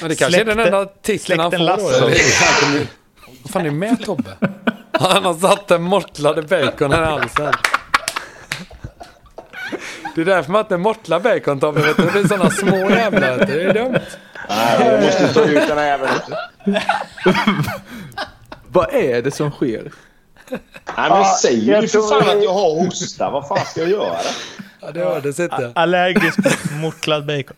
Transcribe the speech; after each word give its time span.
Men 0.00 0.08
det 0.08 0.16
kanske 0.16 0.40
är 0.40 0.44
den 0.44 0.54
Släkte- 0.54 0.76
enda 0.76 0.86
titeln 1.02 1.40
han 1.40 1.50
får 1.50 1.58
eller? 1.58 2.16
Vad 3.42 3.52
fan 3.52 3.60
är 3.62 3.64
det 3.64 3.70
med 3.70 4.04
Tobbe? 4.04 4.30
Han 4.92 5.24
har 5.24 5.34
satt 5.34 5.70
en 5.70 5.82
mortlade 5.82 6.42
bacon 6.42 6.92
här 6.92 7.02
i 7.02 7.06
halsen. 7.06 7.52
Det 10.14 10.20
är 10.20 10.24
därför 10.24 10.52
man 10.52 10.60
inte 10.60 10.76
mortlar 10.76 11.20
bacon 11.20 11.60
Tobbe. 11.60 11.80
vet 11.82 11.96
du. 11.96 12.02
Det 12.04 12.10
blir 12.12 12.28
sådana 12.28 12.50
små 12.50 12.90
jävlar. 12.90 13.38
du. 13.38 13.44
Det 13.44 13.62
är 13.62 13.74
dumt. 13.74 13.98
Nej, 14.48 14.86
jag 14.90 15.02
måste 15.04 15.34
ta 15.34 15.44
ut 15.44 15.68
den 15.68 15.78
här 15.78 15.86
jäveln. 15.86 16.12
Vad 18.68 18.94
är 18.94 19.22
det 19.22 19.30
som 19.30 19.50
sker? 19.50 19.92
Nej, 20.50 20.60
men 20.96 21.06
jag 21.18 21.26
säger 21.26 21.82
ju 21.82 21.88
för 21.88 22.08
fan 22.08 22.24
det- 22.26 22.32
att 22.32 22.44
jag 22.44 22.52
har 22.52 22.84
hosta. 22.84 23.30
Vad 23.30 23.48
fan 23.48 23.66
ska 23.66 23.80
jag 23.80 23.90
göra? 23.90 24.16
Ja, 24.80 24.90
det 24.92 25.00
hördes 25.00 25.40
inte. 25.40 25.72
Allergisk 25.74 26.38
mot 26.38 26.72
mortlad 26.80 27.26
bacon. 27.26 27.56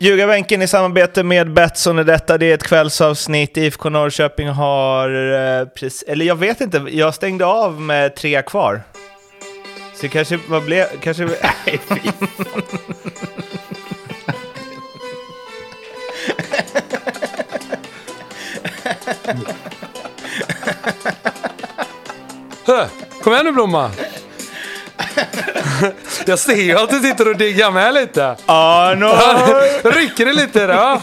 Ljugarbänken 0.00 0.62
i 0.62 0.68
samarbete 0.68 1.22
med 1.22 1.52
Betsson 1.52 1.98
är 1.98 2.04
detta. 2.04 2.38
Det 2.38 2.46
är 2.46 2.54
ett 2.54 2.62
kvällsavsnitt. 2.62 3.56
IFK 3.56 3.90
Norrköping 3.90 4.48
har... 4.48 5.32
Eh, 5.60 5.66
precis, 5.66 6.02
eller 6.02 6.24
jag 6.24 6.36
vet 6.36 6.60
inte, 6.60 6.84
jag 6.90 7.14
stängde 7.14 7.46
av 7.46 7.80
med 7.80 8.16
tre 8.16 8.42
kvar. 8.42 8.82
Så 9.94 10.02
det 10.02 10.08
kanske 10.08 10.38
vad 10.48 10.64
blev... 10.64 10.86
Kanske, 11.00 11.24
nej, 11.24 11.80
fy 11.88 12.10
Hö, 22.66 22.86
Kom 23.22 23.32
igen 23.32 23.44
nu 23.44 23.52
Blomma. 23.52 23.90
Jag 26.26 26.38
ser 26.38 26.62
ju 26.62 26.78
att 26.78 26.90
du 26.90 27.00
sitter 27.00 27.30
och 27.30 27.36
diggar 27.36 27.70
med 27.70 27.94
lite. 27.94 28.36
Arnold! 28.46 29.94
Rycker 29.96 30.26
det 30.26 30.32
lite 30.32 30.66
då? 30.66 31.02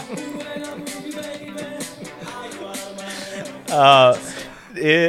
Ja, 3.68 4.16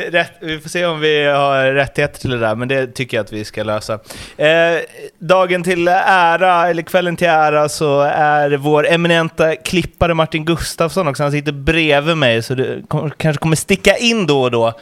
rätt, 0.09 0.31
vi 0.39 0.59
får 0.59 0.69
se 0.69 0.85
om 0.85 0.99
vi 0.99 1.23
har 1.25 1.71
rättigheter 1.71 2.19
till 2.19 2.29
det 2.29 2.37
där, 2.37 2.55
men 2.55 2.67
det 2.67 2.87
tycker 2.87 3.17
jag 3.17 3.23
att 3.23 3.31
vi 3.31 3.45
ska 3.45 3.63
lösa. 3.63 3.99
Eh, 4.37 4.79
dagen 5.19 5.63
till 5.63 5.87
ära, 5.87 6.69
eller 6.69 6.81
kvällen 6.81 7.15
till 7.15 7.27
ära, 7.27 7.69
så 7.69 8.01
är 8.01 8.57
vår 8.57 8.87
eminenta 8.87 9.55
klippare 9.55 10.13
Martin 10.13 10.45
Gustafsson 10.45 11.07
också. 11.07 11.23
Han 11.23 11.31
sitter 11.31 11.51
bredvid 11.51 12.17
mig, 12.17 12.43
så 12.43 12.81
kom, 12.87 13.11
kanske 13.17 13.41
kommer 13.41 13.55
sticka 13.55 13.97
in 13.97 14.27
då 14.27 14.41
och 14.41 14.51
då. 14.51 14.73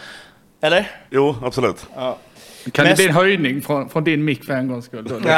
Eller? 0.61 0.91
Jo, 1.09 1.35
absolut. 1.43 1.87
Kan 2.71 2.85
Mest- 2.85 2.97
det 2.97 3.03
bli 3.03 3.09
en 3.09 3.15
höjning 3.15 3.61
från, 3.61 3.89
från 3.89 4.03
din 4.03 4.25
mick 4.25 4.43
för 4.43 4.53
en 4.53 4.67
gångs 4.67 4.85
skull? 4.85 5.07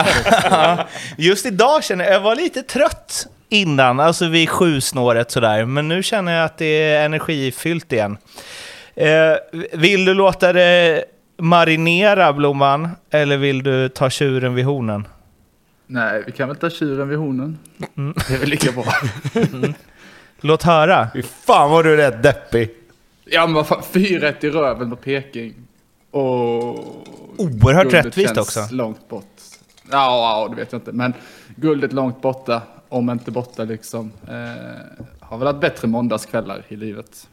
Just 1.17 1.45
idag 1.45 1.83
känner 1.83 2.05
jag, 2.05 2.13
jag 2.13 2.21
var 2.21 2.35
lite 2.35 2.61
trött 2.61 3.27
innan, 3.49 3.99
alltså 3.99 4.27
vid 4.27 4.49
sju 4.49 4.81
snåret 4.81 5.31
sådär, 5.31 5.65
men 5.65 5.87
nu 5.87 6.03
känner 6.03 6.31
jag 6.35 6.45
att 6.45 6.57
det 6.57 6.65
är 6.65 7.05
energifyllt 7.05 7.93
igen. 7.93 8.17
Eh, 8.95 9.33
vill 9.73 10.05
du 10.05 10.13
låta 10.13 10.53
det 10.53 11.05
marinera, 11.37 12.33
Blomman, 12.33 12.89
eller 13.09 13.37
vill 13.37 13.63
du 13.63 13.89
ta 13.89 14.09
tjuren 14.09 14.55
vid 14.55 14.65
hornen? 14.65 15.07
Nej, 15.87 16.23
vi 16.25 16.31
kan 16.31 16.47
väl 16.47 16.57
ta 16.57 16.69
tjuren 16.69 17.09
vid 17.09 17.17
hornen. 17.17 17.59
Det 18.27 18.33
är 18.33 18.39
väl 18.39 18.49
lika 18.49 18.71
bra. 18.71 18.85
Låt 20.41 20.63
höra. 20.63 21.07
Fy 21.13 21.23
fan 21.23 21.71
vad 21.71 21.85
du 21.85 21.93
är 21.93 21.97
rätt 21.97 22.23
deppig. 22.23 22.69
Ja, 23.25 23.45
men 23.45 23.53
vad 23.53 23.67
fan, 23.67 23.81
4-1 23.91 24.45
i 24.45 24.49
röven 24.49 24.89
på 24.89 24.95
Peking. 24.95 25.53
Och... 26.17 27.03
Oerhört 27.37 27.93
rättvist 27.93 28.35
känns 28.35 28.37
också. 28.37 28.75
långt 28.75 29.09
bort. 29.09 29.25
Ja, 29.91 29.97
ja, 30.41 30.47
det 30.49 30.55
vet 30.55 30.71
jag 30.71 30.79
inte. 30.79 30.91
Men 30.91 31.13
guldet 31.55 31.93
långt 31.93 32.21
borta, 32.21 32.61
om 32.89 33.09
inte 33.09 33.31
borta 33.31 33.63
liksom. 33.63 34.11
Eh, 34.27 34.35
har 35.19 35.37
väl 35.37 35.47
haft 35.47 35.59
bättre 35.59 35.87
måndagskvällar 35.87 36.63
i 36.67 36.75
livet. 36.75 37.27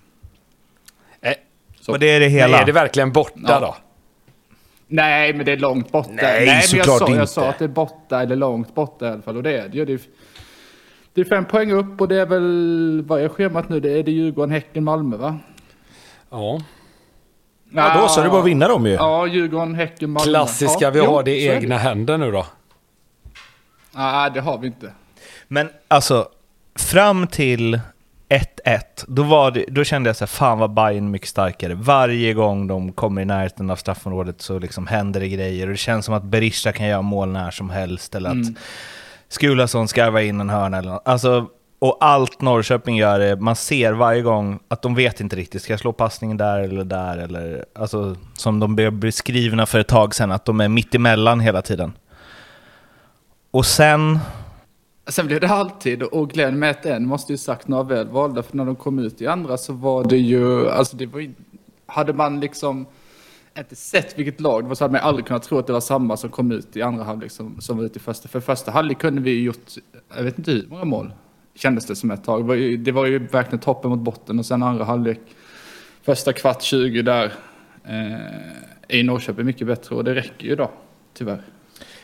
Nej. 1.21 1.35
Så. 1.81 1.93
Och 1.93 1.99
det 1.99 2.07
är 2.07 2.21
det 2.21 2.27
Men 2.27 2.35
hela. 2.35 2.61
är 2.61 2.67
det 2.67 2.73
verkligen 2.73 3.13
borta 3.13 3.41
Ja. 3.49 3.61
då? 3.61 3.77
Nej, 4.87 5.33
men 5.35 5.47
det 5.47 5.53
är 5.53 5.57
långt 5.57 5.93
borta. 5.93 6.11
Nej, 6.13 6.47
men 6.47 6.79
jag 6.79 6.87
sa, 6.87 7.07
inte. 7.07 7.19
jag 7.19 7.29
sa 7.29 7.49
att 7.49 7.59
det 7.59 7.65
är 7.65 7.69
borta 7.69 8.23
eller 8.23 8.37
långt 8.37 8.75
borta 8.75 9.07
i 9.07 9.11
alla 9.11 9.23
fall. 9.23 9.37
Och 9.37 9.43
det 9.43 9.59
är 9.59 9.69
det 9.69 9.77
ju. 9.79 9.85
Det 9.85 9.93
är, 9.93 10.01
det 11.15 11.21
är 11.21 11.25
fem 11.25 11.45
poäng 11.45 11.73
upp 11.73 12.01
och 12.01 12.09
det 12.09 12.17
är 12.21 12.27
väl, 12.27 13.03
vad 13.07 13.21
är 13.23 13.29
schemat 13.29 13.69
nu? 13.69 13.81
Det 13.81 13.99
är 13.99 14.03
det 14.03 14.11
Djurgården, 14.11 14.51
Häcken, 14.51 14.85
Malmö 14.85 15.17
va? 15.17 15.39
Ja. 16.31 16.61
Ja, 17.77 18.01
då 18.01 18.09
så, 18.09 18.21
det 18.21 18.27
är 18.27 18.31
bara 18.31 18.41
att 18.41 18.47
vinna 18.47 18.69
dem 18.69 18.87
ju. 18.87 18.93
Ja, 18.93 19.27
Djurgården, 19.27 19.75
Häcken, 19.75 20.11
Malmö. 20.11 20.31
Klassiska, 20.33 20.85
ja, 20.85 20.91
vi 20.91 20.99
jo, 20.99 21.05
har 21.05 21.23
det 21.23 21.31
i 21.31 21.49
egna 21.49 21.79
händer 21.79 22.19
nu 22.19 22.33
då. 22.33 22.47
Nej, 23.93 24.31
det 24.35 24.41
har 24.41 24.59
vi 24.59 24.67
inte. 24.67 24.93
Men 25.49 25.69
alltså, 25.89 26.29
fram 26.79 27.27
till 27.27 27.81
1-1, 28.29 28.81
då, 29.07 29.23
var 29.23 29.51
det, 29.51 29.65
då 29.69 29.85
kände 29.85 30.09
jag 30.09 30.17
så 30.17 30.23
här, 30.23 30.27
fan 30.27 30.59
vad 30.59 30.75
Bayern 30.75 31.11
mycket 31.11 31.29
starkare. 31.29 31.75
Varje 31.75 32.35
gång 32.35 32.67
de 32.67 32.93
kommer 32.93 33.23
i 33.23 33.25
närheten 33.25 33.71
av 33.71 33.77
straffområdet 33.77 34.43
så 34.43 34.59
liksom 34.59 34.87
händer 34.87 35.21
det 35.21 35.29
grejer. 35.29 35.67
Och 35.67 35.73
det 35.73 35.77
känns 35.77 36.05
som 36.05 36.15
att 36.15 36.25
Berisha 36.25 36.73
kan 36.73 36.87
göra 36.87 37.03
mål 37.03 37.29
när 37.29 37.51
som 37.51 37.71
helst. 37.71 38.15
Eller 38.15 38.31
att 38.31 38.47
Skulason 39.29 39.89
skarvar 39.89 40.21
in 40.21 40.41
en 40.41 40.51
hörna 40.51 40.79
eller 40.79 40.91
något. 40.91 41.09
Alltså, 41.09 41.47
och 41.85 41.97
allt 42.01 42.41
Norrköping 42.41 42.97
gör, 42.97 43.21
är, 43.21 43.37
man 43.37 43.57
ser 43.57 43.93
varje 43.93 44.23
gång 44.23 44.59
att 44.69 44.83
de 44.83 44.95
vet 44.95 45.21
inte 45.21 45.37
riktigt, 45.37 45.63
ska 45.63 45.73
jag 45.73 45.81
slå 45.81 45.93
passningen 45.93 46.37
där 46.37 46.59
eller 46.59 46.85
där? 46.85 47.19
Eller, 47.19 47.65
alltså, 47.75 48.17
som 48.35 48.61
de 48.61 48.77
blev 48.77 48.93
beskrivna 48.93 49.67
för 49.67 49.79
ett 49.79 49.89
tag 49.89 50.15
sedan, 50.15 50.33
att 50.33 50.45
de 50.45 50.61
är 50.61 50.69
mitt 50.69 50.95
emellan 50.95 51.41
hela 51.41 51.63
tiden. 51.63 51.93
Och 53.51 53.67
sen... 53.67 54.19
Sen 55.07 55.27
blev 55.27 55.41
det 55.41 55.49
alltid, 55.49 56.03
och 56.03 56.31
Glenn 56.31 56.59
med 56.59 56.71
ett 56.71 56.87
en 56.87 57.07
måste 57.07 57.33
ju 57.33 57.37
sagt 57.37 57.69
några 57.69 57.83
väl 57.83 58.09
valda, 58.09 58.43
för 58.43 58.57
när 58.57 58.65
de 58.65 58.77
kom 58.77 58.99
ut 58.99 59.21
i 59.21 59.27
andra 59.27 59.57
så 59.57 59.73
var 59.73 60.05
det 60.05 60.19
ju, 60.19 60.71
alltså 60.71 60.97
det 60.97 61.07
var 61.07 61.21
ju, 61.21 61.35
hade 61.87 62.13
man 62.13 62.41
liksom 62.41 62.87
inte 63.59 63.77
sett 63.77 64.19
vilket 64.19 64.41
lag 64.41 64.65
det 64.65 64.69
var 64.69 64.75
så 64.75 64.85
hade 64.85 64.93
man 64.93 65.01
aldrig 65.01 65.27
kunnat 65.27 65.43
tro 65.43 65.59
att 65.59 65.67
det 65.67 65.73
var 65.73 65.81
samma 65.81 66.17
som 66.17 66.31
kom 66.31 66.53
ut 66.53 66.77
i 66.77 66.83
andra 66.83 67.05
halvlek 67.05 67.31
som, 67.31 67.61
som 67.61 67.77
var 67.77 67.85
ute 67.85 67.99
i 67.99 68.03
första. 68.03 68.29
För 68.29 68.41
första 68.41 68.71
halvlek 68.71 68.99
kunde 68.99 69.21
vi 69.21 69.31
ju 69.31 69.43
gjort, 69.43 69.73
jag 70.17 70.23
vet 70.23 70.39
inte 70.39 70.51
hur 70.51 70.67
många 70.69 70.85
mål, 70.85 71.13
kändes 71.55 71.87
det 71.87 71.97
som 71.97 72.11
ett 72.11 72.25
tag. 72.25 72.41
Det 72.41 72.47
var 72.47 72.55
ju, 72.55 72.77
det 72.77 72.93
var 72.93 73.07
ju 73.07 73.19
verkligen 73.19 73.59
toppen 73.59 73.91
mot 73.91 74.01
botten 74.01 74.39
och 74.39 74.47
sen 74.47 74.63
andra 74.63 74.85
halvlek, 74.85 75.21
första 76.03 76.33
kvart 76.33 76.63
20 76.63 77.03
där, 77.03 77.33
eh, 77.85 78.99
är 78.99 79.03
Norrköping 79.03 79.47
mycket 79.47 79.67
bättre 79.67 79.95
och 79.95 80.05
det 80.05 80.15
räcker 80.15 80.47
ju 80.47 80.57
då, 80.57 80.71
tyvärr. 81.15 81.43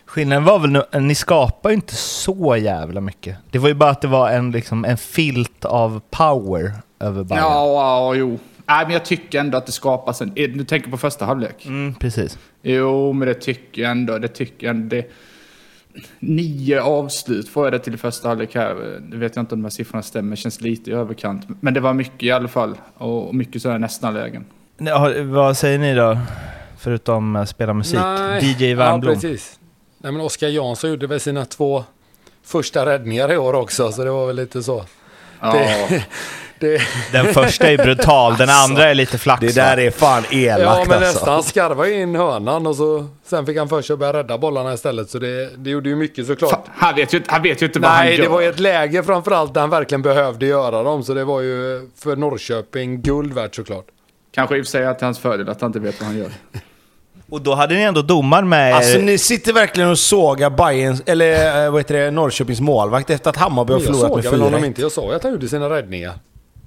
Skillnaden 0.04 0.44
var 0.44 0.58
väl 0.58 0.70
nu, 0.70 0.82
ni 1.00 1.14
skapar 1.14 1.70
ju 1.70 1.76
inte 1.76 1.94
så 1.94 2.56
jävla 2.56 3.00
mycket. 3.00 3.36
Det 3.50 3.58
var 3.58 3.68
ju 3.68 3.74
bara 3.74 3.90
att 3.90 4.00
det 4.00 4.08
var 4.08 4.30
en, 4.30 4.50
liksom, 4.50 4.84
en 4.84 4.96
filt 4.96 5.64
av 5.64 6.00
power 6.10 6.72
över 7.00 7.24
Bayern. 7.24 7.44
Ja, 7.44 7.64
ja, 7.64 8.14
jo. 8.14 8.38
Nej, 8.66 8.84
men 8.84 8.92
jag 8.92 9.04
tycker 9.04 9.40
ändå 9.40 9.58
att 9.58 9.66
det 9.66 9.72
skapas 9.72 10.20
en... 10.20 10.34
Du 10.34 10.64
tänker 10.64 10.90
på 10.90 10.96
första 10.96 11.24
halvlek? 11.24 11.66
Mm, 11.66 11.94
precis. 11.94 12.38
Jo, 12.62 13.12
men 13.12 13.28
det 13.28 13.34
tycker 13.34 13.82
jag 13.82 13.90
ändå. 13.90 14.18
Det 14.18 14.28
tycker 14.28 14.66
jag 14.66 14.76
ändå. 14.76 14.96
Det... 14.96 15.10
Nio 16.18 16.80
avslut 16.82 17.48
får 17.48 17.66
jag 17.66 17.72
det 17.72 17.78
till 17.78 17.94
i 17.94 17.96
första 17.96 18.28
halvlek 18.28 18.54
här. 18.54 19.00
Nu 19.08 19.16
vet 19.16 19.36
jag 19.36 19.42
inte 19.42 19.54
om 19.54 19.60
de 19.60 19.64
här 19.64 19.70
siffrorna 19.70 20.02
stämmer. 20.02 20.36
Känns 20.36 20.60
lite 20.60 20.90
i 20.90 20.92
överkant. 20.92 21.46
Men 21.60 21.74
det 21.74 21.80
var 21.80 21.94
mycket 21.94 22.22
i 22.22 22.30
alla 22.30 22.48
fall. 22.48 22.78
Och 22.94 23.34
mycket 23.34 23.62
sådana 23.62 23.78
nästan 23.78 24.14
lägen. 24.14 24.44
Ja, 24.78 25.12
vad 25.22 25.56
säger 25.56 25.78
ni 25.78 25.94
då? 25.94 26.18
Förutom 26.78 27.36
att 27.36 27.48
spela 27.48 27.74
musik. 27.74 28.00
DJ 28.40 28.74
Wernbloom. 28.74 29.14
Ja, 29.14 29.20
precis. 29.20 29.58
Nej, 29.98 30.12
men 30.12 30.20
Oskar 30.20 30.48
Jansson 30.48 30.90
gjorde 30.90 31.06
väl 31.06 31.20
sina 31.20 31.44
två 31.44 31.84
första 32.42 32.86
räddningar 32.86 33.32
i 33.32 33.36
år 33.36 33.54
också, 33.54 33.92
så 33.92 34.04
det 34.04 34.10
var 34.10 34.26
väl 34.26 34.36
lite 34.36 34.62
så. 34.62 34.84
Ja. 35.41 35.53
Det, 35.53 36.04
det, 36.60 36.83
Den 37.12 37.34
första 37.34 37.71
är 37.71 37.78
brutal, 37.78 38.36
den 38.36 38.48
andra 38.51 38.84
är 38.84 38.95
lite 38.95 39.18
flax. 39.18 39.41
Det 39.41 39.54
där 39.54 39.77
är 39.78 39.91
fan 39.91 40.24
elakt 40.30 40.62
ja, 40.62 40.84
men 40.89 40.97
alltså. 40.97 40.98
nästan. 40.98 41.28
Han 41.34 41.42
skarvade 41.42 41.92
in 41.92 42.15
hörnan 42.15 42.66
och 42.66 42.77
så, 42.77 43.07
sen 43.24 43.47
fick 43.47 43.59
han 43.59 43.68
för 43.68 43.83
sig 43.83 43.95
att 43.95 43.98
börja 44.01 44.12
rädda 44.12 44.39
bollarna 44.39 44.74
istället. 44.74 45.10
Så 45.10 45.18
det, 45.18 45.51
det 45.57 45.71
gjorde 45.71 45.89
ju 45.89 45.97
mycket 45.97 46.27
såklart. 46.27 46.51
Fan, 46.51 46.60
han, 46.74 46.95
vet 46.95 47.15
ju, 47.15 47.18
inte- 47.18 47.33
han 47.33 47.42
vet 47.42 47.62
ju 47.62 47.66
inte 47.66 47.78
vad 47.80 47.91
han 47.91 48.07
Nej, 48.07 48.16
gör. 48.16 48.22
det 48.22 48.28
var 48.28 48.41
ju 48.41 48.48
ett 48.48 48.60
läge 48.60 49.03
framförallt 49.03 49.54
där 49.54 49.60
han 49.60 49.71
verkligen 49.71 50.03
behövde 50.03 50.47
göra 50.47 50.83
dem. 50.83 51.03
Så 51.04 51.15
det 51.15 51.24
var 51.24 51.41
ju 51.41 51.89
för 51.98 52.16
Norrköping 52.16 53.03
guld 53.03 53.33
värt 53.33 53.54
såklart. 53.54 53.86
Kanske 54.34 54.56
i 54.56 54.60
och 54.60 54.65
för 54.65 54.71
sig 54.71 54.86
att 54.86 55.01
hans 55.01 55.18
fördel 55.18 55.48
att 55.48 55.60
han 55.60 55.68
inte 55.68 55.78
vet 55.80 56.01
vad 56.01 56.06
han 56.09 56.18
gör. 56.18 56.30
Och 57.30 57.42
då 57.42 57.54
hade 57.54 57.74
ni 57.74 57.83
ändå 57.83 58.03
domaren 58.03 58.48
med 58.48 58.74
Alltså 58.74 58.98
ni 58.98 59.18
sitter 59.18 59.53
verkligen 59.53 59.91
och 59.91 59.98
sågar 59.98 60.51
Bayerns, 60.51 61.03
eller 61.06 61.65
eh, 61.65 61.71
vad 61.71 61.80
heter 61.80 61.95
det, 61.95 62.10
Norrköpings 62.10 62.60
målvakt 62.60 63.10
efter 63.10 63.30
att 63.30 63.36
Hammarby 63.36 63.72
har 63.72 63.80
jag 63.80 63.86
förlorat 63.86 64.09
såg 64.09 64.16
med 64.22 64.30
väl 64.30 64.41
honom 64.41 64.60
4 64.60 64.66
inte. 64.66 64.80
Jag 64.80 64.92
sa 64.92 65.03
ju 65.03 65.15
att 65.15 65.22
han 65.22 65.33
gjorde 65.33 65.48
sina 65.48 65.71
räddningar. 65.71 66.13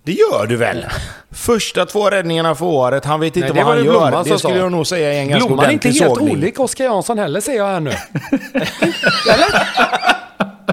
Det 0.03 0.11
gör 0.13 0.47
du 0.47 0.55
väl? 0.55 0.85
Första 1.31 1.85
två 1.85 2.09
räddningarna 2.09 2.55
för 2.55 2.65
året, 2.65 3.05
han 3.05 3.19
vet 3.19 3.37
inte 3.37 3.53
Nej, 3.53 3.63
vad 3.63 3.65
var 3.65 3.75
han 3.75 3.83
det 3.83 3.89
Blomman 3.89 4.13
gör. 4.13 4.23
som 4.23 4.31
Det 4.33 4.39
skulle 4.39 4.57
jag 4.57 4.71
nog 4.71 4.87
säga 4.87 5.13
är 5.13 5.19
en 5.19 5.29
ganska 5.29 5.47
Blomman 5.47 5.65
är 5.65 5.71
inte 5.71 5.87
helt 5.89 6.15
sågning. 6.15 6.35
olik 6.37 6.59
Oskar 6.59 6.85
Jansson 6.85 7.19
heller, 7.19 7.41
ser 7.41 7.53
jag 7.57 7.65
här 7.67 7.79
nu. 7.79 7.91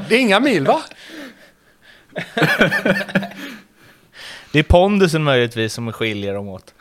Det 0.08 0.14
är 0.14 0.18
inga 0.20 0.40
mil 0.40 0.66
va? 0.66 0.82
Det 4.52 4.58
är 4.58 4.62
pondusen 4.62 5.22
möjligtvis 5.24 5.72
som 5.74 5.92
skiljer 5.92 6.34
dem 6.34 6.48
åt. 6.48 6.74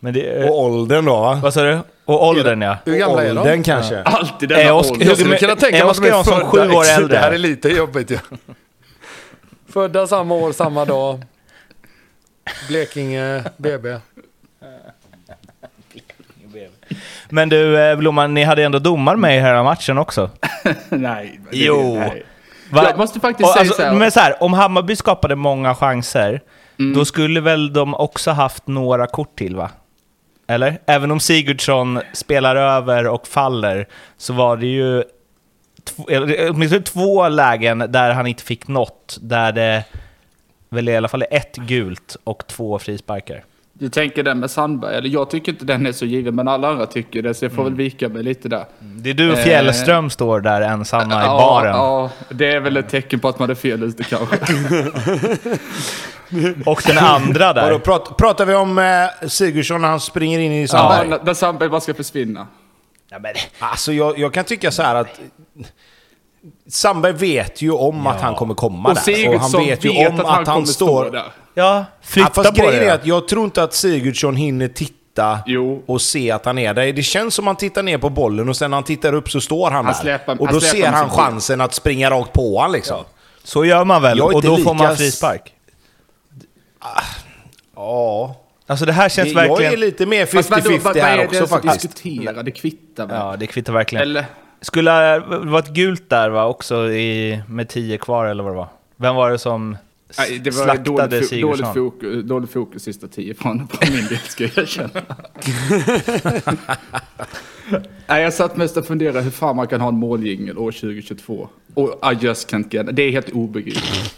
Men 0.00 0.14
det 0.14 0.30
är, 0.30 0.50
Och 0.50 0.60
åldern 0.60 1.04
då 1.04 1.20
va? 1.20 1.40
vad 1.42 1.54
sa 1.54 1.62
du? 1.62 1.78
Och 2.04 2.26
åldern 2.26 2.62
ja. 2.62 2.76
Hur 2.84 2.96
gamla 2.96 3.24
är 3.24 3.34
de? 3.34 3.38
Åldern 3.40 3.62
kanske. 3.62 4.02
Alltid 4.02 4.48
denna 4.48 4.72
Oskar- 4.74 4.92
ålder. 4.92 5.06
Jag 5.06 5.18
skulle 5.18 5.38
kunna 5.38 5.56
tänka 5.56 5.78
Är 5.78 5.82
mig 5.84 5.90
att 5.90 5.96
de 5.96 6.02
Oskar 6.12 6.18
är 6.18 6.22
födda 6.24 6.46
sju 6.50 6.58
år 6.76 6.82
exakt- 6.82 6.98
äldre? 7.00 7.16
Det 7.16 7.22
här 7.22 7.32
är 7.32 7.38
lite 7.38 7.68
jobbigt 7.68 8.10
ju. 8.10 8.18
Födda 9.72 10.06
samma 10.06 10.34
år, 10.34 10.52
samma 10.52 10.84
dag. 10.84 11.22
Blekinge, 12.68 13.44
BB. 13.56 13.96
Men 17.28 17.48
du 17.48 17.78
eh, 17.80 17.96
Blomman, 17.96 18.34
ni 18.34 18.42
hade 18.42 18.62
ändå 18.64 18.78
domar 18.78 19.16
med 19.16 19.36
i 19.36 19.40
hela 19.40 19.62
matchen 19.62 19.98
också. 19.98 20.30
nej. 20.88 21.40
det- 21.50 21.56
Jo. 21.56 21.94
nej. 21.98 22.24
Jag 22.72 22.98
måste 22.98 23.20
faktiskt 23.20 23.46
Och 23.48 23.52
säga 23.52 23.60
alltså, 23.60 23.74
så 23.76 23.82
här. 23.82 23.94
Men 23.94 24.10
så 24.10 24.20
här, 24.20 24.42
om 24.42 24.52
Hammarby 24.52 24.96
skapade 24.96 25.36
många 25.36 25.74
chanser, 25.74 26.40
då 26.94 27.04
skulle 27.04 27.40
väl 27.40 27.72
de 27.72 27.94
också 27.94 28.30
haft 28.30 28.66
några 28.66 29.06
kort 29.06 29.36
till 29.38 29.56
va? 29.56 29.70
Eller? 30.46 30.78
Även 30.86 31.10
om 31.10 31.20
Sigurdsson 31.20 32.00
spelar 32.12 32.56
över 32.56 33.06
och 33.06 33.26
faller, 33.26 33.88
så 34.16 34.32
var 34.32 34.56
det 34.56 34.66
ju 34.66 35.02
åtminstone 36.50 36.82
två 36.82 37.28
lägen 37.28 37.78
där 37.78 38.10
han 38.12 38.26
inte 38.26 38.42
fick 38.42 38.68
något, 38.68 39.18
där 39.20 39.52
det 39.52 39.84
väl 40.74 40.88
i 40.88 40.96
alla 40.96 41.08
fall 41.08 41.24
ett 41.30 41.56
gult 41.56 42.16
och 42.24 42.46
två 42.46 42.78
frisparkar. 42.78 43.44
Du 43.78 43.88
tänker 43.88 44.22
den 44.22 44.40
med 44.40 44.50
Sandberg, 44.50 44.96
eller 44.96 45.08
jag 45.08 45.30
tycker 45.30 45.52
inte 45.52 45.64
den 45.64 45.86
är 45.86 45.92
så 45.92 46.06
given, 46.06 46.34
men 46.34 46.48
alla 46.48 46.68
andra 46.68 46.86
tycker 46.86 47.22
det, 47.22 47.34
så 47.34 47.44
jag 47.44 47.52
får 47.52 47.62
Mm. 47.62 47.72
väl 47.74 47.84
vika 47.84 48.08
mig 48.08 48.22
lite 48.22 48.48
där. 48.48 48.64
Det 48.80 49.10
är 49.10 49.14
du 49.14 49.32
och 49.32 49.38
Eh, 49.38 49.44
Fjällström 49.44 50.10
står 50.10 50.40
där 50.40 50.60
ensamma 50.60 51.22
i 51.22 51.26
Ja, 51.26 51.36
baren. 51.38 51.76
ja, 51.76 52.10
det 52.30 52.52
är 52.52 52.60
väl 52.60 52.76
ett 52.76 52.88
tecken 52.88 53.20
på 53.20 53.28
att 53.28 53.38
man 53.38 53.50
är 53.50 53.54
fel 53.54 53.82
ute 53.82 54.04
kanske. 54.04 54.36
Och 56.66 56.82
den 56.86 56.98
andra 56.98 57.52
Vadå, 57.52 57.70
där. 57.70 57.78
prat, 57.78 58.16
pratar 58.16 58.46
vi 58.46 58.54
om 58.54 58.78
eh, 58.78 59.28
Sigurdsson 59.28 59.80
när 59.82 59.88
han 59.88 60.00
springer 60.00 60.38
in 60.38 60.52
i 60.52 60.60
Ja, 60.62 60.68
Sandberg? 60.68 61.08
när- 61.08 61.20
när 61.24 61.34
Sandberg 61.34 61.68
bara 61.68 61.80
ska 61.80 61.94
försvinna. 61.94 62.46
Ja, 63.10 63.18
men, 63.18 63.34
Alltså 63.58 63.92
jag, 63.92 64.18
jag 64.18 64.32
kan 64.34 64.44
tycka 64.44 64.70
så 64.70 64.82
här 64.82 64.94
att 64.94 65.20
Sandberg 66.68 67.12
vet 67.12 67.62
ju 67.62 67.70
om 67.70 68.06
att 68.06 68.20
han 68.20 68.34
kommer 68.34 68.54
komma 68.54 68.88
Och 68.88 68.94
där. 69.06 69.34
Och 69.34 69.40
han 69.40 69.50
vet 69.52 69.84
ju 69.84 69.88
vet 69.88 70.08
om 70.12 70.20
att 70.20 70.26
han 70.26 70.42
att 70.42 70.48
han 70.48 70.66
står... 70.66 71.02
stå 71.04 71.10
där. 71.10 71.18
ja, 71.18 71.32
Ja, 71.54 71.84
flytta 72.02 72.30
fast 72.30 72.48
på 72.54 72.56
grejen 72.62 72.80
det. 72.80 72.86
är 72.90 72.94
att 72.94 73.06
jag 73.06 73.28
tror 73.28 73.44
inte 73.44 73.62
att 73.62 73.74
Sigurdsson 73.74 74.36
hinner 74.36 74.68
titta 74.68 75.38
Jo. 75.46 75.82
och 75.86 76.02
se 76.02 76.30
att 76.30 76.44
han 76.44 76.58
är 76.58 76.74
där. 76.74 76.92
Det 76.92 77.02
känns 77.02 77.34
som 77.34 77.44
att 77.44 77.48
han 77.48 77.56
tittar 77.56 77.82
ner 77.82 77.98
på 77.98 78.10
bollen 78.10 78.48
och 78.48 78.56
sen 78.56 78.70
när 78.70 78.76
han 78.76 78.84
tittar 78.84 79.12
upp 79.14 79.30
så 79.30 79.40
står 79.40 79.70
han, 79.70 79.84
Han 79.84 79.94
där. 79.94 80.00
släpar- 80.00 80.40
och 80.40 80.46
han 80.46 80.54
då 80.54 80.60
släpar 80.60 80.76
ser 80.78 80.92
han 80.92 81.10
chansen 81.10 81.60
att 81.60 81.74
springa 81.74 82.10
rakt 82.10 82.32
på 82.32 82.56
honom 82.58 82.72
liksom. 82.72 83.04
Så 83.44 83.64
gör 83.64 83.84
man 83.84 84.02
väl, 84.02 84.18
Jag 84.18 84.34
och 84.34 84.42
då 84.42 84.48
får 84.50 84.56
lika 84.56 84.72
man 84.72 84.92
s- 84.92 84.98
frispark. 84.98 85.52
Ja. 87.76 88.36
Alltså 88.66 88.86
det 88.86 88.92
här 88.92 89.08
känns 89.08 89.34
Det, 89.34 89.40
jag 89.42 89.48
verkligen... 89.48 89.72
är 89.72 89.76
lite 89.76 90.06
mer 90.06 90.26
Fast 90.26 90.50
vadå, 90.50 90.70
50-50 90.70 90.80
vad, 90.84 90.94
vad 90.94 91.04
här 91.04 91.18
är 91.18 91.24
också 91.26 91.40
det 91.40 91.48
som 91.48 91.60
faktiskt. 91.62 91.82
diskuterar? 91.96 92.42
Det 92.42 92.50
kvittar 92.50 93.06
väl? 93.06 93.16
Ja, 93.20 93.36
det 93.38 93.46
kvittar 93.46 93.72
verkligen. 93.72 94.02
Eller? 94.02 94.24
Skulle 94.64 94.90
det 94.90 95.18
vara 95.28 95.58
ett 95.58 95.68
gult 95.74 96.10
där 96.10 96.30
va, 96.30 96.46
också 96.46 96.90
i, 96.90 97.40
med 97.48 97.68
tio 97.68 97.98
kvar 97.98 98.26
eller 98.26 98.42
vad 98.42 98.52
det 98.52 98.56
var? 98.56 98.68
Vem 98.96 99.14
var 99.14 99.30
det 99.30 99.38
som 99.38 99.76
Nej, 100.18 100.38
det 100.38 100.50
var 100.50 100.64
slaktade 100.64 100.84
dåligt, 100.90 101.10
fo- 101.10 101.10
dåligt, 101.12 101.28
Sigurdsson? 101.28 101.74
fokus, 101.74 102.24
dåligt 102.24 102.50
fokus 102.52 102.82
sista 102.82 103.08
tio 103.08 103.34
från, 103.34 103.68
från 103.68 103.94
min 103.94 104.06
del, 104.06 104.18
ska 104.18 104.44
jag 104.44 104.58
erkänna. 104.58 104.90
Nej, 108.06 108.22
jag 108.22 108.32
satt 108.34 108.56
mest 108.56 108.76
och 108.76 108.86
funderade 108.86 109.20
hur 109.20 109.30
fan 109.30 109.56
man 109.56 109.66
kan 109.66 109.80
ha 109.80 109.88
en 109.88 109.94
måljingel 109.98 110.58
år 110.58 110.72
2022. 110.72 111.48
Och 111.74 112.12
I 112.12 112.16
just 112.24 112.52
can't 112.52 112.66
get 112.74 112.88
it. 112.90 112.96
Det 112.96 113.02
är 113.02 113.10
helt 113.10 113.30
obegripligt. 113.30 114.14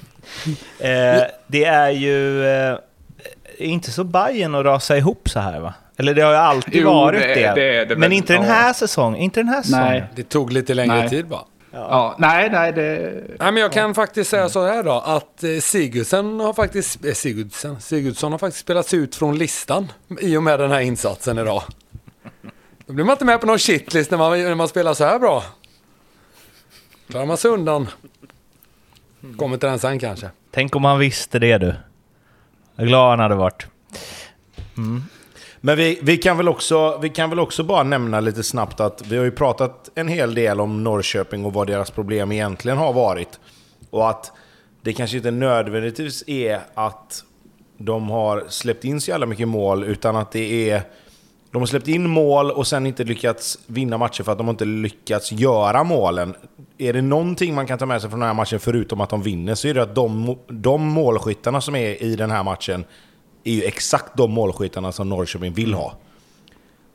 Eh, 0.78 1.22
det 1.46 1.64
är 1.64 1.90
ju 1.90 2.46
eh, 2.46 2.76
inte 3.58 3.90
så 3.90 4.04
Bayern 4.04 4.54
att 4.54 4.64
rasa 4.64 4.96
ihop 4.96 5.28
så 5.28 5.40
här 5.40 5.60
va? 5.60 5.74
Eller 5.96 6.14
det 6.14 6.22
har 6.22 6.30
ju 6.30 6.36
alltid 6.36 6.82
Jo, 6.82 6.92
varit 6.92 7.20
det 7.20 7.34
det. 7.34 7.54
det 7.54 7.84
det 7.84 7.96
Men 7.96 8.12
inte 8.12 8.32
den 8.32 8.42
ja. 8.42 8.48
här 8.52 8.72
säsongen. 8.72 9.20
Inte 9.20 9.40
den 9.40 9.48
här 9.48 9.62
säsongen. 9.62 9.86
Nej. 9.86 10.04
Det 10.14 10.22
tog 10.28 10.52
lite 10.52 10.74
längre 10.74 10.96
Nej. 10.96 11.08
tid 11.08 11.26
bara. 11.26 11.44
Ja. 11.72 12.14
nej, 12.18 12.50
nej, 12.50 12.72
det... 12.72 13.12
Nej, 13.38 13.52
men 13.52 13.56
jag 13.56 13.72
kan 13.72 13.94
faktiskt 13.94 14.30
säga 14.30 14.48
så 14.48 14.66
här 14.66 14.82
då, 14.82 14.92
att 14.92 15.44
eh, 15.44 15.58
Sigurdsen 15.60 16.40
har 16.40 16.52
faktiskt, 16.52 17.04
eh, 17.04 17.12
Sigurdsen, 17.12 17.80
Sigurdsson 17.80 18.32
har 18.32 18.38
faktiskt 18.38 18.64
spelats 18.64 18.94
ut 18.94 19.14
från 19.14 19.38
listan 19.38 19.92
i 20.20 20.36
och 20.36 20.42
med 20.42 20.60
den 20.60 20.70
här 20.70 20.80
insatsen 20.80 21.38
idag. 21.38 21.62
Då 22.86 22.92
blir 22.92 23.04
man 23.04 23.12
inte 23.12 23.24
med 23.24 23.40
på 23.40 23.46
någon 23.46 23.58
shitlist 23.58 24.10
när 24.10 24.18
man, 24.18 24.42
när 24.42 24.54
man 24.54 24.68
spelar 24.68 24.94
så 24.94 25.04
här 25.04 25.18
bra. 25.18 25.42
Klarar 27.10 27.26
man 27.26 27.36
sig 27.36 27.50
undan. 27.50 27.88
Kommer 29.36 29.56
till 29.56 29.68
den 29.68 29.78
sen 29.78 29.98
kanske. 29.98 30.30
Tänk 30.50 30.76
om 30.76 30.84
han 30.84 30.98
visste 30.98 31.38
det 31.38 31.58
du. 31.58 31.74
Vad 32.76 32.86
glad 32.86 33.10
han 33.10 33.18
hade 33.20 33.34
varit. 33.34 33.66
Men 35.60 35.76
vi, 35.76 35.98
vi, 36.02 36.16
kan 36.16 36.36
väl 36.36 36.48
också, 36.48 36.98
vi 37.02 37.08
kan 37.08 37.30
väl 37.30 37.38
också 37.38 37.62
bara 37.62 37.82
nämna 37.82 38.20
lite 38.20 38.42
snabbt 38.42 38.80
att 38.80 39.02
vi 39.06 39.16
har 39.16 39.24
ju 39.24 39.30
pratat 39.30 39.90
en 39.94 40.08
hel 40.08 40.34
del 40.34 40.60
om 40.60 40.84
Norrköping 40.84 41.44
och 41.44 41.52
vad 41.52 41.66
deras 41.66 41.90
problem 41.90 42.32
egentligen 42.32 42.78
har 42.78 42.92
varit. 42.92 43.40
Och 43.90 44.10
att 44.10 44.32
det 44.82 44.92
kanske 44.92 45.16
inte 45.16 45.30
nödvändigtvis 45.30 46.24
är 46.26 46.60
att 46.74 47.24
de 47.78 48.10
har 48.10 48.44
släppt 48.48 48.84
in 48.84 49.00
så 49.00 49.10
jävla 49.10 49.26
mycket 49.26 49.48
mål, 49.48 49.84
utan 49.84 50.16
att 50.16 50.32
det 50.32 50.70
är... 50.70 50.82
De 51.50 51.62
har 51.62 51.66
släppt 51.66 51.88
in 51.88 52.10
mål 52.10 52.50
och 52.50 52.66
sen 52.66 52.86
inte 52.86 53.04
lyckats 53.04 53.58
vinna 53.66 53.98
matcher 53.98 54.22
för 54.22 54.32
att 54.32 54.38
de 54.38 54.48
inte 54.48 54.64
lyckats 54.64 55.32
göra 55.32 55.84
målen. 55.84 56.34
Är 56.78 56.92
det 56.92 57.02
någonting 57.02 57.54
man 57.54 57.66
kan 57.66 57.78
ta 57.78 57.86
med 57.86 58.00
sig 58.00 58.10
från 58.10 58.20
den 58.20 58.26
här 58.26 58.34
matchen, 58.34 58.60
förutom 58.60 59.00
att 59.00 59.10
de 59.10 59.22
vinner, 59.22 59.54
så 59.54 59.68
är 59.68 59.74
det 59.74 59.82
att 59.82 59.94
de, 59.94 60.38
de 60.48 60.82
målskyttarna 60.82 61.60
som 61.60 61.74
är 61.76 62.02
i 62.02 62.16
den 62.16 62.30
här 62.30 62.42
matchen 62.42 62.84
är 63.46 63.52
ju 63.54 63.62
exakt 63.62 64.16
de 64.16 64.30
målskyttarna 64.32 64.92
som 64.92 65.08
Norrköping 65.08 65.52
vill 65.52 65.74
ha. 65.74 65.94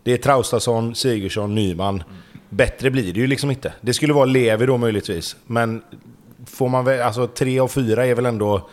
Det 0.04 0.14
är 0.14 0.18
Traustason, 0.18 0.96
Sigurdsson, 0.96 1.56
Nyman. 1.56 2.04
Bättre 2.50 2.90
blir 2.90 3.14
det 3.14 3.20
ju 3.20 3.28
liksom 3.28 3.52
inte. 3.52 3.74
Det 3.82 3.94
skulle 3.94 4.14
vara 4.14 4.26
Levi 4.26 4.66
då 4.66 4.78
möjligtvis. 4.78 5.36
Men 5.46 5.82
får 6.46 6.70
man 6.70 6.86
väl, 6.86 7.02
alltså 7.02 7.28
tre 7.28 7.62
och 7.62 7.72
fyra 7.72 8.06
är 8.06 8.16
väl 8.16 8.26
ändå 8.26 8.70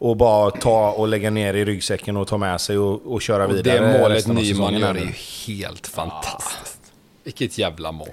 att 0.00 0.16
bara 0.18 0.50
ta 0.50 0.90
och 0.90 1.08
lägga 1.08 1.30
ner 1.30 1.54
i 1.54 1.64
ryggsäcken 1.64 2.16
och 2.16 2.28
ta 2.28 2.38
med 2.38 2.60
sig 2.60 2.78
och, 2.78 3.12
och 3.12 3.22
köra 3.22 3.44
Och 3.46 3.54
vidare. 3.56 3.78
det 3.92 3.98
målet 4.00 4.28
av 4.28 4.34
Nyman 4.34 4.74
gör 4.74 4.94
är 4.94 5.00
ju 5.00 5.12
helt 5.46 5.86
fantastiskt. 5.86 6.92
Vilket 7.24 7.58
jävla 7.58 7.92
mål. 7.92 8.08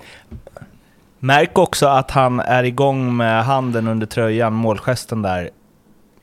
Märk 1.19 1.57
också 1.57 1.87
att 1.87 2.11
han 2.11 2.39
är 2.39 2.63
igång 2.63 3.17
med 3.17 3.45
handen 3.45 3.87
under 3.87 4.07
tröjan, 4.07 4.53
målgesten 4.53 5.21
där, 5.21 5.49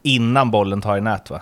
innan 0.02 0.50
bollen 0.50 0.80
tar 0.80 0.96
i 0.96 1.00
nät 1.00 1.30
va? 1.30 1.40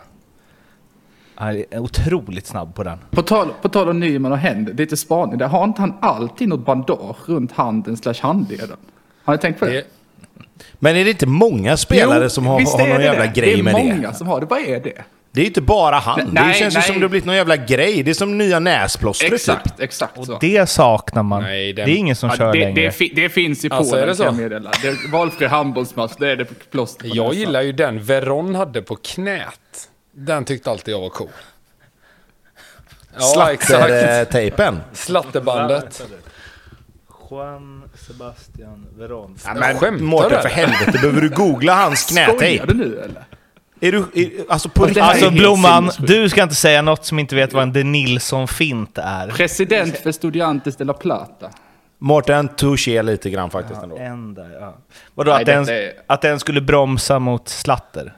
Han 1.40 1.56
är 1.56 1.78
otroligt 1.78 2.46
snabb 2.46 2.74
på 2.74 2.82
den. 2.82 2.98
På 3.10 3.22
tal, 3.22 3.48
på 3.62 3.68
tal 3.68 3.88
om 3.88 4.00
Nyman 4.00 4.32
och 4.32 4.38
händer, 4.38 4.74
lite 4.74 4.96
spaning 4.96 5.38
där. 5.38 5.46
Har 5.46 5.64
inte 5.64 5.80
han 5.80 5.94
alltid 6.00 6.48
något 6.48 6.64
bandage 6.66 7.16
runt 7.28 7.52
handen 7.52 7.96
slash 7.96 8.14
handleden? 8.20 8.76
Har 9.24 9.34
ni 9.34 9.38
tänkt 9.38 9.58
på 9.60 9.66
det? 9.66 9.72
Det, 9.72 9.84
Men 10.78 10.96
är 10.96 11.04
det 11.04 11.10
inte 11.10 11.26
många 11.26 11.76
spelare 11.76 12.22
Jo, 12.24 12.28
som 12.30 12.46
har, 12.46 12.52
har 12.60 12.78
någon 12.88 12.96
det 12.98 13.04
jävla 13.04 13.26
det. 13.26 13.32
grej 13.40 13.62
med 13.62 13.74
Det 13.74 13.80
det? 13.82 13.88
är 13.88 13.94
många 13.94 14.12
som 14.14 14.26
har 14.26 14.40
det. 14.40 14.46
Vad 14.46 14.60
är 14.60 14.80
det? 14.80 15.02
Det 15.32 15.40
är 15.40 15.44
ju 15.44 15.46
inte 15.48 15.60
bara 15.60 15.96
han. 15.96 16.18
det 16.18 16.26
Nej, 16.32 16.54
känns 16.54 16.74
ju 16.74 16.78
nej. 16.78 16.86
som 16.86 16.94
det 16.96 17.00
har 17.04 17.08
blivit 17.08 17.24
någon 17.26 17.36
jävla 17.36 17.56
grej. 17.56 18.02
Det 18.02 18.10
är 18.10 18.14
som 18.14 18.38
nya 18.38 18.58
näsplåstret 18.58 19.30
typ. 19.30 19.34
Exakt, 19.34 19.80
exakt 19.80 20.24
så. 20.26 20.38
Det 20.40 20.68
saknar 20.68 21.22
man. 21.22 21.42
Nej, 21.42 21.72
den- 21.72 21.86
Det 21.86 21.92
är 21.92 21.96
ingen 21.96 22.16
som 22.16 22.28
Ja, 22.28 22.36
kör 22.36 22.52
det, 22.52 22.58
längre. 22.58 22.82
det, 22.82 22.90
fi- 22.90 23.12
det 23.14 23.28
finns 23.28 23.64
i 23.64 23.68
Polen 23.68 23.78
Alltså, 23.78 23.96
är 23.96 24.06
det 24.06 24.14
kan 24.16 24.24
jag 24.24 24.34
så? 24.34 24.40
meddela. 24.40 24.70
Det 24.82 25.08
valfri 25.12 25.46
handbollsmatch, 25.46 26.12
det 26.18 26.30
är 26.30 26.36
det 26.36 26.70
plåster 26.70 27.08
på 27.10 27.16
jag 27.16 27.24
näsan. 27.24 27.38
gillar 27.40 27.62
ju 27.62 27.72
den 27.72 28.02
Veron 28.04 28.54
hade 28.54 28.82
på 28.82 28.96
knät. 28.96 29.87
Den 30.20 30.44
tyckte 30.44 30.70
alltid 30.70 30.94
jag 30.94 31.00
var 31.00 31.08
cool. 31.08 31.28
Ja, 33.18 33.52
exakt. 33.52 33.66
Slattertejpen. 33.86 34.80
Slatterbandet. 34.92 36.02
Juan 37.30 37.82
Sebastian 38.06 38.86
Veron. 38.98 39.36
Ja, 39.44 39.54
men 39.54 39.78
skämtar, 39.78 40.04
Mårten, 40.04 40.42
för 40.42 40.48
helvete. 40.48 40.92
Behöver 40.92 41.20
du 41.20 41.28
googla 41.28 41.74
hans 41.74 42.00
Skojar 42.00 42.26
knätejp? 42.26 42.66
du 42.66 42.74
nu 42.74 43.00
eller? 43.00 43.24
Är 43.80 43.92
du... 43.92 43.98
Är, 44.14 44.30
alltså 44.52 44.68
på? 44.68 44.84
Alltså 44.84 45.00
helt 45.00 45.32
Blomman, 45.38 45.90
du 45.98 46.28
ska 46.28 46.42
inte 46.42 46.54
säga 46.54 46.82
något 46.82 47.04
som 47.04 47.18
inte 47.18 47.34
vet 47.34 47.52
vad 47.52 47.62
en 47.62 47.72
De 47.72 47.84
Nilsson-fint 47.84 48.98
är. 48.98 49.28
President 49.28 49.98
för 49.98 50.12
Studiantes 50.12 50.76
de 50.76 50.84
la 50.84 50.92
Plata. 50.92 51.50
Mårten 51.98 52.48
touché 52.48 53.02
lite 53.02 53.30
grann 53.30 53.50
faktiskt 53.50 53.82
ändå. 53.82 53.96
En 53.96 54.34
där, 54.34 54.56
ja. 54.60 54.76
Vadå, 55.14 55.30
Nej, 55.30 55.40
att, 55.40 55.46
den, 55.46 55.68
är- 55.68 55.92
att 56.06 56.22
den 56.22 56.40
skulle 56.40 56.60
bromsa 56.60 57.18
mot 57.18 57.48
slatter? 57.48 58.12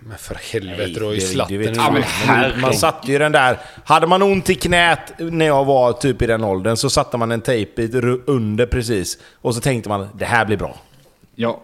Men 0.00 0.18
för 0.18 0.34
helvete, 0.52 1.04
har 1.04 1.12
ju 1.12 1.20
slatten 1.20 1.56
munnen. 1.56 2.04
Men 2.26 2.60
Man 2.60 2.74
satte 2.74 3.12
ju 3.12 3.18
den 3.18 3.32
där... 3.32 3.58
Hade 3.84 4.06
man 4.06 4.22
ont 4.22 4.50
i 4.50 4.54
knät 4.54 5.12
när 5.18 5.46
jag 5.46 5.64
var 5.64 5.92
typ 5.92 6.22
i 6.22 6.26
den 6.26 6.44
åldern 6.44 6.76
så 6.76 6.90
satte 6.90 7.16
man 7.16 7.32
en 7.32 7.40
tejpbit 7.40 7.94
under 8.26 8.66
precis. 8.66 9.18
Och 9.34 9.54
så 9.54 9.60
tänkte 9.60 9.88
man, 9.88 10.08
det 10.14 10.24
här 10.24 10.44
blir 10.44 10.56
bra. 10.56 10.76
Ja. 11.34 11.62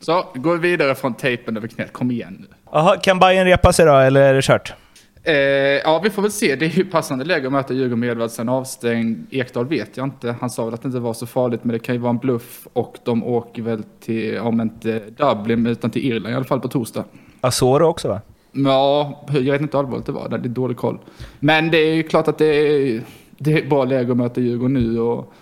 Så, 0.00 0.26
gå 0.34 0.56
vidare 0.56 0.94
från 0.94 1.14
tejpen 1.14 1.56
över 1.56 1.68
knät. 1.68 1.92
Kom 1.92 2.10
igen 2.10 2.36
nu. 2.40 2.46
Jaha, 2.72 2.96
kan 2.96 3.18
Bayern 3.18 3.46
repa 3.46 3.72
sig 3.72 3.86
då, 3.86 3.96
eller 3.96 4.20
är 4.20 4.34
det 4.34 4.42
kört? 4.42 4.74
Eh, 5.22 5.34
ja, 5.34 6.00
vi 6.04 6.10
får 6.10 6.22
väl 6.22 6.32
se. 6.32 6.56
Det 6.56 6.66
är 6.66 6.70
ju 6.70 6.84
passande 6.84 7.24
läge 7.24 7.46
att 7.46 7.52
möta 7.52 7.74
Djurgården 7.74 8.00
med 8.00 8.08
Edvardsen 8.08 8.48
avstängd. 8.48 9.26
Ekdal 9.30 9.66
vet 9.66 9.96
jag 9.96 10.06
inte. 10.06 10.36
Han 10.40 10.50
sa 10.50 10.64
väl 10.64 10.74
att 10.74 10.82
det 10.82 10.86
inte 10.86 10.98
var 10.98 11.14
så 11.14 11.26
farligt, 11.26 11.64
men 11.64 11.72
det 11.72 11.78
kan 11.78 11.94
ju 11.94 12.00
vara 12.00 12.10
en 12.10 12.18
bluff. 12.18 12.66
Och 12.72 12.96
de 13.04 13.24
åker 13.24 13.62
väl 13.62 13.82
till, 14.00 14.38
om 14.38 14.60
inte 14.60 15.02
Dublin, 15.16 15.66
utan 15.66 15.90
till 15.90 16.04
Irland 16.04 16.32
i 16.32 16.36
alla 16.36 16.44
fall 16.44 16.60
på 16.60 16.68
torsdag. 16.68 17.04
Asoro 17.44 17.86
också 17.86 18.08
va? 18.08 18.20
Ja, 18.52 19.24
jag 19.32 19.52
vet 19.52 19.60
inte 19.60 19.76
hur 19.76 19.84
allvarligt 19.84 20.06
det 20.06 20.12
var. 20.12 20.28
Det 20.28 20.36
är 20.36 20.40
dålig 20.40 20.76
koll. 20.76 20.98
Men 21.40 21.70
det 21.70 21.78
är 21.78 21.94
ju 21.94 22.02
klart 22.02 22.28
att 22.28 22.38
det 22.38 22.46
är, 22.46 23.02
det 23.38 23.52
är 23.52 23.68
bra 23.68 23.84
läge 23.84 24.10
att 24.10 24.16
möta 24.16 24.40
Djurgården 24.40 24.74
nu. 24.74 25.00
Och 25.00 25.32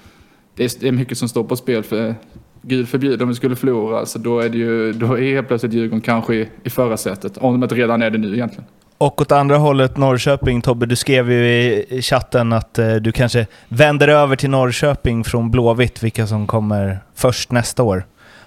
det, 0.54 0.64
är, 0.64 0.70
det 0.80 0.88
är 0.88 0.92
mycket 0.92 1.18
som 1.18 1.28
står 1.28 1.44
på 1.44 1.56
spel. 1.56 1.82
för 1.82 2.14
Gud 2.62 2.88
förbjude 2.88 3.24
om 3.24 3.28
vi 3.28 3.34
skulle 3.34 3.56
förlora. 3.56 3.98
Alltså 3.98 4.18
då 4.18 4.40
är 4.40 4.48
det 4.48 4.58
ju, 4.58 4.92
då 4.92 5.18
är 5.18 5.34
helt 5.34 5.48
plötsligt 5.48 5.72
Djurgården 5.72 6.00
kanske 6.00 6.34
i, 6.34 6.48
i 6.64 6.70
förarsätet. 6.70 7.38
Om 7.38 7.52
de 7.52 7.62
inte 7.62 7.74
redan 7.74 8.02
är 8.02 8.10
det 8.10 8.18
nu 8.18 8.34
egentligen. 8.34 8.64
Och 8.98 9.20
åt 9.20 9.32
andra 9.32 9.56
hållet 9.56 9.96
Norrköping, 9.96 10.62
Tobbe, 10.62 10.86
du 10.86 10.96
skrev 10.96 11.32
ju 11.32 11.44
i 11.88 12.02
chatten 12.02 12.52
att 12.52 12.78
eh, 12.78 12.94
du 12.94 13.12
kanske 13.12 13.46
vänder 13.68 14.08
över 14.08 14.36
till 14.36 14.50
Norrköping 14.50 15.24
från 15.24 15.50
Blåvitt, 15.50 16.02
vilka 16.02 16.26
som 16.26 16.46
kommer 16.46 16.98
först 17.14 17.52
nästa 17.52 17.82
år. 17.82 18.04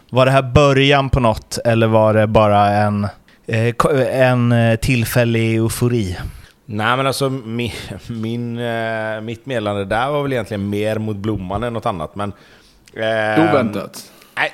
Var 0.10 0.26
det 0.26 0.32
här 0.32 0.52
början 0.54 1.10
på 1.10 1.20
något 1.20 1.58
eller 1.66 1.88
var 1.88 2.14
det 2.14 2.28
bara 2.28 2.68
en, 2.70 3.08
en 3.48 4.52
eh, 4.52 4.76
tillfällig 4.76 5.56
eufori? 5.56 6.18
Nej 6.66 6.98
men 6.98 7.08
alltså 7.08 7.30
min, 7.30 7.72
min, 8.08 8.60
eh, 8.60 9.22
mitt 9.22 9.46
meddelande 9.46 9.86
där 9.86 10.12
var 10.12 10.24
väl 10.24 10.34
egentligen 10.34 10.70
mer 10.70 10.98
mot 10.98 11.16
Blomman 11.16 11.64
än 11.64 11.74
något 11.74 11.86
annat. 11.86 12.16
Men, 12.16 12.34
eh, 12.94 13.50
Oväntat. 13.50 14.12
Nej, 14.36 14.52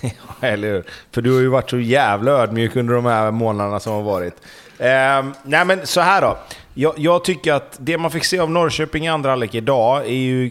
ja, 0.00 0.10
eller 0.48 0.68
hur? 0.68 0.84
För 1.12 1.22
du 1.22 1.32
har 1.32 1.40
ju 1.40 1.48
varit 1.48 1.70
så 1.70 1.78
jävla 1.78 2.30
ödmjuk 2.30 2.76
under 2.76 2.94
de 2.94 3.06
här 3.06 3.30
månaderna 3.30 3.80
som 3.80 3.92
har 3.92 4.02
varit. 4.02 4.34
Eh, 4.78 5.32
nej 5.42 5.64
men 5.64 5.86
så 5.86 6.00
här 6.00 6.20
då. 6.20 6.38
Jag, 6.74 6.94
jag 6.96 7.24
tycker 7.24 7.52
att 7.52 7.76
det 7.80 7.98
man 7.98 8.10
fick 8.10 8.24
se 8.24 8.38
av 8.38 8.50
Norrköping 8.50 9.04
i 9.04 9.08
andra 9.08 9.30
halvlek 9.30 9.54
idag 9.54 10.06
är 10.06 10.12
ju 10.12 10.50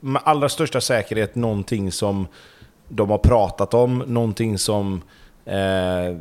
med 0.00 0.22
allra 0.24 0.48
största 0.48 0.80
säkerhet 0.80 1.34
någonting 1.34 1.92
som 1.92 2.26
de 2.88 3.10
har 3.10 3.18
pratat 3.18 3.74
om, 3.74 3.98
någonting 3.98 4.58
som 4.58 5.02
eh, 5.44 6.16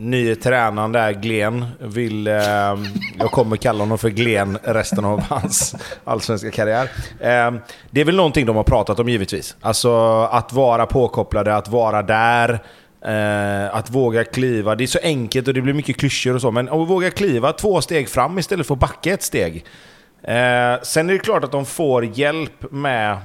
nye 0.00 0.36
tränaren 0.36 0.92
där, 0.92 1.12
Glen, 1.12 1.66
vill... 1.78 2.26
Eh, 2.26 2.34
jag 3.18 3.30
kommer 3.30 3.56
kalla 3.56 3.78
honom 3.78 3.98
för 3.98 4.10
Glen 4.10 4.58
resten 4.62 5.04
av 5.04 5.20
hans 5.20 5.74
allsvenska 6.04 6.50
karriär. 6.50 6.90
Eh, 7.20 7.60
det 7.90 8.00
är 8.00 8.04
väl 8.04 8.16
någonting 8.16 8.46
de 8.46 8.56
har 8.56 8.64
pratat 8.64 8.98
om 8.98 9.08
givetvis. 9.08 9.56
Alltså 9.60 10.22
att 10.22 10.52
vara 10.52 10.86
påkopplade, 10.86 11.56
att 11.56 11.68
vara 11.68 12.02
där. 12.02 12.62
Eh, 13.04 13.74
att 13.74 13.90
våga 13.90 14.24
kliva. 14.24 14.74
Det 14.74 14.84
är 14.84 14.86
så 14.86 14.98
enkelt 15.02 15.48
och 15.48 15.54
det 15.54 15.60
blir 15.60 15.74
mycket 15.74 15.96
klyschor 15.96 16.34
och 16.34 16.40
så, 16.40 16.50
men 16.50 16.68
att 16.68 16.88
våga 16.88 17.10
kliva 17.10 17.52
två 17.52 17.80
steg 17.80 18.08
fram 18.08 18.38
istället 18.38 18.66
för 18.66 18.74
att 18.74 18.80
backa 18.80 19.12
ett 19.12 19.22
steg. 19.22 19.64
Eh, 20.22 20.82
sen 20.82 21.10
är 21.10 21.12
det 21.12 21.18
klart 21.18 21.44
att 21.44 21.52
de 21.52 21.66
får 21.66 22.18
hjälp 22.18 22.72
med... 22.72 23.18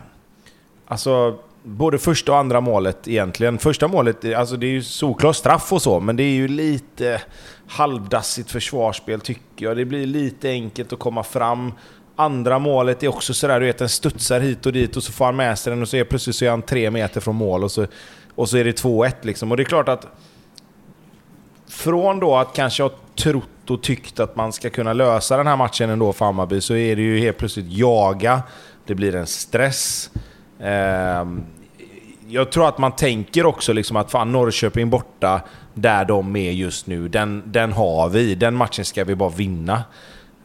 Alltså, 0.88 1.39
både 1.65 1.98
första 1.98 2.31
och 2.31 2.38
andra 2.38 2.62
målet 2.62 3.07
egentligen. 3.07 3.57
Första 3.57 3.88
målet, 3.88 4.36
alltså 4.36 4.57
det 4.57 4.67
är 4.67 4.72
ju 4.72 4.84
solklar 4.84 5.34
straff 5.34 5.74
och 5.74 5.81
så, 5.81 6.00
men 6.00 6.15
det 6.15 6.24
är 6.24 6.34
ju 6.34 6.48
lite 6.48 7.22
halvdassigt 7.67 8.51
försvarsspel 8.51 9.22
tycker 9.22 9.65
jag. 9.65 9.77
Det 9.77 9.86
blir 9.86 10.05
lite 10.05 10.50
enkelt 10.50 10.93
att 10.93 11.00
komma 11.00 11.24
fram. 11.24 11.72
Andra 12.15 12.60
målet 12.60 13.03
är 13.03 13.07
också 13.07 13.34
sådär, 13.34 13.60
du 13.60 13.65
vet, 13.65 13.77
den 13.77 13.89
studsar 13.89 14.39
hit 14.39 14.65
och 14.65 14.74
dit 14.74 14.98
och 14.98 15.03
så 15.03 15.12
får 15.12 15.25
han 15.25 15.36
med 15.36 15.60
sig 15.60 15.72
den 15.72 15.81
och 15.81 15.89
så 15.89 15.98
är 15.98 16.03
plötsligt 16.03 16.36
så 16.36 16.45
är 16.45 16.50
han 16.50 16.62
tre 16.62 16.91
meter 16.91 17.22
från 17.22 17.36
mål 17.36 17.63
och 17.63 17.72
så, 17.72 17.88
och 18.36 18.50
så 18.50 18.57
är 18.57 18.63
det 18.63 18.84
2-1 18.84 19.13
liksom. 19.22 19.51
Och 19.51 19.57
det 19.57 19.63
är 19.63 19.65
klart 19.65 19.89
att 19.89 20.07
från 21.67 22.19
då 22.19 22.36
att 22.36 22.53
kanske 22.53 22.84
ha 22.84 22.91
trott 23.15 23.69
och 23.69 23.84
tyckt 23.84 24.19
att 24.19 24.36
man 24.36 24.53
ska 24.53 24.69
kunna 24.69 24.93
lösa 24.93 25.38
den 25.38 25.48
här 25.48 25.57
matchen 25.57 25.89
ändå 25.89 26.13
för 26.13 26.25
Hammarby 26.25 26.62
så 26.62 26.75
är 26.75 26.95
det 26.95 27.01
ju 27.01 27.19
helt 27.19 27.38
plötsligt 27.38 27.65
jaga, 27.69 28.43
det 28.86 28.95
blir 28.95 29.15
en 29.15 29.27
stress. 29.27 30.10
Ehm, 30.60 31.43
jag 32.36 32.51
tror 32.51 32.68
att 32.68 32.77
man 32.77 32.92
tänker 32.92 33.46
också 33.46 33.74
liksom 33.74 33.98
att 33.98 34.12
fan 34.12 34.32
Norrköping 34.32 34.89
borta, 34.89 35.42
där 35.74 36.06
de 36.06 36.36
är 36.36 36.51
just 36.51 36.88
nu, 36.88 37.08
den, 37.08 37.44
den 37.46 37.72
har 37.72 38.10
vi. 38.10 38.36
Den 38.36 38.56
matchen 38.56 38.86
ska 38.86 39.04
vi 39.04 39.15
bara 39.15 39.30
vinna. 39.30 39.84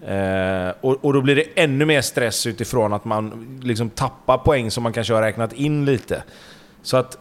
Eh, 0.07 0.75
och, 0.81 1.05
och 1.05 1.13
då 1.13 1.21
blir 1.21 1.37
det 1.37 1.45
ännu 1.55 1.85
mer 1.85 2.01
stress 2.01 2.47
utifrån 2.47 2.93
att 2.93 3.05
man 3.05 3.59
liksom 3.63 3.91
tappar 3.91 4.39
poäng 4.39 4.71
som 4.71 4.83
man 4.83 4.93
kanske 4.93 5.15
har 5.15 5.23
räknat 5.23 5.53
in 5.53 5.85
lite. 5.85 6.23
Så 6.83 6.97
att... 6.97 7.15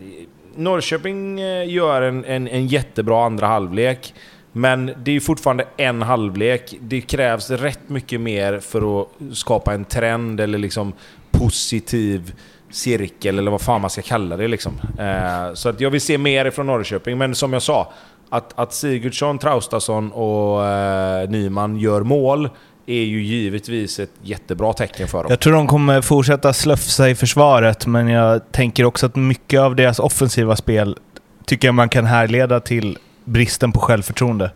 Eh, 0.00 0.26
Norrköping 0.56 1.40
eh, 1.40 1.70
gör 1.70 2.02
en, 2.02 2.24
en, 2.24 2.48
en 2.48 2.66
jättebra 2.66 3.24
andra 3.24 3.46
halvlek. 3.46 4.14
Men 4.52 4.92
det 5.04 5.16
är 5.16 5.20
fortfarande 5.20 5.64
en 5.76 6.02
halvlek. 6.02 6.74
Det 6.80 7.00
krävs 7.00 7.50
rätt 7.50 7.88
mycket 7.88 8.20
mer 8.20 8.58
för 8.58 9.02
att 9.02 9.08
skapa 9.32 9.74
en 9.74 9.84
trend 9.84 10.40
eller 10.40 10.58
liksom 10.58 10.92
positiv 11.30 12.32
cirkel 12.70 13.38
eller 13.38 13.50
vad 13.50 13.60
fan 13.60 13.80
man 13.80 13.90
ska 13.90 14.02
kalla 14.02 14.36
det. 14.36 14.48
Liksom. 14.48 14.72
Eh, 14.98 15.54
så 15.54 15.68
att 15.68 15.80
jag 15.80 15.90
vill 15.90 16.00
se 16.00 16.18
mer 16.18 16.50
från 16.50 16.66
Norrköping. 16.66 17.18
Men 17.18 17.34
som 17.34 17.52
jag 17.52 17.62
sa, 17.62 17.92
att, 18.28 18.58
att 18.58 18.72
Sigurdsson, 18.72 19.38
Traustason 19.38 20.12
och 20.12 20.66
eh, 20.66 21.30
Nyman 21.30 21.76
gör 21.76 22.02
mål 22.02 22.48
är 22.86 23.02
ju 23.02 23.22
givetvis 23.22 24.00
ett 24.00 24.10
jättebra 24.22 24.72
tecken 24.72 25.08
för 25.08 25.18
dem. 25.18 25.26
Jag 25.30 25.40
tror 25.40 25.52
de 25.52 25.66
kommer 25.66 26.02
fortsätta 26.02 26.52
slöfsa 26.52 27.10
i 27.10 27.14
försvaret, 27.14 27.86
men 27.86 28.08
jag 28.08 28.52
tänker 28.52 28.84
också 28.84 29.06
att 29.06 29.16
mycket 29.16 29.60
av 29.60 29.76
deras 29.76 29.98
offensiva 29.98 30.56
spel 30.56 30.98
tycker 31.46 31.68
jag 31.68 31.74
man 31.74 31.88
kan 31.88 32.06
härleda 32.06 32.60
till 32.60 32.98
bristen 33.24 33.72
på 33.72 33.80
självförtroende. 33.80 34.50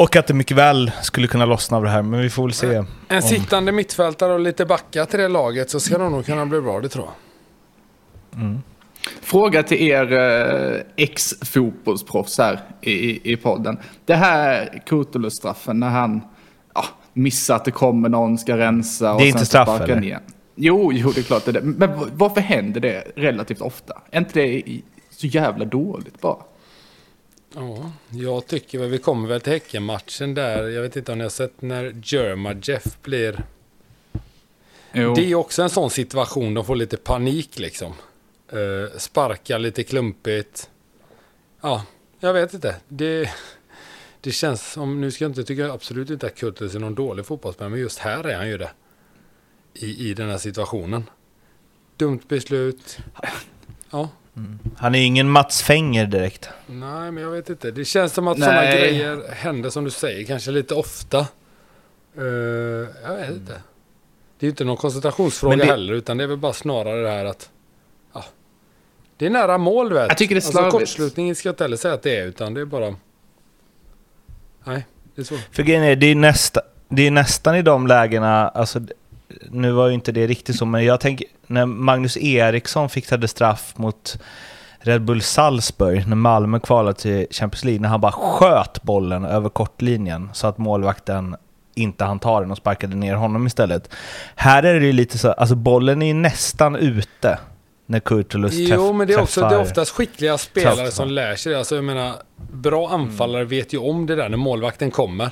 Och 0.00 0.16
att 0.16 0.26
det 0.26 0.34
mycket 0.34 0.56
väl 0.56 0.90
skulle 1.02 1.26
kunna 1.26 1.44
lossna 1.46 1.76
av 1.76 1.82
det 1.82 1.90
här, 1.90 2.02
men 2.02 2.20
vi 2.20 2.30
får 2.30 2.42
väl 2.42 2.52
se. 2.52 2.74
En 2.74 2.86
om- 3.08 3.22
sittande 3.22 3.72
mittfältare 3.72 4.32
och 4.32 4.40
lite 4.40 4.66
backa 4.66 5.06
till 5.06 5.20
det 5.20 5.28
laget 5.28 5.70
så 5.70 5.80
ska 5.80 5.98
de 5.98 6.12
nog 6.12 6.26
kunna 6.26 6.46
bli 6.46 6.60
bra, 6.60 6.80
det 6.80 6.88
tror 6.88 7.04
jag. 7.04 7.14
Fråga 9.22 9.62
till 9.62 9.88
er 9.88 10.12
eh, 10.12 10.80
ex-fotbollsproffs 10.96 12.38
här 12.38 12.60
i, 12.80 13.32
i, 13.32 13.36
podden. 13.36 13.78
Det 14.04 14.14
här 14.14 14.82
Kurtulus-straffen 14.86 15.80
när 15.80 15.88
han 15.88 16.22
ja, 16.74 16.84
missar 17.12 17.56
att 17.56 17.64
det 17.64 17.70
kommer 17.70 18.08
någon, 18.08 18.38
ska 18.38 18.56
rensa 18.56 19.12
och 19.12 19.20
Det 19.20 19.24
är 19.24 19.32
sen 19.32 19.38
inte 19.38 19.46
straff, 19.46 19.68
sparkar 19.68 19.92
eller? 19.92 20.00
ner. 20.00 20.20
Jo, 20.54 20.92
jo, 20.92 21.10
det 21.14 21.20
är 21.20 21.22
klart 21.22 21.44
det 21.44 21.50
är 21.50 21.52
det. 21.52 21.62
Men 21.62 21.90
varför 22.12 22.40
händer 22.40 22.80
det 22.80 23.04
relativt 23.16 23.60
ofta? 23.60 24.02
Är 24.10 24.18
inte 24.18 24.40
det 24.40 24.62
så 25.10 25.26
jävla 25.26 25.64
dåligt 25.64 26.20
bara? 26.20 26.36
Ja, 27.54 27.92
jag 28.10 28.46
tycker 28.46 28.78
väl 28.78 28.88
vi 28.88 28.98
kommer 28.98 29.28
väl 29.28 29.40
till 29.40 29.52
Häckenmatchen 29.52 30.34
där. 30.34 30.68
Jag 30.68 30.82
vet 30.82 30.96
inte 30.96 31.12
om 31.12 31.18
ni 31.18 31.24
har 31.24 31.30
sett 31.30 31.62
när 31.62 31.94
Jerma 32.04 32.54
Jeff 32.62 33.02
blir... 33.02 33.44
Jo. 34.92 35.14
Det 35.14 35.30
är 35.30 35.34
också 35.34 35.62
en 35.62 35.70
sån 35.70 35.90
situation, 35.90 36.54
de 36.54 36.64
får 36.64 36.76
lite 36.76 36.96
panik 36.96 37.58
liksom. 37.58 37.92
Uh, 38.52 38.88
sparkar 38.98 39.58
lite 39.58 39.82
klumpigt. 39.82 40.70
Ja, 41.60 41.84
jag 42.20 42.32
vet 42.32 42.54
inte. 42.54 42.76
Det, 42.88 43.30
det 44.20 44.32
känns 44.32 44.72
som, 44.72 45.00
nu 45.00 45.10
ska 45.10 45.24
jag 45.24 45.30
inte 45.30 45.44
tycka 45.44 45.72
absolut 45.72 46.10
inte 46.10 46.26
att 46.26 46.34
Kurtulus 46.34 46.74
är 46.74 46.78
någon 46.78 46.94
dålig 46.94 47.26
fotbollsspelare, 47.26 47.70
men 47.70 47.80
just 47.80 47.98
här 47.98 48.24
är 48.24 48.36
han 48.36 48.48
ju 48.48 48.58
det. 48.58 48.70
I, 49.74 50.10
i 50.10 50.14
den 50.14 50.30
här 50.30 50.38
situationen. 50.38 51.10
Dumt 51.96 52.20
beslut. 52.28 52.98
Ja, 53.90 54.08
Han 54.76 54.94
är 54.94 55.00
ingen 55.06 55.28
Mats 55.30 55.62
Fenger 55.62 56.06
direkt. 56.06 56.48
Nej, 56.66 57.10
men 57.12 57.16
jag 57.22 57.30
vet 57.30 57.50
inte. 57.50 57.70
Det 57.70 57.84
känns 57.84 58.12
som 58.12 58.28
att 58.28 58.38
Nej. 58.38 58.46
sådana 58.48 58.64
grejer 58.70 59.32
händer 59.32 59.70
som 59.70 59.84
du 59.84 59.90
säger, 59.90 60.24
kanske 60.26 60.50
lite 60.50 60.74
ofta. 60.74 61.18
Eh, 62.18 62.24
jag 63.04 63.16
vet 63.16 63.30
inte. 63.30 63.52
Det 64.38 64.44
är 64.44 64.46
ju 64.46 64.50
inte 64.50 64.64
någon 64.64 64.76
koncentrationsfråga 64.76 65.56
det- 65.56 65.64
heller, 65.64 65.92
utan 65.94 66.16
det 66.18 66.24
är 66.24 66.28
väl 66.28 66.36
bara 66.38 66.52
snarare 66.52 67.02
det 67.02 67.10
här 67.10 67.24
att... 67.24 67.50
Ja, 68.14 68.24
det 69.16 69.26
är 69.26 69.30
nära 69.30 69.58
mål, 69.58 69.92
vet. 69.92 70.08
Jag 70.08 70.18
tycker 70.18 70.34
det 70.34 70.38
är 70.38 70.40
Alltså, 70.40 70.52
slarvigt. 70.52 70.72
kortslutningen 70.72 71.36
ska 71.36 71.48
jag 71.48 71.52
inte 71.52 71.64
heller 71.64 71.76
säga 71.76 71.94
att 71.94 72.02
det 72.02 72.16
är, 72.16 72.26
utan 72.26 72.54
det 72.54 72.60
är 72.60 72.64
bara... 72.64 72.94
Nej, 74.64 74.86
det 75.14 75.20
är 75.22 75.24
så. 75.24 75.36
För 75.52 75.62
grejen 75.62 75.82
är, 75.82 75.96
det 75.96 76.06
är, 76.06 76.14
nästa, 76.14 76.60
det 76.88 77.06
är 77.06 77.10
nästan 77.10 77.56
i 77.56 77.62
de 77.62 77.86
lägena, 77.86 78.48
alltså, 78.48 78.80
nu 79.50 79.72
var 79.72 79.88
ju 79.88 79.94
inte 79.94 80.12
det 80.12 80.26
riktigt 80.26 80.56
så, 80.56 80.64
men 80.66 80.84
jag 80.84 81.00
tänker 81.00 81.26
när 81.46 81.66
Magnus 81.66 82.16
Eriksson 82.16 82.88
fixade 82.88 83.28
straff 83.28 83.72
mot 83.76 84.18
Red 84.80 85.02
Bull 85.04 85.22
Salzburg, 85.22 86.08
när 86.08 86.16
Malmö 86.16 86.60
kvalade 86.60 86.98
till 86.98 87.26
Champions 87.30 87.64
League, 87.64 87.80
när 87.80 87.88
han 87.88 88.00
bara 88.00 88.12
sköt 88.12 88.82
bollen 88.82 89.24
över 89.24 89.48
kortlinjen 89.48 90.30
så 90.32 90.46
att 90.46 90.58
målvakten 90.58 91.36
inte 91.74 92.04
han 92.04 92.18
ta 92.18 92.40
den 92.40 92.50
och 92.50 92.56
sparkade 92.56 92.96
ner 92.96 93.14
honom 93.14 93.46
istället. 93.46 93.90
Här 94.34 94.62
är 94.62 94.80
det 94.80 94.86
ju 94.86 94.92
lite 94.92 95.18
så, 95.18 95.32
alltså 95.32 95.54
bollen 95.54 96.02
är 96.02 96.06
ju 96.06 96.14
nästan 96.14 96.76
ute 96.76 97.38
när 97.86 98.00
Kurtulus 98.00 98.56
träff, 98.56 98.68
Jo, 98.74 98.92
men 98.92 99.06
det 99.06 99.14
är 99.14 99.20
också 99.20 99.40
det 99.40 99.46
är 99.46 99.50
träffar- 99.50 99.62
oftast 99.62 99.90
skickliga 99.90 100.38
spelare 100.38 100.74
Traustason. 100.74 101.06
som 101.06 101.14
lär 101.14 101.36
sig 101.36 101.52
det. 101.52 101.58
Alltså, 101.58 101.74
jag 101.74 101.84
menar, 101.84 102.12
bra 102.52 102.88
anfallare 102.88 103.44
vet 103.44 103.72
ju 103.74 103.78
om 103.78 104.06
det 104.06 104.16
där 104.16 104.28
när 104.28 104.36
målvakten 104.36 104.90
kommer. 104.90 105.30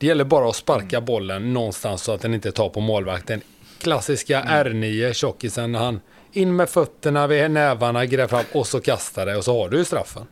Det 0.00 0.06
gäller 0.06 0.24
bara 0.24 0.48
att 0.48 0.56
sparka 0.56 1.00
bollen 1.00 1.52
någonstans 1.52 2.02
så 2.02 2.12
att 2.12 2.20
den 2.20 2.34
inte 2.34 2.52
tar 2.52 2.68
på 2.68 2.80
målvakten. 2.80 3.40
Klassiska 3.78 4.42
R9, 4.42 5.12
tjockisen, 5.12 5.74
han 5.74 6.00
in 6.32 6.56
med 6.56 6.68
fötterna 6.68 7.26
vid 7.26 7.50
nävarna, 7.50 8.06
gräver 8.06 8.26
fram 8.28 8.44
och 8.52 8.66
så 8.66 8.80
kastar 8.80 9.26
det 9.26 9.36
och 9.36 9.44
så 9.44 9.62
har 9.62 9.68
du 9.68 9.78
ju 9.78 9.84
straffen. 9.84 10.26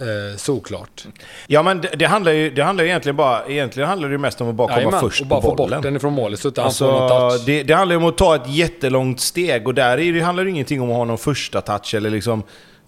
Eh, 0.00 0.36
såklart. 0.36 1.06
Ja 1.46 1.62
men 1.62 1.80
det, 1.80 1.88
det 1.88 2.04
handlar 2.04 2.32
ju 2.32 2.50
det 2.50 2.62
handlar 2.62 2.84
ju 2.84 2.90
egentligen 2.90 3.16
bara, 3.16 3.46
egentligen 3.46 3.88
handlar 3.88 4.08
det 4.08 4.12
ju 4.12 4.18
mest 4.18 4.40
om 4.40 4.48
att 4.48 4.54
bara 4.54 4.68
komma 4.68 4.78
Jajamän, 4.80 5.00
först 5.00 5.20
och 5.20 5.26
bara 5.26 5.42
få 5.42 5.54
bort 5.54 5.82
den 5.82 5.96
ifrån 5.96 6.12
målet 6.12 6.40
så 6.40 6.48
att 6.48 6.56
han 6.56 6.72
får 6.72 6.86
någon 6.86 7.12
Alltså, 7.12 7.38
touch. 7.38 7.46
det, 7.46 7.62
det 7.62 7.74
handlar 7.74 7.96
ju 7.96 8.02
om 8.02 8.08
att 8.08 8.18
ta 8.18 8.34
ett 8.36 8.48
jättelångt 8.48 9.20
steg 9.20 9.66
och 9.66 9.74
där 9.74 9.98
är 10.00 10.12
det, 10.12 10.20
handlar 10.20 10.44
det 10.44 10.50
ingenting 10.50 10.80
om 10.80 10.90
att 10.90 10.96
ha 10.96 11.04
någon 11.04 11.18
första 11.18 11.60
touch 11.60 11.94
eller 11.94 12.10
liksom 12.10 12.42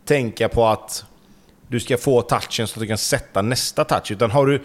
tänka 0.04 0.48
på 0.48 0.66
att 0.66 1.04
du 1.68 1.80
ska 1.80 1.96
få 1.96 2.22
touchen 2.22 2.66
så 2.66 2.74
att 2.74 2.80
du 2.80 2.86
kan 2.86 2.98
sätta 2.98 3.42
nästa 3.42 3.84
touch. 3.84 4.10
Utan 4.12 4.30
har 4.30 4.46
du, 4.46 4.62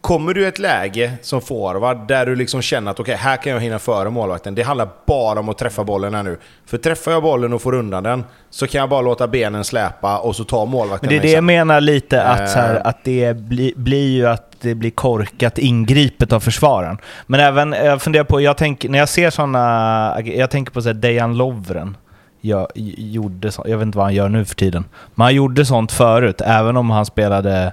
kommer 0.00 0.34
du 0.34 0.42
i 0.42 0.46
ett 0.46 0.58
läge 0.58 1.12
som 1.22 1.40
forward 1.40 2.08
där 2.08 2.26
du 2.26 2.36
liksom 2.36 2.62
känner 2.62 2.90
att 2.90 3.00
okej, 3.00 3.14
här 3.14 3.36
kan 3.36 3.52
jag 3.52 3.60
hinna 3.60 3.78
före 3.78 4.10
målvakten. 4.10 4.54
Det 4.54 4.62
handlar 4.62 4.88
bara 5.06 5.40
om 5.40 5.48
att 5.48 5.58
träffa 5.58 5.84
bollen 5.84 6.14
här 6.14 6.22
nu. 6.22 6.38
För 6.66 6.78
träffar 6.78 7.12
jag 7.12 7.22
bollen 7.22 7.52
och 7.52 7.62
får 7.62 7.74
undan 7.74 8.02
den 8.02 8.24
så 8.50 8.66
kan 8.66 8.78
jag 8.80 8.88
bara 8.88 9.00
låta 9.00 9.28
benen 9.28 9.64
släpa 9.64 10.18
och 10.18 10.36
så 10.36 10.44
tar 10.44 10.66
målvakten 10.66 11.06
Men 11.06 11.18
det 11.18 11.20
är 11.20 11.28
det 11.28 11.34
jag 11.34 11.44
menar 11.44 11.80
lite, 11.80 12.22
att, 12.22 12.50
så 12.50 12.58
här, 12.58 12.74
Eh. 12.74 12.80
att 12.84 13.04
det 13.04 13.36
bli, 13.36 13.72
blir 13.76 14.10
ju 14.10 14.26
att 14.26 14.56
det 14.60 14.74
blir 14.74 14.90
korkat 14.90 15.58
ingripet 15.58 16.32
av 16.32 16.40
försvararen. 16.40 16.98
Men 17.26 17.40
även, 17.40 17.72
jag 17.72 18.02
funderar 18.02 18.24
på, 18.24 18.40
jag 18.40 18.56
tänk, 18.56 18.84
när 18.84 18.98
jag 18.98 19.08
ser 19.08 19.30
sådana, 19.30 20.20
jag 20.24 20.50
tänker 20.50 20.72
på 20.72 20.82
så 20.82 20.88
här 20.88 20.94
Dejan 20.94 21.36
Lovren. 21.36 21.96
Jag, 22.40 22.68
gjorde 22.74 23.52
så, 23.52 23.64
jag 23.68 23.78
vet 23.78 23.86
inte 23.86 23.98
vad 23.98 24.06
han 24.06 24.14
gör 24.14 24.28
nu 24.28 24.44
för 24.44 24.54
tiden. 24.54 24.84
Men 25.14 25.24
han 25.24 25.34
gjorde 25.34 25.64
sånt 25.66 25.92
förut, 25.92 26.40
även 26.40 26.76
om 26.76 26.90
han 26.90 27.06
spelade 27.06 27.72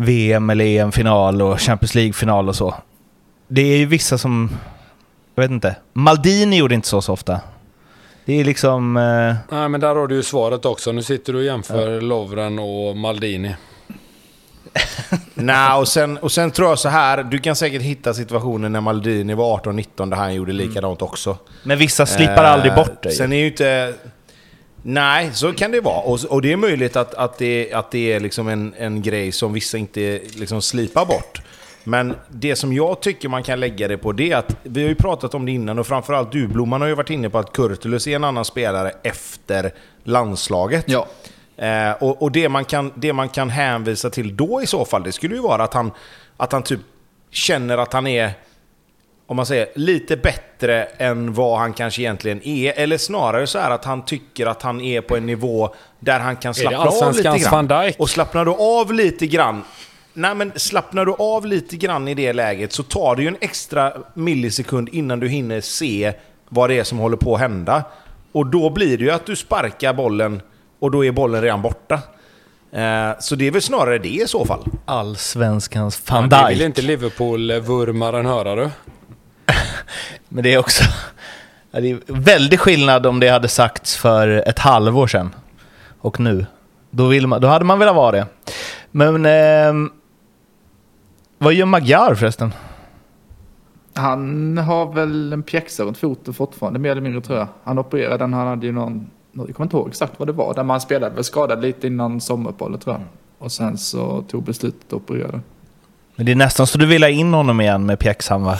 VM 0.00 0.50
eller 0.50 0.64
EM-final 0.64 1.42
och 1.42 1.60
Champions 1.60 1.94
League-final 1.94 2.48
och 2.48 2.56
så. 2.56 2.74
Det 3.48 3.60
är 3.62 3.76
ju 3.76 3.86
vissa 3.86 4.18
som, 4.18 4.50
jag 5.34 5.42
vet 5.42 5.50
inte. 5.50 5.76
Maldini 5.92 6.56
gjorde 6.56 6.74
inte 6.74 6.88
så 6.88 7.02
så 7.02 7.12
ofta. 7.12 7.40
Det 8.24 8.40
är 8.40 8.44
liksom... 8.44 8.96
Eh, 8.96 9.34
Nej, 9.58 9.68
men 9.68 9.80
där 9.80 9.94
har 9.94 10.06
du 10.06 10.14
ju 10.14 10.22
svaret 10.22 10.64
också. 10.64 10.92
Nu 10.92 11.02
sitter 11.02 11.32
du 11.32 11.38
och 11.38 11.44
jämför 11.44 12.00
Lovren 12.00 12.58
och 12.58 12.96
Maldini. 12.96 13.54
Nej, 15.34 15.78
och 15.78 15.88
sen, 15.88 16.18
och 16.18 16.32
sen 16.32 16.50
tror 16.50 16.68
jag 16.68 16.78
så 16.78 16.88
här, 16.88 17.22
du 17.22 17.38
kan 17.38 17.56
säkert 17.56 17.82
hitta 17.82 18.14
situationer 18.14 18.68
när 18.68 18.80
Maldini 18.80 19.34
var 19.34 19.58
18-19 19.58 20.10
där 20.10 20.16
han 20.16 20.34
gjorde 20.34 20.52
likadant 20.52 21.02
också. 21.02 21.36
men 21.62 21.78
vissa 21.78 22.06
slipar 22.06 22.44
Eh, 22.44 22.52
aldrig 22.52 22.74
bort 22.74 23.02
det. 23.02 23.08
ju. 23.08 23.14
Sen 23.14 23.32
är 23.32 23.36
ju 23.36 23.46
inte... 23.46 23.94
Nej, 24.82 25.30
så 25.32 25.52
kan 25.52 25.70
det 25.70 25.80
vara. 25.80 26.00
Och, 26.00 26.24
och 26.24 26.42
det 26.42 26.52
är 26.52 26.56
möjligt 26.56 26.96
att, 26.96 27.14
att, 27.14 27.38
det, 27.38 27.72
att 27.72 27.90
det 27.90 28.12
är 28.12 28.20
liksom 28.20 28.48
en, 28.48 28.74
en 28.78 29.02
grej 29.02 29.32
som 29.32 29.52
vissa 29.52 29.78
inte 29.78 30.20
liksom 30.34 30.62
slipar 30.62 31.06
bort. 31.06 31.42
Men 31.84 32.14
det 32.28 32.56
som 32.56 32.72
jag 32.72 33.00
tycker 33.00 33.28
man 33.28 33.42
kan 33.42 33.60
lägga 33.60 33.88
det 33.88 33.98
på 33.98 34.12
det 34.12 34.32
är 34.32 34.36
att, 34.36 34.56
vi 34.62 34.82
har 34.82 34.88
ju 34.88 34.94
pratat 34.94 35.34
om 35.34 35.46
det 35.46 35.52
innan 35.52 35.78
och 35.78 35.86
framförallt 35.86 36.32
du 36.32 36.46
Blomman 36.46 36.80
har 36.80 36.88
ju 36.88 36.94
varit 36.94 37.10
inne 37.10 37.30
på 37.30 37.38
att 37.38 37.52
Kurtulus 37.52 38.06
är 38.06 38.16
en 38.16 38.24
annan 38.24 38.44
spelare 38.44 38.92
efter 39.02 39.72
landslaget. 40.04 40.84
Ja. 40.88 41.06
Eh, 41.56 41.92
och 41.92 42.22
och 42.22 42.32
det, 42.32 42.48
man 42.48 42.64
kan, 42.64 42.92
det 42.94 43.12
man 43.12 43.28
kan 43.28 43.50
hänvisa 43.50 44.10
till 44.10 44.36
då 44.36 44.62
i 44.62 44.66
så 44.66 44.84
fall, 44.84 45.02
det 45.02 45.12
skulle 45.12 45.34
ju 45.34 45.40
vara 45.40 45.64
att 45.64 45.74
han, 45.74 45.90
att 46.36 46.52
han 46.52 46.62
typ 46.62 46.80
känner 47.30 47.78
att 47.78 47.92
han 47.92 48.06
är, 48.06 48.32
om 49.30 49.36
man 49.36 49.46
säger, 49.46 49.68
lite 49.74 50.16
bättre 50.16 50.84
än 50.84 51.34
vad 51.34 51.58
han 51.58 51.72
kanske 51.72 52.02
egentligen 52.02 52.40
är. 52.44 52.72
Eller 52.72 52.98
snarare 52.98 53.46
så 53.46 53.58
är 53.58 53.70
att 53.70 53.84
han 53.84 54.04
tycker 54.04 54.46
att 54.46 54.62
han 54.62 54.80
är 54.80 55.00
på 55.00 55.16
en 55.16 55.26
nivå 55.26 55.74
där 56.00 56.20
han 56.20 56.36
kan 56.36 56.54
slappna 56.54 56.78
av 56.78 56.84
lite 56.84 57.04
Allsvenskans 57.04 57.42
grann. 57.42 57.68
Van 57.68 57.82
Dijk? 57.82 58.00
Och 58.00 58.10
slappnar 58.10 58.44
du 58.44 58.50
av 58.50 58.92
lite 58.92 59.26
grann 59.26 59.64
Nej 60.12 60.34
men 60.34 60.52
slappnar 60.56 61.04
du 61.04 61.14
av 61.18 61.46
lite 61.46 61.76
grann 61.76 62.08
i 62.08 62.14
det 62.14 62.32
läget 62.32 62.72
så 62.72 62.82
tar 62.82 63.16
det 63.16 63.22
ju 63.22 63.28
en 63.28 63.36
extra 63.40 63.92
millisekund 64.14 64.88
innan 64.88 65.20
du 65.20 65.28
hinner 65.28 65.60
se 65.60 66.12
vad 66.48 66.70
det 66.70 66.78
är 66.78 66.84
som 66.84 66.98
håller 66.98 67.16
på 67.16 67.34
att 67.34 67.40
hända. 67.40 67.84
Och 68.32 68.46
då 68.46 68.70
blir 68.70 68.98
det 68.98 69.04
ju 69.04 69.10
att 69.10 69.26
du 69.26 69.36
sparkar 69.36 69.94
bollen 69.94 70.42
och 70.78 70.90
då 70.90 71.04
är 71.04 71.12
bollen 71.12 71.42
redan 71.42 71.62
borta. 71.62 71.94
Eh, 72.72 73.10
så 73.20 73.34
det 73.34 73.46
är 73.46 73.50
väl 73.50 73.62
snarare 73.62 73.98
det 73.98 74.08
i 74.08 74.26
så 74.26 74.44
fall. 74.44 74.64
Allsvenskans 74.84 76.10
van 76.10 76.28
Det 76.28 76.46
vill 76.48 76.58
Dijk. 76.58 76.66
inte 76.66 76.82
Liverpool-vurmaren 76.82 78.26
höra 78.26 78.54
du. 78.54 78.70
Men 80.32 80.44
det 80.44 80.54
är 80.54 80.58
också... 80.58 80.84
Det 81.72 81.90
är 81.90 82.00
väldigt 82.06 82.60
skillnad 82.60 83.06
om 83.06 83.20
det 83.20 83.28
hade 83.28 83.48
sagts 83.48 83.96
för 83.96 84.48
ett 84.48 84.58
halvår 84.58 85.06
sedan 85.06 85.34
och 86.00 86.20
nu. 86.20 86.46
Då, 86.90 87.06
vill 87.06 87.26
man, 87.26 87.40
då 87.40 87.48
hade 87.48 87.64
man 87.64 87.78
velat 87.78 87.94
vara 87.94 88.12
det. 88.12 88.26
Men... 88.90 89.26
ehm, 89.26 89.90
vad 91.42 91.54
gör 91.54 91.66
Magyar 91.66 92.14
förresten? 92.14 92.52
Han 93.94 94.58
har 94.58 94.92
väl 94.92 95.32
en 95.32 95.42
pjäxa 95.42 95.82
runt 95.82 95.98
foten 95.98 96.34
fortfarande, 96.34 96.78
mer 96.78 96.90
eller 96.90 97.00
mindre 97.00 97.20
tror 97.20 97.38
jag. 97.38 97.48
Han 97.64 97.78
opererade 97.78 98.18
den, 98.18 98.32
han 98.32 98.46
hade 98.46 98.66
ju 98.66 98.72
någon, 98.72 99.10
jag 99.32 99.54
kommer 99.54 99.66
inte 99.66 99.76
ihåg 99.76 99.88
exakt 99.88 100.12
vad 100.18 100.28
det 100.28 100.32
var, 100.32 100.54
där 100.54 100.62
man 100.62 100.80
spelade 100.80 101.14
väl 101.14 101.24
skadad 101.24 101.62
lite 101.62 101.86
innan 101.86 102.20
sommaruppehållet 102.20 102.80
tror 102.80 102.96
jag. 102.96 103.02
Och 103.38 103.52
sen 103.52 103.78
så 103.78 104.22
tog 104.28 104.42
beslutet 104.42 104.86
att 104.86 104.92
operera. 104.92 105.40
Men 106.16 106.26
det 106.26 106.32
är 106.32 106.36
nästan 106.36 106.66
så 106.66 106.78
du 106.78 106.86
vill 106.86 107.02
ha 107.02 107.10
in 107.10 107.34
honom 107.34 107.60
igen 107.60 107.86
med 107.86 107.98
pjäxan 107.98 108.42
va? 108.42 108.58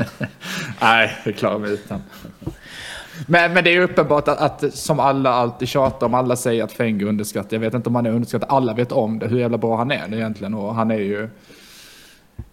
Nej, 0.80 1.16
det 1.24 1.32
klarar 1.32 1.58
mig 1.58 1.72
utan. 1.72 2.02
Men, 3.26 3.52
men 3.52 3.64
det 3.64 3.76
är 3.76 3.80
uppenbart 3.80 4.28
att, 4.28 4.38
att 4.38 4.74
som 4.74 5.00
alla 5.00 5.30
alltid 5.30 5.68
tjatar 5.68 6.06
om, 6.06 6.14
alla 6.14 6.36
säger 6.36 6.64
att 6.64 6.72
Fenger 6.72 7.04
är 7.04 7.08
underskattad. 7.08 7.52
Jag 7.52 7.60
vet 7.60 7.74
inte 7.74 7.88
om 7.88 7.94
han 7.94 8.06
är 8.06 8.10
underskattad, 8.10 8.48
alla 8.50 8.74
vet 8.74 8.92
om 8.92 9.18
det, 9.18 9.28
hur 9.28 9.38
jävla 9.38 9.58
bra 9.58 9.76
han 9.76 9.90
är 9.90 10.14
egentligen. 10.14 10.54
Och 10.54 10.74
han 10.74 10.90
är 10.90 10.98
ju... 10.98 11.28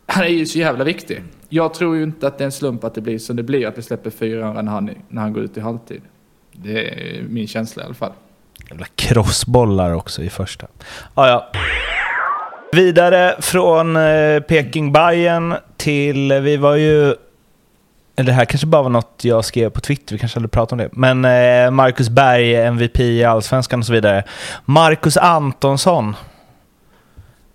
Han 0.08 0.24
är 0.24 0.28
ju 0.28 0.46
så 0.46 0.60
jävla 0.60 0.84
viktig. 0.84 1.24
Jag 1.50 1.74
tror 1.74 1.96
ju 1.96 2.04
inte 2.04 2.28
att 2.28 2.38
det 2.38 2.44
är 2.44 2.46
en 2.46 2.52
slump 2.52 2.84
att 2.84 2.96
det 2.96 3.02
blir 3.02 3.20
som 3.20 3.36
det 3.36 3.44
blir, 3.44 3.68
att 3.68 3.78
vi 3.78 3.82
släpper 3.82 4.10
400 4.10 4.62
när 4.62 4.72
han, 4.72 4.90
när 5.10 5.22
han 5.22 5.34
går 5.34 5.44
ut 5.44 5.58
i 5.58 5.60
halvtid. 5.60 6.02
Det 6.52 6.90
är 6.90 7.24
min 7.24 7.48
känsla 7.48 7.84
i 7.84 7.86
alla 7.86 7.96
fall. 7.96 8.12
Jävla 8.70 8.86
crossbollar 8.96 9.92
också 9.92 10.24
i 10.24 10.30
första. 10.30 10.68
Ah, 11.14 11.28
ja. 11.28 11.52
Vidare 12.76 13.36
från 13.40 13.96
eh, 13.96 14.40
Peking 14.40 14.92
Bayern 14.92 15.56
till, 15.78 16.32
eh, 16.32 16.40
vi 16.40 16.58
var 16.58 16.76
ju... 16.76 17.16
Eller 18.16 18.26
det 18.26 18.32
här 18.32 18.46
kanske 18.46 18.68
bara 18.68 18.82
var 18.82 18.90
något 18.90 19.22
jag 19.22 19.46
skrev 19.46 19.70
på 19.70 19.82
Twitter, 19.82 20.16
vi 20.16 20.20
kanske 20.20 20.40
hade 20.40 20.48
pratat 20.48 20.72
om 20.72 20.78
det. 20.78 20.90
Men 20.92 21.26
eh, 21.26 21.72
Marcus 21.72 22.10
Berg, 22.10 22.56
MVP 22.56 23.00
i 23.00 23.24
Allsvenskan 23.24 23.80
och 23.80 23.86
så 23.86 23.94
vidare. 23.94 24.24
Marcus 24.66 25.18
Antonsson 25.18 26.16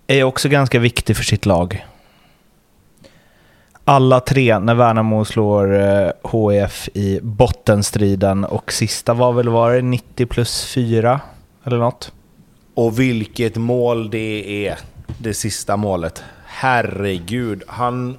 är 0.07 0.23
också 0.23 0.49
ganska 0.49 0.79
viktig 0.79 1.17
för 1.17 1.23
sitt 1.23 1.45
lag. 1.45 1.85
Alla 3.85 4.19
tre 4.19 4.59
när 4.59 4.75
Värnamo 4.75 5.25
slår 5.25 5.79
eh, 5.79 6.11
HIF 6.31 6.89
i 6.93 7.19
bottenstriden 7.21 8.45
och 8.45 8.71
sista 8.71 9.13
var 9.13 9.33
väl, 9.33 9.49
var 9.49 9.73
det 9.73 9.81
90 9.81 10.25
plus 10.25 10.65
4 10.65 11.19
eller 11.63 11.77
något? 11.77 12.11
Och 12.73 12.99
vilket 12.99 13.55
mål 13.57 14.09
det 14.09 14.67
är, 14.67 14.77
det 15.17 15.33
sista 15.33 15.77
målet. 15.77 16.23
Herregud, 16.45 17.63
han 17.67 18.17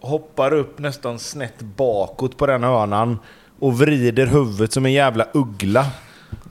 hoppar 0.00 0.52
upp 0.52 0.78
nästan 0.78 1.18
snett 1.18 1.60
bakåt 1.60 2.36
på 2.36 2.46
den 2.46 2.64
hörnan 2.64 3.18
och 3.58 3.78
vrider 3.78 4.26
huvudet 4.26 4.72
som 4.72 4.86
en 4.86 4.92
jävla 4.92 5.26
uggla. 5.32 5.86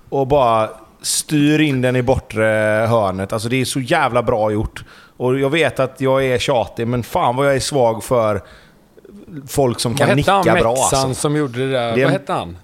Och 0.09 0.27
bara 0.27 0.69
styr 1.01 1.59
in 1.59 1.81
den 1.81 1.95
i 1.95 2.01
bortre 2.01 2.45
hörnet. 2.89 3.33
Alltså 3.33 3.49
det 3.49 3.61
är 3.61 3.65
så 3.65 3.79
jävla 3.79 4.23
bra 4.23 4.51
gjort. 4.51 4.83
Och 5.17 5.39
jag 5.39 5.49
vet 5.49 5.79
att 5.79 6.01
jag 6.01 6.25
är 6.25 6.39
tjatig, 6.39 6.87
men 6.87 7.03
fan 7.03 7.35
vad 7.35 7.47
jag 7.47 7.55
är 7.55 7.59
svag 7.59 8.03
för 8.03 8.41
folk 9.47 9.79
som 9.79 9.91
Vad 9.91 9.99
kan 9.99 10.07
hette 10.07 10.15
nicka 10.15 10.31
han 10.31 10.43
bra 10.43 10.73
Mexan 10.73 10.99
alltså. 10.99 11.21
som 11.21 11.35
gjorde 11.35 11.59
det 11.59 11.71
där? 11.71 11.95
Det 11.95 12.03
Vad 12.03 12.13
hette 12.13 12.33
han? 12.33 12.57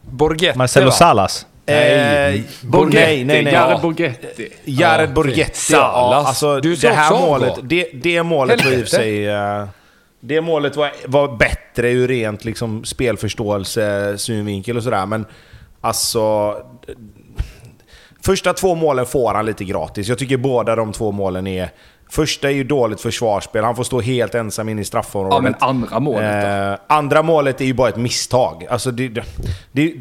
Borghetti 0.00 0.58
Marcelo 0.58 0.86
va? 0.86 0.92
Salas. 0.92 1.46
Eh, 1.66 1.76
nej, 1.76 2.44
nej, 2.92 3.24
nej. 3.24 3.44
Jared 3.44 3.76
Ja. 3.76 3.78
Borghetti. 3.82 4.48
Jared 4.64 5.08
Ja, 5.08 5.14
Borghetti. 5.14 5.54
Salas. 5.60 6.22
Ja, 6.24 6.28
alltså, 6.28 6.60
Du 6.60 6.74
det 6.76 6.88
här 6.88 7.10
målet, 7.20 7.54
det, 7.62 7.88
det 7.94 8.22
målet 8.22 8.64
var 8.64 8.72
i 8.72 8.76
och 8.76 8.80
för 8.80 8.86
sig... 8.86 9.28
eh, 9.28 9.64
det 10.20 10.40
målet 10.40 10.76
var, 10.76 10.92
var 11.06 11.36
bättre 11.36 11.90
ur 11.90 12.08
rent 12.08 12.44
liksom, 12.44 12.84
spelförståelse, 12.84 14.18
synvinkel 14.18 14.76
och 14.76 14.82
sådär, 14.82 15.06
men 15.06 15.26
alltså... 15.80 16.56
Första 18.24 18.52
två 18.52 18.74
målen 18.74 19.06
får 19.06 19.34
han 19.34 19.46
lite 19.46 19.64
gratis. 19.64 20.08
Jag 20.08 20.18
tycker 20.18 20.36
båda 20.36 20.76
de 20.76 20.92
två 20.92 21.12
målen 21.12 21.46
är... 21.46 21.70
Första 22.14 22.50
är 22.50 22.54
ju 22.54 22.64
dåligt 22.64 23.00
försvarsspel, 23.00 23.64
han 23.64 23.76
får 23.76 23.84
stå 23.84 24.00
helt 24.00 24.34
ensam 24.34 24.68
in 24.68 24.78
i 24.78 24.84
straffområdet. 24.84 25.36
Ja, 25.36 25.40
men 25.40 25.54
andra 25.58 26.00
målet 26.00 26.42
då? 26.42 26.48
Eh, 26.48 26.78
andra 26.86 27.22
målet 27.22 27.60
är 27.60 27.64
ju 27.64 27.74
bara 27.74 27.88
ett 27.88 27.96
misstag. 27.96 28.66
Alltså 28.70 28.90
det, 28.90 29.08
det, 29.08 29.24
det, 29.72 29.94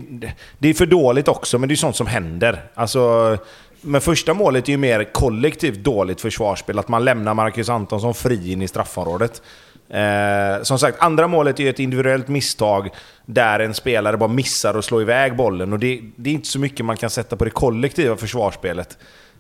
det 0.60 0.70
är 0.70 0.74
för 0.74 0.86
dåligt 0.86 1.28
också, 1.28 1.58
men 1.58 1.70
det 1.70 1.74
är 1.74 1.76
sånt 1.76 1.96
som 1.96 2.08
händer. 2.08 2.64
Alltså, 2.74 3.38
men 3.82 4.02
första 4.02 4.34
målet 4.34 4.68
är 4.68 4.72
ju 4.72 4.78
mer 4.78 5.14
kollektivt 5.14 5.78
dåligt 5.78 6.22
försvarsspel. 6.22 6.80
Att 6.80 6.88
man 6.88 7.06
lämnar 7.06 7.34
Marcus 7.34 7.70
Antonsson 7.70 8.14
fri 8.14 8.52
in 8.52 8.62
i 8.62 8.68
straffområdet. 8.68 9.42
Eh, 9.90 10.64
som 10.64 10.80
sagt, 10.80 11.02
andra 11.02 11.28
målet 11.28 11.60
är 11.60 11.64
ju 11.64 11.70
ett 11.70 11.80
individuellt 11.80 12.28
misstag 12.28 12.90
där 13.26 13.60
en 13.60 13.74
spelare 13.74 14.18
bara 14.18 14.30
missar 14.30 14.76
att 14.76 14.86
slå 14.86 15.02
iväg 15.02 15.36
bollen. 15.36 15.74
Och 15.74 15.80
det, 15.80 16.02
det 16.16 16.30
är 16.30 16.34
inte 16.34 16.48
så 16.48 16.60
mycket 16.60 16.86
man 16.86 16.98
kan 16.98 17.10
sätta 17.10 17.36
på 17.36 17.46
det 17.46 17.52
kollektiva 17.52 18.16
försvarsspelet. 18.16 18.98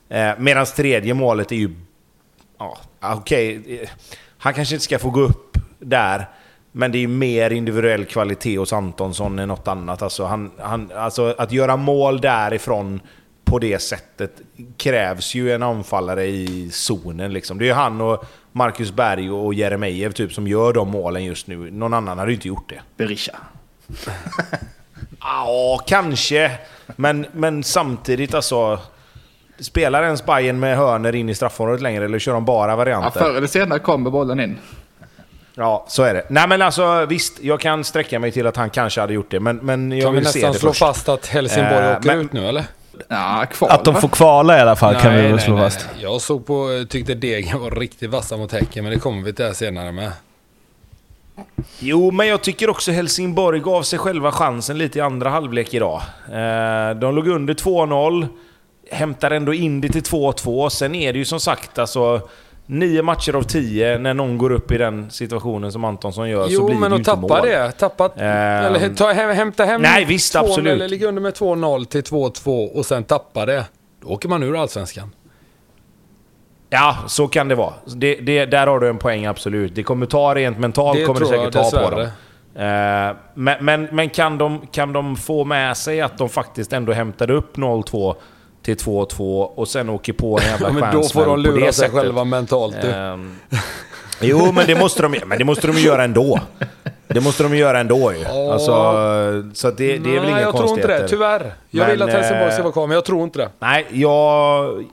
Eh, 0.09 0.31
Medan 0.37 0.65
tredje 0.65 1.13
målet 1.13 1.51
är 1.51 1.55
ju 1.55 1.69
ja, 2.57 2.77
okej. 3.01 3.79
eh, 3.81 3.89
Han 4.37 4.53
kanske 4.53 4.75
inte 4.75 4.85
ska 4.85 4.99
få 4.99 5.09
gå 5.09 5.21
upp 5.21 5.57
där. 5.79 6.29
Men 6.71 6.91
det 6.91 7.03
är 7.03 7.07
mer 7.07 7.49
individuell 7.49 8.05
kvalitet 8.05 8.57
hos 8.57 8.73
Antonsson 8.73 9.39
än 9.39 9.47
något 9.47 9.67
annat. 9.67 10.01
Alltså, 10.01 10.25
han, 10.25 10.51
han, 10.59 10.91
alltså 10.95 11.35
att 11.37 11.51
göra 11.51 11.77
mål 11.77 12.21
därifrån 12.21 12.99
på 13.45 13.59
det 13.59 13.79
sättet 13.79 14.31
krävs 14.77 15.35
ju 15.35 15.51
en 15.51 15.63
anfallare 15.63 16.25
i 16.25 16.69
zonen. 16.71 17.33
Liksom. 17.33 17.57
Det 17.57 17.65
är 17.65 17.67
ju 17.67 17.73
han 17.73 18.01
och 18.01 18.25
Marcus 18.51 18.91
Berg 18.91 19.31
och 19.31 19.53
Jeremejeff 19.53 20.13
typ, 20.13 20.33
som 20.33 20.47
gör 20.47 20.73
de 20.73 20.89
målen 20.89 21.23
just 21.23 21.47
nu. 21.47 21.71
Någon 21.71 21.93
annan 21.93 22.17
hade 22.17 22.31
ju 22.31 22.35
inte 22.35 22.47
gjort 22.47 22.69
det. 22.69 22.81
Berisha. 22.97 23.35
Ja, 25.19 25.79
kanske. 25.87 26.51
Men, 26.95 27.25
men 27.31 27.63
samtidigt 27.63 28.33
alltså... 28.33 28.79
Spelar 29.63 30.03
ens 30.03 30.25
Bayern 30.25 30.59
med 30.59 30.77
hörner 30.77 31.15
in 31.15 31.29
i 31.29 31.35
straffområdet 31.35 31.81
längre 31.81 32.05
eller 32.05 32.19
kör 32.19 32.33
de 32.33 32.45
bara 32.45 32.71
Ja, 32.71 32.75
varianter? 32.75 33.19
förr 33.19 33.35
eller 33.37 33.47
senare 33.47 33.79
kommer 33.79 34.09
bollen 34.09 34.39
in. 34.39 34.57
Ja, 35.55 35.85
så 35.87 36.03
är 36.03 36.13
det. 36.13 36.23
Nej 36.29 36.47
men 36.47 36.61
alltså 36.61 37.05
visst, 37.05 37.39
jag 37.43 37.59
kan 37.59 37.83
sträcka 37.83 38.19
mig 38.19 38.31
till 38.31 38.47
att 38.47 38.57
han 38.57 38.69
kanske 38.69 39.01
hade 39.01 39.13
gjort 39.13 39.31
det. 39.31 39.39
Men, 39.39 39.57
men 39.57 39.91
jag 39.91 40.01
Kan 40.03 40.13
vi 40.13 40.19
vill 40.19 40.27
se 40.27 40.39
nästan 40.39 40.51
det 40.53 40.59
slå 40.59 40.69
först. 40.69 40.79
fast 40.79 41.09
att 41.09 41.27
Helsingborg 41.27 41.85
Eh, 41.85 41.97
åker 41.97 42.07
men- 42.07 42.19
ut 42.19 42.33
nu 42.33 42.47
eller? 42.47 42.63
Ja, 43.07 43.45
kval 43.51 43.69
Att 43.71 43.85
de 43.85 43.95
får 43.95 44.07
kvala 44.07 44.57
i 44.57 44.61
alla 44.61 44.75
fall 44.75 44.95
kan 44.95 45.11
vi 45.11 45.17
Nej, 45.17 45.21
väl 45.27 45.35
nej, 45.35 45.45
slå 45.45 45.55
nej, 45.55 45.63
fast. 45.63 45.87
nej. 45.93 46.03
Jag 46.03 46.21
såg 46.21 46.45
på, 46.45 46.85
tyckte 46.89 47.13
Degen 47.13 47.59
var 47.61 47.71
riktigt 47.71 48.09
vassa 48.09 48.37
mot 48.37 48.51
Häcken, 48.51 48.83
men 48.83 48.93
det 48.93 48.99
kommer 48.99 49.21
vi 49.23 49.33
till 49.33 49.53
senare 49.55 49.91
med. 49.91 50.11
Jo, 51.79 52.11
men 52.11 52.27
jag 52.27 52.41
tycker 52.41 52.69
också 52.69 52.91
Helsingborg 52.91 53.59
gav 53.59 53.83
sig 53.83 53.99
själva 53.99 54.31
chansen 54.31 54.77
lite 54.77 54.97
i 54.99 55.01
andra 55.01 55.29
halvlek 55.29 55.73
idag. 55.73 56.01
Eh, 56.31 56.95
de 56.95 57.15
låg 57.15 57.27
under 57.27 57.53
2-0, 57.53 58.27
hämtar 58.93 59.31
ändå 59.31 59.53
in 59.53 59.81
det 59.81 59.89
till 59.89 60.01
2-2. 60.03 60.69
Sen 60.69 60.95
är 60.95 61.13
det 61.13 61.19
ju 61.19 61.25
som 61.25 61.39
sagt 61.39 61.79
alltså... 61.79 62.21
Nio 62.65 63.01
matcher 63.01 63.35
av 63.35 63.43
tio, 63.43 63.97
när 63.97 64.13
någon 64.13 64.37
går 64.37 64.51
upp 64.51 64.71
i 64.71 64.77
den 64.77 65.11
situationen 65.11 65.71
som 65.71 65.83
Antonsson 65.83 66.29
gör, 66.29 66.47
så 66.47 66.53
Jo, 66.53 66.65
blir 66.65 66.75
men 66.75 66.81
det 66.81 66.87
ju 66.89 66.93
att 66.95 66.99
inte 66.99 67.11
tappa 67.11 67.21
mål. 67.37 67.47
det. 67.47 67.71
Tappat, 67.71 68.13
Ehm. 68.17 68.25
eller 68.65 68.95
ta, 68.95 69.11
hem, 69.11 69.35
hämta 69.35 69.65
hem 69.65 69.81
Nej, 69.81 70.05
visst, 70.05 70.35
2-0 70.35 70.39
absolut. 70.39 70.73
Eller 70.73 70.87
ligga 70.87 71.07
under 71.07 71.21
med 71.21 71.33
2-0 71.33 71.85
till 71.85 72.01
2-2 72.01 72.67
och 72.67 72.85
sen 72.85 73.03
tappa 73.03 73.45
det. 73.45 73.65
Då 74.01 74.07
åker 74.07 74.29
man 74.29 74.43
ur 74.43 74.61
Allsvenskan. 74.61 75.11
Ja, 76.69 76.97
så 77.07 77.27
kan 77.27 77.47
det 77.47 77.55
vara. 77.55 77.73
Det, 77.85 78.15
det, 78.15 78.45
där 78.45 78.67
har 78.67 78.79
du 78.79 78.89
en 78.89 78.97
poäng, 78.97 79.25
absolut. 79.25 79.75
Det 79.75 79.83
kommer 79.83 80.05
ta 80.05 80.35
rent 80.35 80.59
mentalt, 80.59 80.97
Det 80.99 81.05
kommer 81.05 81.19
det 81.19 81.25
tror 81.25 81.43
jag 81.43 81.53
säkert 81.53 81.71
ta 81.71 81.89
på 81.89 81.95
dem. 81.95 82.01
Eh, 82.55 83.15
men 83.33 83.65
men, 83.65 83.87
men 83.91 84.09
kan, 84.09 84.37
de, 84.37 84.67
kan 84.71 84.93
de 84.93 85.15
få 85.15 85.45
med 85.45 85.77
sig 85.77 86.01
att 86.01 86.17
de 86.17 86.29
faktiskt 86.29 86.73
ändå 86.73 86.93
hämtade 86.93 87.33
upp 87.33 87.57
0-2 87.57 88.15
till 88.63 88.75
2-2 88.75 89.43
och 89.43 89.67
sen 89.67 89.89
åker 89.89 90.13
på 90.13 90.39
en 90.39 90.45
jävla 90.49 90.67
Ja, 90.67 90.73
men 90.73 90.95
då 90.95 91.03
får 91.03 91.25
de 91.25 91.39
lura 91.39 91.59
sig 91.65 91.73
sättet? 91.73 91.91
själva 91.93 92.23
mentalt 92.23 92.81
du. 92.81 92.91
Ehm, 92.91 93.35
jo, 94.21 94.51
men 94.51 94.65
det 94.67 94.75
måste 94.75 95.01
de, 95.03 95.15
men 95.25 95.37
det 95.37 95.43
måste 95.45 95.67
de 95.67 95.77
göra 95.79 96.03
ändå. 96.03 96.39
Det 97.07 97.19
måste 97.21 97.43
de 97.43 97.55
göra 97.57 97.79
ändå 97.79 98.13
ju. 98.13 98.25
Alltså, 98.25 98.71
så 99.53 99.71
det, 99.71 99.97
det 99.97 100.09
är 100.09 100.13
väl 100.13 100.21
Nej, 100.21 100.29
inga 100.31 100.41
jag 100.41 100.51
tror 100.55 100.63
inte 100.63 100.67
konstigheter. 100.67 101.03
det. 101.03 101.07
Tyvärr. 101.07 101.53
Jag 101.69 101.81
Men, 101.83 101.91
vill 101.91 102.01
att 102.01 102.09
Helsingborg 102.09 102.51
ska 102.51 102.59
eh, 102.59 102.63
vara 102.63 102.73
kvar, 102.73 102.87
men 102.87 102.95
jag 102.95 103.05
tror 103.05 103.23
inte 103.23 103.39
det. 103.39 103.49
Nej, 103.59 103.87
jag... 103.91 104.83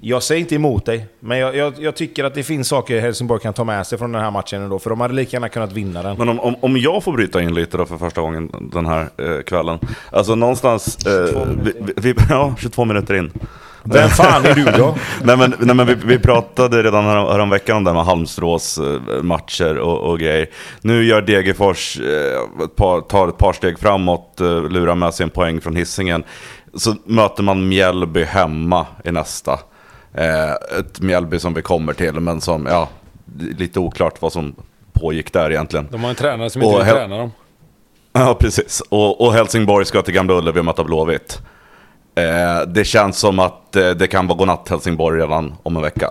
Jag 0.00 0.22
säger 0.22 0.40
inte 0.40 0.54
emot 0.54 0.86
dig, 0.86 1.06
men 1.20 1.38
jag, 1.38 1.56
jag, 1.56 1.74
jag 1.78 1.96
tycker 1.96 2.24
att 2.24 2.34
det 2.34 2.42
finns 2.42 2.68
saker 2.68 3.00
Helsingborg 3.00 3.40
kan 3.40 3.54
ta 3.54 3.64
med 3.64 3.86
sig 3.86 3.98
från 3.98 4.12
den 4.12 4.22
här 4.22 4.30
matchen 4.30 4.62
ändå, 4.62 4.78
för 4.78 4.90
de 4.90 5.00
hade 5.00 5.14
lika 5.14 5.36
gärna 5.36 5.48
kunnat 5.48 5.72
vinna 5.72 6.02
den. 6.02 6.18
Men 6.18 6.28
om, 6.28 6.40
om, 6.40 6.56
om 6.60 6.76
jag 6.76 7.04
får 7.04 7.12
bryta 7.12 7.42
in 7.42 7.54
lite 7.54 7.76
då 7.76 7.86
för 7.86 7.98
första 7.98 8.20
gången 8.20 8.70
den 8.72 8.86
här 8.86 9.08
eh, 9.16 9.42
kvällen. 9.42 9.78
Alltså 10.12 10.34
någonstans... 10.34 11.06
Eh, 11.06 11.46
vi, 11.62 11.72
vi, 11.80 11.92
vi, 11.96 12.14
ja, 12.28 12.54
22 12.58 12.84
minuter 12.84 13.14
in. 13.14 13.32
Vem 13.82 14.08
fan 14.08 14.44
är 14.44 14.54
du 14.54 14.64
då? 14.64 14.96
nej 15.22 15.36
men, 15.36 15.54
nej, 15.58 15.76
men 15.76 15.86
vi, 15.86 15.94
vi 15.94 16.18
pratade 16.18 16.82
redan 16.82 17.04
härom, 17.04 17.28
häromveckan 17.28 17.76
om 17.76 17.84
det 17.84 17.90
här 17.90 17.94
med 17.94 18.04
Halmstrås 18.04 18.78
eh, 18.78 19.22
matcher 19.22 19.78
och, 19.78 20.10
och 20.10 20.18
grejer. 20.18 20.46
Nu 20.80 21.04
gör 21.04 21.22
Degerfors 21.22 22.00
eh, 22.00 22.64
ett 22.64 22.76
par, 22.76 23.00
tar 23.00 23.28
ett 23.28 23.38
par 23.38 23.52
steg 23.52 23.78
framåt, 23.78 24.40
eh, 24.40 24.62
lurar 24.62 24.94
med 24.94 25.14
sig 25.14 25.24
en 25.24 25.30
poäng 25.30 25.60
från 25.60 25.76
hissingen 25.76 26.24
Så 26.74 26.94
möter 27.04 27.42
man 27.42 27.68
Mjällby 27.68 28.24
hemma 28.24 28.86
i 29.04 29.12
nästa. 29.12 29.58
Eh, 30.14 30.52
ett 30.78 31.00
Mjällby 31.00 31.38
som 31.38 31.54
vi 31.54 31.62
kommer 31.62 31.92
till, 31.92 32.20
men 32.20 32.40
som, 32.40 32.66
ja, 32.66 32.88
lite 33.58 33.80
oklart 33.80 34.22
vad 34.22 34.32
som 34.32 34.54
pågick 34.92 35.32
där 35.32 35.50
egentligen. 35.50 35.88
De 35.90 36.02
har 36.02 36.10
en 36.10 36.16
tränare 36.16 36.50
som 36.50 36.62
inte 36.62 36.74
Och 36.74 36.86
vill 36.86 36.92
träna 36.92 37.16
dem. 37.16 37.32
Ja, 38.12 38.36
precis. 38.40 38.82
Och, 38.88 39.20
och 39.20 39.32
Helsingborg 39.32 39.84
ska 39.84 40.02
till 40.02 40.14
Gamla 40.14 40.34
Ullevi 40.34 40.60
och 40.60 40.64
möta 40.64 40.84
Blåvitt. 40.84 41.38
Eh, 42.14 42.66
det 42.66 42.84
känns 42.84 43.18
som 43.18 43.38
att 43.38 43.76
eh, 43.76 43.90
det 43.90 44.06
kan 44.06 44.26
vara 44.26 44.38
godnatt 44.38 44.68
Helsingborg 44.68 45.20
redan 45.20 45.54
om 45.62 45.76
en 45.76 45.82
vecka. 45.82 46.10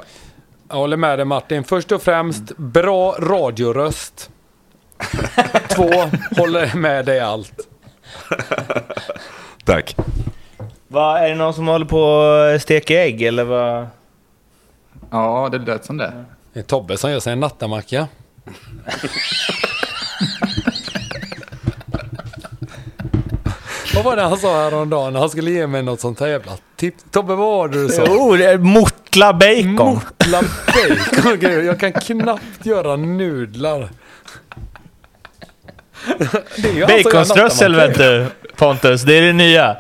Jag 0.70 0.76
håller 0.76 0.98
med 0.98 1.20
dig 1.20 1.26
Martin. 1.26 1.64
Först 1.64 1.92
och 1.92 2.02
främst, 2.02 2.58
bra 2.58 3.16
radioröst. 3.20 4.30
Två, 5.70 5.90
håller 6.38 6.76
med 6.76 7.06
dig 7.06 7.20
allt. 7.20 7.68
Tack. 9.66 9.96
Va, 10.88 11.20
är 11.20 11.30
det 11.30 11.36
någon 11.36 11.54
som 11.54 11.68
håller 11.68 11.86
på 11.86 12.22
att 12.56 12.62
steka 12.62 13.04
ägg 13.04 13.22
eller 13.22 13.44
vad? 13.44 13.88
Ja, 15.12 15.50
det 15.52 15.58
lät 15.58 15.86
som 15.86 15.98
det. 15.98 16.26
Det 16.54 16.60
är 16.60 16.64
Tobbe 16.64 16.98
som 16.98 17.12
gör 17.12 17.20
sig 17.20 17.34
en 17.34 17.40
nattamacka. 17.40 18.08
Vad 23.96 24.04
var 24.04 24.16
det 24.16 24.22
han 24.22 24.38
sa 24.38 24.64
häromdagen 24.64 25.14
när 25.14 25.20
han 25.20 25.30
skulle 25.30 25.52
ge 25.52 25.68
mig 25.68 25.84
något 25.84 26.00
sånt 26.00 26.20
här 26.20 26.28
jävla 26.28 26.52
tips? 26.76 27.06
Tobbe, 27.12 27.36
vad 27.36 27.48
var 27.48 27.68
det 27.68 27.84
du 27.84 27.90
sa? 27.90 28.04
Jo, 28.08 28.36
det 28.36 28.46
är 28.46 28.58
mortla 28.58 29.34
bacon. 29.34 29.74
Mortla 29.74 30.42
bacon. 31.22 31.66
Jag 31.66 31.80
kan 31.80 31.94
knappt 31.94 32.66
göra 32.66 32.96
nudlar. 32.96 33.90
Baconströssel 36.88 37.76
vet 37.76 37.98
du, 37.98 38.26
Pontus. 38.56 39.02
Det 39.02 39.18
är 39.18 39.22
det 39.22 39.34
nya. 39.34 39.78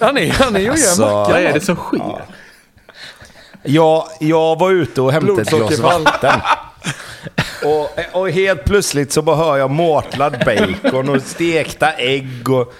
Han 0.00 0.18
är, 0.18 0.30
han 0.30 0.56
är 0.56 0.60
ju 0.60 0.70
Alltså, 0.70 1.02
en 1.02 1.08
macka. 1.12 1.32
Vad 1.32 1.40
är 1.42 1.52
det 1.52 1.60
som 1.60 1.76
sker? 1.76 2.24
Jag, 3.62 4.04
jag 4.20 4.58
var 4.58 4.70
ute 4.70 5.00
och 5.00 5.12
hämtade 5.12 5.42
ett 5.42 5.50
glas 5.50 5.78
vatten. 5.78 6.40
Och, 7.64 8.20
och 8.20 8.30
helt 8.30 8.64
plötsligt 8.64 9.12
så 9.12 9.22
bara 9.22 9.36
hör 9.36 9.56
jag 9.56 9.70
mortlad 9.70 10.36
bacon 10.46 11.08
och 11.08 11.22
stekta 11.22 11.92
ägg 11.92 12.50
och... 12.50 12.74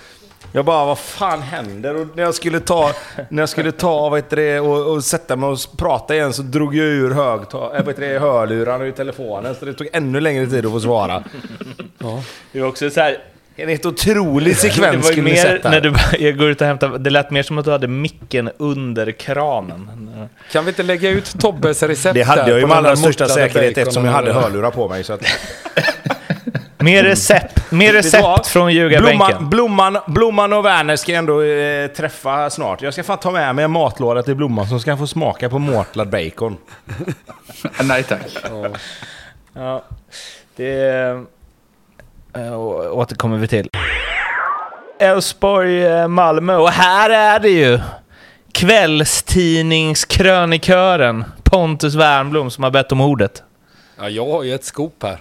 Jag 0.53 0.65
bara, 0.65 0.85
vad 0.85 0.99
fan 0.99 1.43
händer? 1.43 1.97
Och 1.97 2.07
när 2.17 2.23
jag 2.23 2.35
skulle 2.35 2.61
ta, 2.61 2.93
när 3.29 3.43
jag 3.43 3.49
skulle 3.49 3.73
ta 3.73 4.09
vad 4.09 4.19
heter 4.19 4.37
det, 4.37 4.61
och, 4.61 4.93
och 4.95 5.05
sätta 5.05 5.37
mig 5.37 5.49
och 5.49 5.59
prata 5.77 6.15
igen 6.15 6.33
så 6.33 6.43
drog 6.43 6.75
jag 6.77 6.87
ur 6.87 7.11
högta- 7.15 7.57
äh, 7.77 7.85
vad 7.85 7.89
heter 7.89 8.01
det, 8.13 8.19
hörlurarna 8.19 8.87
i 8.87 8.93
telefonen. 8.93 9.55
Så 9.55 9.65
det 9.65 9.73
tog 9.73 9.89
ännu 9.93 10.21
längre 10.21 10.47
tid 10.47 10.67
att 10.67 10.73
få 10.73 10.81
svara. 10.81 11.25
Det 12.53 12.59
är 12.59 12.65
också 12.67 12.91
så 12.91 13.01
här, 13.01 13.19
En 13.57 13.69
helt 13.69 13.87
otrolig 13.87 14.55
det 14.55 14.59
sekvens 14.59 15.07
skulle 15.07 15.23
ni 15.23 15.37
sett 15.37 15.65
när 15.65 15.81
du 15.81 15.95
jag 16.19 16.39
går 16.39 16.51
ut 16.51 16.61
och 16.61 16.67
hämtar, 16.67 16.99
det 16.99 17.11
lät 17.11 17.31
mer 17.31 17.43
som 17.43 17.59
att 17.59 17.65
du 17.65 17.71
hade 17.71 17.89
micken 17.89 18.51
under 18.59 19.13
kranen. 19.13 19.91
Kan 20.53 20.65
vi 20.65 20.69
inte 20.69 20.83
lägga 20.83 21.11
ut 21.11 21.41
Tobbes 21.41 21.83
recept 21.83 22.15
Det 22.15 22.23
hade 22.23 22.43
där 22.43 22.49
jag 22.49 22.61
ju 22.61 22.67
med 22.67 22.77
allra 22.77 22.97
största 22.97 23.29
säkerhet 23.29 23.79
eftersom 23.79 24.05
jag 24.05 24.13
hade 24.13 24.33
hörlurar 24.33 24.71
på 24.71 24.89
mig. 24.89 25.05
Så 25.05 25.13
att... 25.13 25.25
Mer 26.79 27.05
recept, 27.05 27.73
mer 27.73 27.93
recept 27.93 28.47
från 28.47 28.73
ljugarbänken. 28.73 29.19
Blomman, 29.29 29.51
Blomman, 29.51 30.03
Blomman 30.07 30.53
och 30.53 30.65
Werner 30.65 30.97
ska 30.97 31.13
jag 31.13 31.19
ändå 31.19 31.43
eh, 31.43 31.87
träffa 31.87 32.51
snart. 32.51 32.83
Jag 32.83 32.93
ska 32.93 33.03
fan 33.03 33.19
ta 33.19 33.31
med 33.31 33.55
mig 33.55 33.65
en 33.65 33.71
matlåda 33.71 34.23
till 34.23 34.35
Blomman 34.35 34.69
så 34.69 34.79
ska 34.79 34.97
få 34.97 35.07
smaka 35.07 35.49
på 35.49 35.59
mortlad 35.59 36.11
bacon. 36.11 36.57
Nej 37.83 38.03
tack. 38.03 38.37
Ja, 39.55 39.85
det 40.57 41.25
äh, 42.35 42.61
återkommer 42.93 43.37
vi 43.37 43.49
till. 43.49 43.69
Elfsborg-Malmö 44.99 46.57
och 46.57 46.71
här 46.71 47.11
är 47.11 47.41
det 47.41 47.49
ju 47.49 47.79
kvällstidningskrönikören 48.53 51.25
Pontus 51.43 51.95
Wernbloom 51.95 52.51
som 52.51 52.65
har 52.65 52.71
bett 52.71 52.93
om 52.93 53.01
ordet. 53.01 53.43
Ja, 53.99 54.09
jag 54.09 54.27
har 54.27 54.43
ju 54.43 54.55
ett 54.55 54.65
scoop 54.65 55.03
här. 55.03 55.19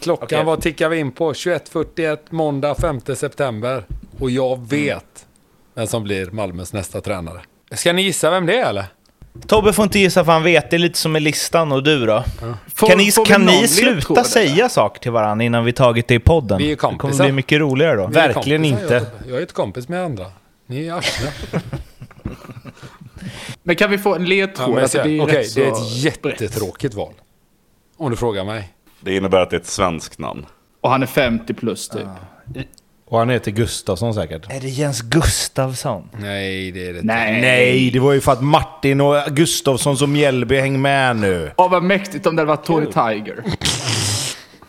Klockan 0.00 0.26
Okej. 0.26 0.44
var 0.44 0.56
tickar 0.56 0.88
vi 0.88 0.98
in 0.98 1.12
på 1.12 1.32
21.41 1.32 2.18
måndag 2.30 2.74
5 2.74 3.00
september. 3.00 3.84
Och 4.20 4.30
jag 4.30 4.68
vet 4.68 5.26
vem 5.74 5.86
som 5.86 6.04
blir 6.04 6.30
Malmös 6.30 6.72
nästa 6.72 7.00
tränare. 7.00 7.40
Ska 7.72 7.92
ni 7.92 8.02
gissa 8.02 8.30
vem 8.30 8.46
det 8.46 8.58
är 8.58 8.68
eller? 8.68 8.84
Tobbe 9.46 9.72
får 9.72 9.82
inte 9.82 9.98
gissa 9.98 10.24
för 10.24 10.32
han 10.32 10.42
vet, 10.42 10.70
det 10.70 10.76
är 10.76 10.78
lite 10.78 10.98
som 10.98 11.12
med 11.12 11.22
listan 11.22 11.72
och 11.72 11.82
du 11.82 12.06
då. 12.06 12.24
Får- 12.74 12.86
kan 12.88 12.98
ni, 12.98 13.10
kan 13.26 13.44
ni 13.46 13.68
sluta 13.68 14.24
säga 14.24 14.68
saker 14.68 15.00
till 15.00 15.10
varandra 15.12 15.44
innan 15.44 15.64
vi 15.64 15.72
tagit 15.72 16.08
det 16.08 16.14
i 16.14 16.18
podden? 16.18 16.58
Vi 16.58 16.64
är 16.64 16.68
det 16.70 16.76
kommer 16.76 16.98
kompisar. 16.98 17.24
bli 17.24 17.32
mycket 17.32 17.60
roligare 17.60 17.96
då. 17.96 18.06
Vi 18.06 18.16
är 18.18 18.28
Verkligen 18.34 18.62
kompisar, 18.62 18.82
inte. 18.82 18.94
Jag, 18.94 19.30
jag 19.32 19.38
är 19.38 19.42
ett 19.42 19.52
kompis 19.52 19.88
med 19.88 20.04
andra. 20.04 20.26
Ni 20.66 20.86
är 20.86 20.92
arslen. 20.94 21.32
Men 23.62 23.76
kan 23.76 23.90
vi 23.90 23.98
få 23.98 24.14
en 24.14 24.22
Ja, 24.22 24.28
ledtråd? 24.28 24.68
men 24.68 24.74
jag 24.76 24.82
Alltså, 24.82 24.98
det 25.02 25.18
är 25.18 25.22
Okej, 25.22 25.48
det 25.54 25.64
är 25.64 25.68
ett 25.68 26.22
brett. 26.22 26.40
jättetråkigt 26.40 26.94
val. 26.94 27.12
Om 27.96 28.10
du 28.10 28.16
frågar 28.16 28.44
mig. 28.44 28.68
Det 29.00 29.16
innebär 29.16 29.40
att 29.40 29.50
det 29.50 29.56
är 29.56 29.60
ett 29.60 29.66
svenskt 29.66 30.18
namn. 30.18 30.46
Och 30.80 30.90
han 30.90 31.02
är 31.02 31.06
50 31.06 31.54
plus 31.54 31.88
typ. 31.88 32.02
Och 33.06 33.18
han 33.18 33.30
heter 33.30 33.50
Gustafsson 33.50 34.14
säkert. 34.14 34.52
Är 34.52 34.60
det 34.60 34.68
Jens 34.68 35.00
Gustafsson? 35.02 36.08
Nej, 36.18 36.70
det 36.70 36.88
är 36.88 36.92
det 36.92 36.98
inte. 36.98 37.06
Nej. 37.14 37.40
Nej, 37.40 37.90
det 37.90 37.98
var 37.98 38.12
ju 38.12 38.20
för 38.20 38.32
att 38.32 38.42
Martin 38.42 39.00
och 39.00 39.16
Gustafsson 39.30 39.96
som 39.96 40.12
Mjällby 40.12 40.56
häng 40.60 40.82
med 40.82 41.16
nu. 41.16 41.50
Åh 41.56 41.70
vad 41.70 41.82
mäktigt 41.82 42.26
om 42.26 42.36
det 42.36 42.42
hade 42.42 42.48
varit 42.48 42.64
Tony 42.64 42.86
Tiger. 42.86 43.42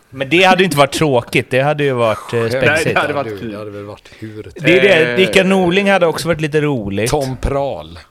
Men 0.09 0.29
det 0.29 0.43
hade 0.43 0.61
ju 0.61 0.65
inte 0.65 0.77
varit 0.77 0.91
tråkigt, 0.93 1.51
det 1.51 1.61
hade 1.61 1.83
ju 1.83 1.93
varit 1.93 2.33
eh, 2.33 2.39
Nej, 2.39 2.49
spexigt. 2.51 2.95
det 2.95 3.01
hade 3.01 3.13
varit 3.13 3.39
kul. 3.39 3.51
det 3.51 3.57
hade 3.57 3.71
väl 3.71 3.83
varit 3.83 4.09
hur... 4.19 4.51
Det 4.55 4.79
är 4.79 4.81
det, 5.05 5.15
Rickard 5.17 5.45
Norling 5.45 5.91
hade 5.91 6.05
också 6.07 6.27
varit 6.27 6.41
lite 6.41 6.61
roligt. 6.61 7.09
Tom 7.11 7.37
Prahl. 7.37 7.99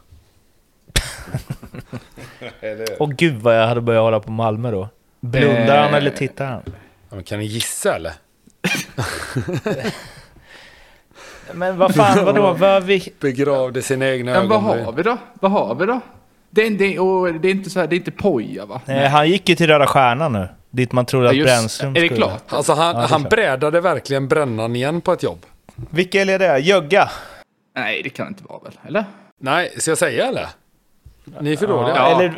Och 2.98 3.12
gud 3.16 3.34
vad 3.42 3.58
jag 3.60 3.66
hade 3.66 3.80
börjat 3.80 4.02
hålla 4.02 4.20
på 4.20 4.30
Malmö 4.30 4.70
då. 4.70 4.88
Blundar 5.20 5.78
han 5.82 5.90
Eh. 5.90 5.96
eller 5.96 6.10
tittar 6.10 6.46
han? 6.46 6.62
Ja, 6.66 6.72
men 7.14 7.24
kan 7.24 7.38
ni 7.38 7.44
gissa 7.44 7.96
eller? 7.96 8.12
Men 11.52 11.78
vad 11.78 11.94
fan, 11.94 12.24
vadå? 12.24 12.52
Vad 12.58 12.82
vi... 12.84 13.12
Begravde 13.20 13.82
sina 13.82 14.08
egna 14.08 14.32
Men 14.32 14.48
vad 14.48 14.62
har 14.62 14.92
vi 14.92 15.02
då? 15.02 15.16
Vad 15.40 15.50
har 15.50 15.74
vi 15.74 15.86
då? 15.86 16.00
Det 16.50 16.66
är, 16.66 16.70
det, 16.70 16.98
och 16.98 17.34
det 17.34 17.48
är 17.48 17.52
inte 17.52 17.70
så 17.70 17.80
här, 17.80 17.86
det 17.86 17.94
är 17.94 17.96
inte 17.98 18.10
Poja 18.10 18.66
va? 18.66 18.80
Nej, 18.84 19.08
han 19.08 19.28
gick 19.30 19.48
ju 19.48 19.54
till 19.54 19.66
Röda 19.66 19.86
Stjärnan 19.86 20.32
nu. 20.32 20.48
Dit 20.70 20.92
man 20.92 21.06
trodde 21.06 21.30
att 21.30 21.36
Brännström 21.36 21.90
är 21.96 22.00
det 22.00 22.06
skulle. 22.06 22.16
klart? 22.16 22.42
Alltså 22.48 22.72
han, 22.72 22.94
Ja, 22.96 23.00
det 23.02 23.06
han 23.08 23.20
klart. 23.20 23.30
brädade 23.30 23.80
verkligen 23.80 24.28
brännan 24.28 24.76
igen 24.76 25.00
på 25.00 25.12
ett 25.12 25.22
jobb. 25.22 25.46
Vilka 25.90 26.20
är 26.22 26.38
det? 26.38 26.58
Jögga? 26.58 27.10
Nej, 27.76 28.00
det 28.02 28.10
kan 28.10 28.28
inte 28.28 28.44
vara 28.44 28.58
väl? 28.64 28.72
Eller? 28.86 29.04
Nej, 29.40 29.72
ska 29.78 29.90
jag 29.90 29.98
säga 29.98 30.26
eller? 30.26 30.46
Ni 31.40 31.52
är 31.52 31.56
för 31.56 31.66
dåliga. 31.66 31.96
Ja. 31.96 32.16
Eller 32.20 32.34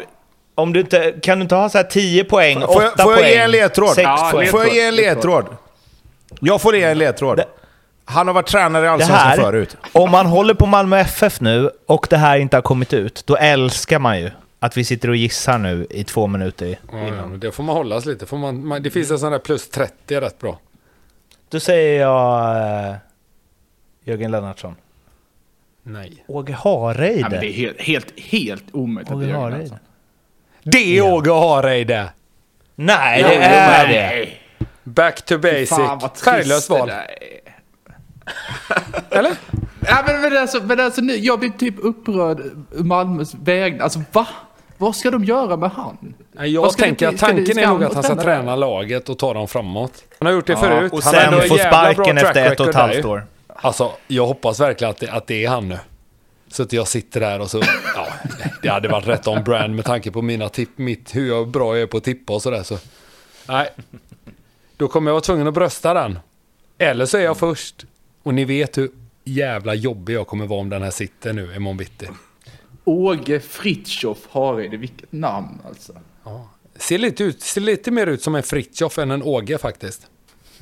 om 0.55 0.73
du 0.73 0.81
inte, 0.81 1.15
kan 1.23 1.39
du 1.39 1.43
inte 1.43 1.55
ha 1.55 1.69
så 1.69 1.79
här 1.79 1.85
10 1.85 2.25
poäng, 2.25 2.57
8 2.63 2.73
Får 2.73 2.83
jag, 2.83 2.93
får 2.93 3.05
poäng? 3.05 3.19
jag 3.23 3.31
ge 3.31 3.37
en 3.37 3.51
ledtråd? 3.51 3.95
poäng? 4.33 4.49
Får 4.49 4.65
jag 4.67 4.75
ge 4.75 4.81
en 4.87 4.95
ledtråd. 4.97 5.45
ledtråd? 5.45 5.57
Jag 6.41 6.61
får 6.61 6.77
ge 6.77 6.83
en 6.83 6.99
ledtråd. 6.99 7.37
Det- 7.37 7.47
Han 8.09 8.27
har 8.27 8.35
varit 8.35 8.47
tränare 8.47 8.83
i 8.83 8.87
Det 8.87 8.93
Allsvenskan 8.93 9.37
förut. 9.37 9.77
om 9.93 10.11
man 10.11 10.27
håller 10.27 10.55
på 10.55 10.67
Malmö 10.67 10.99
FF 10.99 11.41
nu 11.41 11.71
och 11.87 12.07
det 12.11 12.17
här 12.17 12.39
inte 12.39 12.57
har 12.57 12.63
kommit 12.63 12.93
ut, 12.93 13.23
då 13.27 13.37
älskar 13.37 13.99
man 13.99 14.19
ju 14.21 14.31
att 14.61 14.77
vi 14.77 14.85
sitter 14.85 15.09
och 15.11 15.17
gissar 15.17 15.59
nu 15.59 15.87
i 15.91 16.05
två 16.05 16.27
minuter. 16.27 16.79
Ja, 16.93 16.99
ja, 16.99 17.27
men 17.27 17.41
det 17.41 17.53
får 17.53 17.63
man 17.63 17.77
hållas 17.77 18.07
lite. 18.07 18.27
Får 18.27 18.39
man, 18.39 18.67
man, 18.67 18.83
det 18.83 18.91
finns 18.91 19.11
en 19.11 19.19
sån 19.19 19.33
där 19.33 19.39
plus 19.39 19.69
30 19.71 20.15
är 20.15 20.21
rätt 20.21 20.39
bra. 20.39 20.59
Då 21.49 21.61
säger 21.61 22.01
jag 22.01 22.57
eh, 22.91 22.95
Jörgen 24.05 24.31
Lennartsson. 24.31 24.75
Nej. 25.83 26.25
Åge 26.27 26.57
Ja, 26.65 26.95
men 26.97 26.97
det 26.97 27.07
är 27.17 27.23
Hareide. 27.23 27.53
helt, 27.53 27.81
helt, 27.81 28.21
helt 28.21 28.65
omöjligt 28.73 29.11
att 29.11 29.17
Åge 29.17 29.25
det 29.27 29.31
gör 29.33 29.39
Hareide. 29.41 29.61
alltså. 29.61 29.77
Det 30.63 30.99
är 30.99 31.03
Åge 31.03 31.31
Hareide! 31.33 32.09
Nej, 32.75 33.23
det 33.23 33.35
är 33.37 33.89
det. 33.89 34.29
Back 34.85 35.23
to 35.25 35.39
basic. 35.39 35.69
Fan 35.69 35.99
vad 35.99 36.15
trist 36.15 36.25
Färglöst 36.25 36.69
det 36.69 36.75
val. 36.79 36.89
där 36.89 36.95
är. 36.97 37.46
Eller? 39.11 39.33
Ja, 39.89 40.03
men, 40.07 40.21
men, 40.21 40.37
alltså, 40.37 40.63
men 40.63 40.81
alltså, 40.81 41.01
nu, 41.01 41.17
jag 41.17 41.41
blir 41.41 41.51
typ 41.51 41.75
upprörd 41.79 42.41
Malmös 42.73 43.35
väg. 43.35 43.81
Alltså 43.81 44.03
va? 44.13 44.27
Vad 44.79 44.97
ska 44.97 45.11
de 45.11 45.25
göra 45.25 45.57
med 45.57 45.71
han? 45.71 46.15
Jag 46.33 46.77
tänker 46.77 47.09
att 47.09 47.19
tanken 47.19 47.59
är 47.59 47.67
nog 47.67 47.85
att 47.85 47.95
han 47.95 48.03
ska 48.03 48.17
träna 48.17 48.57
laget 48.57 49.09
och 49.09 49.19
ta 49.19 49.35
dem 49.35 49.49
framåt. 49.49 50.05
Han 50.19 50.27
har 50.27 50.33
gjort 50.33 50.47
det 50.47 50.53
Ja, 50.53 50.59
förut. 50.59 50.93
Och 50.93 51.03
han 51.03 51.15
har 51.15 51.23
ändå 51.23 51.41
sen 51.41 51.45
en 51.45 51.49
få 51.49 51.59
sparken 51.59 52.19
efter 52.19 52.53
ett 52.53 52.61
och 52.61 52.69
ett 52.69 52.75
halvt 52.75 53.05
år. 53.05 53.27
Alltså, 53.49 53.93
jag 54.07 54.27
hoppas 54.27 54.61
verkligen 54.61 54.91
att 54.91 54.99
det, 54.99 55.09
att 55.09 55.27
det 55.27 55.45
är 55.45 55.49
han 55.49 55.69
nu. 55.69 55.79
Så 56.49 56.63
att 56.63 56.73
jag 56.73 56.89
sitter 56.89 57.21
där 57.21 57.41
och 57.41 57.51
så, 57.51 57.63
ja, 57.95 58.07
det 58.63 58.69
hade 58.69 58.89
varit 58.89 59.07
rätt 59.07 59.27
on 59.27 59.45
brand 59.45 59.75
med 59.75 59.85
tanke 59.85 60.11
på 60.11 60.23
mina 60.23 60.49
tipp, 60.49 60.79
mitt, 60.79 61.17
hur 61.17 61.29
jag 61.29 61.49
bra 61.49 61.75
jag 61.75 61.83
är 61.83 61.87
på 61.87 61.97
att 61.97 62.05
tippa 62.05 62.33
och 62.33 62.43
sådär. 62.43 62.63
Så, 62.63 62.79
nej, 63.49 63.69
då 64.77 64.89
kommer 64.89 65.11
jag 65.11 65.15
vara 65.15 65.21
tvungen 65.21 65.47
att 65.47 65.55
brösta 65.55 65.95
den. 65.95 66.19
Eller 66.79 67.07
så 67.07 67.17
är 67.19 67.23
jag 67.23 67.37
först. 67.37 67.85
Och 68.27 68.35
ni 68.35 68.45
vet 68.45 68.79
hur 68.79 68.91
jävla 69.25 69.75
jobbig 69.75 70.15
jag 70.15 70.27
kommer 70.27 70.47
vara 70.47 70.61
om 70.61 70.69
den 70.69 70.83
här 70.83 70.91
sitter 70.91 71.33
nu 71.33 71.55
imorgon 71.57 71.77
bitti. 71.77 72.09
Åge 72.85 73.41
Fritiof 73.41 74.19
Hareide, 74.31 74.77
vilket 74.77 75.13
namn 75.13 75.61
alltså. 75.67 75.93
Ser 76.77 76.99
lite, 76.99 77.25
ut, 77.25 77.43
ser 77.43 77.61
lite 77.61 77.91
mer 77.91 78.07
ut 78.07 78.23
som 78.23 78.35
en 78.35 78.43
Fritjof 78.43 78.99
än 78.99 79.11
en 79.11 79.23
Åge 79.23 79.59
faktiskt. 79.59 80.07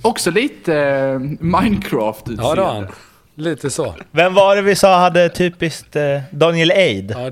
Också 0.02 0.30
lite 0.30 0.76
eh, 0.76 1.18
Minecraft-utseende. 1.40 2.42
Ja, 2.42 2.54
det 2.54 2.62
har 2.62 2.74
han. 2.74 2.86
Lite 3.34 3.70
så. 3.70 3.94
Vem 4.10 4.34
var 4.34 4.56
det 4.56 4.62
vi 4.62 4.76
sa 4.76 4.98
hade 4.98 5.28
typiskt 5.28 5.96
eh, 5.96 6.20
Daniel 6.30 6.70
Eid? 6.70 7.10
Ja, 7.10 7.30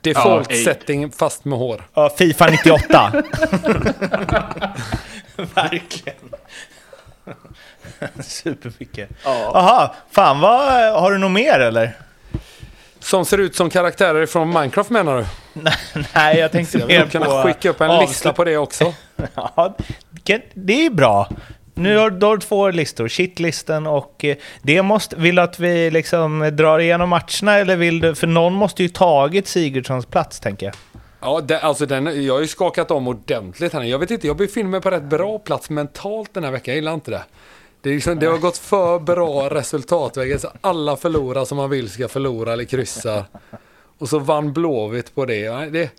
default 0.00 0.50
Ja, 0.50 0.56
setting 0.64 1.10
fast 1.10 1.44
med 1.44 1.58
hår. 1.58 1.88
Ja, 1.94 2.10
Fifa 2.18 2.46
98. 2.50 3.12
Verkligen. 5.54 6.16
Supermycket. 8.20 9.10
Jaha, 9.24 9.90
fan 10.10 10.40
vad, 10.40 10.92
har 11.00 11.12
du 11.12 11.18
något 11.18 11.30
mer 11.30 11.60
eller? 11.60 11.96
Som 13.00 13.24
ser 13.24 13.38
ut 13.38 13.56
som 13.56 13.70
karaktärer 13.70 14.26
från 14.26 14.48
Minecraft 14.48 14.90
menar 14.90 15.16
du? 15.16 15.26
Nej, 16.14 16.38
jag 16.38 16.52
tänkte 16.52 16.78
Jag 16.88 16.88
mer 16.88 17.00
vill 17.02 17.10
kunna 17.10 17.24
på... 17.26 17.42
skicka 17.42 17.70
upp 17.70 17.80
en 17.80 17.90
avslut- 17.90 18.08
lista 18.08 18.32
på 18.32 18.44
det 18.44 18.56
också. 18.56 18.94
Ja, 19.34 19.76
det- 20.54 20.86
är 20.86 20.90
bra. 20.90 21.28
Nu 21.74 21.96
har 21.96 22.10
du 22.10 22.38
två 22.38 22.70
listor, 22.70 23.08
shitlisten 23.08 23.86
och 23.86 24.24
eh, 24.24 24.36
det 24.62 24.82
måste... 24.82 25.16
Vill 25.16 25.34
du 25.34 25.42
att 25.42 25.60
vi 25.60 25.90
liksom 25.90 26.50
drar 26.52 26.78
igenom 26.78 27.08
matcherna 27.08 27.58
eller 27.58 27.76
vill 27.76 28.00
du... 28.00 28.14
För 28.14 28.26
någon 28.26 28.52
måste 28.52 28.82
ju 28.82 28.88
tagit 28.88 29.48
Sigurdssons 29.48 30.06
plats, 30.06 30.40
tänker 30.40 30.66
jag. 30.66 30.74
Ja, 31.24 31.40
det, 31.40 31.60
alltså 31.60 31.86
den, 31.86 32.24
jag 32.24 32.34
har 32.34 32.40
ju 32.40 32.46
skakat 32.46 32.90
om 32.90 33.08
ordentligt 33.08 33.72
här. 33.72 33.82
Jag 33.82 33.98
vet 33.98 34.10
inte, 34.10 34.26
jag 34.26 34.36
befinner 34.36 34.70
mig 34.70 34.80
på 34.80 34.90
rätt 34.90 35.02
bra 35.02 35.38
plats 35.38 35.70
mentalt 35.70 36.34
den 36.34 36.44
här 36.44 36.50
veckan. 36.50 36.72
Jag 36.72 36.76
gillar 36.76 36.94
inte 36.94 37.10
det. 37.10 37.24
Det, 37.80 37.90
liksom, 37.90 38.18
det 38.18 38.26
har 38.26 38.38
gått 38.38 38.58
för 38.58 38.98
bra 38.98 39.48
resultatvägen. 39.48 40.38
Så 40.38 40.48
alla 40.60 40.96
förlorar 40.96 41.44
som 41.44 41.56
man 41.56 41.70
vill 41.70 41.90
ska 41.90 42.08
förlora 42.08 42.52
eller 42.52 42.64
kryssa. 42.64 43.24
Och 43.98 44.08
så 44.08 44.18
vann 44.18 44.52
Blåvitt 44.52 45.14
på 45.14 45.24
det. 45.24 45.50
Nej, 45.50 45.70
det, 45.70 45.90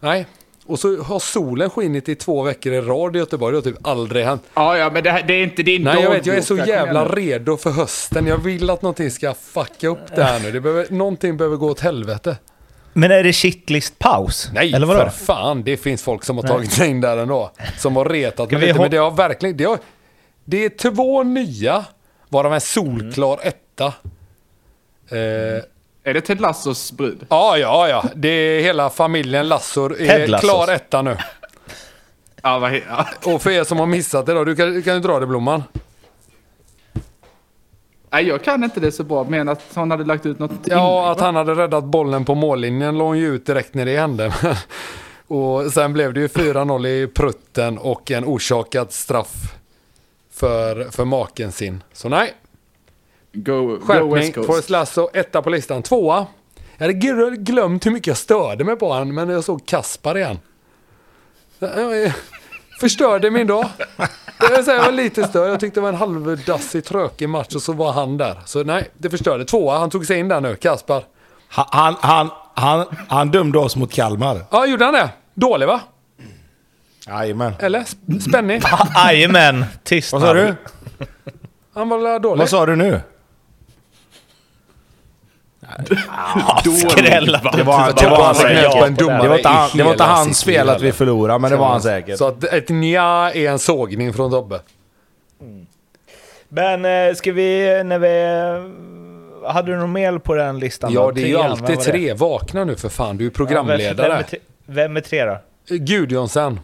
nej. 0.00 0.26
Och 0.66 0.78
så 0.78 1.02
har 1.02 1.18
solen 1.18 1.70
skinit 1.70 2.08
i 2.08 2.14
två 2.14 2.42
veckor 2.42 2.72
i 2.72 2.80
rad 2.80 3.16
i 3.16 3.18
Göteborg. 3.18 3.52
Det 3.52 3.58
har 3.58 3.62
typ 3.62 3.86
aldrig 3.86 4.24
hänt. 4.24 4.42
Ja, 4.54 4.78
ja, 4.78 4.90
men 4.90 5.04
det, 5.04 5.10
här, 5.10 5.22
det 5.22 5.34
är 5.34 5.42
inte 5.42 5.62
din 5.62 5.82
Nej, 5.82 6.02
jag 6.02 6.10
vet. 6.10 6.26
Jag 6.26 6.36
är 6.36 6.42
så 6.42 6.56
jävla 6.56 7.08
redo 7.08 7.56
för 7.56 7.70
hösten. 7.70 8.26
Jag 8.26 8.38
vill 8.38 8.70
att 8.70 8.82
någonting 8.82 9.10
ska 9.10 9.34
fucka 9.34 9.88
upp 9.88 10.16
det 10.16 10.24
här 10.24 10.40
nu. 10.40 10.52
Det 10.52 10.60
behöver, 10.60 10.86
någonting 10.90 11.36
behöver 11.36 11.56
gå 11.56 11.70
åt 11.70 11.80
helvete. 11.80 12.36
Men 12.98 13.10
är 13.10 13.22
det 13.22 13.32
shitlist-paus? 13.32 14.50
Nej, 14.52 14.72
Eller 14.74 14.86
vadå? 14.86 15.00
för 15.00 15.24
fan. 15.24 15.62
Det 15.62 15.76
finns 15.76 16.02
folk 16.02 16.24
som 16.24 16.36
har 16.36 16.44
tagit 16.44 16.72
sig 16.72 16.88
in 16.90 17.00
där 17.00 17.16
ändå. 17.16 17.50
Som 17.78 17.96
har 17.96 18.04
retat 18.04 18.50
mig 18.50 18.60
lite. 18.60 18.78
Men 18.78 18.90
det 18.90 18.96
har 18.96 19.10
verkligen... 19.10 19.56
Det, 19.56 19.64
har, 19.64 19.78
det 20.44 20.64
är 20.64 20.68
två 20.68 21.22
nya, 21.22 21.84
varav 22.28 22.54
en 22.54 22.60
solklar 22.60 23.38
etta. 23.42 23.86
Eh, 25.10 25.62
Är 26.04 26.14
det 26.14 26.20
Ted 26.20 26.40
Lassos 26.40 26.92
brud? 26.92 27.26
ja, 27.28 27.58
ja, 27.58 27.88
ja. 27.88 28.04
Det 28.14 28.28
är 28.28 28.60
hela 28.60 28.90
familjen 28.90 29.48
Lassor. 29.48 30.00
Är 30.00 30.26
Lassos. 30.26 30.50
klar 30.50 30.72
etta 30.72 31.02
nu. 31.02 31.16
Ja, 32.42 32.58
vad 32.58 32.74
ja. 32.74 33.06
Och 33.24 33.42
för 33.42 33.50
er 33.50 33.64
som 33.64 33.78
har 33.78 33.86
missat 33.86 34.26
det 34.26 34.32
då, 34.32 34.44
du 34.44 34.56
kan, 34.56 34.72
du 34.72 34.82
kan 34.82 34.94
ju 34.94 35.00
dra 35.00 35.20
det 35.20 35.26
Blomman. 35.26 35.62
Nej, 38.10 38.26
jag 38.28 38.44
kan 38.44 38.64
inte 38.64 38.80
det 38.80 38.92
så 38.92 39.04
bra, 39.04 39.24
men 39.28 39.48
att 39.48 39.62
hon 39.74 39.90
hade 39.90 40.04
lagt 40.04 40.26
ut 40.26 40.38
något 40.38 40.50
Ja, 40.64 40.98
inlägg, 40.98 41.12
att 41.12 41.20
han 41.20 41.36
hade 41.36 41.54
räddat 41.54 41.84
bollen 41.84 42.24
på 42.24 42.34
mållinjen 42.34 42.98
låg 42.98 43.16
ju 43.16 43.34
ut 43.34 43.46
direkt 43.46 43.74
när 43.74 43.84
det 43.86 43.98
hände. 43.98 44.34
och 45.26 45.72
sen 45.72 45.92
blev 45.92 46.12
det 46.14 46.20
ju 46.20 46.26
4-0 46.26 46.86
i 46.86 47.06
prutten 47.06 47.78
och 47.78 48.10
en 48.10 48.24
orsakad 48.24 48.92
straff 48.92 49.54
för, 50.32 50.90
för 50.90 51.04
maken 51.04 51.52
sin. 51.52 51.82
Så 51.92 52.08
nej, 52.08 52.34
Go, 53.32 53.66
go 53.66 53.80
skärpning. 53.86 54.32
Coast. 54.32 54.46
Forrest 54.46 54.70
Lasso, 54.70 55.08
etta 55.14 55.42
på 55.42 55.50
listan. 55.50 55.82
Tvåa. 55.82 56.26
Jag 56.76 56.86
hade 56.86 56.98
gl- 56.98 57.36
glömt 57.36 57.86
hur 57.86 57.90
mycket 57.90 58.06
jag 58.06 58.16
störde 58.16 58.64
mig 58.64 58.76
på 58.76 58.92
han, 58.92 59.14
men 59.14 59.28
jag 59.28 59.44
såg 59.44 59.66
Kaspar 59.66 60.18
igen. 60.18 60.38
Förstörde 62.80 63.30
min 63.30 63.46
dag. 63.46 63.68
Jag, 64.40 64.50
vill 64.56 64.64
säga, 64.64 64.76
jag 64.76 64.84
var 64.84 64.92
lite 64.92 65.24
störd. 65.24 65.50
Jag 65.50 65.60
tyckte 65.60 65.80
det 65.80 65.82
var 65.82 65.88
en 65.88 65.94
halvdassig, 65.94 66.84
tråkig 66.84 67.28
match 67.28 67.54
och 67.54 67.62
så 67.62 67.72
var 67.72 67.92
han 67.92 68.16
där. 68.16 68.40
Så 68.44 68.64
nej, 68.64 68.90
det 68.98 69.10
förstörde. 69.10 69.44
Tvåa, 69.44 69.78
han 69.78 69.90
tog 69.90 70.06
sig 70.06 70.18
in 70.18 70.28
där 70.28 70.40
nu, 70.40 70.56
Kaspar. 70.56 71.04
Han, 71.48 71.66
han, 71.70 71.96
han, 72.00 72.30
han, 72.54 72.86
han 73.08 73.30
dömde 73.30 73.58
oss 73.58 73.76
mot 73.76 73.92
Kalmar. 73.92 74.38
Ja, 74.50 74.66
gjorde 74.66 74.84
han 74.84 74.94
det? 74.94 75.10
Dålig 75.34 75.66
va? 75.66 75.80
Jajamän. 77.06 77.52
Eller? 77.58 77.80
Sp- 77.80 78.20
Spännig? 78.20 78.62
Jajamän, 78.94 79.64
tyst 79.84 80.12
Vad 80.12 80.22
sa 80.22 80.34
du? 80.34 80.54
Han 81.74 81.88
var 81.88 82.18
dålig? 82.18 82.38
Vad 82.38 82.48
sa 82.48 82.66
du 82.66 82.76
nu? 82.76 83.00
Skrälla. 86.90 87.40
Det 87.56 87.62
var, 87.62 87.86
Jag 87.86 87.96
tror 87.96 88.10
det 88.10 88.16
var, 88.16 88.24
han 88.24 88.34
säkert. 88.34 88.72
det 88.72 88.78
var 88.80 88.86
inte, 88.86 89.04
i 89.04 89.52
han, 89.52 89.70
det 89.76 89.82
var 89.82 89.90
inte 89.92 90.04
hans 90.04 90.44
fel 90.44 90.68
att 90.68 90.82
vi 90.82 90.92
förlorade, 90.92 91.38
men 91.38 91.50
det 91.50 91.56
var 91.56 91.68
han 91.68 91.82
säkert. 91.82 92.18
Så 92.18 92.26
att 92.28 92.44
ett 92.44 92.68
nja 92.68 93.30
är 93.34 93.50
en 93.50 93.58
sågning 93.58 94.12
från 94.12 94.30
Tobbe. 94.30 94.60
Men 96.48 96.84
eh, 97.08 97.14
ska 97.14 97.32
vi, 97.32 97.82
när 97.84 97.98
vi... 97.98 98.26
Hade 99.48 99.72
du 99.72 99.78
något 99.78 99.90
mer 99.90 100.18
på 100.18 100.34
den 100.34 100.58
listan? 100.58 100.92
Ja, 100.92 101.12
det 101.14 101.22
är 101.22 101.26
ju 101.26 101.36
alltid 101.38 101.80
tre. 101.80 102.12
Vakna 102.14 102.64
nu 102.64 102.76
för 102.76 102.88
fan, 102.88 103.16
du 103.16 103.24
är 103.24 103.28
Ja, 103.30 103.34
programledare. 103.36 104.08
vem, 104.08 104.18
är 104.18 104.22
tre, 104.22 104.38
vem 104.66 104.96
är 104.96 105.00
tre 105.00 105.24
då? 105.24 105.38
Gudjonsen. 105.68 106.60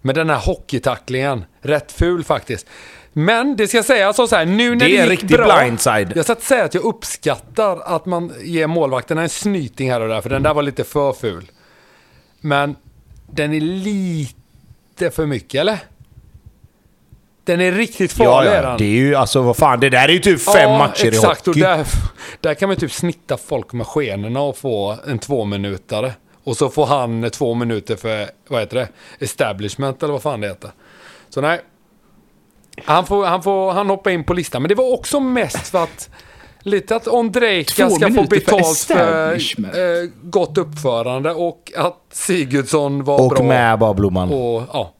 Med 0.00 0.14
den 0.14 0.30
här 0.30 0.36
hockeytacklingen. 0.46 1.44
Rätt 1.62 1.92
ful 1.92 2.24
faktiskt. 2.24 2.66
Men 3.18 3.56
det 3.56 3.68
ska 3.68 3.82
sägas 3.82 4.16
så 4.16 4.26
här, 4.36 4.46
nu 4.46 4.70
när 4.70 4.76
Det 4.88 5.02
det, 5.06 5.10
gick 5.10 5.22
bra. 5.22 5.58
blindside. 5.60 6.12
Jag 6.16 6.24
ska 6.24 6.34
säga 6.34 6.64
att 6.64 6.74
jag 6.74 6.84
uppskattar 6.84 7.80
att 7.84 8.06
man 8.06 8.32
ger 8.42 8.66
målvakterna 8.66 9.22
en 9.22 9.28
snyting 9.28 9.90
här 9.90 10.00
och 10.00 10.08
där, 10.08 10.20
för 10.20 10.30
den 10.30 10.42
där 10.42 10.54
var 10.54 10.62
lite 10.62 10.84
för 10.84 11.12
ful. 11.12 11.50
Men 12.40 12.76
den 13.30 13.54
är 13.54 13.60
lite 13.60 15.10
för 15.10 15.26
mycket, 15.26 15.60
eller? 15.60 15.78
Den 17.44 17.60
är 17.60 17.72
riktigt 17.72 18.18
Ja, 18.18 18.24
farlig 18.24 18.50
ja. 18.50 18.62
den. 18.62 18.78
Det 18.78 18.84
är 18.84 18.88
ju 19.00 19.14
alltså, 19.14 19.42
vad 19.42 19.56
fan, 19.56 19.80
det 19.80 19.90
där 19.90 20.08
är 20.08 20.12
ju 20.12 20.18
typ 20.18 20.40
fem 20.40 20.70
ja, 20.70 20.78
matcher 20.78 21.06
exakt, 21.06 21.46
i 21.46 21.50
hockey. 21.50 21.50
Och 21.50 21.56
där, 21.66 21.86
där 22.40 22.54
kan 22.54 22.68
man 22.68 22.76
typ 22.76 22.92
snitta 22.92 23.36
folk 23.36 23.72
med 23.72 23.86
skenorna 23.86 24.40
och 24.40 24.56
få 24.56 24.96
en 25.06 25.18
tvåminutare. 25.18 26.12
Och 26.44 26.56
så 26.56 26.68
får 26.68 26.86
han 26.86 27.30
två 27.30 27.54
minuter 27.54 27.96
för, 27.96 28.30
vad 28.48 28.60
heter 28.60 28.76
det, 28.76 28.88
establishment 29.24 30.02
eller 30.02 30.12
vad 30.12 30.22
fan 30.22 30.40
det 30.40 30.48
heter. 30.48 30.70
Så 31.28 31.40
nej. 31.40 31.60
Han 32.84 33.06
får, 33.06 33.24
han 33.24 33.42
får 33.42 33.72
han 33.72 33.88
hoppa 33.90 34.10
in 34.10 34.24
på 34.24 34.34
listan. 34.34 34.62
Men 34.62 34.68
det 34.68 34.74
var 34.74 34.92
också 34.94 35.20
mest 35.20 35.68
för 35.68 35.82
att 35.82 36.10
lite 36.60 36.96
att 36.96 37.08
Ondrejka 37.08 37.90
ska 37.90 38.08
få 38.08 38.14
för 38.14 38.26
betalt 38.26 38.78
för, 38.78 39.32
establishment. 39.32 39.74
eh, 39.76 39.82
gott 40.22 40.58
uppförande 40.58 41.32
och 41.34 41.72
att 41.76 41.96
Sigurdsson 42.12 43.04
var 43.04 43.20
Och 43.20 43.28
bra 43.30 43.42
med 43.42 43.78
bara 43.78 43.94
Blomman. 43.94 44.32
och 44.32 44.62
ja, 44.72 44.92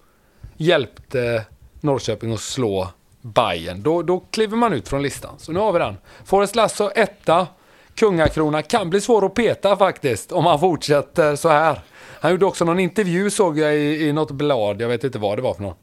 hjälpte 0.56 1.44
Norrköping 1.80 2.32
att 2.32 2.40
slå 2.40 2.88
Bayern. 3.22 3.82
Då, 3.82 4.02
då 4.02 4.20
kliver 4.30 4.56
man 4.56 4.72
ut 4.72 4.88
från 4.88 5.02
listan. 5.02 5.30
Så 5.38 5.52
nu 5.52 5.58
har 5.60 5.72
vi 5.72 5.78
den. 5.78 5.96
Forrest 6.24 6.56
Lasso 6.56 6.90
etta. 6.94 7.46
Kungakrona 7.94 8.62
kan 8.62 8.90
bli 8.90 9.00
svår 9.00 9.26
att 9.26 9.34
peta 9.34 9.76
faktiskt 9.76 10.32
om 10.32 10.46
han 10.46 10.60
fortsätter 10.60 11.36
så 11.36 11.48
här. 11.48 11.80
Han 12.20 12.30
gjorde 12.30 12.46
också 12.46 12.64
någon 12.64 12.78
intervju 12.78 13.30
såg 13.30 13.58
jag 13.58 13.74
i, 13.76 14.06
i 14.08 14.12
något 14.12 14.30
blad, 14.30 14.80
jag 14.80 14.88
vet 14.88 15.04
inte 15.04 15.18
vad 15.18 15.38
det 15.38 15.42
var 15.42 15.54
för 15.54 15.62
något. 15.62 15.78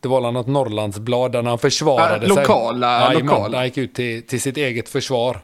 Det 0.00 0.08
var 0.08 0.32
något 0.32 0.46
Norrlandsblad 0.46 1.32
där 1.32 1.42
han 1.42 1.58
försvarade 1.58 2.26
Ja, 2.26 2.34
sig. 2.34 2.44
lokala- 2.44 3.00
Jajamän, 3.00 3.26
lokala. 3.26 3.48
där 3.48 3.56
Han 3.56 3.64
gick 3.66 3.78
ut 3.78 3.94
till, 3.94 4.26
till 4.26 4.40
sitt 4.40 4.56
eget 4.56 4.88
försvar. 4.88 5.40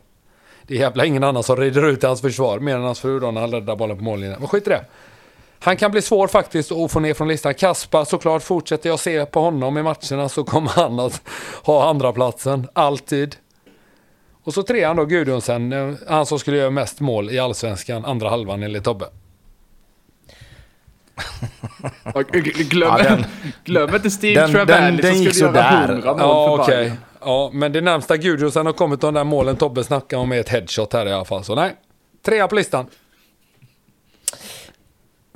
Det 0.66 0.74
är 0.74 0.78
jävla 0.78 1.04
ingen 1.04 1.24
annan 1.24 1.42
som 1.42 1.56
rider 1.56 1.86
ut 1.86 2.02
hans 2.02 2.20
försvar, 2.20 2.58
mer 2.58 2.76
än 2.76 2.82
hans 2.82 3.00
fru 3.00 3.20
då 3.20 3.30
när 3.30 3.40
han 3.40 3.50
räddar 3.50 3.76
bollen 3.76 3.96
på 3.98 4.04
mållinjen. 4.04 4.38
Men 4.38 4.48
skit 4.48 4.66
i 4.66 4.70
det. 4.70 4.84
Han 5.60 5.76
kan 5.76 5.90
bli 5.90 6.02
svår 6.02 6.28
faktiskt 6.28 6.72
att 6.72 6.92
få 6.92 7.00
ner 7.00 7.14
från 7.14 7.28
listan. 7.28 7.54
Kaspa, 7.54 8.04
såklart 8.04 8.42
fortsätter 8.42 8.88
jag 8.90 8.98
se 9.00 9.26
på 9.26 9.40
honom 9.40 9.78
i 9.78 9.82
matcherna 9.82 10.28
så 10.28 10.44
kommer 10.44 10.70
han 10.70 11.00
att 11.00 11.22
ha 11.62 11.88
andra 11.88 12.12
platsen 12.12 12.68
alltid. 12.72 13.36
Och 14.44 14.54
så 14.54 14.62
trean 14.62 14.96
då, 14.96 15.04
Gudjonsen, 15.04 15.72
eh, 15.72 15.94
han 16.08 16.26
som 16.26 16.38
skulle 16.38 16.56
göra 16.56 16.70
mest 16.70 17.00
mål 17.00 17.30
i 17.30 17.38
allsvenskan, 17.38 18.04
andra 18.04 18.28
halvan 18.30 18.62
enligt 18.62 18.84
Tobbe. 18.84 19.06
Glöm, 22.70 22.88
Ja, 22.98 23.02
den- 23.04 23.24
glöm 23.64 23.94
inte 23.94 24.10
Steve 24.10 24.40
den- 24.40 24.50
Travelli 24.52 25.02
den 25.02 25.14
som 25.14 25.22
gick 25.22 25.34
skulle 25.34 25.50
göra 25.58 25.80
sådär. 25.82 25.88
100 25.94 26.12
mål 26.12 26.20
Ja, 26.20 26.64
för. 26.64 26.72
Bayern. 26.72 26.96
Ja, 27.20 27.50
men 27.52 27.72
det 27.72 27.80
närmsta 27.80 28.16
Gudjonsen 28.16 28.66
har 28.66 28.72
kommit 28.72 29.00
de 29.00 29.14
där 29.14 29.24
målen 29.24 29.56
Tobbe 29.56 29.84
snackar 29.84 30.16
om 30.16 30.32
är 30.32 30.40
ett 30.40 30.48
headshot 30.48 30.92
här 30.92 31.06
i 31.06 31.12
alla 31.12 31.24
fall. 31.24 31.44
Så 31.44 31.54
nej, 31.54 31.74
trea 32.24 32.48
på 32.48 32.54
listan. 32.54 32.86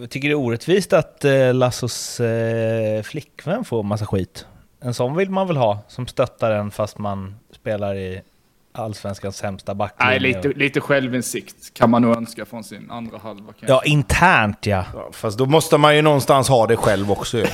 Jag 0.01 0.11
tycker 0.11 0.29
det 0.29 0.33
är 0.33 0.39
orättvist 0.39 0.93
att 0.93 1.25
eh, 1.25 1.55
Lassos 1.55 2.21
eh, 2.21 3.03
flickvän 3.03 3.65
får 3.65 3.83
massa 3.83 4.07
skit. 4.07 4.47
En 4.81 4.95
sån 4.95 5.17
vill 5.17 5.31
man 5.31 5.47
väl 5.47 5.57
ha, 5.57 5.79
som 5.89 6.07
stöttar 6.07 6.51
en 6.51 6.71
fast 6.71 6.99
man 6.99 7.35
spelar 7.53 7.95
i 7.97 8.23
allsvenskans 8.73 9.37
sämsta 9.37 9.75
backlinje. 9.75 10.11
Nej, 10.11 10.21
lite, 10.21 10.49
lite 10.49 10.81
självinsikt 10.81 11.75
kan 11.75 11.91
man 11.91 12.03
nog 12.03 12.17
önska 12.17 12.45
från 12.45 12.65
sin 12.65 12.91
andra 12.91 13.19
halva. 13.19 13.53
kan 13.53 13.69
jag 13.69 13.71
Ja, 13.71 13.83
internt 13.85 14.67
ja. 14.67 14.85
Ja, 14.95 15.09
Fast 15.13 15.39
då 15.39 15.47
måste 15.47 15.79
man 15.79 15.97
ju 15.97 16.03
någonstans 16.03 16.49
ha 16.49 16.67
det 16.67 16.77
själv 16.77 17.13
också 17.13 17.39
ju. 17.39 17.47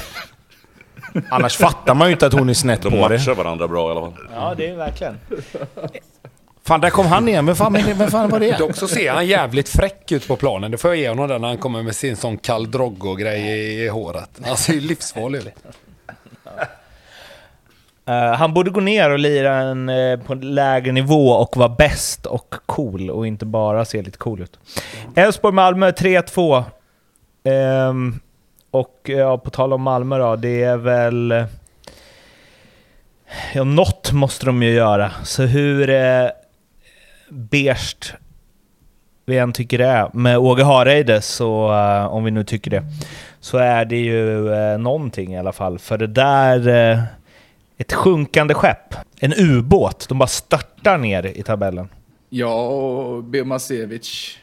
Annars 1.31 1.57
fattar 1.57 1.94
man 1.94 2.09
ju 2.09 2.12
inte 2.12 2.27
att 2.27 2.33
hon 2.33 2.48
är 2.48 2.55
snett 2.55 2.83
De 2.83 2.90
på 2.90 3.09
det. 3.09 3.14
matchar 3.18 3.35
varandra 3.35 3.68
bra 3.68 3.88
i 3.88 3.90
alla 3.90 4.00
fall. 4.00 4.14
Ja, 4.35 4.55
det 4.57 4.68
är 4.68 4.77
verkligen. 4.77 5.18
Fan, 6.66 6.81
där 6.81 6.90
kom 6.90 7.07
han 7.07 7.29
igen. 7.29 7.46
Vem 7.46 7.57
fan, 7.57 7.72
men, 7.72 7.98
vem 7.98 8.11
fan 8.11 8.31
var 8.31 8.40
det? 8.40 8.57
Dock 8.59 8.77
så 8.77 8.88
ser 8.88 9.12
han 9.12 9.27
jävligt 9.27 9.68
fräck 9.68 10.12
ut 10.12 10.29
på 10.29 10.37
planen. 10.37 10.70
Det 10.70 10.79
får 10.79 10.90
jag 10.90 10.98
ge 10.98 11.09
honom 11.09 11.29
där 11.29 11.38
när 11.38 11.48
han 11.48 11.59
kommer 11.59 11.83
med 11.83 11.96
sin 11.96 12.16
sån 12.16 12.38
Karl 12.38 12.66
Droggo-grej 12.70 13.40
i, 13.40 13.85
i 13.85 13.88
håret. 13.88 14.31
Han 14.44 14.57
ser 14.57 14.72
ju 14.72 14.81
livsfarlig 14.81 15.38
ut. 15.38 15.55
Eh, 18.07 18.33
han 18.33 18.55
borde 18.55 18.71
gå 18.71 18.81
ner 18.81 19.11
och 19.11 19.19
lira 19.19 19.55
en, 19.55 19.88
eh, 19.88 20.19
på 20.21 20.33
en 20.33 20.55
lägre 20.55 20.93
nivå 20.93 21.29
och 21.29 21.57
vara 21.57 21.69
bäst 21.69 22.27
och 22.27 22.55
cool 22.67 23.11
och 23.11 23.27
inte 23.27 23.47
bara 23.47 23.85
se 23.85 24.03
lite 24.03 24.19
cool 24.19 24.40
ut. 24.40 24.59
Elfsborg-Malmö 25.14 25.90
3-2. 25.90 26.64
Ehm, 27.45 28.21
och 28.71 29.01
eh, 29.05 29.19
ja, 29.19 29.38
på 29.38 29.51
tal 29.51 29.73
om 29.73 29.83
Malmö 29.83 30.19
då, 30.19 30.37
det 30.37 30.62
är 30.62 30.77
väl... 30.77 31.45
Ja, 33.55 33.64
något 33.64 34.12
måste 34.12 34.47
de 34.47 34.62
ju 34.62 34.71
göra. 34.71 35.11
Så 35.25 35.43
hur 35.43 35.90
eh, 35.90 36.29
berst 37.29 38.14
vi 39.27 39.38
än 39.38 39.53
tycker 39.53 39.79
det 39.79 39.87
är 39.87 40.11
med 40.12 40.38
Åge 40.38 40.64
Hareide, 40.64 41.21
så 41.21 41.73
eh, 41.73 42.07
om 42.07 42.25
vi 42.25 42.31
nu 42.31 42.45
tycker 42.45 42.71
det, 42.71 42.85
så 43.40 43.59
är 43.59 43.85
det 43.85 43.97
ju 43.97 44.53
eh, 44.55 44.79
någonting 44.79 45.35
i 45.35 45.38
alla 45.38 45.53
fall. 45.53 45.79
För 45.79 45.99
det 45.99 46.07
där... 46.07 46.69
Eh, 46.69 46.99
ett 47.79 47.93
sjunkande 47.93 48.55
skepp. 48.55 48.95
En 49.21 49.33
ubåt. 49.37 50.09
De 50.09 50.19
bara 50.19 50.27
störtar 50.27 50.99
ner 50.99 51.27
i 51.27 51.43
tabellen. 51.43 51.89
Ja, 52.29 52.67
och 52.69 53.25
Birmasevic 53.25 54.39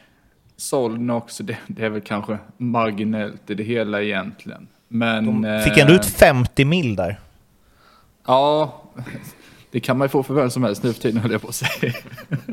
såld 0.56 1.10
också. 1.10 1.42
Det, 1.42 1.56
det 1.66 1.84
är 1.84 1.88
väl 1.88 2.00
kanske 2.00 2.38
marginellt 2.56 3.50
i 3.50 3.54
det 3.54 3.62
hela 3.62 4.02
egentligen. 4.02 4.68
Men... 4.88 5.42
De 5.42 5.62
fick 5.64 5.76
eh, 5.76 5.82
ändå 5.82 5.94
ut 5.94 6.04
50 6.04 6.64
mil 6.64 6.96
där. 6.96 7.20
Ja, 8.26 8.82
det 9.70 9.80
kan 9.80 9.98
man 9.98 10.04
ju 10.04 10.08
få 10.08 10.22
för 10.22 10.34
vem 10.34 10.50
som 10.50 10.62
helst 10.62 10.82
nu 10.82 10.92
för 10.92 11.02
tiden 11.02 11.20
höll 11.20 11.32
jag 11.32 11.42
på 11.42 11.48
att 11.48 11.54
säga. 11.54 11.92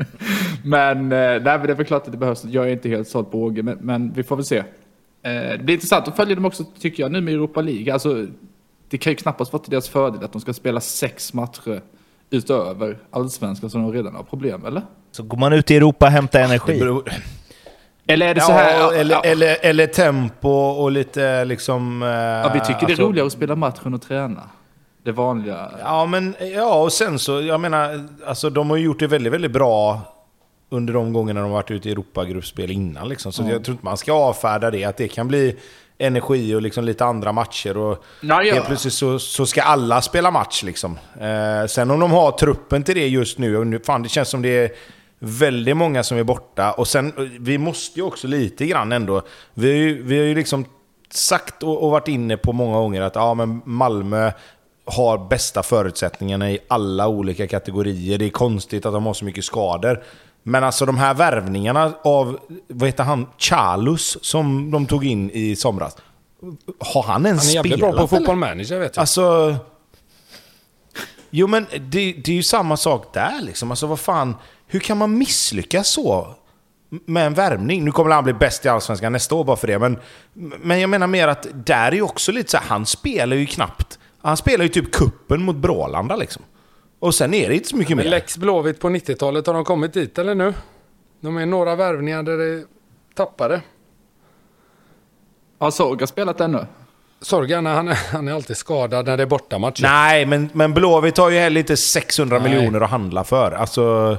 men, 0.64 0.98
eh, 0.98 1.18
nej, 1.18 1.42
men 1.42 1.68
det 1.68 1.72
är 1.72 1.76
väl 1.76 1.86
klart 1.86 2.06
att 2.06 2.12
det 2.12 2.18
behövs. 2.18 2.46
Jag 2.46 2.68
är 2.68 2.72
inte 2.72 2.90
helt 2.90 3.08
såld 3.08 3.32
på 3.32 3.44
Åge, 3.44 3.64
men, 3.64 3.78
men 3.82 4.14
vi 4.14 4.24
får 4.24 4.36
väl 4.36 4.46
se. 4.46 4.58
Eh, 4.58 4.64
Det 5.24 5.64
blir 5.64 5.74
intressant 5.74 6.08
att 6.08 6.16
följa 6.16 6.36
dem 6.36 6.46
också, 6.46 6.64
tycker 6.80 7.04
jag, 7.04 7.12
nu 7.12 7.22
med 7.22 7.34
Europa 7.34 7.62
League. 7.62 7.94
Alltså, 7.94 8.28
det 8.90 8.98
kan 8.98 9.12
ju 9.12 9.16
knappast 9.18 9.54
vara 9.54 9.64
till 9.64 9.72
deras 9.72 9.90
fördel 9.90 10.24
att 10.24 10.32
de 10.32 10.42
ska 10.42 10.54
spela 10.54 10.80
sex 10.82 11.34
matcher 11.34 11.82
utöver 12.30 12.98
allsvenskan 13.12 13.70
som 13.70 13.82
de 13.84 13.94
redan 13.94 14.16
har 14.16 14.24
problem, 14.24 14.66
eller? 14.66 14.82
Så 15.12 15.24
går 15.24 15.38
man 15.38 15.54
ut 15.54 15.72
i 15.72 15.76
Europa 15.76 16.06
och 16.06 16.12
hämtar 16.12 16.40
Det 16.40 16.46
energi. 16.46 16.80
beror, 16.80 17.10
Eller 18.08 18.28
är 18.28 18.34
det 18.36 18.42
så 18.42 18.52
här? 18.52 18.74
ja, 18.74 18.80
Ja, 18.80 18.94
eller, 19.00 19.16
ja, 19.16 19.22
eller, 19.24 19.58
eller 19.62 19.88
tempo 19.88 20.50
och 20.50 20.92
lite 20.92 21.46
liksom... 21.46 22.04
eh, 22.04 22.10
ja, 22.10 22.52
vi 22.54 22.60
tycker 22.60 22.74
det 22.80 22.86
är 22.86 22.90
alltså- 22.90 23.04
roligare 23.04 23.28
att 23.28 23.34
spela 23.34 23.56
matchen 23.56 23.94
och 23.94 24.02
träna. 24.02 24.42
Det 25.04 25.12
vanliga. 25.12 25.70
Ja, 25.80 26.06
men 26.06 26.36
ja, 26.56 26.82
och 26.84 26.94
sen 26.94 27.20
så, 27.20 27.42
jag 27.42 27.60
menar, 27.60 28.08
alltså 28.26 28.50
de 28.50 28.70
har 28.70 28.78
ju 28.78 28.84
gjort 28.86 29.00
det 29.00 29.08
väldigt, 29.08 29.34
väldigt 29.34 29.52
bra 29.52 30.02
under 30.70 30.94
de 30.94 31.14
gångerna 31.14 31.40
de 31.42 31.46
har 31.46 31.54
varit 31.58 31.72
ute 31.72 31.90
i 31.90 31.92
Europa-gruppspel 31.92 32.72
innan. 32.72 33.10
Liksom. 33.10 33.32
Så 33.32 33.44
jag 33.44 33.64
tror 33.64 33.74
inte 33.74 33.86
man 33.86 33.98
ska 33.98 34.14
avfärda 34.14 34.72
det, 34.72 34.86
att 34.86 34.98
det 34.98 35.08
kan 35.08 35.28
bli 35.28 35.56
energi 36.00 36.56
och 36.56 36.62
liksom 36.62 36.84
lite 36.84 37.06
andra 37.06 37.32
matcher. 37.32 37.78
Och 37.78 38.04
Ja, 38.22 38.44
ja. 38.44 38.54
Helt 38.54 38.66
plötsligt 38.66 38.94
så, 38.94 39.20
så 39.20 39.46
ska 39.46 39.62
alla 39.62 40.02
spela 40.02 40.32
match. 40.32 40.64
Liksom. 40.64 41.00
Eh, 41.22 41.68
sen 41.68 41.92
om 41.92 42.00
de 42.00 42.12
har 42.12 42.32
truppen 42.32 42.84
till 42.84 42.96
det 42.96 43.08
just 43.08 43.38
nu, 43.38 43.58
och 43.58 43.68
nu 43.68 43.80
fan, 43.80 44.04
det 44.04 44.10
känns 44.10 44.30
som 44.30 44.42
det 44.42 44.50
är 44.50 44.72
väldigt 45.20 45.78
många 45.78 46.04
som 46.04 46.18
är 46.18 46.24
borta. 46.24 46.72
Och 46.72 46.88
sen, 46.88 47.14
eh, 47.18 47.24
vi 47.40 47.58
måste 47.58 48.00
ju 48.00 48.06
också 48.06 48.28
lite 48.28 48.66
grann 48.66 48.92
ändå, 48.92 49.22
vi 49.54 49.68
har 49.68 49.78
ju, 49.78 50.04
vi 50.04 50.18
har 50.18 50.26
ju 50.26 50.36
liksom 50.36 50.66
sagt 51.12 51.64
och, 51.64 51.84
och 51.84 51.92
varit 51.92 52.08
inne 52.08 52.38
på 52.38 52.54
många 52.54 52.78
gånger 52.78 53.02
att 53.02 53.16
ja, 53.16 53.34
men 53.34 53.62
Malmö 53.66 54.32
har 54.86 55.18
bästa 55.30 55.64
förutsättningarna 55.64 56.52
i 56.52 56.60
alla 56.68 57.08
olika 57.08 57.48
kategorier. 57.48 58.18
Det 58.18 58.26
är 58.26 58.30
konstigt 58.30 58.86
att 58.86 58.94
de 58.94 59.06
har 59.06 59.14
så 59.14 59.26
mycket 59.26 59.46
skador. 59.46 60.04
Men 60.44 60.64
alltså 60.64 60.86
de 60.86 60.98
här 60.98 61.14
värvningarna 61.14 61.94
av, 62.04 62.40
vad 62.68 62.88
heter 62.90 63.04
han, 63.04 63.28
Chalus 63.38 64.18
som 64.22 64.72
de 64.72 64.86
tog 64.86 65.06
in 65.06 65.32
i 65.32 65.56
somras. 65.56 65.98
Har 66.80 67.04
han 67.04 67.26
ens 67.26 67.42
Han 67.42 67.50
är 67.50 67.56
jävligt 67.56 67.74
spelat? 67.74 67.96
bra 67.96 68.02
på 68.02 68.08
fotboll 68.08 68.36
manager 68.36 68.80
vet 68.80 68.96
jag. 68.96 69.02
Alltså... 69.02 69.56
Jo 71.30 71.48
men 71.48 71.66
det, 71.72 72.14
det 72.14 72.32
är 72.32 72.36
ju 72.36 72.44
samma 72.44 72.78
sak 72.78 73.14
där 73.14 73.42
liksom. 73.42 73.72
Alltså 73.72 73.88
vad 73.88 74.00
fan, 74.00 74.36
hur 74.68 74.80
kan 74.80 74.98
man 74.98 75.18
misslyckas 75.18 75.88
så? 75.88 76.36
Med 77.06 77.26
en 77.26 77.34
värvning. 77.34 77.86
Nu 77.86 77.92
kommer 77.92 78.12
han 78.12 78.24
bli 78.24 78.34
bäst 78.34 78.66
i 78.66 78.70
Allsvenskan 78.70 79.12
nästa 79.12 79.36
år 79.36 79.44
bara 79.44 79.58
för 79.58 79.68
det. 79.68 79.80
Men, 79.80 80.00
men 80.62 80.80
jag 80.80 80.90
menar 80.90 81.08
mer 81.08 81.28
att 81.28 81.48
där 81.54 81.88
är 81.88 81.96
ju 81.96 82.02
också 82.02 82.32
lite 82.32 82.52
så 82.52 82.58
här, 82.58 82.66
han 82.66 82.86
spelar 82.86 83.36
ju 83.36 83.46
knappt. 83.46 84.00
Han 84.22 84.38
spelar 84.38 84.64
ju 84.64 84.70
typ 84.70 84.92
kuppen 84.92 85.42
mot 85.42 85.56
Brålanda 85.56 86.16
liksom. 86.16 86.44
Och 87.00 87.16
sen 87.16 87.34
är 87.34 87.50
det 87.50 87.56
inte 87.56 87.68
så 87.68 87.78
mycket 87.78 87.98
mer. 87.98 88.04
Lex 88.04 88.38
Blåvitt 88.38 88.80
på 88.80 88.90
90-talet, 88.90 89.48
har 89.48 89.54
de 89.54 89.66
kommit 89.66 89.94
dit 89.94 90.18
eller 90.18 90.36
nu? 90.36 90.54
De 91.22 91.38
är 91.38 91.46
några 91.46 91.76
värvningar 91.76 92.24
där 92.24 92.38
det 92.38 92.66
tappade. 93.16 93.62
Har 95.60 95.72
Sorga 95.72 96.08
spelat 96.08 96.42
ännu? 96.42 96.66
Sorgan, 97.22 97.66
han 97.66 97.88
är, 97.88 97.98
han 98.12 98.28
är 98.28 98.34
alltid 98.34 98.58
skadad 98.58 99.06
när 99.06 99.18
det 99.18 99.24
är 99.24 99.28
bortamatch. 99.28 99.82
Nej, 99.82 100.26
men, 100.26 100.50
men 100.54 100.74
Blåvitt 100.74 101.18
har 101.18 101.30
ju 101.30 101.40
heller 101.40 101.60
inte 101.60 101.78
600 101.78 102.40
Nej. 102.40 102.50
miljoner 102.50 102.82
att 102.82 102.90
handla 102.90 103.24
för. 103.24 103.52
Alltså, 103.52 104.18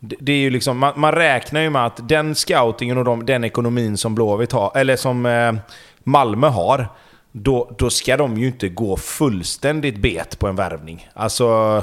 det, 0.00 0.16
det 0.20 0.32
är 0.32 0.36
ju 0.36 0.50
liksom, 0.50 0.78
man, 0.78 0.92
man 0.96 1.12
räknar 1.12 1.60
ju 1.60 1.70
med 1.70 1.86
att 1.86 2.08
den 2.08 2.34
scoutingen 2.34 2.98
och 2.98 3.04
de, 3.04 3.26
den 3.26 3.44
ekonomin 3.44 3.96
som 3.96 4.14
Blåvitt 4.14 4.52
har, 4.52 4.72
eller 4.74 4.96
som 4.96 5.26
eh, 5.26 5.54
Malmö 5.98 6.48
har, 6.48 6.88
då, 7.36 7.74
då 7.78 7.90
ska 7.90 8.16
de 8.16 8.38
ju 8.38 8.46
inte 8.46 8.68
gå 8.68 8.96
fullständigt 8.96 9.96
bet 9.96 10.38
på 10.38 10.46
en 10.46 10.56
värvning. 10.56 11.08
Alltså, 11.14 11.82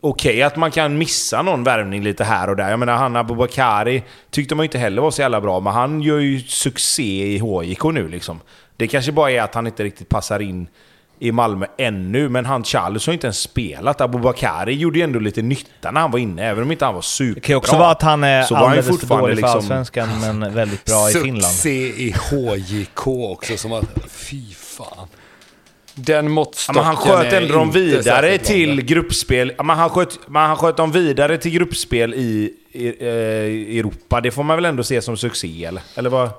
okej 0.00 0.42
att 0.42 0.56
man 0.56 0.70
kan 0.70 0.98
missa 0.98 1.42
någon 1.42 1.64
värvning 1.64 2.02
lite 2.02 2.24
här 2.24 2.48
och 2.50 2.56
där. 2.56 2.70
Jag 2.70 2.78
menar, 2.78 2.96
han 2.96 3.16
Abubakari 3.16 4.02
tyckte 4.30 4.54
man 4.54 4.62
ju 4.62 4.66
inte 4.66 4.78
heller 4.78 5.02
var 5.02 5.10
så 5.10 5.22
jävla 5.22 5.40
bra, 5.40 5.60
men 5.60 5.72
han 5.72 6.02
gör 6.02 6.18
ju 6.18 6.40
succé 6.40 7.34
i 7.34 7.38
HIK 7.38 7.84
nu 7.84 8.08
liksom. 8.08 8.40
Det 8.76 8.88
kanske 8.88 9.12
bara 9.12 9.30
är 9.30 9.42
att 9.42 9.54
han 9.54 9.66
inte 9.66 9.84
riktigt 9.84 10.08
passar 10.08 10.40
in 10.40 10.66
i 11.18 11.32
Malmö 11.32 11.66
ännu, 11.78 12.28
men 12.28 12.46
han 12.46 12.64
Charles 12.64 13.06
har 13.06 13.12
inte 13.12 13.26
ens 13.26 13.40
spelat. 13.40 14.00
Abubakari 14.00 14.74
gjorde 14.74 14.98
ju 14.98 15.04
ändå 15.04 15.18
lite 15.18 15.42
nytta 15.42 15.90
när 15.90 16.00
han 16.00 16.10
var 16.10 16.18
inne, 16.18 16.44
även 16.44 16.64
om 16.64 16.72
inte 16.72 16.84
han 16.84 16.94
var 16.94 17.02
superbra. 17.02 17.34
Det 17.34 17.40
kan 17.40 17.52
ju 17.52 17.56
också 17.56 17.76
vara 17.76 17.90
att 17.90 18.02
han 18.02 18.24
är 18.24 18.42
Så 18.42 18.54
han 18.54 18.64
alldeles 18.64 18.86
för 18.86 18.92
fortfarande 18.92 19.28
dålig 19.28 19.40
för 19.40 19.42
liksom- 19.42 19.58
Allsvenskan, 19.58 20.08
men 20.20 20.54
väldigt 20.54 20.84
bra 20.84 21.10
i 21.10 21.12
Finland. 21.12 21.44
Succé 21.54 21.86
i 21.86 22.14
HJK 22.30 23.06
också 23.06 23.56
som 23.56 23.72
att, 23.72 23.84
fy 24.08 24.42
fan. 24.84 25.06
Den 25.94 26.24
Ja, 26.24 26.30
måttstocken 26.30 26.76
men 26.78 26.84
han 26.84 26.96
sköt 26.96 27.32
är 27.32 27.40
ändå 27.42 27.54
dem 27.54 27.70
vidare 27.70 28.38
till 28.38 28.82
gruppspel. 28.84 29.52
Ja, 29.56 29.62
men 29.62 29.76
han, 29.76 29.90
sköt, 29.90 30.18
men 30.28 30.42
han 30.42 30.56
sköt 30.56 30.76
dem 30.76 30.92
vidare 30.92 31.38
till 31.38 31.50
gruppspel 31.52 32.14
i, 32.14 32.52
i 32.72 32.86
eh, 32.86 33.78
Europa. 33.78 34.20
Det 34.20 34.30
får 34.30 34.42
man 34.42 34.56
väl 34.56 34.64
ändå 34.64 34.82
se 34.82 35.02
som 35.02 35.16
succé, 35.16 35.64
eller? 35.64 35.82
Eller 35.96 36.10
vad, 36.10 36.30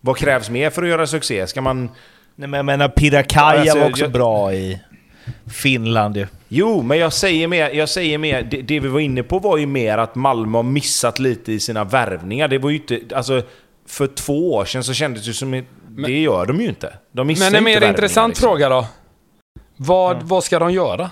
vad 0.00 0.16
krävs 0.16 0.50
mer 0.50 0.70
för 0.70 0.82
att 0.82 0.88
göra 0.88 1.06
succé? 1.06 1.46
Ska 1.46 1.60
man... 1.60 1.90
Nej, 2.36 2.48
men 2.48 2.58
jag 2.58 2.64
menar, 2.66 2.88
Pirakaja 2.88 3.60
Alltså, 3.60 3.78
var 3.78 3.90
också 3.90 4.04
jag- 4.04 4.12
bra 4.12 4.52
i 4.54 4.80
Finland 5.52 6.16
ju. 6.16 6.26
Jo, 6.48 6.82
men 6.82 6.98
jag 6.98 7.12
säger 7.12 7.48
mer, 7.48 7.70
jag 7.70 7.88
säger 7.88 8.18
mer 8.18 8.42
det, 8.42 8.62
det 8.62 8.80
vi 8.80 8.88
var 8.88 9.00
inne 9.00 9.22
på 9.22 9.38
var 9.38 9.56
ju 9.56 9.66
mer 9.66 9.98
att 9.98 10.14
Malmö 10.14 10.58
har 10.58 10.62
missat 10.62 11.18
lite 11.18 11.52
i 11.52 11.60
sina 11.60 11.84
värvningar. 11.84 12.48
Det 12.48 12.58
var 12.58 12.70
ju 12.70 12.76
inte... 12.76 13.00
Alltså, 13.16 13.42
för 13.88 14.06
två 14.06 14.54
år 14.54 14.64
sedan 14.64 14.84
så 14.84 14.94
kändes 14.94 15.26
det 15.26 15.32
som... 15.32 15.64
det 15.96 16.20
gör 16.20 16.46
de 16.46 16.60
ju 16.60 16.68
inte. 16.68 16.92
De 17.12 17.26
missar 17.26 17.46
Men 17.46 17.54
en 17.54 17.64
mer 17.64 17.88
intressant 17.88 18.30
liksom. 18.30 18.48
fråga 18.48 18.68
då. 18.68 18.86
Vad, 19.76 20.22
vad 20.22 20.44
ska 20.44 20.58
de 20.58 20.72
göra 20.72 21.10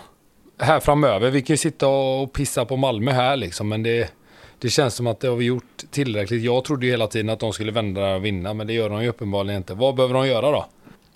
här 0.60 0.80
framöver? 0.80 1.30
Vi 1.30 1.42
kan 1.42 1.54
ju 1.54 1.58
sitta 1.58 1.88
och 1.88 2.32
pissa 2.32 2.64
på 2.64 2.76
Malmö 2.76 3.12
här 3.12 3.36
liksom, 3.36 3.68
men 3.68 3.82
det, 3.82 4.12
det 4.58 4.68
känns 4.68 4.94
som 4.94 5.06
att 5.06 5.20
det 5.20 5.28
har 5.28 5.36
vi 5.36 5.44
gjort 5.44 5.84
tillräckligt. 5.90 6.42
Jag 6.42 6.64
trodde 6.64 6.86
ju 6.86 6.92
hela 6.92 7.06
tiden 7.06 7.28
att 7.30 7.40
de 7.40 7.52
skulle 7.52 7.72
vända 7.72 8.14
och 8.14 8.24
vinna, 8.24 8.54
men 8.54 8.66
det 8.66 8.72
gör 8.72 8.90
de 8.90 9.02
ju 9.02 9.08
uppenbarligen 9.08 9.56
inte. 9.56 9.74
Vad 9.74 9.94
behöver 9.94 10.14
de 10.14 10.28
göra 10.28 10.50
då? 10.50 10.66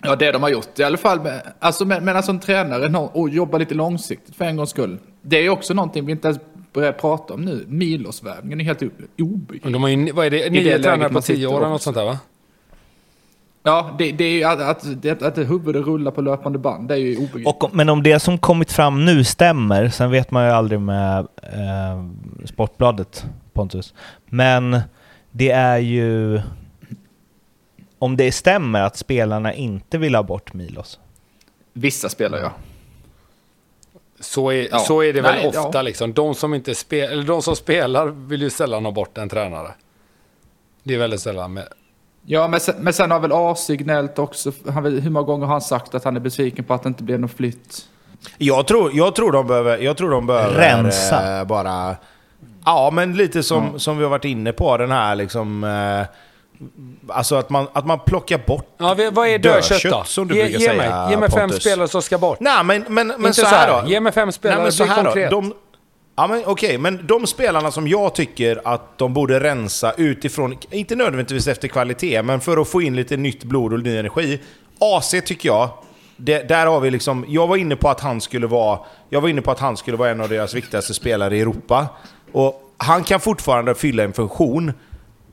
Ja, 0.03 0.15
det 0.15 0.31
de 0.31 0.43
har 0.43 0.49
gjort 0.49 0.79
i 0.79 0.83
alla 0.83 0.97
fall. 0.97 1.21
Med, 1.21 1.41
alltså, 1.59 1.85
men, 1.85 2.05
men 2.05 2.15
alltså 2.15 2.31
en 2.31 2.39
tränare 2.39 3.09
och 3.13 3.29
jobba 3.29 3.57
lite 3.57 3.73
långsiktigt 3.73 4.35
för 4.35 4.45
en 4.45 4.57
gångs 4.57 4.69
skull. 4.69 4.99
Det 5.21 5.37
är 5.37 5.41
ju 5.41 5.49
också 5.49 5.73
någonting 5.73 6.05
vi 6.05 6.11
inte 6.11 6.27
ens 6.27 6.41
börjar 6.73 6.91
prata 6.91 7.33
om 7.33 7.41
nu. 7.41 7.65
Milosvärvningen 7.67 8.61
är 8.61 8.65
helt 8.65 8.81
obegriplig. 9.19 9.73
De 9.73 9.81
har 9.81 9.89
ju, 9.89 10.11
vad 10.11 10.25
är 10.25 10.29
det, 10.29 10.49
nio 10.49 10.79
tränare 10.79 11.09
på 11.09 11.21
tio 11.21 11.47
år 11.47 11.57
eller 11.57 11.69
något 11.69 11.81
sånt 11.81 11.97
där 11.97 12.05
va? 12.05 12.19
Ja, 13.63 13.95
det, 13.97 14.11
det 14.11 14.23
är 14.23 14.31
ju 14.31 14.43
att, 14.43 14.59
att, 14.61 15.21
att 15.21 15.37
huvudet 15.37 15.85
rullar 15.85 16.11
på 16.11 16.21
löpande 16.21 16.59
band. 16.59 16.87
Det 16.87 16.93
är 16.93 16.97
ju 16.97 17.17
obegripligt. 17.17 17.47
Och, 17.63 17.75
men 17.75 17.89
om 17.89 18.03
det 18.03 18.19
som 18.19 18.37
kommit 18.37 18.71
fram 18.71 19.05
nu 19.05 19.23
stämmer, 19.23 19.89
sen 19.89 20.11
vet 20.11 20.31
man 20.31 20.45
ju 20.45 20.51
aldrig 20.51 20.79
med 20.79 21.27
eh, 21.43 22.05
Sportbladet, 22.45 23.25
Pontus. 23.53 23.93
Men 24.25 24.79
det 25.31 25.51
är 25.51 25.77
ju... 25.77 26.41
Om 27.99 28.17
det 28.17 28.31
stämmer 28.31 28.81
att 28.81 28.97
spelarna 28.97 29.53
inte 29.53 29.97
vill 29.97 30.15
ha 30.15 30.23
bort 30.23 30.53
Milos. 30.53 30.99
Vissa 31.73 32.09
spelar 32.09 32.37
ja. 32.37 32.51
Så 34.19 34.51
är, 34.51 34.67
Ja. 34.71 34.79
så 34.79 35.03
är 35.03 35.13
det 35.13 35.21
väl 35.21 35.35
Nej, 35.35 35.47
ofta 35.47 35.69
ja. 35.73 35.81
liksom. 35.81 36.13
De 36.13 36.35
som, 36.35 36.53
inte 36.53 36.75
spel, 36.75 37.11
eller 37.11 37.23
de 37.23 37.41
som 37.41 37.55
spelar 37.55 38.07
vill 38.07 38.41
ju 38.41 38.49
sällan 38.49 38.85
ha 38.85 38.91
bort 38.91 39.17
en 39.17 39.29
tränare. 39.29 39.71
Det 40.83 40.93
är 40.93 40.99
väldigt 40.99 41.21
sällan. 41.21 41.53
Med, 41.53 41.67
Ja, 42.25 42.47
men 42.47 42.59
sen, 42.59 42.75
men 42.79 42.93
sen 42.93 43.11
har 43.11 43.19
väl 43.19 43.31
AC 43.31 43.67
gnällt 43.67 44.19
också. 44.19 44.51
Han, 44.73 44.85
hur 44.85 45.09
många 45.09 45.25
gånger 45.25 45.45
har 45.45 45.53
han 45.53 45.61
sagt 45.61 45.95
att 45.95 46.03
han 46.03 46.15
är 46.15 46.19
besviken 46.19 46.65
på 46.65 46.73
att 46.73 46.83
det 46.83 46.87
inte 46.87 47.03
blev 47.03 47.19
någon 47.19 47.29
flytt? 47.29 47.85
Jag 48.37 48.67
tror, 48.67 48.91
jag 48.93 49.15
tror 49.15 49.31
de 49.31 49.47
behöver, 49.47 49.77
jag 49.77 49.97
tror 49.97 50.11
de 50.11 50.27
behöver 50.27 50.53
Rensa. 50.59 51.39
eh, 51.39 51.45
bara... 51.45 51.95
Ja, 52.65 52.89
men 52.93 53.13
lite 53.17 53.43
som, 53.43 53.79
som 53.79 53.97
vi 53.97 54.03
har 54.03 54.09
varit 54.11 54.25
inne 54.25 54.53
på, 54.53 54.77
den 54.77 54.91
här 54.91 55.15
liksom... 55.15 55.63
Eh, 55.63 56.05
alltså 57.15 57.35
att 57.35 57.49
man, 57.49 57.67
att 57.73 57.85
man 57.85 57.99
plockar 57.99 58.37
bort... 58.47 58.67
ja, 58.77 58.95
vad 59.11 59.27
är 59.27 59.37
dödkött 59.39 59.69
Dödkött, 59.69 59.91
då? 59.91 60.03
som 60.03 60.27
du 60.27 60.35
ge, 60.35 60.43
brukar 60.43 60.59
ge 60.59 60.67
säga, 60.67 61.03
mig, 61.05 61.11
ge 61.11 61.17
mig 61.17 61.31
fem 61.31 61.49
spelare 61.49 61.87
som 61.87 62.01
ska 62.01 62.17
bort. 62.17 62.39
Nej, 62.39 62.63
men, 62.63 62.85
men, 62.87 63.07
men 63.07 63.25
inte 63.25 63.33
så 63.33 63.45
här 63.45 63.81
då. 63.81 63.89
Ge 63.89 63.99
mig 63.99 64.11
fem 64.11 64.31
spelare, 64.31 64.57
Nej, 64.57 64.63
men 64.63 64.71
så 64.71 64.83
här 64.85 65.03
konkret. 65.03 65.31
då. 65.31 65.41
De, 65.41 65.53
ja, 66.15 66.27
men 66.27 66.43
okej, 66.45 66.77
men 66.77 67.07
de 67.07 67.27
spelarna 67.27 67.71
som 67.71 67.87
jag 67.87 68.15
tycker 68.15 68.61
att 68.63 68.97
de 68.97 69.13
borde 69.13 69.39
rensa 69.39 69.93
utifrån, 69.97 70.55
inte 70.71 70.95
nödvändigtvis 70.95 71.47
efter 71.47 71.67
kvalitet, 71.67 72.21
men 72.23 72.41
för 72.41 72.57
att 72.57 72.67
få 72.67 72.81
in 72.81 72.95
lite 72.95 73.17
nytt 73.17 73.43
blod 73.43 73.73
och 73.73 73.79
ny 73.79 73.97
energi. 73.97 74.39
AC 74.79 75.15
tycker 75.25 75.49
jag, 75.49 75.69
det, 76.17 76.47
där 76.47 76.65
har 76.65 76.79
vi 76.79 76.91
liksom, 76.91 77.25
jag 77.27 77.47
var 77.47 77.57
inne 77.57 77.75
på 77.75 77.89
att 77.89 77.99
han 77.99 78.21
skulle 78.21 78.47
vara, 78.47 78.79
jag 79.09 79.21
var 79.21 79.29
inne 79.29 79.41
på 79.41 79.51
att 79.51 79.59
han 79.59 79.77
skulle 79.77 79.97
vara 79.97 80.09
en 80.09 80.21
av 80.21 80.29
deras 80.29 80.53
viktigaste 80.53 80.93
spelare 80.93 81.37
i 81.37 81.41
Europa. 81.41 81.87
Och 82.31 82.73
han 82.77 83.03
kan 83.03 83.19
fortfarande 83.19 83.75
fylla 83.75 84.03
en 84.03 84.13
funktion, 84.13 84.73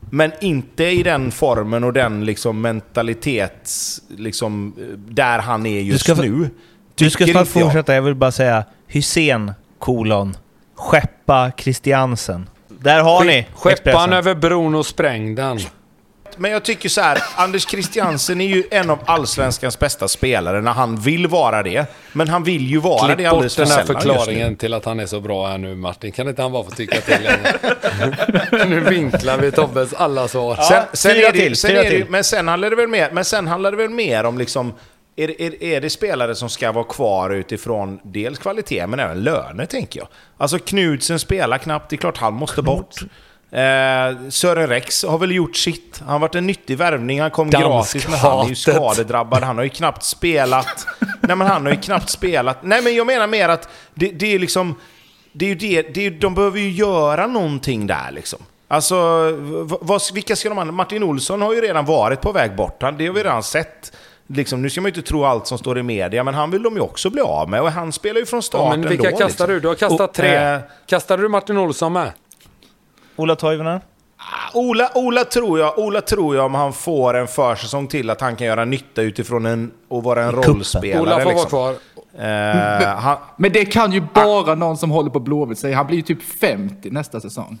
men 0.09 0.31
inte 0.41 0.83
i 0.83 1.03
den 1.03 1.31
formen 1.31 1.83
och 1.83 1.93
den 1.93 2.25
liksom 2.25 2.61
mentalitets... 2.61 4.01
Liksom, 4.17 4.73
där 4.97 5.39
han 5.39 5.65
är 5.65 5.81
just 5.81 6.03
ska 6.03 6.15
få- 6.15 6.21
nu. 6.21 6.49
Du 6.95 7.09
ska 7.09 7.25
snart 7.25 7.47
inte 7.47 7.59
jag. 7.59 7.65
fortsätta, 7.65 7.95
jag 7.95 8.01
vill 8.01 8.15
bara 8.15 8.31
säga 8.31 8.63
Hussein, 8.87 9.51
kolon, 9.79 10.37
skeppa 10.81 11.51
Christiansen. 11.57 12.49
Där 12.67 12.99
har 12.99 13.23
ni 13.23 13.47
Skeppa 13.55 13.67
han 13.67 13.71
Expressen. 13.71 14.13
över 14.13 14.35
bron 14.35 14.75
och 14.75 14.85
spräng 14.85 15.35
den. 15.35 15.59
Men 16.37 16.51
jag 16.51 16.63
tycker 16.63 16.89
så 16.89 17.01
här, 17.01 17.17
Anders 17.35 17.69
Christiansen 17.69 18.41
är 18.41 18.45
ju 18.45 18.63
en 18.71 18.89
av 18.89 18.99
allsvenskans 19.05 19.79
bästa 19.79 20.07
spelare 20.07 20.61
när 20.61 20.71
han 20.71 20.95
vill 20.95 21.27
vara 21.27 21.63
det. 21.63 21.85
Men 22.13 22.27
han 22.27 22.43
vill 22.43 22.67
ju 22.67 22.79
vara 22.79 23.05
Klipp 23.05 23.17
det 23.17 23.25
alldeles 23.25 23.55
för 23.55 23.63
den 23.63 23.71
här 23.71 23.85
sällan 23.85 23.95
just 23.95 24.05
nu. 24.07 24.13
förklaringen 24.13 24.55
till 24.55 24.73
att 24.73 24.85
han 24.85 24.99
är 24.99 25.05
så 25.05 25.19
bra 25.19 25.47
här 25.47 25.57
nu 25.57 25.75
Martin. 25.75 26.11
Kan 26.11 26.27
inte 26.27 26.41
han 26.41 26.51
bara 26.51 26.63
få 26.63 26.71
tycka 26.71 27.01
till 27.01 27.17
längre? 27.23 28.65
nu 28.65 28.79
vinklar 28.79 29.37
vi 29.37 29.51
Tobbes 29.51 29.93
alla 29.93 30.27
svar. 30.27 30.55
Sen, 30.55 30.83
sen 30.93 31.11
fyra 31.15 31.27
är 31.27 31.31
det, 31.31 31.39
till, 31.39 31.55
sen 31.55 31.71
är 31.71 31.83
det, 31.83 31.89
till. 31.89 32.05
Men 32.09 32.23
sen 32.23 32.47
handlar 32.47 32.69
det 32.69 32.75
väl 32.75 32.87
mer, 32.87 33.09
men 33.11 33.25
sen 33.25 33.47
handlar 33.47 33.71
det 33.71 33.77
väl 33.77 33.89
mer 33.89 34.23
om 34.23 34.37
liksom... 34.37 34.73
Är, 35.15 35.41
är, 35.41 35.63
är 35.63 35.81
det 35.81 35.89
spelare 35.89 36.35
som 36.35 36.49
ska 36.49 36.71
vara 36.71 36.83
kvar 36.83 37.29
utifrån 37.29 37.99
dels 38.03 38.39
kvalitet 38.39 38.87
men 38.87 38.99
även 38.99 39.23
löner, 39.23 39.65
tänker 39.65 39.99
jag. 39.99 40.07
Alltså 40.37 40.59
Knudsen 40.59 41.19
spelar 41.19 41.57
knappt, 41.57 41.89
det 41.89 41.95
är 41.95 41.97
klart 41.97 42.17
han 42.17 42.33
måste 42.33 42.61
bort. 42.61 42.95
Eh, 43.51 44.29
Sören 44.29 44.67
Rex 44.67 45.03
har 45.03 45.17
väl 45.17 45.31
gjort 45.31 45.55
sitt. 45.55 45.99
Han 45.99 46.09
har 46.09 46.19
varit 46.19 46.35
en 46.35 46.47
nyttig 46.47 46.77
värvning, 46.77 47.21
han 47.21 47.31
kom 47.31 47.49
gratis 47.49 48.07
men 48.07 48.19
han 48.19 48.45
är 48.45 48.49
ju 48.49 48.55
skadedrabbad. 48.55 49.43
Han 49.43 49.57
har 49.57 49.63
ju 49.63 49.69
knappt 49.69 50.03
spelat. 50.03 50.87
Nej 51.21 51.35
men 51.35 51.47
han 51.47 51.65
har 51.65 51.73
ju 51.73 51.81
knappt 51.81 52.09
spelat. 52.09 52.63
Nej 52.63 52.81
men 52.81 52.95
jag 52.95 53.07
menar 53.07 53.27
mer 53.27 53.49
att 53.49 53.69
det, 53.93 54.07
det 54.09 54.35
är 54.35 54.39
liksom... 54.39 54.75
Det 55.33 55.45
är 55.45 55.49
ju 55.49 55.55
det, 55.55 55.81
det 55.81 56.05
är, 56.05 56.11
de 56.11 56.35
behöver 56.35 56.59
ju 56.59 56.71
göra 56.71 57.27
någonting 57.27 57.87
där 57.87 58.11
liksom. 58.11 58.39
Alltså, 58.67 58.95
vad, 59.81 60.01
vilka 60.13 60.35
ska 60.35 60.49
de 60.49 60.57
andra... 60.57 60.71
Martin 60.71 61.03
Olsson 61.03 61.41
har 61.41 61.53
ju 61.53 61.61
redan 61.61 61.85
varit 61.85 62.21
på 62.21 62.31
väg 62.31 62.55
bort. 62.55 62.79
Det 62.79 62.85
har 62.85 63.13
vi 63.13 63.23
redan 63.23 63.43
sett. 63.43 63.91
Liksom, 64.33 64.61
nu 64.61 64.69
ska 64.69 64.81
man 64.81 64.91
ju 64.91 64.95
inte 64.97 65.07
tro 65.09 65.23
allt 65.25 65.47
som 65.47 65.57
står 65.57 65.77
i 65.79 65.83
media, 65.83 66.23
men 66.23 66.33
han 66.33 66.51
vill 66.51 66.63
de 66.63 66.75
ju 66.75 66.81
också 66.81 67.09
bli 67.09 67.21
av 67.21 67.49
med. 67.49 67.61
Och 67.61 67.71
han 67.71 67.91
spelar 67.91 68.19
ju 68.19 68.25
från 68.25 68.43
start 68.43 68.61
Ja, 68.61 68.69
men 68.69 68.89
vilka 68.89 69.07
ändå, 69.07 69.19
kastar 69.19 69.27
liksom. 69.27 69.47
du? 69.47 69.59
Du 69.59 69.67
har 69.67 69.75
kastat 69.75 70.09
Och, 70.09 70.13
tre. 70.15 70.35
eh, 70.35 70.59
Kastade 70.85 71.21
du 71.23 71.29
Martin 71.29 71.57
Olsson 71.57 71.93
med? 71.93 72.11
Ola 73.15 73.35
Toivonen? 73.35 73.79
Ola, 74.53 74.89
Ola, 74.95 75.23
tror 75.23 75.59
jag, 75.59 75.79
Ola 75.79 76.01
tror 76.01 76.35
jag 76.35 76.45
om 76.45 76.55
han 76.55 76.73
får 76.73 77.13
en 77.13 77.27
försäsong 77.27 77.87
till 77.87 78.09
att 78.09 78.21
han 78.21 78.35
kan 78.35 78.47
göra 78.47 78.65
nytta 78.65 79.01
utifrån 79.01 79.45
en, 79.45 79.71
och 79.87 80.03
vara 80.03 80.23
en 80.23 80.33
kuppen. 80.33 80.53
rollspelare. 80.53 81.01
Ola 81.01 81.11
får 81.19 81.23
vara 81.23 81.33
liksom. 81.33 81.49
kvar. 81.49 81.75
Eh, 82.25 82.95
han, 82.95 83.17
Men 83.37 83.51
det 83.51 83.65
kan 83.65 83.91
ju 83.91 84.01
bara 84.13 84.55
någon 84.55 84.77
som 84.77 84.91
håller 84.91 85.09
på 85.09 85.19
Blåvitt 85.19 85.59
säga. 85.59 85.75
Han 85.77 85.87
blir 85.87 85.97
ju 85.97 86.03
typ 86.03 86.23
50 86.23 86.89
nästa 86.89 87.21
säsong. 87.21 87.57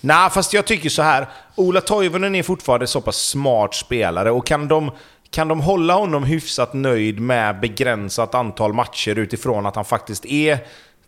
Nej, 0.00 0.30
fast 0.30 0.52
jag 0.52 0.64
tycker 0.64 0.88
så 0.90 1.02
här. 1.02 1.26
Ola 1.54 1.80
Toivonen 1.80 2.34
är 2.34 2.42
fortfarande 2.42 2.86
så 2.86 3.00
pass 3.00 3.16
smart 3.16 3.74
spelare 3.74 4.30
och 4.30 4.46
kan 4.46 4.68
de, 4.68 4.90
kan 5.34 5.48
de 5.48 5.60
hålla 5.60 5.94
honom 5.94 6.24
hyfsat 6.24 6.74
nöjd 6.74 7.20
med 7.20 7.60
begränsat 7.60 8.34
antal 8.34 8.72
matcher 8.72 9.18
utifrån 9.18 9.66
att 9.66 9.76
han 9.76 9.84
faktiskt 9.84 10.26
är 10.26 10.58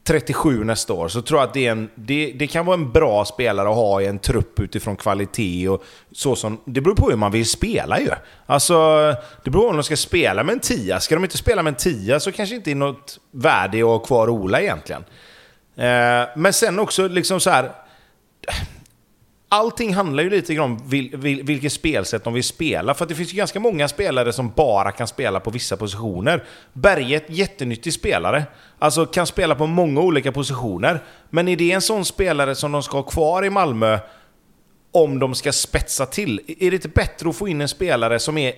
37 0.07 0.65
nästa 0.65 0.93
år 0.93 1.09
så 1.09 1.23
tror 1.23 1.41
jag 1.41 1.47
att 1.47 1.55
det, 1.55 1.67
är 1.67 1.73
en, 1.73 1.91
det, 1.95 2.33
det 2.39 2.47
kan 2.47 2.67
vara 2.67 2.75
en 2.75 2.93
bra 2.93 3.25
spelare 3.25 3.69
att 3.69 3.75
ha 3.75 4.03
i 4.03 4.07
en 4.07 4.19
trupp 4.19 4.61
utifrån 4.61 4.97
kvalitet 4.97 5.69
och 5.69 5.85
så 6.13 6.37
som... 6.37 6.61
Det 6.65 6.81
beror 6.81 6.95
på 6.95 7.11
hur 7.11 7.17
man 7.17 7.33
vill 7.33 7.47
spela 7.47 8.01
ju. 8.01 8.11
Alltså, 8.47 8.75
det 9.45 9.51
beror 9.51 9.63
på 9.63 9.69
om 9.69 9.77
de 9.77 9.83
ska 9.83 9.97
spela 9.97 10.45
med 10.45 10.53
en 10.53 10.61
tia. 10.61 11.01
Ska 11.01 11.15
de 11.15 11.25
inte 11.25 11.39
spela 11.39 11.63
med 11.63 11.71
en 11.71 11.77
tia 11.77 12.21
så 12.21 12.33
kanske 12.33 12.55
inte 12.55 12.71
är 12.71 12.75
något 12.75 13.19
värde 13.31 13.79
att 13.79 13.85
ha 13.85 13.99
kvar 13.99 14.29
Ola 14.29 14.61
egentligen. 14.61 15.05
Eh, 15.77 16.29
men 16.37 16.53
sen 16.53 16.79
också 16.79 17.09
liksom 17.09 17.41
så 17.41 17.51
här 17.51 17.71
allting 19.49 19.95
handlar 19.95 20.23
ju 20.23 20.31
lite 20.31 20.55
grann 20.55 20.71
om 20.71 20.89
vil, 20.89 21.17
vil, 21.17 21.43
vilket 21.43 21.73
spelsätt 21.73 22.25
de 22.25 22.35
vill 22.35 22.45
spela. 22.45 22.95
För 22.95 23.05
att 23.05 23.09
det 23.09 23.15
finns 23.15 23.33
ju 23.33 23.37
ganska 23.37 23.61
många 23.61 23.89
spelare 23.89 24.33
som 24.33 24.53
bara 24.57 24.93
kan 24.93 25.07
spela 25.07 25.41
på 25.41 25.51
vissa 25.51 25.77
positioner. 25.77 26.45
Berget, 26.73 27.25
jättenyttig 27.29 27.93
spelare. 27.93 28.45
Alltså 28.79 29.07
kan 29.07 29.27
spela 29.27 29.55
på 29.55 29.67
många 29.67 30.01
olika 30.01 30.33
positioner. 30.33 31.03
Men 31.31 31.49
är 31.49 31.57
det 31.57 31.73
en 31.73 31.83
sån 31.83 32.05
spelare 32.05 32.55
som 32.55 32.73
de 32.73 32.83
ska 32.83 32.97
ha 32.97 33.03
kvar 33.03 33.45
i 33.45 33.51
Malmö 33.51 33.99
om 34.93 35.19
de 35.19 35.35
ska 35.35 35.53
spetsa 35.53 36.07
till? 36.07 36.41
Är 36.47 36.71
det 36.71 36.77
inte 36.77 36.89
bättre 36.89 37.29
att 37.29 37.37
få 37.37 37.49
in 37.49 37.61
en 37.61 37.69
spelare 37.69 38.19
som 38.19 38.39
är, 38.39 38.53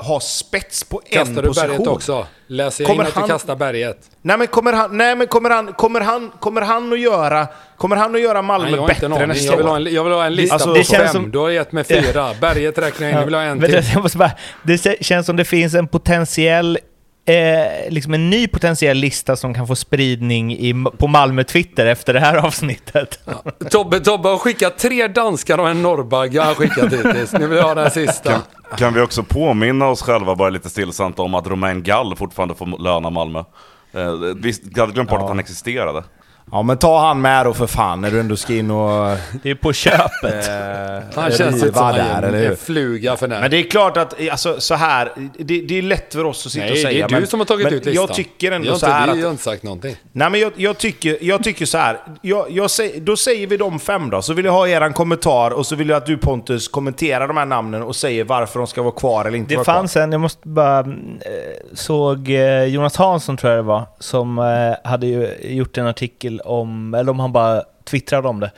har 0.00 0.20
spets 0.20 0.84
på 0.84 1.02
en 1.04 1.18
Kastar 1.18 1.42
du 1.42 1.48
position? 1.48 1.68
berget 1.70 1.86
också? 1.86 2.26
Läser 2.46 2.84
jag 2.84 2.88
Kommer 2.90 3.02
in 3.04 3.08
att 3.08 3.14
han- 3.14 3.22
du 3.28 3.28
kastar 3.32 3.56
berget? 3.56 3.98
Nej 4.22 4.38
men 4.38 4.46
kommer 4.46 4.72
han, 4.72 4.96
nej, 4.96 5.16
men 5.16 5.26
kommer 5.26 5.50
han, 5.50 5.72
kommer 5.72 6.00
han, 6.00 6.30
kommer 6.40 6.60
han 6.60 6.92
att 6.92 7.00
göra, 7.00 7.46
kommer 7.76 7.96
han 7.96 8.14
att 8.14 8.20
göra 8.20 8.42
Malmö 8.42 8.76
Nej, 8.76 8.86
bättre 8.86 9.06
aning. 9.06 9.28
nästa 9.28 9.44
Jag 9.52 9.56
vill, 9.56 9.66
år? 9.66 9.70
ha 9.70 9.76
en, 9.76 9.94
jag 9.94 10.04
vill 10.04 10.12
ha 10.12 10.24
en 10.24 10.34
lista 10.34 10.54
Alltså, 10.54 10.68
på 10.68 10.74
det 10.74 10.84
känns 10.84 11.02
fem. 11.12 11.12
som- 11.22 11.30
Du 11.30 11.38
har 11.38 11.50
gett 11.50 11.72
mig 11.72 11.84
fyra. 11.84 12.30
Berget 12.40 12.78
räknar 12.78 13.06
jag 13.06 13.12
in. 13.12 13.18
Jag 13.18 13.24
vill 13.24 13.34
ha 13.34 13.42
en 13.42 13.60
till. 13.60 13.72
det, 14.62 14.82
det 14.82 15.04
känns 15.04 15.26
som 15.26 15.36
det 15.36 15.44
finns 15.44 15.74
en 15.74 15.88
potentiell 15.88 16.78
eh, 17.28 17.90
liksom 17.90 18.14
en 18.14 18.30
ny 18.30 18.48
potentiell 18.48 18.96
lista 18.96 19.36
som 19.36 19.54
kan 19.54 19.66
få 19.66 19.74
spridning 19.74 20.52
i, 20.52 20.84
på 20.98 21.06
Malmö-Twitter 21.06 21.86
efter 21.86 22.14
det 22.14 22.20
här 22.20 22.36
avsnittet. 22.46 23.20
Tobbe, 23.70 24.00
Tobbe 24.00 24.28
har 24.28 24.38
skickat 24.38 24.78
tre 24.78 25.08
danskar 25.08 25.58
och 25.58 25.68
en 25.68 25.82
norrbagge 25.82 26.40
har 26.40 26.54
skickat 26.54 26.92
hittills. 26.92 27.32
Nu 27.38 27.46
vill 27.46 27.58
jag 27.58 27.64
ha 27.64 27.74
den 27.74 27.90
sista. 27.90 28.42
Kan 28.76 28.94
vi 28.94 29.00
också 29.00 29.22
påminna 29.22 29.88
oss 29.88 30.02
själva 30.02 30.34
bara 30.34 30.50
lite 30.50 30.70
stillsamt 30.70 31.18
om 31.18 31.34
att 31.34 31.46
Romain 31.46 31.82
Gall 31.82 32.16
fortfarande 32.16 32.54
får 32.54 32.82
löna 32.82 33.10
Malmö? 33.10 33.38
Eh, 33.92 34.00
jag 34.74 34.80
hade 34.80 34.92
glömt 34.92 35.10
bort 35.10 35.22
att 35.22 35.28
han 35.28 35.38
existerade. 35.38 36.04
Ja 36.52 36.62
men 36.62 36.78
ta 36.78 36.98
han 37.06 37.20
med 37.20 37.46
då 37.46 37.54
för 37.54 37.66
fan 37.66 38.00
när 38.00 38.10
du 38.10 38.20
ändå 38.20 38.36
ska 38.36 38.54
in 38.54 38.70
och... 38.70 39.16
Det 39.42 39.50
är 39.50 39.54
på 39.54 39.72
köpet. 39.72 40.48
Eh, 40.48 41.14
Han 41.22 41.30
känns 41.32 41.62
inte 41.62 41.78
som 41.78 41.88
en, 41.88 41.94
där, 41.94 42.22
eller 42.22 42.38
hur? 42.38 42.50
en 42.50 42.56
fluga 42.56 43.16
för 43.16 43.28
Men 43.28 43.40
när. 43.40 43.48
det 43.48 43.56
är 43.56 43.62
klart 43.70 43.96
att, 43.96 44.14
alltså, 44.30 44.60
så 44.60 44.74
här, 44.74 45.12
det, 45.38 45.60
det 45.60 45.78
är 45.78 45.82
lätt 45.82 46.14
för 46.14 46.24
oss 46.24 46.46
att 46.46 46.52
sitta 46.52 46.64
Nej, 46.64 46.70
och 46.70 46.76
det 46.76 46.82
säga. 46.82 47.04
är 47.04 47.08
du 47.08 47.14
men, 47.14 47.26
som 47.26 47.40
har 47.40 47.44
tagit 47.46 47.64
men 47.64 47.74
ut 47.74 47.86
listan. 47.86 48.06
Jag 48.08 48.16
tycker 48.16 48.52
ändå 48.52 48.70
har 48.70 48.78
så 48.78 48.86
inte, 48.86 48.96
här 48.96 49.14
vi 49.14 49.20
har 49.20 49.28
att... 49.28 49.32
inte 49.32 49.42
sagt 49.44 49.62
någonting. 49.62 49.96
Nej 50.12 50.30
men 50.30 50.40
jag, 50.40 50.52
jag, 50.56 50.78
tycker, 50.78 51.18
jag 51.20 51.44
tycker 51.44 51.66
så 51.66 51.78
här. 51.78 51.98
Jag, 52.22 52.46
jag 52.50 52.70
säger, 52.70 53.00
då 53.00 53.16
säger 53.16 53.46
vi 53.46 53.56
de 53.56 53.80
fem 53.80 54.10
då, 54.10 54.22
så 54.22 54.32
vill 54.32 54.44
jag 54.44 54.52
ha 54.52 54.68
er 54.68 54.92
kommentar 54.92 55.50
och 55.50 55.66
så 55.66 55.76
vill 55.76 55.88
jag 55.88 55.96
att 55.96 56.06
du 56.06 56.16
Pontus 56.16 56.68
kommenterar 56.68 57.28
de 57.28 57.36
här 57.36 57.46
namnen 57.46 57.82
och 57.82 57.96
säger 57.96 58.24
varför 58.24 58.58
de 58.58 58.66
ska 58.66 58.82
vara 58.82 58.94
kvar 58.94 59.24
eller 59.24 59.38
inte 59.38 59.48
Det 59.52 59.56
vara 59.56 59.64
fanns 59.64 59.96
en, 59.96 60.12
jag 60.12 60.20
måste 60.20 60.48
bara... 60.48 60.80
eh, 60.80 60.84
Såg 61.74 62.30
eh, 62.30 62.64
Jonas 62.64 62.96
Hansson, 62.96 63.36
tror 63.36 63.52
jag 63.52 63.58
det 63.58 63.68
var, 63.68 63.84
som 63.98 64.38
eh, 64.38 64.90
hade 64.90 65.06
ju 65.06 65.28
gjort 65.42 65.78
en 65.78 65.86
artikel 65.86 66.37
om, 66.44 66.94
eller 66.94 67.10
om 67.10 67.20
han 67.20 67.32
bara 67.32 67.62
twittrade 67.84 68.28
om 68.28 68.40
det. 68.40 68.50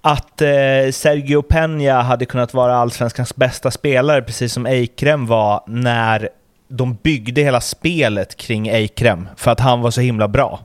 Att 0.00 0.42
eh, 0.42 0.90
Sergio 0.92 1.42
Peña 1.42 2.02
hade 2.02 2.26
kunnat 2.26 2.54
vara 2.54 2.76
allsvenskans 2.76 3.36
bästa 3.36 3.70
spelare, 3.70 4.22
precis 4.22 4.52
som 4.52 4.66
Eikrem 4.66 5.26
var 5.26 5.62
när 5.66 6.28
de 6.68 6.94
byggde 6.94 7.40
hela 7.40 7.60
spelet 7.60 8.36
kring 8.36 8.68
Eikrem, 8.68 9.28
för 9.36 9.50
att 9.50 9.60
han 9.60 9.80
var 9.80 9.90
så 9.90 10.00
himla 10.00 10.28
bra. 10.28 10.60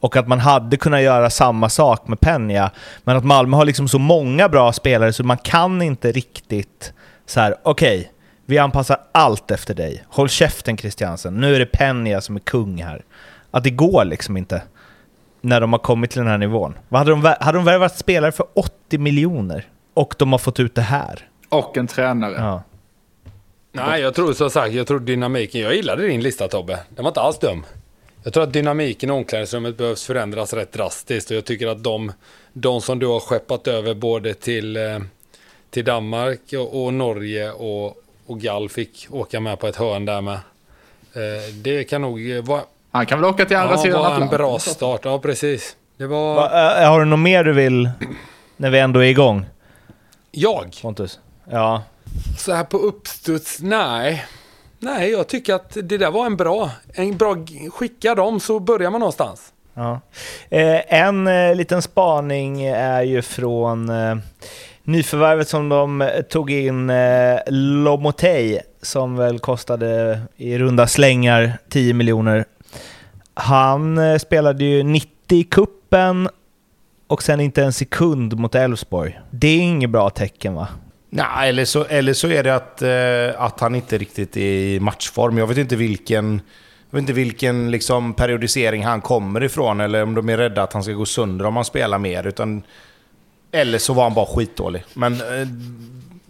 Och 0.00 0.16
att 0.16 0.28
man 0.28 0.38
hade 0.38 0.76
kunnat 0.76 1.02
göra 1.02 1.30
samma 1.30 1.68
sak 1.68 2.08
med 2.08 2.18
Peña, 2.18 2.70
men 3.04 3.16
att 3.16 3.24
Malmö 3.24 3.56
har 3.56 3.64
liksom 3.64 3.88
så 3.88 3.98
många 3.98 4.48
bra 4.48 4.72
spelare 4.72 5.12
så 5.12 5.24
man 5.24 5.38
kan 5.38 5.82
inte 5.82 6.12
riktigt 6.12 6.92
så 7.26 7.40
här, 7.40 7.54
okej, 7.62 8.12
vi 8.46 8.58
anpassar 8.58 8.96
allt 9.12 9.50
efter 9.50 9.74
dig. 9.74 10.04
Håll 10.08 10.28
käften 10.28 10.76
Christiansen, 10.76 11.34
nu 11.34 11.54
är 11.54 11.58
det 11.58 11.72
Peña 11.72 12.20
som 12.20 12.36
är 12.36 12.40
kung 12.40 12.82
här. 12.82 13.02
Att 13.50 13.64
det 13.64 13.70
går 13.70 14.04
liksom 14.04 14.36
inte 14.36 14.62
när 15.42 15.60
de 15.60 15.72
har 15.72 15.80
kommit 15.80 16.10
till 16.10 16.18
den 16.18 16.28
här 16.28 16.38
nivån. 16.38 16.74
Vad 16.88 16.98
hade, 16.98 17.10
de, 17.10 17.34
hade 17.40 17.58
de 17.58 17.64
värvat 17.64 17.98
spelare 17.98 18.32
för 18.32 18.46
80 18.54 18.98
miljoner 18.98 19.68
och 19.94 20.14
de 20.18 20.32
har 20.32 20.38
fått 20.38 20.60
ut 20.60 20.74
det 20.74 20.82
här? 20.82 21.28
Och 21.48 21.76
en 21.76 21.86
tränare. 21.86 22.34
Ja. 22.38 22.62
Nej, 23.72 24.00
jag 24.00 24.14
tror 24.14 24.32
som 24.32 24.50
sagt, 24.50 24.74
jag 24.74 24.86
tror 24.86 25.00
dynamiken. 25.00 25.60
Jag 25.60 25.74
gillade 25.74 26.06
din 26.06 26.22
lista 26.22 26.48
Tobbe. 26.48 26.78
Den 26.88 27.04
var 27.04 27.10
inte 27.10 27.20
alls 27.20 27.38
dum. 27.38 27.64
Jag 28.22 28.32
tror 28.32 28.42
att 28.42 28.52
dynamiken 28.52 29.10
i 29.10 29.12
omklädningsrummet 29.12 29.76
behövs 29.76 30.04
förändras 30.04 30.52
rätt 30.52 30.72
drastiskt 30.72 31.30
och 31.30 31.36
jag 31.36 31.44
tycker 31.44 31.66
att 31.66 31.82
de, 31.84 32.12
de 32.52 32.80
som 32.80 32.98
du 32.98 33.06
har 33.06 33.20
skeppat 33.20 33.66
över 33.66 33.94
både 33.94 34.34
till, 34.34 34.76
eh, 34.76 34.98
till 35.70 35.84
Danmark 35.84 36.40
och, 36.52 36.84
och 36.84 36.94
Norge 36.94 37.52
och, 37.52 37.96
och 38.26 38.40
Gall 38.40 38.68
fick 38.68 39.06
åka 39.10 39.40
med 39.40 39.58
på 39.58 39.66
ett 39.66 39.76
hörn 39.76 40.04
där 40.04 40.20
med. 40.20 40.38
Eh, 41.14 41.54
det 41.62 41.84
kan 41.84 42.02
nog 42.02 42.20
vara, 42.42 42.62
Han 42.92 43.06
kan 43.06 43.20
väl 43.20 43.30
åka 43.30 43.44
till 43.44 43.56
andra 43.56 43.74
ja, 43.74 43.78
sidan 43.78 43.98
vara 43.98 44.08
en 44.08 44.14
Atlanten. 44.14 44.38
bra 44.38 44.58
start. 44.58 45.00
Ja, 45.04 45.18
precis. 45.18 45.76
Det 45.96 46.06
var 46.06 46.34
Va, 46.34 46.82
äh, 46.82 46.90
har 46.90 46.98
du 47.00 47.04
något 47.06 47.18
mer 47.18 47.44
du 47.44 47.52
vill 47.52 47.90
när 48.56 48.70
vi 48.70 48.78
ändå 48.78 49.00
är 49.00 49.08
igång, 49.08 49.46
jag. 50.30 50.78
Pontus? 50.82 51.18
Ja. 51.50 51.82
Så 52.38 52.52
här 52.52 52.64
på 52.64 52.76
uppstuds, 52.76 53.58
nej. 53.60 54.24
Nej, 54.78 55.10
jag 55.10 55.26
tycker 55.28 55.54
att 55.54 55.76
det 55.82 55.98
där 55.98 56.10
var 56.10 56.26
en 56.26 56.36
bra, 56.36 56.70
en 56.94 57.16
bra, 57.16 57.36
skicka 57.72 58.14
dem 58.14 58.40
så 58.40 58.60
börjar 58.60 58.90
man 58.90 58.98
någonstans. 59.00 59.52
Ja. 59.74 60.00
Eh, 60.50 60.94
en 61.02 61.26
eh, 61.26 61.54
liten 61.54 61.82
spaning 61.82 62.62
är 62.66 63.02
ju 63.02 63.22
från 63.22 63.88
eh, 63.88 64.16
nyförvärvet 64.84 65.48
som 65.48 65.68
de 65.68 66.10
tog 66.30 66.50
in, 66.50 66.90
eh, 66.90 67.38
Lomotey, 67.46 68.60
som 68.82 69.16
väl 69.16 69.38
kostade 69.38 70.20
i 70.36 70.58
runda 70.58 70.86
slängar 70.86 71.58
10 71.70 71.94
miljoner. 71.94 72.44
Han 73.34 73.98
eh, 73.98 74.18
spelade 74.18 74.64
ju 74.64 74.82
90 74.82 75.08
i 75.28 75.44
kuppen 75.44 76.28
och 77.06 77.22
sen 77.22 77.40
inte 77.40 77.64
en 77.64 77.72
sekund 77.72 78.38
mot 78.38 78.54
Elfsborg. 78.54 79.20
Det 79.30 79.46
är 79.48 79.60
inget 79.60 79.90
bra 79.90 80.10
tecken 80.10 80.54
va? 80.54 80.68
Nej, 81.10 81.48
eller 81.48 81.64
så, 81.64 81.84
eller 81.84 82.12
så 82.12 82.28
är 82.28 82.42
det 82.42 82.54
att, 82.54 82.82
eh, 82.82 83.42
att 83.42 83.60
han 83.60 83.74
inte 83.74 83.98
riktigt 83.98 84.36
är 84.36 84.40
i 84.40 84.80
matchform. 84.80 85.38
Jag 85.38 85.46
vet 85.46 85.58
inte 85.58 85.76
vilken, 85.76 86.40
jag 86.90 86.96
vet 86.96 87.02
inte 87.02 87.12
vilken 87.12 87.70
liksom, 87.70 88.14
periodisering 88.14 88.84
han 88.84 89.00
kommer 89.00 89.42
ifrån, 89.42 89.80
eller 89.80 90.02
om 90.02 90.14
de 90.14 90.28
är 90.28 90.36
rädda 90.36 90.62
att 90.62 90.72
han 90.72 90.82
ska 90.82 90.92
gå 90.92 91.06
sönder 91.06 91.44
om 91.44 91.56
han 91.56 91.64
spelar 91.64 91.98
mer. 91.98 92.26
Utan, 92.26 92.62
eller 93.52 93.78
så 93.78 93.92
var 93.92 94.02
han 94.02 94.14
bara 94.14 94.26
skitdålig. 94.26 94.84
Men 94.94 95.12
eh, 95.12 95.48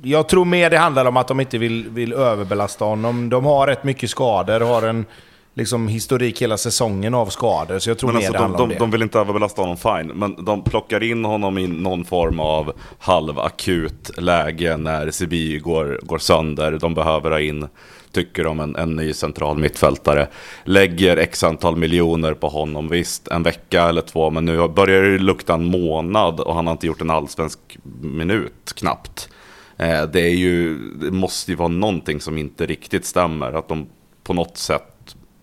jag 0.03 0.29
tror 0.29 0.45
mer 0.45 0.71
det 0.71 0.79
handlar 0.79 1.05
om 1.05 1.17
att 1.17 1.29
de 1.29 1.41
inte 1.41 1.59
vill, 1.59 1.89
vill 1.89 2.13
överbelasta 2.13 2.85
honom. 2.85 3.29
De 3.29 3.45
har 3.45 3.67
rätt 3.67 3.85
mycket 3.85 4.11
skador, 4.11 4.61
har 4.61 4.83
en 4.83 5.07
liksom, 5.55 5.89
historik 5.89 6.43
hela 6.43 6.57
säsongen 6.57 7.15
av 7.15 7.27
skador. 7.27 7.79
Så 7.79 7.91
jag 7.91 7.99
tror 7.99 8.13
Men 8.13 8.23
mer 8.23 8.29
alltså, 8.29 8.43
det 8.43 8.59
de, 8.59 8.69
de, 8.69 8.79
de 8.79 8.91
vill 8.91 9.03
inte 9.03 9.19
överbelasta 9.19 9.63
honom, 9.63 9.77
fine. 9.77 10.13
Men 10.15 10.45
de 10.45 10.65
plockar 10.65 11.03
in 11.03 11.25
honom 11.25 11.59
i 11.59 11.67
någon 11.67 12.05
form 12.05 12.41
av 12.41 12.73
halvakut 12.99 14.11
läge 14.19 14.77
när 14.77 15.11
Sibi 15.11 15.59
går, 15.59 16.01
går 16.03 16.19
sönder. 16.19 16.79
De 16.81 16.95
behöver 16.95 17.31
ha 17.31 17.41
in, 17.41 17.69
tycker 18.13 18.45
de, 18.45 18.61
en, 18.61 18.77
en 18.77 18.97
ny 18.97 19.13
central 19.13 19.59
mittfältare. 19.59 20.29
Lägger 20.65 21.17
x 21.17 21.45
antal 21.45 21.77
miljoner 21.77 22.35
på 22.35 22.49
honom, 22.49 22.89
visst, 22.89 23.29
en 23.29 23.43
vecka 23.43 23.89
eller 23.89 24.03
två. 24.03 24.31
Men 24.31 24.45
nu 24.45 24.69
börjar 24.69 25.03
det 25.03 25.19
lukta 25.19 25.55
en 25.55 25.65
månad 25.65 26.41
och 26.41 26.55
han 26.55 26.67
har 26.67 26.73
inte 26.73 26.87
gjort 26.87 27.01
en 27.01 27.11
allsvensk 27.11 27.59
minut, 28.01 28.73
knappt. 28.75 29.29
Eh, 29.77 30.03
det, 30.03 30.21
är 30.21 30.35
ju, 30.35 30.79
det 30.79 31.11
måste 31.11 31.51
ju 31.51 31.57
vara 31.57 31.69
någonting 31.69 32.21
som 32.21 32.39
inte 32.39 32.67
riktigt 32.67 33.05
stämmer. 33.05 33.53
Att 33.53 33.69
de 33.69 33.87
på 34.25 34.35
något 34.35 34.57
sätt 34.57 34.92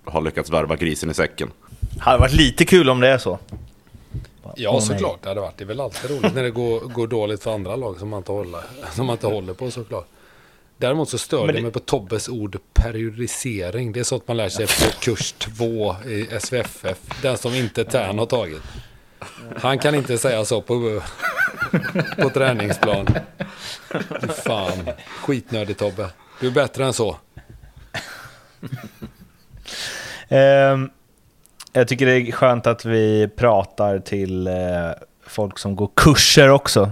har 0.06 0.22
lyckats 0.22 0.50
värva 0.50 0.76
grisen 0.76 1.10
i 1.10 1.14
säcken. 1.14 1.52
Hade 2.00 2.18
varit 2.20 2.34
lite 2.34 2.66
kul 2.66 2.90
om 2.90 3.00
det 3.00 3.08
är 3.08 3.18
så. 3.18 3.40
Ja, 4.56 4.72
nej. 4.72 4.82
såklart. 4.82 5.20
Det 5.24 5.30
hade 5.30 5.42
varit. 5.42 5.58
Det 5.58 5.64
är 5.64 5.68
väl 5.68 5.80
alltid 5.80 6.12
roligt 6.12 6.36
när 6.36 6.44
det 6.44 6.52
går, 6.52 6.80
går 6.80 7.08
dåligt 7.08 7.44
för 7.44 7.54
andra 7.54 7.76
lag 7.76 8.00
som 8.00 8.10
man 8.10 8.18
inte 8.18 8.32
håller, 8.32 8.62
som 8.96 9.06
man 9.06 9.14
inte 9.14 9.28
håller 9.28 9.54
på 9.54 9.72
såklart. 9.72 10.08
Däremot 10.78 11.10
så 11.10 11.18
stör 11.18 11.48
det 11.48 11.54
det- 11.54 11.62
mig 11.62 11.72
på 11.72 11.80
Tobbes 11.80 12.30
ord 12.30 12.58
periodisering. 12.74 13.92
Det 13.92 14.00
är 14.00 14.04
sånt 14.04 14.28
man 14.28 14.38
lär 14.38 14.50
sig 14.50 14.68
på 14.68 15.00
kurs 15.00 15.32
2 15.32 15.96
i 16.06 16.28
SVFF. 16.40 16.98
Den 17.22 17.38
som 17.38 17.54
inte 17.56 17.86
Tern 17.86 18.20
har 18.20 18.26
tagit. 18.26 18.62
Han 19.58 19.80
kan 19.80 19.96
inte 19.96 20.18
säga 20.18 20.46
så 20.46 20.62
på, 20.62 21.02
på 22.22 22.30
träningsplan. 22.30 23.08
Fan, 24.46 24.90
skitnödig 25.22 25.78
Tobbe. 25.78 26.10
Du 26.40 26.48
är 26.48 26.52
bättre 26.52 26.86
än 26.86 26.94
så. 26.94 27.18
Ehm, 30.30 30.90
jag 31.74 31.88
tycker 31.88 32.06
det 32.06 32.14
är 32.14 32.32
skönt 32.32 32.68
att 32.68 32.86
vi 32.86 33.30
pratar 33.36 34.00
till 34.00 34.48
eh, 34.48 34.54
folk 35.28 35.60
som 35.60 35.76
går 35.76 35.90
kurser 35.96 36.50
också 36.50 36.92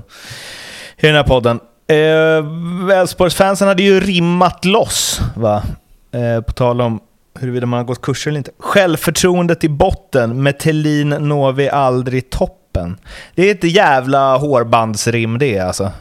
i 0.97 1.07
den 1.07 1.15
här 1.15 1.23
podden. 1.23 1.59
Eh, 1.88 2.97
Elfsborgsfansen 2.99 3.67
hade 3.67 3.83
ju 3.83 3.99
rimmat 3.99 4.65
loss, 4.65 5.21
va? 5.35 5.63
Eh, 6.11 6.41
på 6.41 6.53
tal 6.53 6.81
om 6.81 6.99
huruvida 7.39 7.65
man 7.65 7.77
har 7.77 7.85
gått 7.85 8.01
kurser 8.01 8.31
eller 8.31 8.38
inte. 8.38 8.51
Självförtroendet 8.59 9.63
i 9.63 9.69
botten, 9.69 10.43
med 10.43 10.59
Thelin 10.59 11.09
når 11.09 11.53
vi 11.53 11.69
aldrig 11.69 12.29
toppen. 12.29 12.97
Det 13.35 13.49
är 13.49 13.51
ett 13.51 13.63
jävla 13.63 14.38
hårbandsrim 14.38 15.38
det 15.38 15.59
alltså. 15.59 15.91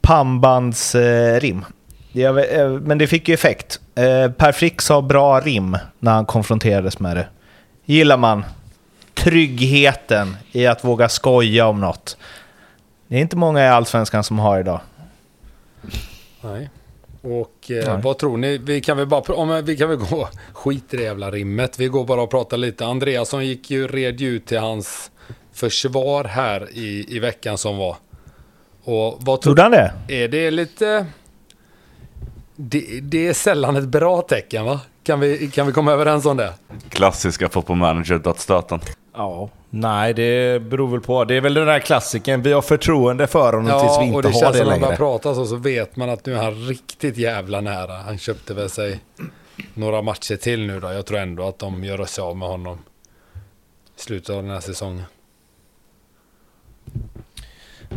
Pannbandsrim. 0.00 1.58
Eh, 1.58 1.64
men 2.82 2.98
det 2.98 3.06
fick 3.06 3.28
ju 3.28 3.34
effekt. 3.34 3.80
Eh, 3.94 4.30
Per 4.30 4.52
Frick 4.52 4.80
sa 4.80 5.02
bra 5.02 5.40
rim 5.40 5.76
när 5.98 6.12
han 6.12 6.26
konfronterades 6.26 6.98
med 6.98 7.16
det. 7.16 7.28
Gillar 7.84 8.16
man. 8.16 8.44
Tryggheten 9.14 10.36
i 10.52 10.66
att 10.66 10.84
våga 10.84 11.08
skoja 11.08 11.66
om 11.66 11.80
något. 11.80 12.16
Det 13.08 13.16
är 13.16 13.20
inte 13.20 13.36
många 13.36 13.64
i 13.64 13.68
Allsvenskan 13.68 14.24
som 14.24 14.38
har 14.38 14.60
idag. 14.60 14.80
Nej. 16.40 16.70
Och 17.22 17.70
eh, 17.70 18.00
vad 18.00 18.18
tror 18.18 18.36
ni? 18.36 18.58
Vi 18.58 18.80
kan 18.80 18.96
väl 18.96 19.06
bara, 19.06 19.34
om, 19.34 19.62
vi 19.64 19.76
kan 19.76 19.88
väl 19.88 19.98
gå, 19.98 20.28
skit 20.52 20.94
i 20.94 20.96
det 20.96 21.02
jävla 21.02 21.30
rimmet. 21.30 21.78
Vi 21.78 21.86
går 21.86 22.04
bara 22.04 22.22
och 22.22 22.30
pratar 22.30 22.56
lite. 22.56 22.86
Andreasson 22.86 23.46
gick 23.46 23.70
ju, 23.70 23.88
red 23.88 24.20
ju 24.20 24.28
ut 24.28 24.46
till 24.46 24.58
hans 24.58 25.10
försvar 25.52 26.24
här 26.24 26.68
i, 26.72 27.16
i 27.16 27.18
veckan 27.18 27.58
som 27.58 27.76
var. 27.76 27.96
Och 28.84 29.16
vad 29.20 29.40
tror 29.40 29.50
Gjorde 29.50 29.62
han 29.62 29.70
det? 29.70 29.92
Är 30.08 30.28
det 30.28 30.50
lite... 30.50 31.06
Det, 32.62 33.00
det 33.02 33.26
är 33.26 33.32
sällan 33.32 33.76
ett 33.76 33.88
bra 33.88 34.22
tecken 34.22 34.64
va? 34.64 34.80
Kan 35.02 35.20
vi, 35.20 35.50
kan 35.50 35.66
vi 35.66 35.72
komma 35.72 35.92
överens 35.92 36.26
om 36.26 36.36
det? 36.36 36.54
Klassiska 36.88 37.48
football 37.48 37.76
manager-dödsstöten. 37.76 38.80
Ja. 39.14 39.50
Nej, 39.70 40.14
det 40.14 40.62
beror 40.62 40.88
väl 40.88 41.00
på. 41.00 41.24
Det 41.24 41.34
är 41.34 41.40
väl 41.40 41.54
den 41.54 41.66
där 41.66 41.78
klassiken. 41.78 42.42
Vi 42.42 42.52
har 42.52 42.62
förtroende 42.62 43.26
för 43.26 43.52
honom 43.52 43.80
tills 43.80 43.98
vi 43.98 44.02
och 44.02 44.04
inte 44.04 44.28
det 44.28 44.34
har 44.34 44.40
känns 44.40 44.52
det 44.52 44.58
som 44.58 44.66
när 44.66 44.72
man 44.72 44.80
börjar 44.80 44.88
längre. 44.88 44.96
prata 44.96 45.34
så, 45.34 45.46
så 45.46 45.56
vet 45.56 45.96
man 45.96 46.10
att 46.10 46.26
nu 46.26 46.34
är 46.34 46.42
han 46.42 46.54
riktigt 46.54 47.16
jävla 47.16 47.60
nära. 47.60 47.92
Han 47.92 48.18
köpte 48.18 48.54
väl 48.54 48.70
sig 48.70 49.00
några 49.74 50.02
matcher 50.02 50.36
till 50.36 50.66
nu 50.66 50.80
då. 50.80 50.92
Jag 50.92 51.06
tror 51.06 51.18
ändå 51.18 51.48
att 51.48 51.58
de 51.58 51.84
gör 51.84 52.04
sig 52.04 52.22
av 52.22 52.36
med 52.36 52.48
honom 52.48 52.78
i 53.96 54.00
slutet 54.00 54.30
av 54.30 54.42
den 54.42 54.52
här 54.52 54.60
säsongen. 54.60 55.04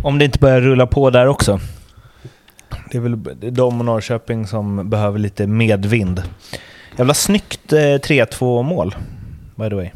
Om 0.03 0.19
det 0.19 0.25
inte 0.25 0.39
börjar 0.39 0.61
rulla 0.61 0.87
på 0.87 1.09
där 1.09 1.27
också. 1.27 1.59
Det 2.93 2.97
är 2.97 3.01
väl 3.01 3.53
de 3.53 3.79
och 3.79 3.85
Norrköping 3.85 4.47
som 4.47 4.89
behöver 4.89 5.19
lite 5.19 5.47
medvind. 5.47 6.23
Jävla 6.97 7.13
snyggt 7.13 7.73
eh, 7.73 7.77
3-2 7.77 8.63
mål, 8.63 8.95
by 9.55 9.69
the 9.69 9.75
way. 9.75 9.89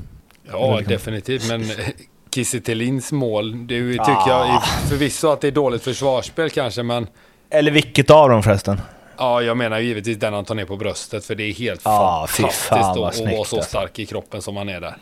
Ja, 0.52 0.82
definitivt. 0.88 1.48
Men 1.48 1.64
Kiese 2.36 2.60
Thelins 2.60 3.12
mål, 3.12 3.68
det 3.68 3.74
är 3.76 3.80
ju- 3.80 3.92
tycker 3.92 4.28
jag 4.28 4.48
i- 4.48 4.88
förvisso 4.90 5.28
att 5.28 5.42
det 5.42 5.48
är 5.48 5.52
dåligt 5.52 5.84
försvarsspel 5.84 6.50
kanske, 6.50 6.84
men 6.84 7.08
Eller 7.50 7.72
vilket 7.72 8.10
av 8.10 8.30
dem 8.30 8.44
förresten? 8.44 8.82
ja, 9.18 9.42
jag 9.42 9.58
menar 9.58 9.80
givetvis 9.80 10.18
den 10.20 10.34
han 10.34 10.46
tar 10.46 10.56
ner 10.56 10.66
på 10.66 10.78
bröstet, 10.78 11.26
för 11.26 11.36
det 11.36 11.44
är 11.44 11.54
helt 11.54 11.80
fy 11.80 11.84
fantastiskt 11.84 12.54
fan, 12.54 12.90
att, 12.92 12.98
vara 12.98 13.12
så 13.12 13.38
alltså. 13.40 13.62
stark 13.62 14.00
i 14.00 14.06
kroppen 14.06 14.42
som 14.42 14.58
han 14.58 14.70
är 14.70 14.82
där. 14.82 14.96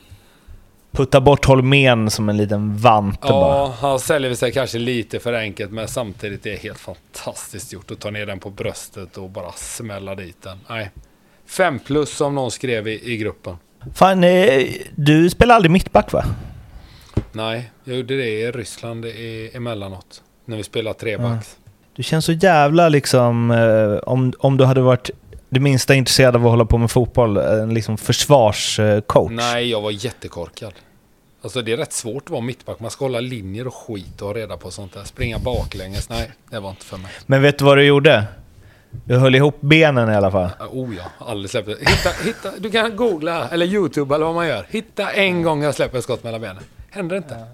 Putta 0.95 1.21
bort 1.21 1.45
Holmén 1.45 2.09
som 2.09 2.29
en 2.29 2.37
liten 2.37 2.77
vante 2.77 3.27
bara. 3.27 3.57
Ja, 3.57 3.75
han 3.79 3.99
säljer 3.99 4.35
sig 4.35 4.51
kanske 4.51 4.77
lite 4.77 5.19
för 5.19 5.33
enkelt, 5.33 5.71
men 5.71 5.87
samtidigt 5.87 6.45
är 6.45 6.51
det 6.51 6.57
helt 6.57 6.79
fantastiskt 6.79 7.73
gjort 7.73 7.91
att 7.91 7.99
ta 7.99 8.11
ner 8.11 8.25
den 8.25 8.39
på 8.39 8.49
bröstet 8.49 9.17
och 9.17 9.29
bara 9.29 9.51
smälla 9.51 10.15
dit 10.15 10.41
den. 10.41 10.57
Nej. 10.69 10.91
Fem 11.45 11.79
plus 11.79 12.09
som 12.09 12.35
någon 12.35 12.51
skrev 12.51 12.87
i, 12.87 13.13
i 13.13 13.17
gruppen. 13.17 13.57
Fan, 13.93 14.23
eh, 14.23 14.63
du 14.95 15.29
spelar 15.29 15.55
aldrig 15.55 15.71
mittback 15.71 16.11
va? 16.11 16.23
Nej, 17.31 17.71
jag 17.83 17.97
gjorde 17.97 18.17
det 18.17 18.29
i 18.29 18.51
Ryssland 18.51 19.05
i, 19.05 19.51
emellanåt. 19.53 20.21
När 20.45 20.57
vi 20.57 20.63
spelade 20.63 20.99
trebacks. 20.99 21.57
Du 21.95 22.03
känns 22.03 22.25
så 22.25 22.31
jävla 22.31 22.89
liksom, 22.89 23.51
eh, 23.51 24.09
om, 24.09 24.33
om 24.39 24.57
du 24.57 24.65
hade 24.65 24.81
varit 24.81 25.09
det 25.49 25.59
minsta 25.59 25.95
intresserad 25.95 26.35
av 26.35 26.45
att 26.45 26.51
hålla 26.51 26.65
på 26.65 26.77
med 26.77 26.91
fotboll, 26.91 27.37
en 27.37 27.73
liksom 27.73 27.97
försvarscoach. 27.97 29.31
Nej, 29.31 29.69
jag 29.69 29.81
var 29.81 29.91
jättekorkad. 29.91 30.73
Alltså 31.45 31.61
det 31.61 31.71
är 31.73 31.77
rätt 31.77 31.93
svårt 31.93 32.23
att 32.25 32.29
vara 32.29 32.41
mittback. 32.41 32.79
Man 32.79 32.91
ska 32.91 33.05
hålla 33.05 33.19
linjer 33.19 33.67
och 33.67 33.73
skit 33.75 34.21
och 34.21 34.27
ha 34.27 34.35
reda 34.35 34.57
på 34.57 34.71
sånt 34.71 34.93
där. 34.93 35.03
Springa 35.03 35.39
baklänges. 35.39 36.09
Nej, 36.09 36.31
det 36.49 36.59
var 36.59 36.69
inte 36.69 36.85
för 36.85 36.97
mig. 36.97 37.11
Men 37.25 37.41
vet 37.41 37.59
du 37.59 37.65
vad 37.65 37.77
du 37.77 37.83
gjorde? 37.83 38.23
Du 39.05 39.17
höll 39.17 39.35
ihop 39.35 39.57
benen 39.61 40.09
i 40.11 40.15
alla 40.15 40.31
fall. 40.31 40.49
Oh 40.71 40.95
ja, 40.95 41.25
aldrig 41.25 41.49
släppt. 41.49 41.69
Hitta, 41.69 42.09
hitta, 42.23 42.51
du 42.57 42.71
kan 42.71 42.95
googla, 42.95 43.49
eller 43.49 43.65
YouTube 43.65 44.15
eller 44.15 44.25
vad 44.25 44.35
man 44.35 44.47
gör. 44.47 44.65
Hitta 44.69 45.11
en 45.11 45.43
gång 45.43 45.63
jag 45.63 45.75
släpper 45.75 45.97
ett 45.97 46.03
skott 46.03 46.23
mellan 46.23 46.41
benen. 46.41 46.63
Händer 46.89 47.17
inte. 47.17 47.45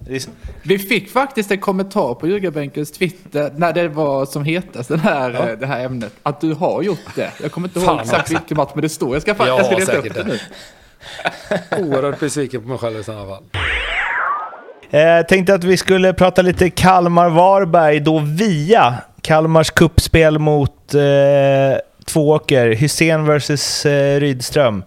Vi 0.63 0.79
fick 0.79 1.09
faktiskt 1.11 1.51
en 1.51 1.59
kommentar 1.59 2.13
på 2.13 2.27
Ljugarbänkens 2.27 2.91
Twitter 2.91 3.51
när 3.55 3.73
det 3.73 3.87
var 3.87 4.25
som 4.25 4.45
hetast 4.45 4.89
den 4.89 4.99
här, 4.99 5.31
Ja. 5.31 5.49
eh, 5.49 5.57
det 5.59 5.67
här 5.67 5.85
ämnet. 5.85 6.13
Att 6.23 6.41
du 6.41 6.53
har 6.53 6.81
gjort 6.81 7.15
det. 7.15 7.31
Jag 7.41 7.51
kommer 7.51 7.67
inte 7.67 7.79
ihåg 7.79 7.99
exakt 8.01 8.19
alltså. 8.19 8.33
vilken 8.33 8.57
match, 8.57 8.71
men 8.73 8.81
det 8.81 8.89
står. 8.89 9.15
Jag 9.15 9.21
ska, 9.21 9.33
fa- 9.33 9.47
Ja, 9.47 9.57
jag 9.57 9.65
ska 9.65 9.75
leta 9.77 9.97
upp 10.09 10.13
det. 10.13 10.23
nu. 10.23 10.39
Oerhört 11.85 12.19
besviken 12.19 12.61
på 12.61 12.67
mig 12.67 12.77
själv 12.77 12.99
i 12.99 13.03
sådana 13.03 13.25
fall. 13.27 13.43
Eh, 14.93 15.25
tänkte 15.25 15.53
att 15.53 15.63
vi 15.63 15.77
skulle 15.77 16.13
prata 16.13 16.41
lite 16.41 16.69
Kalmar-Varberg 16.69 17.99
då 17.99 18.19
via 18.19 18.95
Kalmars 19.21 19.71
kuppspel 19.71 20.39
mot 20.39 20.93
eh, 20.93 21.79
Tvååker, 22.05 22.75
Hussein 22.75 23.25
vs 23.25 23.85
eh, 23.85 24.19
Rydström. 24.19 24.83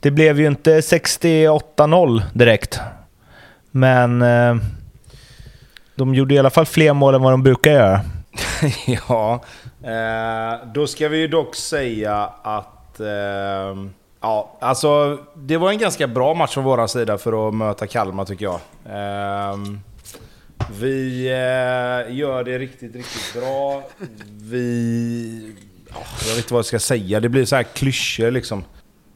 Det 0.00 0.10
blev 0.10 0.40
ju 0.40 0.46
inte 0.46 0.80
68-0 0.80 2.22
direkt, 2.32 2.80
men 3.70 4.22
eh, 4.22 4.56
de 5.94 6.14
gjorde 6.14 6.34
i 6.34 6.38
alla 6.38 6.50
fall 6.50 6.66
fler 6.66 6.92
mål 6.92 7.14
än 7.14 7.22
vad 7.22 7.32
de 7.32 7.42
brukar 7.42 7.72
göra. 7.72 8.00
ja, 9.08 9.42
eh, 9.84 10.66
då 10.74 10.86
ska 10.86 11.08
vi 11.08 11.18
ju 11.18 11.28
dock 11.28 11.54
säga 11.54 12.30
att... 12.42 13.00
Eh, 13.00 13.74
Ja, 14.20 14.56
alltså 14.60 15.18
det 15.34 15.56
var 15.56 15.70
en 15.70 15.78
ganska 15.78 16.06
bra 16.06 16.34
match 16.34 16.54
från 16.54 16.64
vår 16.64 16.86
sida 16.86 17.18
för 17.18 17.48
att 17.48 17.54
möta 17.54 17.86
Kalmar 17.86 18.24
tycker 18.24 18.44
jag. 18.44 18.60
Eh, 18.84 19.56
vi 20.80 21.26
eh, 21.26 22.16
gör 22.16 22.44
det 22.44 22.58
riktigt, 22.58 22.94
riktigt 22.96 23.34
bra. 23.40 23.82
Vi... 24.42 25.54
Oh, 25.90 26.26
jag 26.26 26.28
vet 26.28 26.38
inte 26.38 26.54
vad 26.54 26.58
jag 26.58 26.66
ska 26.66 26.78
säga, 26.78 27.20
det 27.20 27.28
blir 27.28 27.44
så 27.44 27.56
här 27.56 27.62
klyschor 27.62 28.30
liksom. 28.30 28.64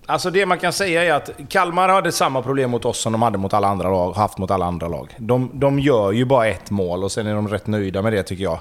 Alltså 0.07 0.31
det 0.31 0.47
man 0.47 0.59
kan 0.59 0.73
säga 0.73 1.05
är 1.05 1.13
att 1.13 1.31
Kalmar 1.49 1.89
hade 1.89 2.13
samma 2.13 2.43
problem 2.43 2.71
mot 2.71 2.85
oss 2.85 2.99
som 2.99 3.13
de 3.13 3.23
hade 3.23 3.39
mot 3.39 3.55
alla 3.55 3.69
andra 3.69 3.91
lag, 3.91 4.13
haft 4.13 4.39
mot 4.39 4.51
alla 4.51 4.65
andra 4.65 4.89
lag. 4.89 5.15
De, 5.19 5.51
de 5.55 5.79
gör 5.79 6.13
ju 6.13 6.25
bara 6.25 6.47
ett 6.47 6.71
mål 6.71 7.05
och 7.05 7.13
sen 7.13 7.27
är 7.27 7.35
de 7.35 7.49
rätt 7.49 7.67
nöjda 7.67 8.03
med 8.03 8.13
det 8.13 8.23
tycker 8.23 8.45
jag. 8.45 8.59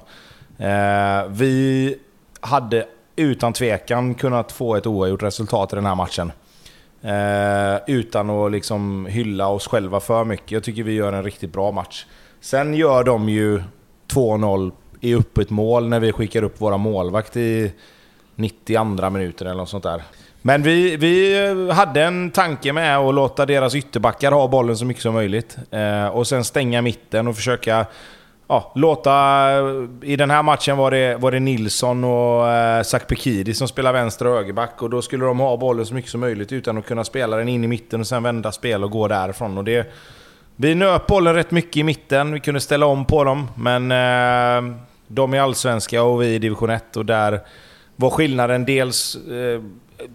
Eh, 0.57 1.27
vi 1.29 1.95
hade 2.41 2.85
utan 3.15 3.53
tvekan 3.53 4.15
kunnat 4.15 4.51
få 4.51 4.75
ett 4.75 4.87
oavgjort 4.87 5.23
resultat 5.23 5.73
i 5.73 5.75
den 5.75 5.85
här 5.85 5.95
matchen. 5.95 6.31
Eh, 7.01 7.79
utan 7.87 8.29
att 8.29 8.51
liksom 8.51 9.05
hylla 9.05 9.47
oss 9.47 9.67
själva 9.67 9.99
för 9.99 10.25
mycket. 10.25 10.51
Jag 10.51 10.63
tycker 10.63 10.83
vi 10.83 10.93
gör 10.93 11.13
en 11.13 11.23
riktigt 11.23 11.53
bra 11.53 11.71
match. 11.71 12.05
Sen 12.41 12.73
gör 12.73 13.03
de 13.03 13.29
ju 13.29 13.63
2-0 14.13 14.71
i 14.99 15.15
öppet 15.15 15.49
mål 15.49 15.89
när 15.89 15.99
vi 15.99 16.11
skickar 16.11 16.43
upp 16.43 16.61
våra 16.61 16.77
målvakt 16.77 17.37
i 17.37 17.71
92 18.35 19.09
minuter 19.09 19.45
eller 19.45 19.57
något 19.57 19.69
sånt 19.69 19.83
där. 19.83 20.03
Men 20.41 20.63
vi, 20.63 20.97
vi 20.97 21.71
hade 21.71 22.03
en 22.03 22.31
tanke 22.31 22.73
med 22.73 22.97
att 22.97 23.15
låta 23.15 23.45
deras 23.45 23.75
ytterbackar 23.75 24.31
ha 24.31 24.47
bollen 24.47 24.77
så 24.77 24.85
mycket 24.85 25.03
som 25.03 25.13
möjligt. 25.13 25.57
Eh, 25.71 26.07
och 26.07 26.27
sen 26.27 26.43
stänga 26.43 26.81
mitten 26.81 27.27
och 27.27 27.35
försöka 27.35 27.85
ja, 28.51 28.71
låta... 28.75 29.11
Eh, 29.51 29.87
I 30.01 30.15
den 30.15 30.29
här 30.29 30.43
matchen 30.43 30.77
var 30.77 30.91
det, 30.91 31.15
var 31.15 31.31
det 31.31 31.39
Nilsson 31.39 32.03
och 32.03 32.47
eh, 32.49 32.83
Sakpekidi 32.83 33.53
som 33.53 33.67
spelade 33.67 33.99
vänster 33.99 34.27
och 34.27 34.33
högerback. 34.33 34.81
Och 34.81 34.89
då 34.89 35.01
skulle 35.01 35.25
de 35.25 35.39
ha 35.39 35.57
bollen 35.57 35.85
så 35.85 35.93
mycket 35.93 36.11
som 36.11 36.19
möjligt 36.19 36.51
utan 36.51 36.77
att 36.77 36.85
kunna 36.85 37.03
spela 37.03 37.37
den 37.37 37.49
in 37.49 37.63
i 37.63 37.67
mitten 37.67 37.99
och 37.99 38.07
sen 38.07 38.23
vända 38.23 38.51
spel 38.51 38.83
och 38.83 38.91
gå 38.91 39.07
därifrån. 39.07 39.57
Och 39.57 39.63
det, 39.63 39.91
vi 40.55 40.75
nöp 40.75 41.07
bollen 41.07 41.35
rätt 41.35 41.51
mycket 41.51 41.77
i 41.77 41.83
mitten, 41.83 42.33
vi 42.33 42.39
kunde 42.39 42.59
ställa 42.59 42.85
om 42.85 43.05
på 43.05 43.23
dem. 43.23 43.47
Men 43.55 43.91
eh, 43.91 44.75
de 45.07 45.33
är 45.33 45.39
allsvenska 45.39 46.03
och 46.03 46.21
vi 46.21 46.35
i 46.35 46.39
division 46.39 46.69
1 46.69 46.97
och 46.97 47.05
där 47.05 47.39
var 47.95 48.09
skillnaden 48.09 48.65
dels 48.65 49.15
eh, 49.15 49.61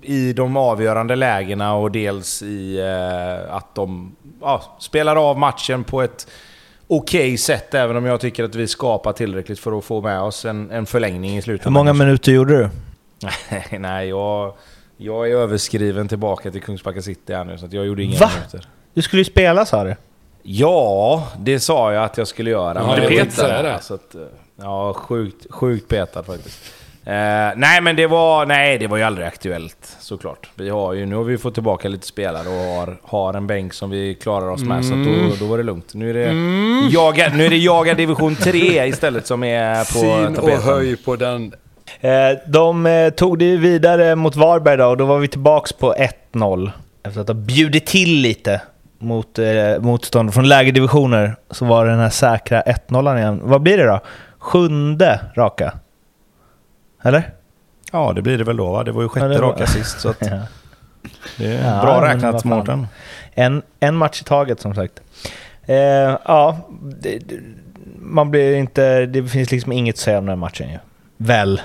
i 0.02 0.32
de 0.32 0.56
avgörande 0.56 1.16
lägena 1.16 1.74
och 1.74 1.90
dels 1.90 2.42
i 2.42 2.78
eh, 2.78 3.54
att 3.54 3.74
de 3.74 4.16
ja, 4.40 4.76
spelar 4.78 5.30
av 5.30 5.38
matchen 5.38 5.84
på 5.84 6.02
ett 6.02 6.26
okej 6.88 7.36
sätt. 7.38 7.74
Även 7.74 7.96
om 7.96 8.04
jag 8.06 8.20
tycker 8.20 8.44
att 8.44 8.54
vi 8.54 8.68
skapar 8.68 9.12
tillräckligt 9.12 9.58
för 9.58 9.78
att 9.78 9.84
få 9.84 10.00
med 10.00 10.20
oss 10.20 10.44
en, 10.44 10.70
en 10.70 10.86
förlängning 10.86 11.36
i 11.36 11.42
slutet. 11.42 11.66
Hur 11.66 11.70
många 11.70 11.92
minuter 11.92 12.32
gjorde 12.32 12.56
du? 12.58 12.68
Nej, 13.22 13.66
nej 13.80 14.08
jag, 14.08 14.54
jag 14.96 15.30
är 15.30 15.34
överskriven 15.34 16.08
tillbaka 16.08 16.50
till 16.50 16.62
Kungsbacka 16.62 17.02
City 17.02 17.34
här 17.34 17.44
nu, 17.44 17.58
så 17.58 17.66
att 17.66 17.72
jag 17.72 17.86
gjorde 17.86 18.02
inga 18.02 18.18
Va? 18.18 18.30
minuter. 18.34 18.68
Du 18.94 19.02
skulle 19.02 19.20
ju 19.20 19.24
spela 19.24 19.66
sa 19.66 19.84
du. 19.84 19.96
Ja, 20.42 21.28
det 21.38 21.60
sa 21.60 21.92
jag 21.92 22.04
att 22.04 22.18
jag 22.18 22.28
skulle 22.28 22.50
göra. 22.50 22.78
Ja, 22.80 22.86
men 22.86 23.00
var 23.02 23.08
petade. 23.08 23.78
Så 23.82 23.94
att, 23.94 24.14
eh, 24.14 24.20
ja, 24.56 24.94
sjukt, 24.94 25.46
sjukt 25.50 25.88
petad 25.88 26.22
faktiskt. 26.22 26.58
Eh, 27.06 27.52
nej, 27.56 27.80
men 27.82 27.96
det 27.96 28.06
var, 28.06 28.46
nej, 28.46 28.78
det 28.78 28.86
var 28.86 28.96
ju 28.96 29.02
aldrig 29.02 29.26
aktuellt 29.26 29.96
såklart. 30.00 30.50
Vi 30.54 30.68
har 30.68 30.92
ju, 30.92 31.06
nu 31.06 31.16
har 31.16 31.24
vi 31.24 31.38
fått 31.38 31.54
tillbaka 31.54 31.88
lite 31.88 32.06
spelare 32.06 32.48
och 32.48 32.54
har, 32.76 32.96
har 33.02 33.34
en 33.34 33.46
bänk 33.46 33.72
som 33.72 33.90
vi 33.90 34.14
klarar 34.14 34.48
oss 34.50 34.62
med, 34.64 34.84
så 34.84 34.92
att 34.92 34.96
Mm. 35.06 35.28
då, 35.30 35.36
då 35.40 35.44
var 35.46 35.56
det 35.58 35.64
lugnt. 35.64 35.94
Nu 35.94 36.10
är 36.10 36.14
det, 36.14 36.32
jaga, 36.90 37.28
nu 37.34 37.46
är 37.46 37.50
det 37.50 37.56
jaga 37.56 37.94
division 37.94 38.36
3 38.36 38.86
istället 38.86 39.26
som 39.26 39.42
är 39.44 39.74
på 39.92 40.28
och 40.30 40.34
tapeten. 40.36 40.62
höj 40.62 40.96
på 40.96 41.16
den. 41.16 41.52
Eh, 42.00 42.10
de 42.46 42.86
eh, 42.86 43.10
tog 43.10 43.38
det 43.38 43.56
vidare 43.56 44.14
mot 44.16 44.36
Varberg 44.36 44.76
då 44.76 44.86
och 44.86 44.96
då 44.96 45.04
var 45.04 45.18
vi 45.18 45.28
tillbaks 45.28 45.72
på 45.72 45.94
1-0. 46.32 46.70
Efter 47.04 47.20
att 47.20 47.28
ha 47.28 47.34
bjudit 47.34 47.86
till 47.86 48.20
lite 48.20 48.60
mot 48.98 49.38
eh, 49.38 49.46
motstånd 49.80 50.34
från 50.34 50.48
lägre 50.48 50.70
divisioner 50.70 51.36
så 51.50 51.64
var 51.64 51.84
det 51.84 51.90
den 51.90 52.00
här 52.00 52.10
säkra 52.10 52.62
1-0 52.62 53.18
igen. 53.18 53.40
Vad 53.44 53.62
blir 53.62 53.78
det 53.78 53.84
då? 53.86 54.00
Sjunde 54.38 55.20
raka? 55.36 55.72
Eller? 57.06 57.30
Ja, 57.92 58.12
det 58.12 58.22
blir 58.22 58.38
det 58.38 58.44
väl 58.44 58.56
då 58.56 58.72
va? 58.72 58.84
Det 58.84 58.92
var 58.92 59.02
ju 59.02 59.08
sjätte 59.08 59.26
Ja, 59.26 59.32
var- 59.40 59.48
raka 59.48 59.66
sist, 59.66 60.00
så 60.00 60.08
att 60.08 60.16
Ja. 60.26 60.40
det 61.38 61.46
är 61.46 61.74
Ja, 61.76 61.82
bra 61.82 62.08
räknat. 62.08 62.44
Mårten. 62.44 62.86
En, 63.34 63.62
en 63.80 63.96
match 63.96 64.20
i 64.20 64.24
taget 64.24 64.60
som 64.60 64.74
sagt. 64.74 65.00
Eh, 65.66 65.76
ja, 66.24 66.58
det, 67.00 67.22
man 67.98 68.30
blir 68.30 68.54
inte... 68.56 69.06
Det 69.06 69.28
finns 69.28 69.50
liksom 69.50 69.72
inget 69.72 69.94
att 69.94 69.98
säga 69.98 70.18
om 70.18 70.24
den 70.24 70.28
här 70.30 70.36
matchen 70.36 70.70
ju. 70.70 70.78
Väl? 71.16 71.60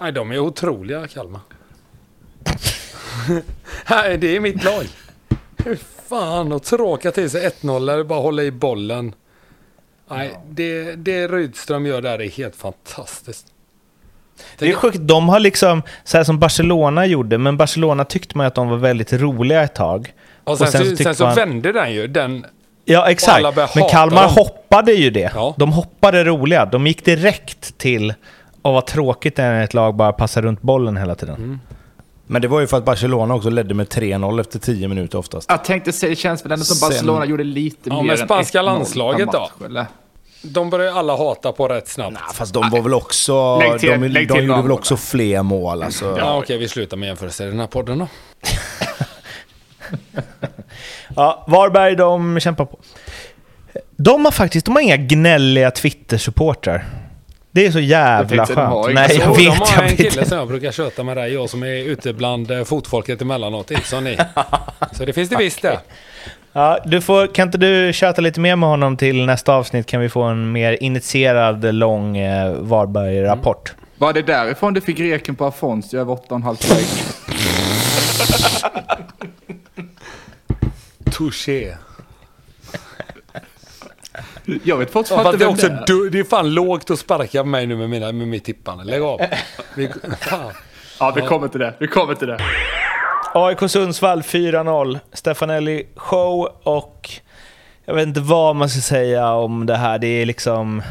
Nej, 0.00 0.12
de 0.12 0.32
är 0.32 0.38
otroliga, 0.38 1.06
Kalmar. 1.06 1.40
Nej, 3.90 4.18
det 4.18 4.36
är 4.36 4.40
mitt 4.40 4.64
lag. 4.64 4.84
Hur 5.64 5.78
fan 6.08 6.52
att 6.52 6.64
tråka 6.64 7.10
till 7.10 7.30
sig 7.30 7.48
1-0 7.48 7.92
eller 7.92 8.04
bara 8.04 8.20
hålla 8.20 8.42
i 8.42 8.50
bollen. 8.50 9.14
Nej, 10.10 10.38
det, 10.50 10.94
det 10.96 11.28
Rydström 11.28 11.86
gör 11.86 12.00
där 12.02 12.18
är 12.20 12.28
helt 12.28 12.56
fantastiskt. 12.56 13.46
Det 14.58 14.70
är 14.70 14.74
sjukt, 14.74 14.98
de 15.00 15.28
har 15.28 15.40
liksom, 15.40 15.82
så 16.04 16.16
här 16.16 16.24
som 16.24 16.38
Barcelona 16.38 17.06
gjorde, 17.06 17.38
men 17.38 17.56
Barcelona 17.56 18.04
tyckte 18.04 18.36
man 18.38 18.46
att 18.46 18.54
de 18.54 18.68
var 18.68 18.76
väldigt 18.76 19.12
roliga 19.12 19.62
ett 19.62 19.74
tag. 19.74 20.12
Och 20.44 20.58
sen, 20.58 20.66
och 20.66 20.72
sen 20.72 20.96
så 20.96 21.02
sen 21.02 21.14
så 21.14 21.24
man- 21.24 21.34
vände 21.34 21.72
den 21.72 21.92
ju. 21.94 22.06
Den, 22.06 22.46
Ja, 22.84 23.10
exakt. 23.10 23.56
Men 23.76 23.88
Kalmar 23.90 24.22
dem. 24.22 24.32
hoppade 24.34 24.92
ju 24.92 25.10
det. 25.10 25.32
Ja. 25.34 25.54
De 25.58 25.72
hoppade 25.72 26.24
roliga. 26.24 26.64
De 26.64 26.86
gick 26.86 27.04
direkt 27.04 27.78
till 27.78 28.10
att 28.10 28.16
vad 28.62 28.86
tråkigt 28.86 29.36
det 29.36 29.42
är 29.42 29.52
när 29.52 29.64
ett 29.64 29.74
lag 29.74 29.94
bara 29.96 30.12
passar 30.12 30.42
runt 30.42 30.62
bollen 30.62 30.96
hela 30.96 31.14
tiden. 31.14 31.34
Mm. 31.34 31.60
Men 32.26 32.42
det 32.42 32.48
var 32.48 32.60
ju 32.60 32.66
för 32.66 32.76
att 32.76 32.84
Barcelona 32.84 33.34
också 33.34 33.50
ledde 33.50 33.74
med 33.74 33.88
3-0 33.88 34.40
efter 34.40 34.58
10 34.58 34.88
minuter 34.88 35.18
oftast. 35.18 35.50
Jag 35.50 35.64
tänkte 35.64 35.92
säga, 35.92 36.10
det 36.10 36.16
känns 36.16 36.44
väl 36.44 36.52
ändå 36.52 36.64
som 36.64 36.76
Sen- 36.76 36.88
Barcelona 36.88 37.24
gjorde 37.24 37.44
lite 37.44 37.88
Ja, 37.90 37.94
mer 37.96 38.02
men 38.02 38.10
än 38.10 38.26
spanska 38.26 38.58
1-0 38.58 38.64
landslaget 38.64 39.28
då? 39.32 39.50
Eller? 39.66 39.86
De 40.42 40.70
börjar 40.70 40.92
ju 40.92 40.98
alla 40.98 41.16
hata 41.16 41.52
på 41.52 41.68
rätt 41.68 41.88
snabbt. 41.88 42.16
Ja, 42.26 42.32
fast 42.34 42.54
de 42.54 42.70
var 42.70 42.80
väl 42.82 42.94
också... 42.94 43.58
Lägg 43.58 43.80
till- 43.80 43.90
de 44.00 44.08
lägg 44.08 44.28
de 44.28 44.34
till 44.34 44.46
gjorde 44.46 44.62
väl 44.62 44.72
också 44.72 44.96
fler 44.96 45.42
mål 45.42 45.82
alltså. 45.82 46.16
Ja, 46.18 46.38
okej, 46.38 46.58
vi 46.58 46.68
slutar 46.68 46.96
med 46.96 47.06
jämförelser 47.06 47.46
i 47.46 47.50
den 47.50 47.60
här 47.60 47.66
podden 47.66 47.98
då. 47.98 48.08
Ja, 51.16 51.44
Varberg, 51.48 51.96
de 51.96 52.40
kämpar 52.40 52.64
på. 52.64 52.78
De 53.96 54.24
har 54.24 54.32
faktiskt 54.32 54.66
de 54.66 54.74
har 54.74 54.82
inga 54.82 54.96
gnälliga 54.96 55.70
Twitter-supportrar. 55.70 56.84
Det 57.50 57.66
är 57.66 57.70
så 57.70 57.80
jävla 57.80 58.44
de 58.44 58.54
skönt. 58.54 58.94
Nej, 58.94 59.16
jag 59.18 59.28
vet. 59.28 59.36
de 59.36 59.46
har 59.48 59.66
Jag 59.76 59.82
en 59.90 59.96
vet. 59.96 60.12
kille 60.12 60.24
som 60.26 60.38
jag 60.38 60.48
brukar 60.48 60.72
köta 60.72 61.02
med 61.02 61.16
dig, 61.16 61.32
jag 61.32 61.50
som 61.50 61.62
är 61.62 61.76
ute 61.76 62.12
bland 62.12 62.50
eh, 62.50 62.64
fotfolket 62.64 63.22
emellanåt, 63.22 63.70
inte 63.70 63.86
som 63.88 64.04
ni. 64.04 64.18
Så 64.92 65.04
det 65.04 65.12
finns 65.12 65.28
det 65.30 65.36
visst 65.36 65.62
det. 65.62 65.78
Ja, 66.52 66.78
du 66.84 67.00
får, 67.00 67.26
kan 67.26 67.48
inte 67.48 67.58
du 67.58 67.92
köta 67.92 68.20
lite 68.20 68.40
mer 68.40 68.56
med 68.56 68.68
honom 68.68 68.96
till 68.96 69.26
nästa 69.26 69.54
avsnitt? 69.54 69.86
Kan 69.86 70.00
vi 70.00 70.08
få 70.08 70.22
en 70.22 70.52
mer 70.52 70.82
initierad, 70.82 71.74
lång 71.74 72.16
eh, 72.16 72.52
Varberg-rapport? 72.52 73.74
Var 73.98 74.12
det 74.12 74.22
därifrån 74.22 74.74
du 74.74 74.80
fick 74.80 75.00
reken 75.00 75.36
på 75.36 75.44
Afonso 75.44 75.98
över 75.98 76.14
8,5 76.14 76.42
poäng? 76.42 76.86
Touché. 81.12 81.74
Jag 84.64 84.76
vet 84.76 84.90
fortfarande 84.90 85.30
är 85.30 85.36
vem 85.36 85.48
också 85.48 85.68
det 85.68 85.74
är. 85.74 85.84
du, 85.86 86.10
det 86.10 86.18
är 86.18 86.24
fan 86.24 86.54
lågt 86.54 86.90
att 86.90 86.98
sparka 86.98 87.44
mig 87.44 87.66
nu 87.66 87.76
med, 87.76 87.90
mina, 87.90 88.12
med 88.12 88.28
mitt 88.28 88.44
tippande. 88.44 88.84
Lägg 88.84 89.02
av. 89.02 89.20
Vi. 89.76 89.90
Ja, 91.00 91.12
vi 91.16 91.22
kommer 91.22 91.48
till 91.48 91.60
det. 91.60 91.74
Vi 91.78 91.86
kommer 91.86 92.14
till 92.14 92.28
det. 92.28 92.38
AIK 93.34 93.70
Sundsvall 93.70 94.22
4-0. 94.22 94.98
Stefanelli 95.12 95.86
show 95.96 96.48
och 96.62 97.10
jag 97.84 97.94
vet 97.94 98.06
inte 98.06 98.20
vad 98.20 98.56
man 98.56 98.68
ska 98.68 98.80
säga 98.80 99.32
om 99.32 99.66
det 99.66 99.76
här. 99.76 99.98
Det 99.98 100.06
är 100.06 100.26
liksom... 100.26 100.82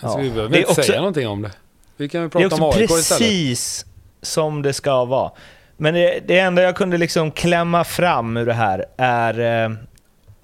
Alltså, 0.00 0.18
Ja. 0.18 0.22
vi 0.22 0.30
behöver 0.30 0.48
Det 0.50 0.56
är 0.56 0.58
inte 0.58 0.70
också- 0.70 0.82
säga 0.82 0.98
någonting 0.98 1.28
om 1.28 1.42
det. 1.42 1.50
Vi 1.96 2.08
kan 2.08 2.20
ju 2.22 2.28
Det 2.28 2.38
är 2.38 2.48
prata 2.48 2.64
om 2.64 2.70
AIK 2.70 2.76
istället. 2.90 3.18
precis 3.20 3.86
som 4.22 4.62
det 4.62 4.72
ska 4.72 5.04
vara. 5.04 5.30
Men 5.76 5.94
det, 5.94 6.20
det 6.26 6.38
enda 6.38 6.62
jag 6.62 6.76
kunde 6.76 6.98
liksom 6.98 7.30
klämma 7.30 7.84
fram 7.84 8.36
ur 8.36 8.46
det 8.46 8.52
här 8.52 8.84
är 8.96 9.64
eh, 9.64 9.70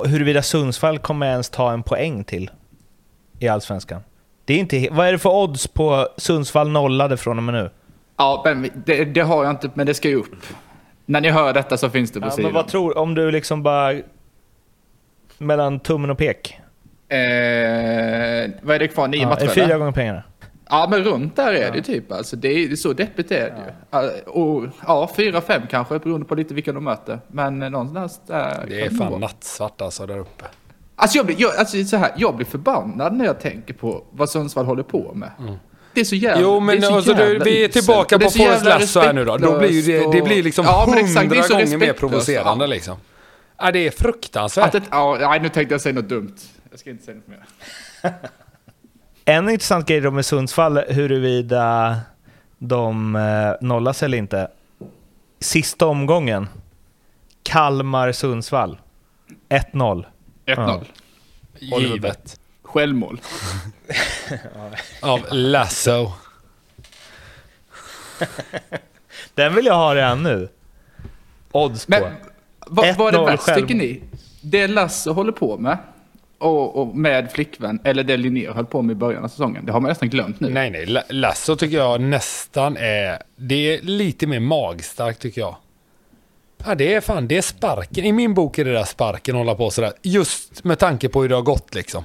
huruvida 0.06 0.42
Sundsvall 0.42 0.98
kommer 0.98 1.26
ens 1.26 1.48
ta 1.50 1.72
en 1.72 1.82
poäng 1.82 2.24
till 2.24 2.50
i 3.38 3.48
Allsvenskan. 3.48 4.00
Det 4.44 4.54
är 4.54 4.58
inte, 4.58 4.88
vad 4.90 5.06
är 5.08 5.12
det 5.12 5.18
för 5.18 5.30
odds 5.30 5.66
på 5.66 6.08
Sundsvall 6.16 6.68
nollade 6.70 7.16
från 7.16 7.36
och 7.38 7.42
med 7.44 7.54
nu? 7.54 7.70
Ja, 8.16 8.42
men 8.44 8.70
det, 8.86 9.04
det 9.04 9.20
har 9.20 9.44
jag 9.44 9.52
inte, 9.52 9.70
men 9.74 9.86
det 9.86 9.94
ska 9.94 10.08
ju 10.08 10.16
upp. 10.16 10.46
När 11.06 11.20
ni 11.20 11.30
hör 11.30 11.52
detta 11.52 11.76
så 11.76 11.90
finns 11.90 12.10
det 12.12 12.20
på 12.20 12.26
Ja, 12.26 12.30
sidan. 12.30 12.44
men 12.44 12.54
vad 12.54 12.68
tror 12.68 12.98
om 12.98 13.14
du 13.14 13.30
liksom 13.30 13.62
bara... 13.62 13.94
Mellan 15.38 15.80
tummen 15.80 16.10
och 16.10 16.18
pek? 16.18 16.58
Eh, 17.08 18.50
vad 18.62 18.74
är 18.74 18.78
det 18.78 18.88
kvar? 18.88 19.08
Nio 19.08 19.20
Ja, 19.22 19.28
matcher? 19.28 19.44
är 19.44 19.48
fyra 19.48 19.78
gånger 19.78 19.92
pengarna. 19.92 20.22
Ja, 20.68 20.86
men 20.90 21.04
runt 21.04 21.36
där 21.36 21.52
är 21.52 21.70
det 21.70 21.76
ju 21.76 21.82
typ. 21.82 22.12
Alltså, 22.12 22.36
det 22.36 22.48
är, 22.48 22.76
så 22.76 22.92
deppigt 22.92 23.30
är 23.30 23.36
det 23.50 23.56
ju. 23.66 23.72
Ja. 23.90 24.10
Och, 24.32 24.64
ja, 24.86 25.10
fyra, 25.16 25.40
fem 25.40 25.62
kanske, 25.70 25.98
beroende 25.98 26.26
på 26.26 26.34
lite 26.34 26.54
vilka 26.54 26.72
de 26.72 26.84
möter. 26.84 27.18
Men 27.28 27.62
eh, 27.62 27.70
någonstans 27.70 28.20
där 28.26 28.64
Det 28.68 28.80
är 28.80 28.90
fan 28.90 29.20
nattsvart 29.20 29.80
alltså 29.80 30.06
där 30.06 30.18
uppe. 30.18 30.44
Alltså, 30.96 31.16
jag 31.18 31.26
blir, 31.26 31.36
jag, 31.38 31.56
alltså 31.56 31.84
så 31.84 31.96
här, 31.96 32.10
jag 32.16 32.36
blir 32.36 32.46
förbannad 32.46 33.12
när 33.16 33.24
jag 33.24 33.40
tänker 33.40 33.74
på 33.74 34.04
vad 34.10 34.30
Sundsvall 34.30 34.64
håller 34.66 34.82
på 34.82 35.12
med. 35.14 35.30
Det 35.96 36.00
är 36.00 36.04
så 36.04 36.14
jävla 36.14 36.42
Jo, 36.42 36.60
men 36.60 36.80
det 36.80 36.86
är 36.86 36.90
så 36.90 36.96
alltså, 36.96 37.14
du, 37.14 37.22
jävla 37.22 37.44
vi 37.44 37.64
är 37.64 37.68
tillbaka 37.68 38.18
på 38.18 38.30
Forrest 38.30 38.64
Lasso 38.64 39.00
här 39.00 39.12
nu 39.12 39.24
då. 39.24 39.36
Då 39.36 39.58
blir 39.58 39.82
det, 39.86 40.18
det 40.18 40.22
blir 40.22 40.42
liksom 40.42 40.64
Ja, 40.64 40.86
men 40.88 40.98
exakt, 40.98 41.30
det 41.30 41.36
är 41.36 41.42
hundra 41.42 41.42
så 41.42 41.54
gånger 41.54 41.78
mer 41.78 41.92
provocerande 41.92 42.64
Ja. 42.64 42.66
liksom. 42.66 42.96
Ja, 43.58 43.72
det 43.72 43.86
är 43.86 43.90
fruktansvärt. 43.90 44.66
Att 44.66 44.74
ett, 44.74 44.82
ja, 44.90 45.16
nej, 45.20 45.40
nu 45.40 45.48
tänkte 45.48 45.74
jag 45.74 45.80
säga 45.80 45.94
något 45.94 46.08
dumt. 46.08 46.34
Jag 46.70 46.80
ska 46.80 46.90
inte 46.90 47.04
säga 47.04 47.16
något 47.16 47.28
mer. 47.28 47.44
En 49.28 49.50
intressant 49.50 49.88
grej 49.88 50.00
då 50.00 50.10
med 50.10 50.26
Sundsvall, 50.26 50.78
huruvida 50.88 51.96
de 52.58 53.16
eh, 53.16 53.66
nollas 53.66 54.02
eller 54.02 54.18
inte. 54.18 54.48
Sista 55.40 55.86
omgången, 55.86 56.48
Kalmar-Sundsvall. 57.42 58.78
1-0. 59.48 60.04
1-0. 60.46 60.84
Givet. 61.58 62.40
Självmål. 62.76 63.20
Av 65.00 65.20
Lasso. 65.30 66.12
Den 69.34 69.54
vill 69.54 69.66
jag 69.66 69.74
ha 69.74 69.94
redan 69.94 70.22
nu. 70.22 70.48
Odds 71.52 71.86
på. 71.86 71.90
Men 71.90 72.02
vad, 72.66 72.96
vad 72.96 73.14
är 73.14 73.18
det 73.18 73.24
1-0 73.24 73.26
värst 73.26 73.54
tycker 73.54 73.74
ni? 73.74 74.02
Det 74.40 74.66
Lasse 74.66 75.10
håller 75.10 75.32
på 75.32 75.58
med 75.58 75.78
och, 76.38 76.76
och 76.76 76.96
med 76.96 77.32
flickvän, 77.32 77.80
eller 77.84 78.04
det 78.04 78.16
Linnér 78.16 78.50
höll 78.52 78.66
på 78.66 78.82
med 78.82 78.92
i 78.92 78.96
början 78.96 79.24
av 79.24 79.28
säsongen, 79.28 79.66
det 79.66 79.72
har 79.72 79.80
man 79.80 79.88
nästan 79.88 80.08
glömt 80.10 80.40
nu. 80.40 80.48
Nej, 80.48 80.70
nej. 80.70 80.86
La- 80.86 81.02
Lasso 81.08 81.56
tycker 81.56 81.76
jag 81.76 82.00
nästan 82.00 82.76
är... 82.76 83.22
Det 83.36 83.74
är 83.74 83.82
lite 83.82 84.26
mer 84.26 84.40
magstarkt 84.40 85.20
tycker 85.20 85.40
jag. 85.40 85.56
Ja, 86.66 86.74
det 86.74 86.94
är 86.94 87.00
fan, 87.00 87.28
det 87.28 87.36
är 87.36 87.42
sparken. 87.42 88.04
I 88.04 88.12
min 88.12 88.34
bok 88.34 88.58
är 88.58 88.64
det 88.64 88.72
där 88.72 88.84
sparken 88.84 89.36
hålla 89.36 89.54
på 89.54 89.70
sådär. 89.70 89.92
Just 90.02 90.64
med 90.64 90.78
tanke 90.78 91.08
på 91.08 91.22
hur 91.22 91.28
det 91.28 91.34
har 91.34 91.42
gått 91.42 91.74
liksom. 91.74 92.04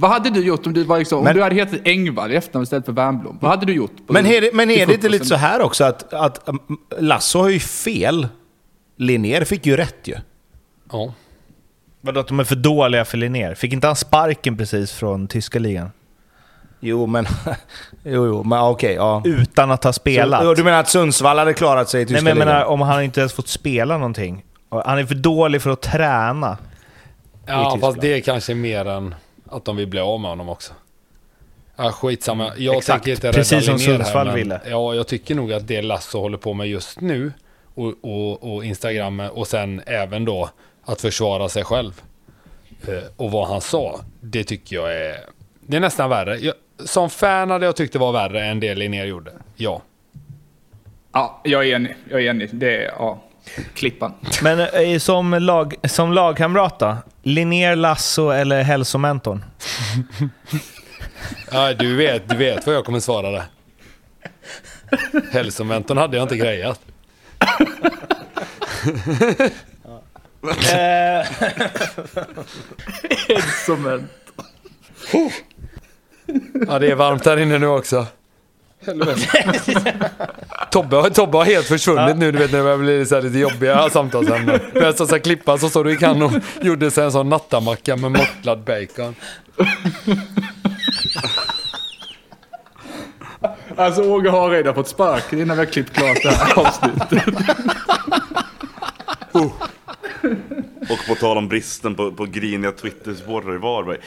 Vad 0.00 0.10
hade 0.10 0.30
du 0.30 0.40
gjort 0.40 0.66
om 0.66 0.72
du, 0.72 0.84
var 0.84 0.98
liksom, 0.98 1.18
om 1.18 1.24
Men- 1.24 1.36
du 1.36 1.42
hade 1.42 1.54
hetat 1.54 1.80
Engvall 1.84 2.32
i 2.32 2.36
efternamn 2.36 2.62
istället 2.62 2.84
för 2.84 2.92
Wernbloom? 2.92 3.38
Vad 3.40 3.50
hade 3.50 3.66
du 3.66 3.72
gjort? 3.72 3.92
Men 4.06 4.26
är 4.26 4.40
det, 4.40 4.50
men 4.54 4.70
är 4.70 4.86
det 4.86 4.94
inte 4.94 5.08
lite 5.08 5.24
så 5.24 5.34
här 5.34 5.60
också 5.60 5.84
att, 5.84 6.12
att 6.12 6.48
um, 6.48 6.60
Lasso 6.98 7.38
har 7.38 7.48
ju 7.48 7.58
fel? 7.60 8.28
Linnér 8.96 9.44
fick 9.44 9.66
ju 9.66 9.76
rätt 9.76 9.98
ju. 10.04 10.14
Ja. 10.92 11.14
Vadå 12.00 12.20
att 12.20 12.28
de 12.28 12.40
är 12.40 12.44
för 12.44 12.56
dåliga 12.56 13.04
för 13.04 13.18
Linnér? 13.18 13.54
Fick 13.54 13.72
inte 13.72 13.86
han 13.86 13.96
sparken 13.96 14.56
precis 14.56 14.92
från 14.92 15.28
tyska 15.28 15.58
ligan? 15.58 15.90
Jo, 16.80 17.06
men... 17.06 17.26
jo, 18.02 18.26
jo, 18.26 18.42
men 18.44 18.60
okej, 18.60 18.94
ja. 18.94 19.22
Utan 19.24 19.70
att 19.70 19.84
ha 19.84 19.92
spelat? 19.92 20.42
Så, 20.42 20.54
du 20.54 20.64
menar 20.64 20.80
att 20.80 20.88
Sundsvall 20.88 21.38
hade 21.38 21.54
klarat 21.54 21.88
sig 21.88 22.02
i 22.02 22.06
tyska 22.06 22.14
Nej 22.14 22.22
men 22.24 22.30
jag 22.30 22.46
ligan? 22.46 22.58
menar 22.58 22.64
om 22.72 22.80
han 22.80 23.02
inte 23.02 23.20
ens 23.20 23.32
fått 23.32 23.48
spela 23.48 23.96
någonting. 23.98 24.44
Han 24.70 24.98
är 24.98 25.04
för 25.06 25.14
dålig 25.14 25.62
för 25.62 25.70
att 25.70 25.82
träna. 25.82 26.58
Ja, 27.46 27.78
fast 27.80 28.00
det 28.00 28.14
är 28.14 28.20
kanske 28.20 28.54
mer 28.54 28.84
än 28.84 29.14
att 29.50 29.64
de 29.64 29.76
vill 29.76 29.86
bli 29.86 30.00
av 30.00 30.20
med 30.20 30.30
honom 30.30 30.48
också. 30.48 30.72
Ja, 31.76 31.92
skitsamma. 31.92 32.52
Jag 32.56 32.76
Exakt. 32.76 33.04
tänker 33.04 33.10
inte 33.28 33.38
Precis 33.38 33.64
som 33.64 33.72
här, 33.74 33.78
Sundsvall 33.78 34.26
men- 34.26 34.34
ville. 34.36 34.60
Ja, 34.66 34.94
jag 34.94 35.06
tycker 35.06 35.34
nog 35.34 35.52
att 35.52 35.66
det 35.66 35.82
Lasso 35.82 36.20
håller 36.20 36.38
på 36.38 36.54
med 36.54 36.68
just 36.68 37.00
nu 37.00 37.32
och, 37.74 37.94
och, 38.02 38.52
och 38.54 38.64
Instagram 38.64 39.20
och 39.20 39.46
sen 39.46 39.82
även 39.86 40.24
då 40.24 40.50
att 40.84 41.00
försvara 41.00 41.48
sig 41.48 41.64
själv. 41.64 42.00
Eh, 42.88 42.94
och 43.16 43.30
vad 43.30 43.48
han 43.48 43.60
sa, 43.60 44.00
det 44.20 44.44
tycker 44.44 44.76
jag 44.76 44.96
är... 44.96 45.16
Det 45.60 45.76
är 45.76 45.80
nästan 45.80 46.10
värre. 46.10 46.36
Jag, 46.38 46.54
som 46.84 47.10
fan 47.10 47.50
hade 47.50 47.66
jag 47.66 47.76
tyckt 47.76 47.92
det 47.92 47.98
var 47.98 48.12
värre 48.12 48.44
än 48.44 48.60
det 48.60 48.74
Linnér 48.74 49.04
gjorde. 49.04 49.32
Ja. 49.56 49.82
Ja, 51.12 51.40
jag 51.44 51.68
är 51.68 51.74
enig. 51.76 51.94
Jag 52.10 52.20
är 52.24 52.30
enig. 52.30 52.48
Det 52.52 52.76
är, 52.76 52.92
ja, 52.98 53.22
klippan. 53.74 54.12
Men 54.42 54.60
eh, 54.60 54.98
som, 54.98 55.34
lag, 55.34 55.74
som 55.84 56.12
lagkamrat 56.12 56.78
då? 56.78 56.96
Linnér, 57.22 57.76
Lasso 57.76 58.30
eller 58.30 58.62
hälsomentorn? 58.62 59.44
ja 61.50 61.74
du, 61.74 61.96
vet, 61.96 62.28
du 62.28 62.36
vet 62.36 62.66
vad 62.66 62.74
jag 62.74 62.84
kommer 62.84 63.00
svara 63.00 63.30
där. 63.30 63.44
Hälsomentorn 65.32 65.98
hade 65.98 66.16
jag 66.16 66.24
inte 66.24 66.36
grejat. 66.36 66.80
Som 73.66 73.86
en... 73.86 74.08
Ja, 76.68 76.78
det 76.78 76.90
är 76.90 76.94
varmt 76.94 77.26
här 77.26 77.36
inne 77.36 77.58
nu 77.58 77.66
också. 77.66 78.06
Helvete. 78.86 80.00
Tobbe, 80.70 81.10
Tobbe 81.10 81.38
har 81.38 81.44
helt 81.44 81.66
försvunnit 81.66 82.16
nu, 82.16 82.32
du 82.32 82.38
vet 82.38 82.50
när 82.52 82.58
det 82.58 82.64
börjar 82.64 82.78
bli 82.78 83.06
så 83.06 83.20
lite 83.20 83.38
jobbiga 83.38 83.90
samtalsämnen. 83.90 84.60
När 84.72 84.82
jag 84.82 85.08
ska 85.08 85.18
klippa 85.18 85.58
så 85.58 85.68
stod 85.68 85.86
du 85.86 85.92
i 85.92 85.96
kan 85.96 86.22
och 86.22 86.32
gjorde 86.60 86.90
sig 86.90 87.04
en 87.04 87.12
sån 87.12 87.28
nattamacka 87.28 87.96
med 87.96 88.10
mortlad 88.10 88.64
bacon. 88.64 89.14
Alltså 93.76 94.02
Åge 94.02 94.30
har 94.30 94.50
redan 94.50 94.74
fått 94.74 94.88
sparken 94.88 95.40
innan 95.40 95.56
vi 95.56 95.64
har 95.64 95.72
klippt 95.72 95.92
klart 95.92 96.22
det 96.22 96.30
här 96.30 96.58
avsnittet. 96.58 97.34
Och 100.80 100.98
på 101.08 101.14
tal 101.14 101.38
om 101.38 101.48
bristen 101.48 101.94
på, 101.94 102.12
på 102.12 102.24
griniga 102.24 102.72
Twitter-supportrar 102.72 103.54
i 103.54 103.58
Varberg. 103.58 103.98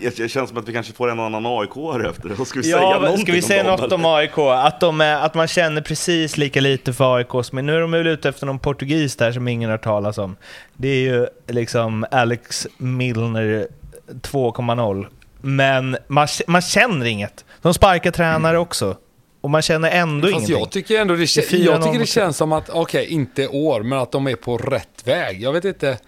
Jag, 0.00 0.12
jag 0.16 0.30
känns 0.30 0.48
som 0.48 0.58
att 0.58 0.68
vi 0.68 0.72
kanske 0.72 0.92
får 0.92 1.10
en 1.10 1.20
annan 1.20 1.46
aik 1.46 1.70
efter. 2.08 2.44
Ska 2.44 2.58
vi 2.58 2.64
säga 2.64 2.76
ja, 2.76 2.98
någonting 3.00 3.26
ska 3.26 3.32
vi 3.32 3.42
säga 3.42 3.74
om 3.74 3.80
något 3.80 3.92
om 3.92 4.00
eller? 4.00 4.16
AIK? 4.16 4.38
Att, 4.38 4.80
de 4.80 5.00
är, 5.00 5.16
att 5.16 5.34
man 5.34 5.48
känner 5.48 5.82
precis 5.82 6.36
lika 6.36 6.60
lite 6.60 6.92
för 6.92 7.16
AIK 7.16 7.44
som... 7.44 7.66
Nu 7.66 7.76
är 7.76 7.80
de 7.80 7.90
väl 7.90 8.06
ute 8.06 8.28
efter 8.28 8.46
någon 8.46 8.58
portugis 8.58 9.16
där 9.16 9.32
som 9.32 9.48
ingen 9.48 9.70
har 9.70 9.76
hört 9.76 9.84
talas 9.84 10.18
om. 10.18 10.36
Det 10.74 10.88
är 10.88 11.00
ju 11.00 11.26
liksom 11.48 12.06
Alex 12.10 12.66
Milner 12.78 13.68
2.0. 14.08 15.06
Men 15.40 15.96
man, 16.06 16.28
man 16.46 16.62
känner 16.62 17.06
inget. 17.06 17.44
De 17.62 17.74
sparkar 17.74 18.10
tränare 18.10 18.58
också. 18.58 18.96
Och 19.42 19.50
man 19.50 19.62
känner 19.62 19.90
ändå 19.90 20.26
Fast 20.28 20.32
ingenting. 20.34 20.58
jag 20.58 20.70
tycker 20.70 21.00
ändå 21.00 21.14
det, 21.14 21.18
Det 21.18 21.22
är 21.22 21.26
kä- 21.42 21.50
4-0 21.50 21.64
jag 21.64 21.82
tycker 21.82 21.98
det 21.98 22.06
känns 22.06 22.36
som 22.36 22.52
att, 22.52 22.70
okej, 22.70 23.06
inte 23.06 23.42
i 23.42 23.46
år, 23.48 23.82
men 23.82 23.98
att 23.98 24.12
de 24.12 24.26
är 24.26 24.36
på 24.36 24.56
rätt 24.58 25.02
väg. 25.06 25.42
Jag 25.42 25.52
vet 25.52 25.64
inte. 25.64 25.98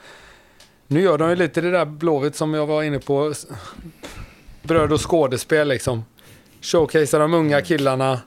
Nu 0.86 1.00
gör 1.00 1.18
de 1.18 1.30
ju 1.30 1.36
lite 1.36 1.60
det 1.60 1.70
där 1.70 1.84
Blåvitt 1.84 2.36
som 2.36 2.54
jag 2.54 2.66
var 2.66 2.82
inne 2.82 2.98
på. 2.98 3.34
Bröd 4.62 4.92
och 4.92 5.10
skådespel 5.10 5.68
liksom. 5.68 6.04
Showcasear 6.62 7.20
de 7.20 7.34
unga 7.34 7.60
killarna 7.62 8.20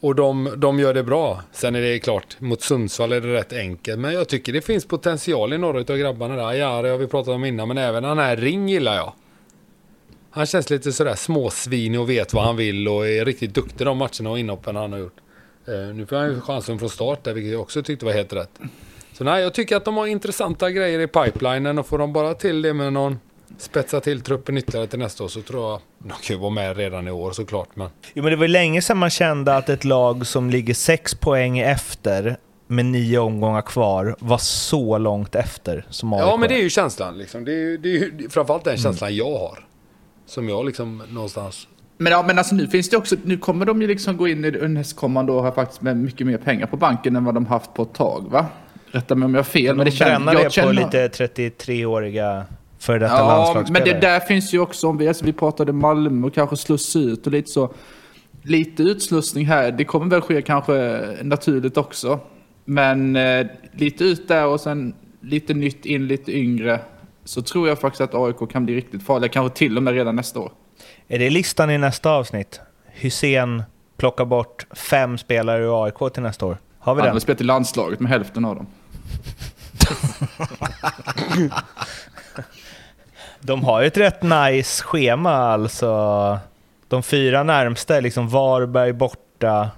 och 0.00 0.14
de, 0.14 0.52
de 0.56 0.78
gör 0.80 0.94
det 0.94 1.02
bra. 1.02 1.42
Sen 1.52 1.74
är 1.74 1.80
det 1.80 1.98
klart, 1.98 2.36
mot 2.40 2.62
Sundsvall 2.62 3.12
är 3.12 3.20
det 3.20 3.34
rätt 3.34 3.52
enkelt. 3.52 3.98
Men 3.98 4.12
jag 4.14 4.28
tycker 4.28 4.52
det 4.52 4.60
finns 4.60 4.84
potential 4.86 5.52
i 5.52 5.58
några 5.58 5.78
av 5.78 5.96
grabbarna 5.98 6.36
där. 6.36 6.52
Ja, 6.52 6.82
det 6.82 6.88
har 6.88 6.98
vi 6.98 7.06
pratat 7.06 7.34
om 7.34 7.44
innan, 7.44 7.68
men 7.68 7.78
även 7.78 8.02
den 8.02 8.18
här 8.18 8.36
Ring 8.36 8.68
gillar 8.68 8.96
jag. 8.96 9.12
Han 10.34 10.46
känns 10.46 10.70
lite 10.70 10.92
sådär 10.92 11.14
småsvinig 11.14 12.00
och 12.00 12.10
vet 12.10 12.34
vad 12.34 12.44
han 12.44 12.56
vill 12.56 12.88
och 12.88 13.08
är 13.08 13.24
riktigt 13.24 13.54
duktig 13.54 13.86
de 13.86 13.98
matcherna 13.98 14.30
och 14.30 14.38
inhoppen 14.38 14.76
han 14.76 14.92
har 14.92 14.98
gjort. 14.98 15.16
Eh, 15.68 15.94
nu 15.94 16.06
får 16.06 16.16
han 16.16 16.28
ju 16.30 16.40
chansen 16.40 16.78
från 16.78 16.90
start 16.90 17.24
där, 17.24 17.32
vilket 17.32 17.52
jag 17.52 17.60
också 17.60 17.82
tyckte 17.82 18.04
var 18.06 18.12
helt 18.12 18.32
rätt. 18.32 18.50
Så 19.12 19.24
nej, 19.24 19.42
jag 19.42 19.54
tycker 19.54 19.76
att 19.76 19.84
de 19.84 19.96
har 19.96 20.06
intressanta 20.06 20.70
grejer 20.70 21.00
i 21.00 21.06
pipelinen 21.06 21.78
och 21.78 21.86
får 21.86 21.98
de 21.98 22.12
bara 22.12 22.34
till 22.34 22.62
det 22.62 22.74
med 22.74 22.92
någon 22.92 23.18
spetsa 23.58 24.00
till 24.00 24.20
truppen 24.20 24.58
ytterligare 24.58 24.86
till 24.86 24.98
nästa 24.98 25.24
år 25.24 25.28
så 25.28 25.42
tror 25.42 25.70
jag 25.70 25.80
de 25.98 26.08
kan 26.08 26.36
ju 26.36 26.40
vara 26.40 26.50
med 26.50 26.76
redan 26.76 27.08
i 27.08 27.10
år 27.10 27.32
såklart. 27.32 27.68
Men 27.74 27.88
Jo, 28.14 28.22
men 28.22 28.30
det 28.32 28.36
var 28.36 28.44
ju 28.44 28.52
länge 28.52 28.82
sedan 28.82 28.98
man 28.98 29.10
kände 29.10 29.56
att 29.56 29.68
ett 29.68 29.84
lag 29.84 30.26
som 30.26 30.50
ligger 30.50 30.74
sex 30.74 31.14
poäng 31.14 31.58
efter 31.58 32.36
med 32.66 32.84
nio 32.84 33.18
omgångar 33.18 33.62
kvar 33.62 34.16
var 34.18 34.38
så 34.38 34.98
långt 34.98 35.34
efter 35.34 35.86
som 35.90 36.12
AIK. 36.12 36.22
ja, 36.22 36.36
men 36.36 36.48
det 36.48 36.54
är 36.54 36.62
ju 36.62 36.70
känslan 36.70 37.18
liksom. 37.18 37.44
Det 37.44 37.52
är 37.52 37.56
ju, 37.56 37.76
det 37.76 37.88
är 37.88 37.92
ju 37.92 38.28
framförallt 38.28 38.64
den 38.64 38.76
känslan 38.76 39.16
jag 39.16 39.38
har. 39.38 39.64
Som 40.26 40.48
jag 40.48 40.66
liksom 40.66 41.02
någonstans... 41.10 41.68
Men, 41.98 42.12
ja, 42.12 42.24
men 42.26 42.38
alltså 42.38 42.54
nu 42.54 42.66
finns 42.66 42.90
det 42.90 42.96
också, 42.96 43.16
nu 43.24 43.36
kommer 43.38 43.66
de 43.66 43.82
ju 43.82 43.88
liksom 43.88 44.16
gå 44.16 44.28
in 44.28 44.44
i 44.44 44.50
nästkommande 44.68 45.32
år 45.32 45.42
här 45.42 45.50
faktiskt 45.50 45.82
med 45.82 45.96
mycket 45.96 46.26
mer 46.26 46.38
pengar 46.38 46.66
på 46.66 46.76
banken 46.76 47.16
än 47.16 47.24
vad 47.24 47.34
de 47.34 47.46
haft 47.46 47.74
på 47.74 47.82
ett 47.82 47.94
tag 47.94 48.24
va? 48.30 48.46
Rätta 48.86 49.14
mig 49.14 49.26
om 49.26 49.34
jag 49.34 49.38
har 49.38 49.44
fel. 49.44 49.76
Men 49.76 49.86
det 49.86 49.98
bränna 49.98 50.32
jag 50.32 50.40
det 50.40 50.44
på 50.44 50.50
känner- 50.50 50.72
lite 50.72 51.08
33-åriga 51.08 52.44
före 52.78 52.98
detta 52.98 53.14
Ja, 53.14 53.28
landslagsspelare. 53.28 53.84
men 53.92 54.00
det 54.00 54.06
där 54.06 54.20
finns 54.20 54.54
ju 54.54 54.58
också, 54.58 54.88
om 54.88 54.98
vi, 54.98 55.08
alltså, 55.08 55.24
vi 55.24 55.32
pratade 55.32 55.72
Malmö 55.72 56.26
och 56.26 56.34
kanske 56.34 56.56
sluss 56.56 56.96
ut 56.96 57.26
och 57.26 57.32
lite 57.32 57.50
så. 57.50 57.74
Lite 58.42 58.82
utslussning 58.82 59.46
här, 59.46 59.72
det 59.72 59.84
kommer 59.84 60.06
väl 60.06 60.20
ske 60.20 60.42
kanske 60.42 61.00
naturligt 61.22 61.76
också. 61.76 62.20
Men 62.64 63.16
eh, 63.16 63.46
lite 63.72 64.04
ut 64.04 64.28
där 64.28 64.46
och 64.46 64.60
sen 64.60 64.94
lite 65.20 65.54
nytt 65.54 65.86
in, 65.86 66.06
lite 66.06 66.32
yngre. 66.38 66.80
Så 67.24 67.42
tror 67.42 67.68
jag 67.68 67.80
faktiskt 67.80 68.00
att 68.00 68.14
AIK 68.14 68.50
kan 68.52 68.64
bli 68.64 68.74
riktigt 68.76 69.02
farliga, 69.02 69.28
kanske 69.28 69.58
till 69.58 69.76
och 69.76 69.82
med 69.82 69.94
redan 69.94 70.16
nästa 70.16 70.40
år. 70.40 70.52
Är 71.08 71.18
det 71.18 71.30
listan 71.30 71.70
i 71.70 71.78
nästa 71.78 72.10
avsnitt? 72.10 72.60
Hussein 72.86 73.62
plockar 73.96 74.24
bort 74.24 74.66
fem 74.76 75.18
spelare 75.18 75.64
ur 75.64 75.84
AIK 75.84 76.12
till 76.14 76.22
nästa 76.22 76.46
år. 76.46 76.58
Har 76.78 76.94
vi 76.94 77.00
Han 77.00 77.06
den? 77.06 77.14
har 77.14 77.20
spelat 77.20 77.40
i 77.40 77.44
landslaget 77.44 78.00
med 78.00 78.10
hälften 78.10 78.44
av 78.44 78.56
dem. 78.56 78.66
De 83.40 83.64
har 83.64 83.80
ju 83.80 83.86
ett 83.86 83.96
rätt 83.96 84.22
nice 84.22 84.84
schema 84.84 85.30
alltså. 85.32 86.38
De 86.88 87.02
fyra 87.02 87.42
närmsta 87.42 87.96
är 87.96 88.00
liksom 88.02 88.28
Varberg 88.28 88.92
borta, 88.92 89.70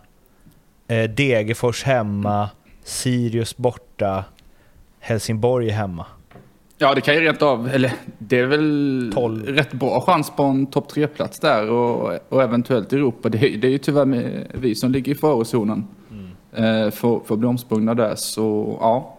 eh, 0.89 1.11
Degerfors 1.11 1.85
hemma, 1.85 2.51
Sirius 2.85 3.57
borta, 3.57 4.25
Helsingborg 5.01 5.71
hemma. 5.71 6.07
Ja, 6.79 6.95
det 6.95 7.01
kan 7.01 7.15
ju 7.15 7.21
rent 7.21 7.43
av, 7.43 7.69
eller 7.69 7.93
det 8.19 8.39
är 8.39 8.47
väl 8.47 9.11
Tolv. 9.15 9.47
rätt 9.47 9.73
bra 9.73 10.01
chans 10.01 10.33
på 10.37 10.43
en 10.43 10.67
topp 10.67 10.89
tre-plats 10.89 11.41
där 11.41 11.71
och, 11.71 12.19
och 12.29 12.43
eventuellt 12.43 12.93
Europa. 12.93 13.29
Det, 13.29 13.39
är- 13.39 13.57
det 13.57 13.67
är 13.69 13.71
ju 13.73 13.79
tyvärr 13.79 14.05
med, 14.05 14.47
vi 14.55 14.75
som 14.75 14.93
ligger 14.93 15.13
i 15.13 15.15
farozonen 15.15 15.87
eh, 16.57 16.63
för, 16.91 17.21
för 17.27 17.35
att 17.35 17.39
bli 17.39 17.49
omsprungna 17.49 17.95
där. 17.95 18.15
Så 18.15 18.77
ja, 18.81 19.17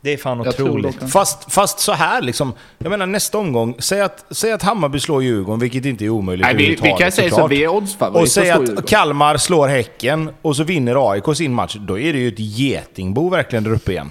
Det 0.00 0.12
är 0.12 0.16
fan 0.16 0.40
otroligt. 0.40 1.12
Fast, 1.12 1.52
fast 1.52 1.78
så 1.78 1.92
här 1.92 2.22
liksom. 2.22 2.52
Jag 2.78 2.90
menar 2.90 3.06
nästa 3.06 3.38
omgång. 3.38 3.74
Säg 3.78 4.00
att, 4.00 4.24
säg 4.30 4.52
att 4.52 4.62
Hammarby 4.62 5.00
slår 5.00 5.22
Djurgården, 5.22 5.60
vilket 5.60 5.84
inte 5.84 6.04
är 6.04 6.08
omöjligt 6.08 6.46
Nej, 6.46 6.54
vi, 6.56 6.68
vi 6.82 6.94
kan 6.98 7.12
säga 7.12 7.30
så, 7.30 7.46
vi 7.46 7.64
är 7.64 7.68
oddsfavoriter. 7.68 8.22
Och 8.22 8.28
säg 8.28 8.50
att 8.50 8.56
slå 8.56 8.62
att 8.62 8.68
Djurgården. 8.68 8.86
Kalmar 8.88 9.36
slår 9.36 9.68
Häcken 9.68 10.30
och 10.42 10.56
så 10.56 10.64
vinner 10.64 11.10
AIK 11.12 11.36
sin 11.36 11.54
match. 11.54 11.76
Då 11.80 11.98
är 11.98 12.12
det 12.12 12.18
ju 12.18 12.28
ett 12.28 12.38
getingbo 12.38 13.28
verkligen 13.28 13.64
där 13.64 13.72
uppe 13.72 13.92
igen. 13.92 14.10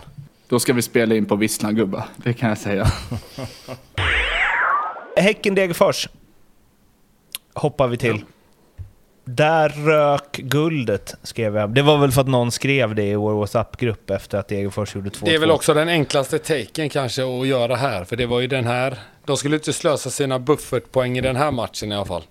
Då 0.50 0.60
ska 0.60 0.74
vi 0.74 0.82
spela 0.82 1.16
in 1.16 1.26
på 1.26 1.36
Visslan 1.36 1.76
gubbar, 1.76 2.06
det 2.18 2.34
kan 2.34 2.50
jag 2.50 2.58
säga. 2.58 2.88
Häcken-Degerfors 5.16 6.08
hoppar 7.54 7.88
vi 7.88 7.98
till. 7.98 8.24
Där 9.26 9.70
rök 9.70 10.38
guldet, 10.38 11.16
skrev 11.24 11.56
jag. 11.56 11.70
Det 11.70 11.82
var 11.82 11.98
väl 11.98 12.12
för 12.12 12.22
att 12.22 12.28
någon 12.28 12.52
skrev 12.52 12.96
det 12.96 13.04
i 13.04 13.16
vår 13.16 13.34
WhatsApp-grupp 13.34 14.10
efter 14.10 14.38
att 14.38 14.48
Degerfors 14.48 14.96
gjorde 14.96 15.10
2-2. 15.10 15.26
Det 15.26 15.36
är 15.36 15.40
väl 15.40 15.52
också 15.52 15.74
den 15.74 15.90
enklaste 15.90 16.40
taken 16.40 16.90
kanske 16.90 17.42
att 17.42 17.48
göra 17.48 17.76
här. 17.76 18.04
För 18.04 18.16
det 18.16 18.26
var 18.26 18.40
ju 18.40 18.48
den 18.48 18.66
här. 18.66 19.00
De 19.26 19.38
skulle 19.38 19.56
inte 19.56 19.74
slösa 19.74 20.10
sina 20.10 20.40
buffertpoäng 20.40 21.18
i 21.18 21.22
den 21.22 21.36
här 21.36 21.52
matchen 21.52 21.92
i 21.92 21.96
alla 21.96 22.06
fall. 22.06 22.24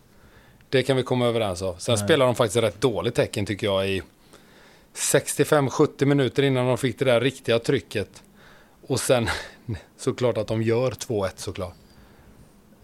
Det 0.69 0.83
kan 0.83 0.97
vi 0.97 1.03
komma 1.03 1.27
överens 1.27 1.62
om. 1.62 1.75
Sen 1.79 1.99
spelar 1.99 2.27
de 2.27 2.35
faktiskt 2.35 2.62
rätt 2.62 2.81
dåligt 2.81 3.14
tecken 3.14 3.47
tycker 3.47 3.66
jag 3.66 3.89
i 3.89 4.03
65-70 4.95 6.05
minuter 6.05 6.43
innan 6.43 6.66
de 6.66 6.78
fick 6.78 6.99
det 6.99 7.05
där 7.05 7.20
riktiga 7.20 7.59
trycket. 7.59 8.22
Och 8.86 9.01
sen 9.01 9.28
såklart 9.97 10.39
att 10.39 10.47
de 10.47 10.62
gör 10.62 10.91
2-1 10.91 11.30
såklart. 11.36 11.74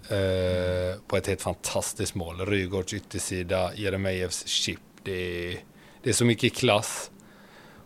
Eh, 0.09 1.01
på 1.07 1.17
ett 1.17 1.27
helt 1.27 1.43
fantastiskt 1.43 2.15
mål. 2.15 2.47
Rygaards 2.47 2.95
yttersida, 2.95 3.75
Jeremejeffs 3.75 4.47
chip. 4.47 4.81
Det 5.03 5.49
är, 5.53 5.59
det 6.03 6.11
är 6.11 6.15
så 6.15 6.25
mycket 6.25 6.55
klass. 6.55 7.11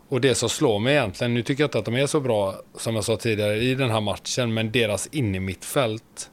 Och 0.08 0.20
det 0.20 0.34
som 0.34 0.48
slår 0.48 0.78
mig 0.78 0.94
egentligen, 0.94 1.34
nu 1.34 1.42
tycker 1.42 1.62
jag 1.62 1.68
inte 1.68 1.78
att 1.78 1.84
de 1.84 1.94
är 1.94 2.06
så 2.06 2.20
bra 2.20 2.60
som 2.74 2.94
jag 2.94 3.04
sa 3.04 3.16
tidigare 3.16 3.56
i 3.56 3.74
den 3.74 3.90
här 3.90 4.00
matchen, 4.00 4.54
men 4.54 4.72
deras 4.72 5.06
innermittfält, 5.12 6.30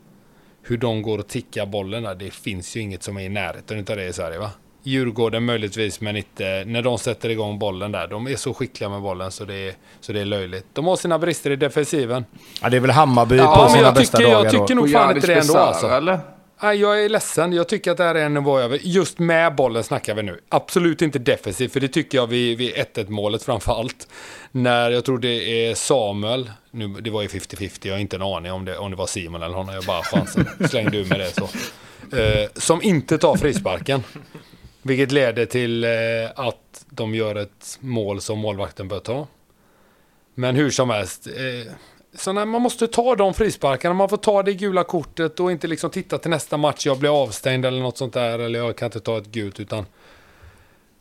hur 0.61 0.77
de 0.77 1.01
går 1.01 1.17
och 1.17 1.27
tickar 1.27 1.65
bollen 1.65 2.03
där, 2.03 2.15
det 2.15 2.31
finns 2.31 2.75
ju 2.75 2.81
inget 2.81 3.03
som 3.03 3.17
är 3.17 3.21
i 3.21 3.29
närheten 3.29 3.79
utav 3.79 3.97
det 3.97 4.07
i 4.07 4.13
Sverige 4.13 4.39
va? 4.39 4.51
Djurgården 4.85 5.45
möjligtvis, 5.45 6.01
men 6.01 6.15
inte 6.15 6.63
när 6.67 6.81
de 6.81 6.97
sätter 6.97 7.29
igång 7.29 7.59
bollen 7.59 7.91
där. 7.91 8.07
De 8.07 8.27
är 8.27 8.35
så 8.35 8.53
skickliga 8.53 8.89
med 8.89 9.01
bollen 9.01 9.31
så 9.31 9.45
det 9.45 9.55
är, 9.55 9.73
så 10.01 10.13
det 10.13 10.21
är 10.21 10.25
löjligt. 10.25 10.65
De 10.73 10.85
har 10.85 10.95
sina 10.95 11.19
brister 11.19 11.51
i 11.51 11.55
defensiven. 11.55 12.25
Ja, 12.61 12.69
det 12.69 12.77
är 12.77 12.81
väl 12.81 12.91
Hammarby 12.91 13.35
Ja, 13.37 13.55
på 13.55 13.61
men 13.61 13.69
sina 13.69 13.83
jag 13.83 13.93
bästa 13.93 14.17
tycker- 14.17 14.31
jag 14.31 14.39
dagar. 14.39 14.49
tycker 14.51 14.75
då. 14.75 14.81
nog 14.81 14.91
fan 14.91 15.15
inte 15.15 15.27
det 15.27 15.33
ändå, 15.39 15.57
alltså. 15.57 15.87
eller? 15.87 16.19
Nej, 16.63 16.77
jag 16.81 17.03
är 17.05 17.09
ledsen. 17.09 17.53
Jag 17.53 17.67
tycker 17.69 17.91
att 17.91 17.97
det 17.97 18.03
här 18.03 18.15
är 18.15 18.25
en 18.25 18.33
nivå 18.33 18.59
över. 18.59 18.79
Just 18.81 19.19
med 19.19 19.55
bollen 19.55 19.83
snackar 19.83 20.15
vi 20.15 20.23
nu. 20.23 20.39
Absolut 20.49 21.01
inte 21.01 21.19
defensivt, 21.19 21.73
för 21.73 21.79
det 21.79 21.87
tycker 21.87 22.17
jag 22.17 22.27
vid, 22.27 22.57
vid 22.57 22.73
1-1 22.73 23.09
målet 23.09 23.43
framför 23.43 23.79
allt. 23.79 24.07
När 24.51 24.89
jag 24.91 25.05
tror 25.05 25.17
det 25.19 25.67
är 25.67 25.75
Samuel, 25.75 26.51
nu, 26.71 26.87
det 26.87 27.09
var 27.09 27.21
ju 27.21 27.27
50-50, 27.27 27.87
jag 27.87 27.93
har 27.93 27.99
inte 27.99 28.15
en 28.15 28.21
aning 28.21 28.51
om 28.51 28.65
det, 28.65 28.77
om 28.77 28.91
det 28.91 28.97
var 28.97 29.07
Simon 29.07 29.43
eller 29.43 29.55
honom, 29.55 29.75
jag 29.75 29.83
bara 29.83 30.03
chansen. 30.03 30.47
Slängde 30.69 30.97
ur 30.97 31.05
med 31.05 31.19
det 31.19 31.31
så. 31.31 31.43
Eh, 32.17 32.49
som 32.53 32.81
inte 32.81 33.17
tar 33.17 33.35
frisparken. 33.35 34.03
Vilket 34.87 35.11
leder 35.11 35.45
till 35.45 35.83
eh, 35.83 35.89
att 36.35 36.85
de 36.89 37.15
gör 37.15 37.35
ett 37.35 37.77
mål 37.79 38.21
som 38.21 38.39
målvakten 38.39 38.87
bör 38.87 38.99
ta. 38.99 39.27
Men 40.35 40.55
hur 40.55 40.69
som 40.69 40.89
helst. 40.89 41.27
Eh, 41.27 41.73
så 42.13 42.33
när 42.33 42.45
man 42.45 42.61
måste 42.61 42.87
ta 42.87 43.15
de 43.15 43.33
frisparkarna, 43.33 43.93
man 43.93 44.09
får 44.09 44.17
ta 44.17 44.43
det 44.43 44.53
gula 44.53 44.83
kortet 44.83 45.39
och 45.39 45.51
inte 45.51 45.67
liksom 45.67 45.89
titta 45.89 46.17
till 46.17 46.29
nästa 46.29 46.57
match, 46.57 46.85
jag 46.85 46.99
blir 46.99 47.23
avstängd 47.23 47.65
eller 47.65 47.81
något 47.81 47.97
sånt 47.97 48.13
där, 48.13 48.39
eller 48.39 48.59
jag 48.59 48.77
kan 48.77 48.85
inte 48.85 48.99
ta 48.99 49.17
ett 49.17 49.25
gult, 49.25 49.59
utan 49.59 49.85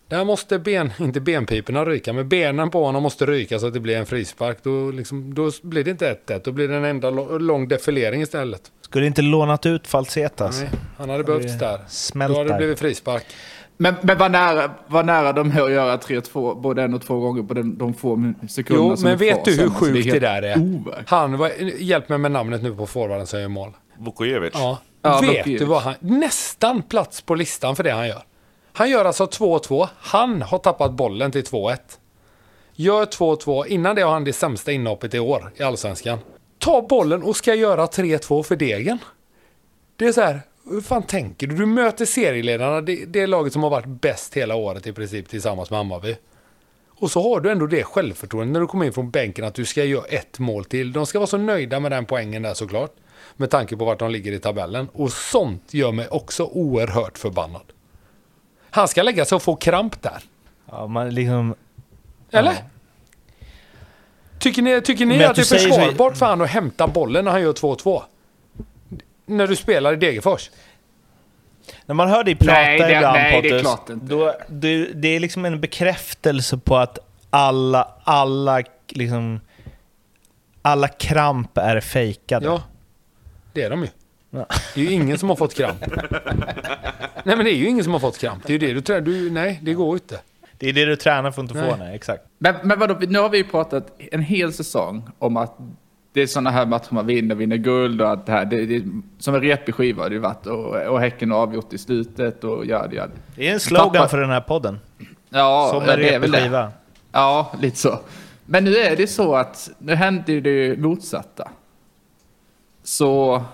där 0.09 0.25
måste 0.25 0.59
ben, 0.59 0.93
inte 1.01 1.21
benpiporna 1.21 1.85
ryka, 1.85 2.13
men 2.13 2.29
benen 2.29 2.71
på 2.71 2.85
honom 2.85 3.03
måste 3.03 3.27
ryka 3.27 3.59
så 3.59 3.67
att 3.67 3.73
det 3.73 3.81
blir 3.81 3.97
en 3.97 4.07
frispark. 4.07 4.59
Då, 4.63 4.91
liksom, 4.91 5.35
då 5.35 5.51
blir 5.63 5.85
det 5.85 5.91
inte 5.91 6.19
1-1, 6.27 6.41
då 6.45 6.53
blir 6.53 6.69
det 6.69 6.77
en 6.77 6.85
enda 6.85 7.11
lång 7.11 7.69
defilering 7.69 8.23
istället. 8.23 8.73
Skulle 8.81 9.07
inte 9.07 9.23
lånat 9.23 9.67
ut 9.67 9.87
Falsetas. 9.87 10.61
Nej, 10.61 10.71
han 10.99 11.11
hade 11.11 11.25
behövts 11.25 11.59
där. 11.59 11.81
Då 12.29 12.39
hade 12.39 12.45
det 12.45 12.57
blivit 12.57 12.79
frispark. 12.79 13.27
Men, 13.77 13.95
men 14.03 14.19
vad 14.19 14.31
nära, 14.31 14.71
vad 14.87 15.07
nära 15.07 15.33
de 15.33 15.51
är 15.51 15.63
att 15.63 15.71
göra 15.71 15.97
3-2 15.97 16.61
både 16.61 16.83
en 16.83 16.95
och 16.95 17.03
två 17.03 17.21
gånger 17.21 17.43
på 17.43 17.55
den, 17.55 17.79
de 17.79 17.95
få 17.95 18.33
sekunderna 18.49 18.89
Jo, 18.91 18.97
som 18.97 19.05
men 19.05 19.13
är 19.13 19.17
vet 19.17 19.35
kvar 19.35 19.45
du 19.45 19.51
hur 19.51 19.59
sen. 19.59 19.71
Sjukt 19.75 20.05
det, 20.05 20.11
helt 20.11 20.21
där 20.21 20.43
är? 20.43 20.59
overkligt. 20.59 21.11
Han, 21.11 21.39
var, 21.39 21.51
hjälp 21.79 22.09
mig 22.09 22.19
med 22.19 22.33
namnet 22.33 22.63
nu 22.63 22.75
på 22.75 22.87
forwarden 22.87 23.27
som 23.27 23.41
gör 23.41 23.49
mål. 23.49 23.73
Vukojevic. 23.99 24.51
Ja. 24.55 24.79
Ja, 25.03 25.21
Vet 25.21 25.31
Vukojevic. 25.31 25.61
du 25.61 25.65
vad 25.65 25.83
han... 25.83 25.95
Nästan 26.01 26.83
plats 26.83 27.21
på 27.23 27.35
listan 27.35 27.77
för 27.77 27.85
det 27.85 27.91
han 27.91 28.09
gör. 28.09 28.23
Han 28.73 28.91
gör 28.91 29.05
alltså 29.05 29.25
2-2. 29.25 29.89
Han 29.97 30.43
har 30.43 30.59
tappat 30.59 30.93
bollen 30.93 31.33
till 31.33 31.45
2-1. 31.45 31.77
Gör 32.75 33.05
2-2. 33.05 33.67
Innan 33.67 33.97
det 33.97 34.03
har 34.03 34.13
han 34.13 34.25
det 34.25 34.33
sämsta 34.33 34.73
inhoppet 34.73 35.15
i 35.15 35.19
år 35.19 35.53
i 35.57 35.63
Allsvenskan. 35.63 36.19
Ta 36.59 36.87
bollen 36.89 37.23
och 37.23 37.37
ska 37.37 37.55
göra 37.55 37.87
3-2 37.87 38.43
för 38.43 38.57
Degen. 38.57 38.99
Det 39.97 40.07
är 40.07 40.13
så 40.13 40.21
här, 40.21 40.41
hur 40.71 40.81
fan 40.81 41.03
tänker 41.03 41.47
du? 41.47 41.57
Du 41.57 41.67
möter 41.67 42.05
serieledarna, 42.05 42.81
det, 42.81 43.05
det 43.05 43.21
är 43.21 43.27
laget 43.27 43.53
som 43.53 43.63
har 43.63 43.71
varit 43.71 43.87
bäst 43.87 44.35
hela 44.35 44.55
året 44.55 44.87
i 44.87 44.93
princip 44.93 45.29
tillsammans 45.29 45.71
med 45.71 45.77
Hammarby. 45.79 46.17
Och 46.97 47.11
så 47.11 47.23
har 47.23 47.41
du 47.41 47.51
ändå 47.51 47.67
det 47.67 47.85
självförtroendet 47.85 48.53
när 48.53 48.61
du 48.61 48.67
kommer 48.67 48.87
in 48.87 48.93
från 48.93 49.11
bänken 49.11 49.45
att 49.45 49.55
du 49.55 49.65
ska 49.65 49.85
göra 49.85 50.05
ett 50.05 50.39
mål 50.39 50.65
till. 50.65 50.93
De 50.93 51.07
ska 51.07 51.19
vara 51.19 51.27
så 51.27 51.37
nöjda 51.37 51.81
med 51.81 51.93
den 51.93 52.05
poängen 52.07 52.43
där 52.43 52.55
såklart. 52.55 52.95
Med 53.37 53.51
tanke 53.51 53.77
på 53.77 53.85
vart 53.85 53.99
de 53.99 54.11
ligger 54.11 54.33
i 54.33 54.39
tabellen. 54.39 54.89
Och 54.93 55.13
sånt 55.13 55.75
gör 55.75 55.93
mig 55.93 56.09
också 56.09 56.45
oerhört 56.45 57.19
förbannad. 57.19 57.63
Han 58.71 58.89
ska 58.89 59.03
lägga 59.03 59.25
sig 59.25 59.37
och 59.37 59.43
få 59.43 59.57
kramp 59.57 60.03
där. 60.03 60.23
Ja, 60.71 60.87
man 60.87 61.11
liksom... 61.11 61.55
Eller? 62.31 62.53
Ja. 62.53 62.59
Tycker 64.39 64.63
ni, 64.63 64.81
tycker 64.81 65.07
ni 65.07 65.25
att 65.25 65.31
att 65.31 65.37
det 65.37 65.43
är 65.43 65.45
säger 65.45 65.69
så- 65.69 65.75
försvarbart 65.75 66.17
för 66.17 66.27
han 66.27 66.41
att 66.43 66.51
hämta 66.51 66.87
bollen 66.89 67.25
när 67.25 67.33
han 67.33 67.43
gör 67.43 67.53
2-2? 67.53 68.03
När 69.27 69.47
du 69.47 69.57
spelar 69.57 69.93
i 69.93 69.97
Degerfors? 69.97 70.51
När 71.87 71.95
man 71.95 72.09
hör 72.09 72.25
dig 72.25 72.35
prata 72.35 72.53
Nej, 72.53 72.79
det- 72.79 72.97
ibland 72.97 73.15
nej, 73.15 73.43
det 73.43 73.49
är 73.49 73.51
Pontus, 73.51 73.63
klart 73.63 73.91
inte. 73.91 74.07
Då, 74.07 74.35
du, 74.49 74.93
det 74.93 75.09
är 75.09 75.21
liksom 75.21 75.45
en 75.45 75.61
bekräftelse 75.61 76.59
på 76.59 76.77
att 76.77 76.99
alla, 77.31 77.89
alla, 78.05 78.63
liksom, 78.89 79.41
alla 80.63 80.89
kramp 80.89 81.59
är 81.59 81.81
fejkade. 81.81 82.47
Ja, 82.47 82.63
det 83.53 83.63
är 83.63 83.71
de 83.71 83.83
ju. 83.83 83.89
Ja. 84.31 84.47
Det 84.75 84.81
är 84.81 84.85
ju 84.85 84.93
ingen 84.93 85.19
som 85.19 85.29
har 85.29 85.37
fått 85.37 85.55
kramp. 85.55 85.85
Nej 87.25 87.37
men 87.37 87.45
det 87.45 87.51
är 87.51 87.57
ju 87.57 87.67
ingen 87.69 87.85
som 87.85 87.93
har 87.93 88.01
fått 88.01 88.19
kramp. 88.19 88.47
Det 88.47 88.51
är 88.55 88.59
ju 88.59 88.67
det 88.67 88.75
du 88.75 88.81
tror. 88.81 89.01
Du, 89.01 89.31
nej, 89.31 89.59
det 89.63 89.75
går 89.75 89.89
ju 89.89 89.95
inte. 89.95 90.21
Det 90.59 90.69
är 90.69 90.73
det 90.73 90.85
du 90.85 90.97
tränar 90.97 91.31
för 91.31 91.43
att 91.43 91.51
inte 91.51 91.61
få, 91.63 91.77
Nej. 91.77 91.79
nej. 91.79 91.95
Exakt. 91.95 92.25
Men, 92.39 92.55
men 92.63 92.79
vadå, 92.79 92.99
nu 93.09 93.19
har 93.19 93.29
vi 93.29 93.39
ju 93.39 93.45
pratat 93.45 93.93
en 94.13 94.23
hel 94.23 94.53
säsong 94.53 95.09
om 95.19 95.37
att 95.37 95.57
det 96.15 96.23
är 96.23 96.27
sådana 96.27 96.51
här 96.51 96.67
matcher 96.67 96.89
man 96.91 97.07
vinner, 97.07 97.35
vinner 97.35 97.57
guld 97.57 98.01
och 98.01 98.09
allt 98.09 98.27
det 98.27 98.33
här. 98.33 98.45
Det, 98.45 98.67
det, 98.67 98.85
som 99.19 99.35
en 99.35 99.41
repig 99.41 99.75
skiva 99.75 100.03
har 100.03 100.11
det 100.11 100.19
varit 100.19 100.47
och, 100.47 100.75
och 100.87 101.01
Häcken 101.01 101.31
har 101.31 101.39
avgjort 101.39 101.73
i 101.73 101.79
slutet 101.79 102.45
och 102.45 102.67
ja, 102.67 102.87
det, 102.87 102.97
ja. 102.97 103.07
Det 103.37 103.49
är 103.49 103.53
en 103.53 103.61
slogan 103.61 103.93
Pappa- 103.93 104.09
för 104.09 104.21
den 104.21 104.31
här 104.31 104.41
podden. 104.41 104.79
Ja, 105.29 105.69
Som 105.73 105.83
en 105.83 105.87
det 105.89 105.97
repig 105.97 106.33
det. 106.33 106.41
skiva. 106.43 106.73
Ja, 107.13 107.53
lite 107.61 107.77
så. 107.79 107.99
Men 108.47 108.65
nu 108.65 108.77
är 108.77 108.97
det 108.97 109.07
så 109.07 109.35
att 109.35 109.71
nu 109.79 109.95
händer 109.95 110.41
det 110.41 110.51
ju 110.51 110.77
motsatta. 110.77 111.51
Så 112.83 113.45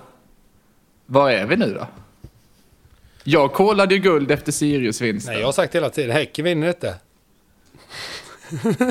var 1.07 1.31
är 1.31 1.47
vi 1.47 1.57
nu 1.57 1.75
då? 1.75 1.87
Jag 3.25 3.53
kollade 3.53 3.95
ju 3.95 4.01
guld 4.01 4.31
efter 4.31 4.53
Sirius-vinsten. 4.53 5.33
Nej, 5.33 5.41
jag 5.41 5.49
har 5.49 5.53
sagt 5.53 5.75
hela 5.75 5.91
tiden. 5.91 6.11
Häcken 6.11 6.45
vinner 6.45 6.69
inte. 6.69 6.95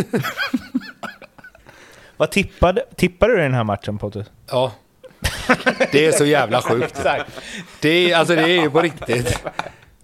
Vad 2.20 2.32
tippade, 2.32 2.84
tippade 2.96 3.34
du 3.34 3.40
i 3.40 3.44
den 3.44 3.54
här 3.54 3.64
matchen 3.64 3.98
Pontus? 3.98 4.28
Ja. 4.52 4.72
Det 5.92 6.06
är 6.06 6.12
så 6.12 6.26
jävla 6.26 6.62
sjukt. 6.62 7.04
Det 7.82 7.90
är, 8.12 8.16
alltså 8.18 8.36
det 8.36 8.42
är 8.42 8.62
ju 8.62 8.70
på 8.70 8.82
riktigt. 8.82 9.44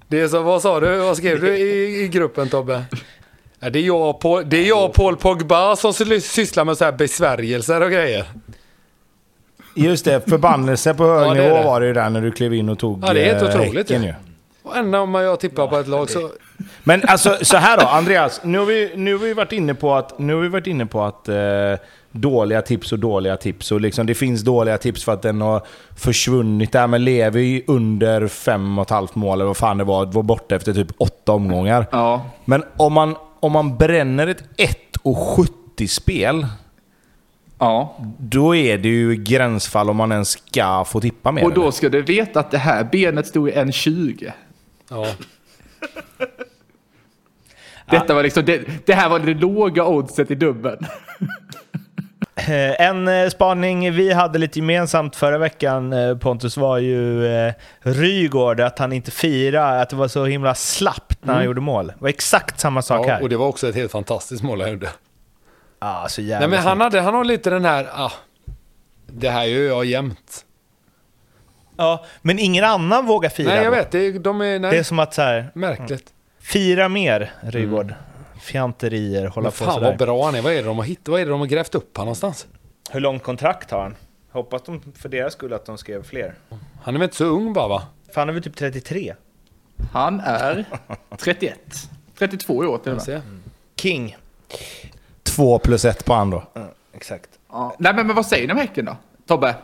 Det 0.07 0.21
är 0.21 0.27
så, 0.27 0.41
vad 0.41 0.61
sa 0.61 0.79
du? 0.79 0.97
Vad 0.97 1.17
skrev 1.17 1.41
du 1.41 1.57
i, 1.57 2.03
i 2.03 2.07
gruppen 2.07 2.49
Tobbe? 2.49 2.83
Ja, 3.59 3.69
det, 3.69 3.79
är 3.79 3.83
jag, 3.83 4.19
Paul- 4.19 4.43
det 4.49 4.57
är 4.57 4.65
jag 4.67 4.85
och 4.85 4.93
Paul 4.93 5.17
Pogba 5.17 5.75
som 5.75 5.93
sy- 5.93 6.21
sysslar 6.21 6.65
med 6.65 6.77
så 6.77 6.85
här 6.85 6.91
besvärjelser 6.91 7.81
och 7.81 7.91
grejer. 7.91 8.25
Just 9.75 10.05
det, 10.05 10.29
förbannelse 10.29 10.93
på 10.93 11.03
hög 11.07 11.27
Ja, 11.27 11.33
nivå 11.33 11.55
det. 11.57 11.63
var 11.63 11.81
det 11.81 11.87
ju 11.87 11.93
där 11.93 12.09
när 12.09 12.21
du 12.21 12.31
klev 12.31 12.53
in 12.53 12.69
och 12.69 12.79
tog 12.79 13.03
Ja, 13.07 13.13
det 13.13 13.21
är 13.29 13.33
helt 13.35 13.55
eh, 13.55 13.61
otroligt 13.61 13.89
ju. 13.91 14.13
Och 14.63 14.77
ända 14.77 14.99
om 15.01 15.15
jag 15.15 15.39
tippar 15.39 15.67
på 15.67 15.77
ett 15.77 15.87
lag 15.87 16.09
så... 16.09 16.31
Men 16.83 17.03
alltså 17.07 17.37
så 17.41 17.57
här 17.57 17.77
då, 17.77 17.83
Andreas. 17.87 18.41
Nu 18.43 18.57
har 18.59 18.65
vi, 18.65 18.91
nu 18.95 19.11
har 19.13 19.19
vi 19.19 19.33
varit 19.33 19.51
inne 19.51 19.73
på 19.73 19.95
att, 19.95 20.19
nu 20.19 20.33
har 20.33 20.41
vi 20.41 20.47
varit 20.47 20.67
inne 20.67 20.85
på 20.85 21.03
att 21.03 21.29
eh, 21.29 21.35
dåliga 22.15 22.61
tips 22.61 22.91
och 22.91 22.99
dåliga 22.99 23.37
tips. 23.37 23.71
Och 23.71 23.81
liksom, 23.81 24.05
det 24.05 24.15
finns 24.15 24.41
dåliga 24.41 24.77
tips 24.77 25.03
för 25.03 25.13
att 25.13 25.21
den 25.21 25.41
har 25.41 25.61
försvunnit. 25.95 26.71
Där 26.71 26.87
med 26.87 27.01
Levi 27.01 27.63
under 27.67 28.27
fem 28.27 28.77
och 28.77 28.85
ett 28.85 28.89
halvt 28.89 29.15
mål, 29.15 29.37
eller 29.37 29.45
vad 29.45 29.57
fan 29.57 29.77
det 29.77 29.83
var, 29.83 30.05
var 30.05 30.23
borta 30.23 30.55
efter 30.55 30.73
typ 30.73 30.87
åtta 30.97 31.31
omgångar. 31.31 31.87
Ja, 31.91 32.29
Men 32.45 32.63
om 32.77 32.93
man, 32.93 33.15
om 33.39 33.51
man 33.51 33.77
bränner 33.77 34.27
ett 34.27 34.43
1,70 35.03 35.87
spel, 35.87 36.47
ja. 37.59 37.95
då 38.17 38.55
är 38.55 38.77
det 38.77 38.89
ju 38.89 39.15
gränsfall 39.15 39.89
om 39.89 39.97
man 39.97 40.11
ens 40.11 40.29
ska 40.29 40.85
få 40.85 41.01
tippa 41.01 41.31
mer. 41.31 41.43
Och 41.43 41.53
då 41.53 41.61
eller? 41.61 41.71
ska 41.71 41.89
du 41.89 42.01
veta 42.01 42.39
att 42.39 42.51
det 42.51 42.57
här 42.57 42.83
benet 42.83 43.27
stod 43.27 43.49
i 43.49 43.51
1,20. 43.51 44.31
Ja. 44.89 45.07
Detta 47.89 48.13
var 48.13 48.23
liksom, 48.23 48.45
det, 48.45 48.85
det 48.85 48.93
här 48.93 49.09
var 49.09 49.19
det 49.19 49.33
låga 49.33 49.85
oddset 49.85 50.31
i 50.31 50.35
dubbeln. 50.35 50.85
Eh, 52.47 52.81
En 52.81 53.07
eh, 53.07 53.29
spaning 53.29 53.91
vi 53.93 54.13
hade 54.13 54.39
lite 54.39 54.59
gemensamt 54.59 55.15
förra 55.15 55.37
veckan 55.37 55.93
eh, 55.93 56.17
Pontus 56.17 56.57
var 56.57 56.77
ju 56.77 57.23
Rygård, 57.79 58.59
att 58.59 58.79
han 58.79 58.93
inte 58.93 59.11
firade, 59.11 59.81
att 59.81 59.89
det 59.89 59.95
var 59.95 60.07
så 60.07 60.25
himla 60.25 60.55
slappt 60.55 61.25
när 61.25 61.33
han 61.33 61.45
gjorde 61.45 61.61
mål. 61.61 61.87
Det 61.87 61.93
var 61.99 62.09
exakt 62.09 62.59
samma 62.59 62.81
sak 62.81 63.07
ja, 63.07 63.11
här. 63.11 63.21
och 63.21 63.29
det 63.29 63.37
var 63.37 63.47
också 63.47 63.69
ett 63.69 63.75
helt 63.75 63.91
fantastiskt 63.91 64.43
mål 64.43 64.61
han 64.61 64.71
gjorde. 64.71 64.89
Ah, 65.79 66.07
så 66.07 66.21
jävla 66.21 66.39
Nej 66.47 66.57
men 66.57 66.67
han, 66.67 66.81
hade, 66.81 67.01
han 67.01 67.13
har 67.13 67.23
lite 67.23 67.49
den 67.49 67.65
här... 67.65 67.87
Ah, 67.93 68.11
det 69.07 69.29
här 69.29 69.43
gör 69.43 69.67
jag 69.67 69.85
jämt. 69.85 70.45
Ja, 71.77 72.05
men 72.21 72.39
ingen 72.39 72.63
annan 72.63 73.05
vågar 73.05 73.29
fira. 73.29 73.47
Nej 73.47 73.63
jag 73.63 73.71
vet, 73.71 73.91
det, 73.91 74.11
de 74.11 74.41
är... 74.41 74.59
Nej, 74.59 74.71
Det 74.71 74.77
är 74.77 74.83
som 74.83 74.99
att 74.99 75.13
så 75.13 75.21
här, 75.21 75.51
märkligt. 75.53 76.13
fira 76.41 76.89
mer 76.89 77.31
Rygård. 77.41 77.93
Fjanterier, 78.45 79.25
hålla 79.27 79.43
Men 79.45 79.51
på 79.51 79.57
fan 79.57 79.73
sådär. 79.73 79.87
vad 79.89 79.97
bra 79.97 80.25
han 80.25 80.35
är. 80.35 80.41
Vad 80.41 80.53
är 80.53 80.57
det 80.57 80.63
de 80.63 80.77
har 80.77 80.83
hittat? 80.85 81.07
Vad 81.07 81.21
är 81.21 81.25
det 81.25 81.31
de 81.31 81.39
har 81.39 81.47
grävt 81.47 81.75
upp 81.75 81.97
han 81.97 82.05
någonstans? 82.05 82.47
Hur 82.91 82.99
långt 82.99 83.23
kontrakt 83.23 83.71
har 83.71 83.81
han? 83.81 83.95
Hoppas 84.31 84.63
de 84.63 84.81
för 84.97 85.09
deras 85.09 85.33
skull 85.33 85.53
att 85.53 85.65
de 85.65 85.77
skrev 85.77 86.03
fler. 86.03 86.35
Han 86.81 86.95
är 86.95 86.99
väl 86.99 87.03
inte 87.05 87.15
så 87.15 87.25
ung 87.25 87.53
bara 87.53 87.67
va? 87.67 87.83
För 88.13 88.21
han 88.21 88.29
är 88.29 88.33
väl 88.33 88.43
typ 88.43 88.55
33? 88.55 89.15
Han 89.91 90.19
är 90.19 90.65
31. 91.17 91.59
32 92.17 92.63
i 92.63 92.67
år 92.67 92.77
till 92.77 92.91
och 92.91 93.01
Jag 93.07 93.13
med. 93.13 93.21
King. 93.81 94.17
Två 95.23 95.59
plus 95.59 95.85
ett 95.85 96.05
på 96.05 96.13
han 96.13 96.29
då. 96.29 96.43
Exakt. 96.93 97.29
Ja. 97.49 97.75
Nej 97.79 97.93
men, 97.93 98.07
men 98.07 98.15
vad 98.15 98.25
säger 98.25 98.47
ni 98.47 98.53
om 98.53 98.59
Häcken 98.59 98.85
då? 98.85 98.97
Tobbe? 99.27 99.55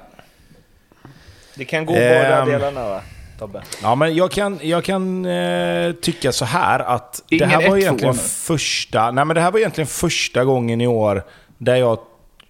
Det 1.56 1.66
kan 1.66 1.86
gå 1.86 1.94
Ehm. 1.94 2.46
båda 2.46 2.46
delarna 2.46 2.90
va, 2.90 3.02
Tobbe? 3.42 3.64
Ja, 3.82 3.96
men 3.96 4.16
jag 4.16 4.32
kan, 4.32 4.60
jag 4.62 4.84
kan 4.84 5.26
eh, 5.26 5.92
tycka 5.92 6.32
så 6.32 6.46
här 6.46 6.80
att 6.80 7.24
Ingen 7.30 7.50
det 7.50 7.56
här 7.56 7.70
var 7.70 7.78
1-2 7.78 7.80
egentligen 7.80 8.14
första... 8.14 9.12
Nej, 9.12 9.26
men 9.26 9.36
det 9.36 9.42
här 9.42 9.52
var 9.52 9.60
egentligen 9.60 9.88
första 9.88 10.46
gången 10.46 10.82
i 10.82 10.88
år 10.88 11.24
där 11.58 11.76
jag 11.76 12.00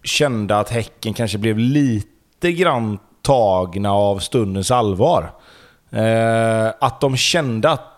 kände 0.03 0.59
att 0.59 0.69
Häcken 0.69 1.13
kanske 1.13 1.37
blev 1.37 1.57
lite 1.57 2.51
grann 2.51 2.99
tagna 3.21 3.91
av 3.91 4.19
stundens 4.19 4.71
allvar. 4.71 5.31
Eh, 5.91 6.67
att 6.79 7.01
de 7.01 7.17
kände 7.17 7.69
att... 7.69 7.97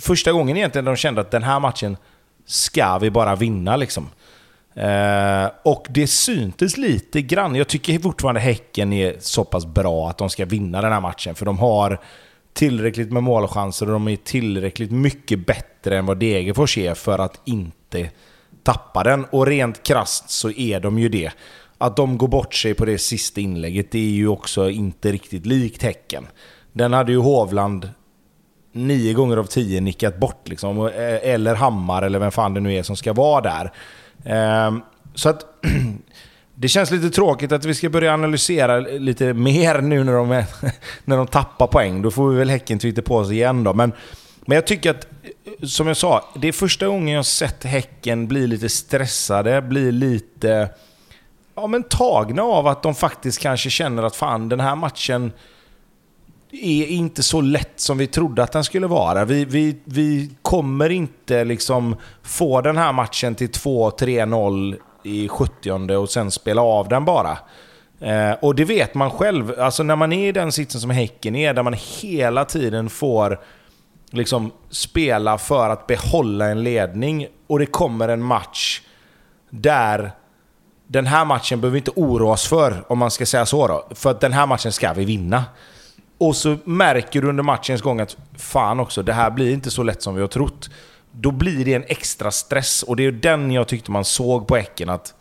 Första 0.00 0.32
gången 0.32 0.56
egentligen 0.56 0.84
de 0.84 0.96
kände 0.96 1.20
att 1.20 1.30
den 1.30 1.42
här 1.42 1.60
matchen 1.60 1.96
ska 2.46 2.98
vi 2.98 3.10
bara 3.10 3.34
vinna 3.36 3.76
liksom. 3.76 4.10
Eh, 4.78 5.50
och 5.62 5.86
det 5.90 6.06
syntes 6.06 6.76
lite 6.76 7.22
grann. 7.22 7.54
Jag 7.54 7.68
tycker 7.68 7.98
fortfarande 7.98 8.40
Häcken 8.40 8.92
är 8.92 9.16
så 9.20 9.44
pass 9.44 9.66
bra 9.66 10.08
att 10.08 10.18
de 10.18 10.30
ska 10.30 10.44
vinna 10.44 10.82
den 10.82 10.92
här 10.92 11.00
matchen. 11.00 11.34
För 11.34 11.46
de 11.46 11.58
har 11.58 12.00
tillräckligt 12.52 13.12
med 13.12 13.22
målchanser 13.22 13.86
och 13.86 13.92
de 13.92 14.08
är 14.08 14.16
tillräckligt 14.16 14.90
mycket 14.90 15.46
bättre 15.46 15.98
än 15.98 16.06
vad 16.06 16.18
Degerfors 16.18 16.78
är 16.78 16.94
för 16.94 17.18
att 17.18 17.40
inte 17.44 18.10
tappa 18.62 19.04
den. 19.04 19.24
Och 19.24 19.46
rent 19.46 19.82
krasst 19.82 20.30
så 20.30 20.50
är 20.50 20.80
de 20.80 20.98
ju 20.98 21.08
det. 21.08 21.30
Att 21.78 21.96
de 21.96 22.18
går 22.18 22.28
bort 22.28 22.54
sig 22.54 22.74
på 22.74 22.84
det 22.84 22.98
sista 22.98 23.40
inlägget, 23.40 23.90
det 23.90 23.98
är 23.98 24.10
ju 24.10 24.28
också 24.28 24.70
inte 24.70 25.12
riktigt 25.12 25.46
likt 25.46 25.82
Häcken. 25.82 26.26
Den 26.72 26.92
hade 26.92 27.12
ju 27.12 27.18
Hovland 27.18 27.90
nio 28.72 29.14
gånger 29.14 29.36
av 29.36 29.44
tio 29.44 29.80
nickat 29.80 30.20
bort. 30.20 30.48
Liksom. 30.48 30.86
Eh, 30.86 31.30
eller 31.32 31.54
Hammar, 31.54 32.02
eller 32.02 32.18
vem 32.18 32.30
fan 32.30 32.54
det 32.54 32.60
nu 32.60 32.74
är 32.74 32.82
som 32.82 32.96
ska 32.96 33.12
vara 33.12 33.40
där. 33.40 33.72
Ehm, 34.24 34.82
så 35.14 35.28
att 35.28 35.46
det 36.54 36.68
känns 36.68 36.90
lite 36.90 37.10
tråkigt 37.10 37.52
att 37.52 37.64
vi 37.64 37.74
ska 37.74 37.88
börja 37.88 38.14
analysera 38.14 38.78
lite 38.80 39.34
mer 39.34 39.80
nu 39.80 40.04
när 40.04 40.12
de, 40.12 40.30
är, 40.30 40.44
när 41.04 41.16
de 41.16 41.26
tappar 41.26 41.66
poäng. 41.66 42.02
Då 42.02 42.10
får 42.10 42.30
vi 42.30 42.38
väl 42.38 42.50
Häcken 42.50 42.78
Twitter 42.78 43.02
på 43.02 43.16
oss 43.16 43.30
igen 43.30 43.64
då. 43.64 43.74
Men, 43.74 43.92
men 44.40 44.54
jag 44.54 44.66
tycker 44.66 44.90
att, 44.90 45.06
eh, 45.22 45.66
som 45.66 45.86
jag 45.86 45.96
sa, 45.96 46.24
det 46.34 46.48
är 46.48 46.52
första 46.52 46.86
gången 46.86 47.14
jag 47.14 47.26
sett 47.26 47.64
Häcken 47.64 48.28
bli 48.28 48.46
lite 48.46 48.68
stressade, 48.68 49.62
bli 49.62 49.92
lite 49.92 50.68
ja, 51.54 51.66
men 51.66 51.82
tagna 51.82 52.42
av 52.42 52.66
att 52.66 52.82
de 52.82 52.94
faktiskt 52.94 53.40
kanske 53.40 53.70
känner 53.70 54.02
att 54.02 54.16
fan, 54.16 54.48
den 54.48 54.60
här 54.60 54.76
matchen 54.76 55.32
är 56.52 56.86
inte 56.86 57.22
så 57.22 57.40
lätt 57.40 57.80
som 57.80 57.98
vi 57.98 58.06
trodde 58.06 58.42
att 58.42 58.52
den 58.52 58.64
skulle 58.64 58.86
vara. 58.86 59.24
Vi, 59.24 59.44
vi, 59.44 59.76
vi 59.84 60.30
kommer 60.42 60.90
inte 60.90 61.44
liksom 61.44 61.96
få 62.22 62.60
den 62.60 62.76
här 62.76 62.92
matchen 62.92 63.34
till 63.34 63.50
2-3-0 63.50 64.76
i 65.02 65.28
70 65.28 65.96
och 65.96 66.10
sen 66.10 66.30
spela 66.30 66.62
av 66.62 66.88
den 66.88 67.04
bara. 67.04 67.38
Eh, 68.00 68.32
och 68.32 68.54
det 68.54 68.64
vet 68.64 68.94
man 68.94 69.10
själv. 69.10 69.60
Alltså 69.60 69.82
när 69.82 69.96
man 69.96 70.12
är 70.12 70.28
i 70.28 70.32
den 70.32 70.52
sitsen 70.52 70.80
som 70.80 70.90
Häcken 70.90 71.36
är, 71.36 71.54
där 71.54 71.62
man 71.62 71.76
hela 72.00 72.44
tiden 72.44 72.90
får 72.90 73.40
liksom 74.10 74.52
spela 74.70 75.38
för 75.38 75.70
att 75.70 75.86
behålla 75.86 76.46
en 76.46 76.62
ledning 76.62 77.26
och 77.46 77.58
det 77.58 77.66
kommer 77.66 78.08
en 78.08 78.22
match 78.22 78.80
där 79.50 80.12
den 80.86 81.06
här 81.06 81.24
matchen 81.24 81.60
behöver 81.60 81.72
vi 81.72 81.78
inte 81.78 81.90
oroa 81.96 82.32
oss 82.32 82.46
för, 82.46 82.84
om 82.88 82.98
man 82.98 83.10
ska 83.10 83.26
säga 83.26 83.46
så 83.46 83.68
då. 83.68 83.88
För 83.94 84.10
att 84.10 84.20
den 84.20 84.32
här 84.32 84.46
matchen 84.46 84.72
ska 84.72 84.92
vi 84.92 85.04
vinna. 85.04 85.44
Och 86.18 86.36
så 86.36 86.56
märker 86.64 87.22
du 87.22 87.28
under 87.28 87.42
matchens 87.42 87.82
gång 87.82 88.00
att 88.00 88.16
fan 88.38 88.80
också, 88.80 89.02
det 89.02 89.12
här 89.12 89.30
blir 89.30 89.52
inte 89.52 89.70
så 89.70 89.82
lätt 89.82 90.02
som 90.02 90.14
vi 90.14 90.20
har 90.20 90.28
trott. 90.28 90.70
Då 91.12 91.30
blir 91.30 91.64
det 91.64 91.74
en 91.74 91.84
extra 91.86 92.30
stress 92.30 92.82
och 92.82 92.96
det 92.96 93.04
är 93.04 93.12
den 93.12 93.50
jag 93.52 93.68
tyckte 93.68 93.90
man 93.90 94.04
såg 94.04 94.46
på 94.46 94.56
Häcken 94.56 94.88
att 94.88 95.14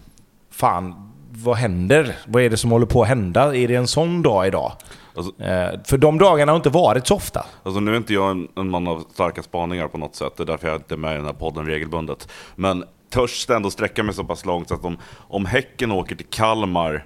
fan, 0.51 1.11
vad 1.31 1.57
händer? 1.57 2.15
Vad 2.27 2.43
är 2.43 2.49
det 2.49 2.57
som 2.57 2.71
håller 2.71 2.85
på 2.85 3.01
att 3.01 3.07
hända? 3.07 3.55
Är 3.55 3.67
det 3.67 3.75
en 3.75 3.87
sån 3.87 4.21
dag 4.21 4.47
idag? 4.47 4.71
Alltså- 5.15 5.43
Eh, 5.43 5.79
för 5.85 5.97
de 5.97 6.17
dagarna 6.17 6.51
har 6.51 6.57
inte 6.57 6.69
varit 6.69 7.07
så 7.07 7.15
ofta. 7.15 7.45
Alltså 7.63 7.79
nu 7.79 7.93
är 7.93 7.97
inte 7.97 8.13
jag 8.13 8.31
en, 8.31 8.47
en 8.55 8.69
man 8.69 8.87
av 8.87 9.05
starka 9.13 9.43
spaningar 9.43 9.87
på 9.87 9.97
något 9.97 10.15
sätt. 10.15 10.33
Det 10.37 10.43
är 10.43 10.45
därför 10.47 10.67
jag 10.67 10.77
inte 10.77 10.95
är 10.95 10.97
med 10.97 11.13
i 11.13 11.15
den 11.15 11.25
här 11.25 11.33
podden 11.33 11.65
regelbundet. 11.65 12.29
Men 12.55 12.83
törs 13.09 13.45
det 13.45 13.55
ändå 13.55 13.71
sträcka 13.71 14.03
mig 14.03 14.13
så 14.15 14.23
pass 14.23 14.45
långt 14.45 14.67
så 14.67 14.73
att 14.73 14.85
om, 14.85 14.97
om 15.15 15.45
Häcken 15.45 15.91
åker 15.91 16.15
till 16.15 16.25
Kalmar 16.25 17.05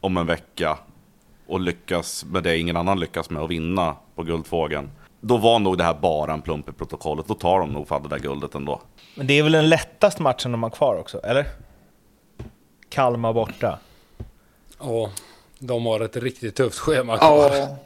om 0.00 0.16
en 0.16 0.26
vecka 0.26 0.78
och 1.50 1.60
lyckas 1.60 2.24
med 2.24 2.42
det 2.42 2.58
ingen 2.58 2.76
annan 2.76 3.00
lyckas 3.00 3.30
med 3.30 3.42
att 3.42 3.50
vinna 3.50 3.96
på 4.14 4.22
Guldfågeln. 4.22 4.90
Då 5.20 5.36
var 5.36 5.58
nog 5.58 5.78
det 5.78 5.84
här 5.84 5.94
bara 5.94 6.32
en 6.32 6.42
plump 6.42 6.68
i 6.68 6.72
protokollet. 6.72 7.26
Då 7.28 7.34
tar 7.34 7.60
de 7.60 7.72
nog 7.72 7.88
fan 7.88 8.02
det 8.02 8.08
där 8.08 8.18
guldet 8.18 8.54
ändå. 8.54 8.80
Men 9.16 9.26
det 9.26 9.38
är 9.38 9.42
väl 9.42 9.52
den 9.52 9.68
lättaste 9.68 10.22
matchen 10.22 10.52
de 10.52 10.62
har 10.62 10.70
kvar 10.70 10.96
också, 10.96 11.18
eller? 11.18 11.46
Kalmar 12.88 13.32
borta. 13.32 13.78
Ja, 14.80 15.10
de 15.58 15.86
har 15.86 16.00
ett 16.00 16.16
riktigt 16.16 16.54
tufft 16.56 16.78
schema 16.78 17.18
kvar. 17.18 17.56
Ja. 17.56 17.76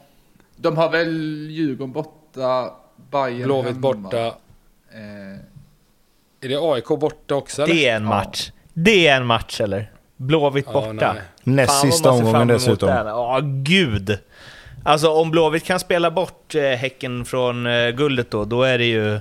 De 0.55 0.77
har 0.77 0.89
väl 0.89 1.47
Djurgården 1.49 1.91
borta, 1.91 2.71
Bayern 3.11 3.43
Blåvitt 3.43 3.77
borta. 3.77 4.25
Eh, 4.25 5.39
Är 6.41 6.49
det 6.49 6.57
AIK 6.61 6.87
borta 6.87 7.35
också 7.35 7.63
eller? 7.63 7.73
Det 7.73 7.87
är 7.87 7.95
en 7.95 8.05
match. 8.05 8.51
Det 8.73 9.07
är 9.07 9.17
en 9.17 9.25
match, 9.25 9.61
eller? 9.61 9.91
Blåvitt 10.17 10.65
Ja, 10.67 10.73
borta. 10.73 11.13
nej. 11.13 11.21
Näst 11.43 11.81
sista 11.81 12.11
omgången 12.11 12.47
dessutom. 12.47 12.89
Ja, 12.89 13.39
gud. 13.43 14.19
Alltså 14.83 15.09
om 15.11 15.31
Blåvitt 15.31 15.63
kan 15.65 15.79
spela 15.79 16.11
bort 16.11 16.55
eh, 16.55 16.61
Häcken 16.63 17.25
från 17.25 17.65
eh, 17.67 17.89
guldet 17.89 18.31
då, 18.31 18.45
då 18.45 18.63
är 18.63 18.77
det 18.77 18.85
ju... 18.85 19.19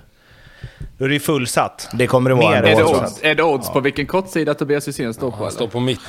Då 0.99 1.05
är 1.05 1.09
det 1.09 1.15
ju 1.15 1.21
fullsatt. 1.21 1.89
Det 1.93 2.07
kommer 2.07 2.31
det 2.31 2.37
vara 2.37 2.51
Mer 2.51 2.57
ändå. 2.57 2.69
är, 2.69 2.77
det 2.77 2.85
odds, 2.85 3.23
är 3.23 3.35
det 3.35 3.43
odds 3.43 3.71
på 3.71 3.81
vilken 3.81 4.07
kortsida 4.07 4.55
Tobias 4.55 4.89
Hysén 4.89 5.15
står 5.15 5.31
på? 5.31 5.37
Eller? 5.37 5.51
står 5.51 5.69
på 5.69 5.81
mitt... 5.81 6.01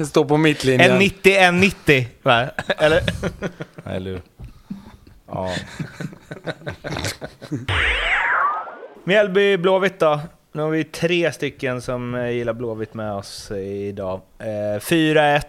Står 0.08 0.24
på 0.24 0.36
mittlinjen. 0.36 0.90
En 0.90 0.98
90, 0.98 1.32
en 1.36 1.60
90. 1.60 2.06
Va? 2.22 2.46
Eller? 2.78 3.00
Eller 3.84 4.10
hur? 4.10 4.22
Ja. 5.30 5.50
Mjällby 9.04 9.56
Blåvitt 9.56 9.98
då. 10.00 10.20
Nu 10.58 10.62
har 10.62 10.70
vi 10.70 10.84
tre 10.84 11.32
stycken 11.32 11.82
som 11.82 12.14
eh, 12.14 12.30
gillar 12.30 12.52
Blåvitt 12.52 12.94
med 12.94 13.12
oss 13.12 13.50
idag. 13.50 14.20
Eh, 14.38 14.80
4-1. 14.80 15.42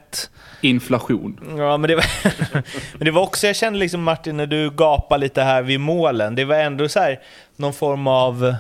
Inflation. 0.62 1.56
Ja, 1.58 1.78
men 1.78 1.88
det, 1.88 1.96
var, 1.96 2.06
men 2.98 3.06
det 3.06 3.12
var 3.12 3.22
också, 3.22 3.48
jag 3.48 3.56
kände 3.56 3.80
liksom 3.80 4.04
Martin, 4.04 4.38
när 4.38 4.48
du 4.48 4.72
gapade 4.72 5.22
lite 5.22 5.42
här 5.42 5.62
vid 5.62 5.80
målen, 5.80 6.36
det 6.36 6.46
var 6.46 6.56
ändå 6.56 6.90
så 6.90 7.00
här 7.00 7.20
någon 7.56 7.74
form 7.74 8.08
av... 8.08 8.56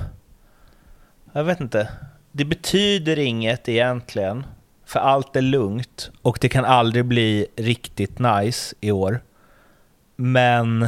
Jag 1.33 1.43
vet 1.43 1.59
inte. 1.59 1.89
Det 2.31 2.45
betyder 2.45 3.19
inget 3.19 3.69
egentligen, 3.69 4.45
för 4.85 4.99
allt 4.99 5.35
är 5.35 5.41
lugnt 5.41 6.11
och 6.21 6.37
det 6.41 6.49
kan 6.49 6.65
aldrig 6.65 7.05
bli 7.05 7.45
riktigt 7.55 8.19
nice 8.19 8.75
i 8.81 8.91
år. 8.91 9.21
Men... 10.15 10.87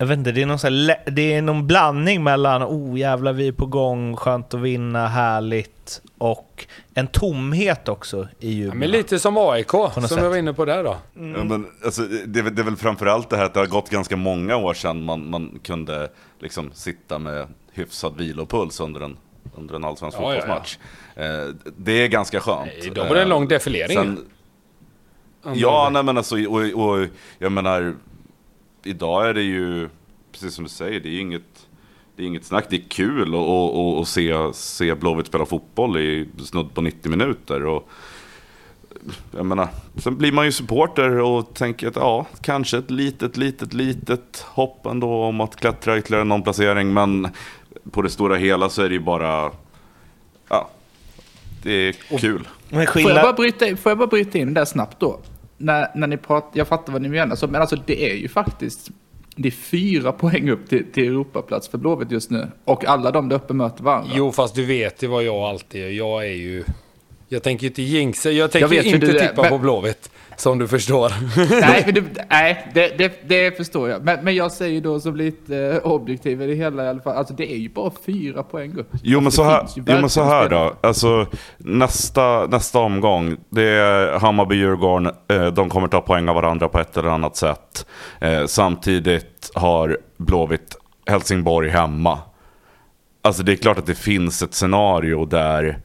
Jag 0.00 0.06
vet 0.06 0.18
inte, 0.18 0.32
det 0.32 0.42
är 0.42 0.46
någon, 0.46 0.58
så 0.58 0.66
här, 0.68 0.96
det 1.10 1.34
är 1.34 1.42
någon 1.42 1.66
blandning 1.66 2.22
mellan 2.24 2.62
oh 2.62 2.98
jävlar 2.98 3.32
vi 3.32 3.48
är 3.48 3.52
på 3.52 3.66
gång, 3.66 4.16
skönt 4.16 4.54
att 4.54 4.60
vinna, 4.60 5.06
härligt 5.08 6.02
och 6.18 6.66
en 6.94 7.06
tomhet 7.06 7.88
också 7.88 8.22
i 8.22 8.26
Ja, 8.40 8.48
jubeln. 8.58 8.78
men 8.78 8.90
lite 8.90 9.18
som 9.18 9.36
AIK, 9.38 9.70
som 9.70 9.80
något 9.80 9.96
jag 9.96 10.08
sätt. 10.08 10.22
var 10.22 10.36
inne 10.36 10.52
på 10.52 10.64
där 10.64 10.84
då. 10.84 10.96
Ja, 11.14 11.44
men, 11.44 11.66
alltså, 11.84 12.02
det, 12.26 12.38
är 12.38 12.42
väl- 12.42 12.54
det 12.54 12.62
är 12.62 12.64
väl 12.64 12.76
framförallt 12.76 13.30
det 13.30 13.36
här 13.36 13.44
att 13.44 13.54
det 13.54 13.60
har 13.60 13.66
gått 13.66 13.90
ganska 13.90 14.16
många 14.16 14.56
år 14.56 14.74
sedan 14.74 15.04
man, 15.04 15.30
man 15.30 15.58
kunde 15.62 16.08
liksom 16.40 16.70
sitta 16.74 17.18
med 17.18 17.46
hyfsad 17.72 18.16
vilopuls 18.16 18.80
under 18.80 19.00
en, 19.00 19.16
under 19.56 19.74
en 19.74 19.84
allsvensk 19.84 20.18
Ja, 20.18 20.22
ja, 20.22 20.28
ja. 20.34 20.40
fotbollsmatch. 20.40 20.78
Eh, 21.16 21.54
det 21.76 21.92
är 21.92 22.08
ganska 22.08 22.40
skönt. 22.40 22.70
Nej, 22.80 22.90
då 22.94 23.04
var 23.04 23.14
det 23.14 23.22
en 23.22 23.28
lång 23.28 23.48
defilering. 23.48 23.96
Sen, 23.96 24.24
ja, 25.54 25.88
nej 25.92 26.02
men 26.02 26.16
alltså, 26.16 26.36
och, 26.48 26.60
och 26.90 27.06
jag 27.38 27.52
menar, 27.52 27.94
idag 28.84 29.28
är 29.28 29.34
det 29.34 29.42
ju, 29.42 29.88
precis 30.32 30.54
som 30.54 30.64
du 30.64 30.70
säger, 30.70 31.00
det 31.00 31.08
är 31.08 31.20
inget, 31.20 31.66
det 32.16 32.22
är 32.22 32.26
inget 32.26 32.44
snack. 32.44 32.66
Det 32.70 32.76
är 32.76 32.84
kul 32.88 33.28
att 33.28 33.34
och, 33.34 33.78
och, 33.78 33.98
och 33.98 34.08
se, 34.08 34.34
se 34.52 34.94
Blåvitt 34.94 35.26
spela 35.26 35.46
fotboll 35.46 35.96
i 35.98 36.28
snudd 36.44 36.74
på 36.74 36.80
90 36.80 37.10
minuter. 37.10 37.66
Och, 37.66 37.88
jag 39.36 39.46
menar, 39.46 39.68
sen 39.96 40.16
blir 40.16 40.32
man 40.32 40.44
ju 40.44 40.52
supporter 40.52 41.20
och 41.20 41.54
tänker 41.54 41.88
att 41.88 41.96
ja, 41.96 42.26
kanske 42.42 42.78
ett 42.78 42.90
litet, 42.90 43.36
litet, 43.36 43.72
litet 43.74 44.44
hopp 44.46 44.86
ändå 44.86 45.22
om 45.22 45.40
att 45.40 45.56
klättra 45.56 45.98
ytterligare 45.98 46.24
någon 46.24 46.42
placering. 46.42 46.92
Men 46.94 47.28
på 47.90 48.02
det 48.02 48.10
stora 48.10 48.36
hela 48.36 48.68
så 48.68 48.82
är 48.82 48.88
det 48.88 48.94
ju 48.94 49.00
bara, 49.00 49.50
ja, 50.48 50.70
det 51.62 51.72
är 51.72 51.92
kul. 52.18 52.48
Men 52.68 52.86
Får 52.86 53.02
jag, 53.02 53.22
bara 53.22 53.32
bryta, 53.32 53.68
in- 53.68 53.76
får 53.76 53.90
jag 53.90 53.98
bara 53.98 54.08
bryta 54.08 54.38
in 54.38 54.54
där 54.54 54.64
snabbt 54.64 55.00
då? 55.00 55.20
När, 55.58 55.88
när 55.94 56.06
ni 56.06 56.16
pratar, 56.16 56.58
jag 56.58 56.68
fattar 56.68 56.92
vad 56.92 57.02
ni 57.02 57.08
menar, 57.08 57.36
så, 57.36 57.46
men 57.46 57.60
alltså 57.60 57.76
det 57.86 58.10
är 58.10 58.14
ju 58.14 58.28
faktiskt 58.28 58.90
det 59.36 59.48
är 59.48 59.52
fyra 59.52 60.12
poäng 60.12 60.50
upp 60.50 60.68
till, 60.68 60.92
till 60.92 61.06
Europaplats 61.06 61.68
för 61.68 61.78
Blåvitt 61.78 62.10
just 62.10 62.30
nu. 62.30 62.48
Och 62.64 62.84
alla 62.84 63.10
de 63.10 63.28
där 63.28 63.36
uppe 63.36 63.54
möter 63.54 63.84
varandra. 63.84 64.10
Jo, 64.14 64.32
fast 64.32 64.54
du 64.54 64.64
vet 64.64 65.02
ju 65.02 65.06
vad 65.06 65.24
jag 65.24 65.36
alltid 65.36 65.84
är. 65.84 65.88
Jag 65.90 66.26
är 66.26 66.32
ju... 66.32 66.64
Jag 67.28 67.42
tänker 67.42 67.66
inte 67.66 67.82
jinxa. 67.82 68.30
Jag 68.30 68.50
tänker 68.50 68.68
vet 68.68 68.86
hur 68.86 68.94
inte 68.94 69.12
tippa 69.28 69.42
men- 69.42 69.50
på 69.50 69.58
Blåvitt. 69.58 70.10
Som 70.38 70.58
du 70.58 70.68
förstår. 70.68 71.12
Nej, 71.60 71.82
men 71.86 71.94
det, 71.94 72.04
nej 72.30 72.70
det, 72.74 72.98
det, 72.98 73.28
det 73.28 73.56
förstår 73.56 73.88
jag. 73.90 74.04
Men, 74.04 74.24
men 74.24 74.34
jag 74.34 74.52
säger 74.52 74.80
då 74.80 75.00
som 75.00 75.16
lite 75.16 75.56
eh, 75.56 75.90
objektiv 75.90 76.42
i 76.42 76.46
det 76.46 76.54
hela 76.54 76.84
i 76.84 76.88
alla 76.88 77.00
fall. 77.00 77.16
Alltså 77.16 77.34
det 77.34 77.52
är 77.52 77.56
ju 77.56 77.68
bara 77.68 77.90
fyra 78.06 78.42
poäng 78.42 78.78
upp. 78.78 78.88
Jo 79.02 79.20
men, 79.20 79.26
Alltså, 79.26 79.42
så 79.42 79.48
här, 79.48 79.66
jo 79.74 79.82
men 79.86 80.08
så 80.08 80.22
här 80.22 80.48
då. 80.48 80.74
Alltså, 80.80 81.26
nästa, 81.58 82.46
nästa 82.46 82.78
omgång, 82.78 83.36
det 83.50 83.62
är 83.62 84.18
Hammarby-Djurgården. 84.18 85.14
Eh, 85.28 85.46
de 85.46 85.68
kommer 85.68 85.88
ta 85.88 86.00
poäng 86.00 86.28
av 86.28 86.34
varandra 86.34 86.68
på 86.68 86.78
ett 86.78 86.96
eller 86.96 87.08
annat 87.08 87.36
sätt. 87.36 87.86
Eh, 88.20 88.46
samtidigt 88.46 89.50
har 89.54 89.98
Blåvitt 90.16 90.76
Helsingborg 91.06 91.68
hemma. 91.68 92.18
Alltså 93.22 93.42
det 93.42 93.52
är 93.52 93.56
klart 93.56 93.78
att 93.78 93.86
det 93.86 93.94
finns 93.94 94.42
ett 94.42 94.54
scenario 94.54 95.24
där 95.24 95.78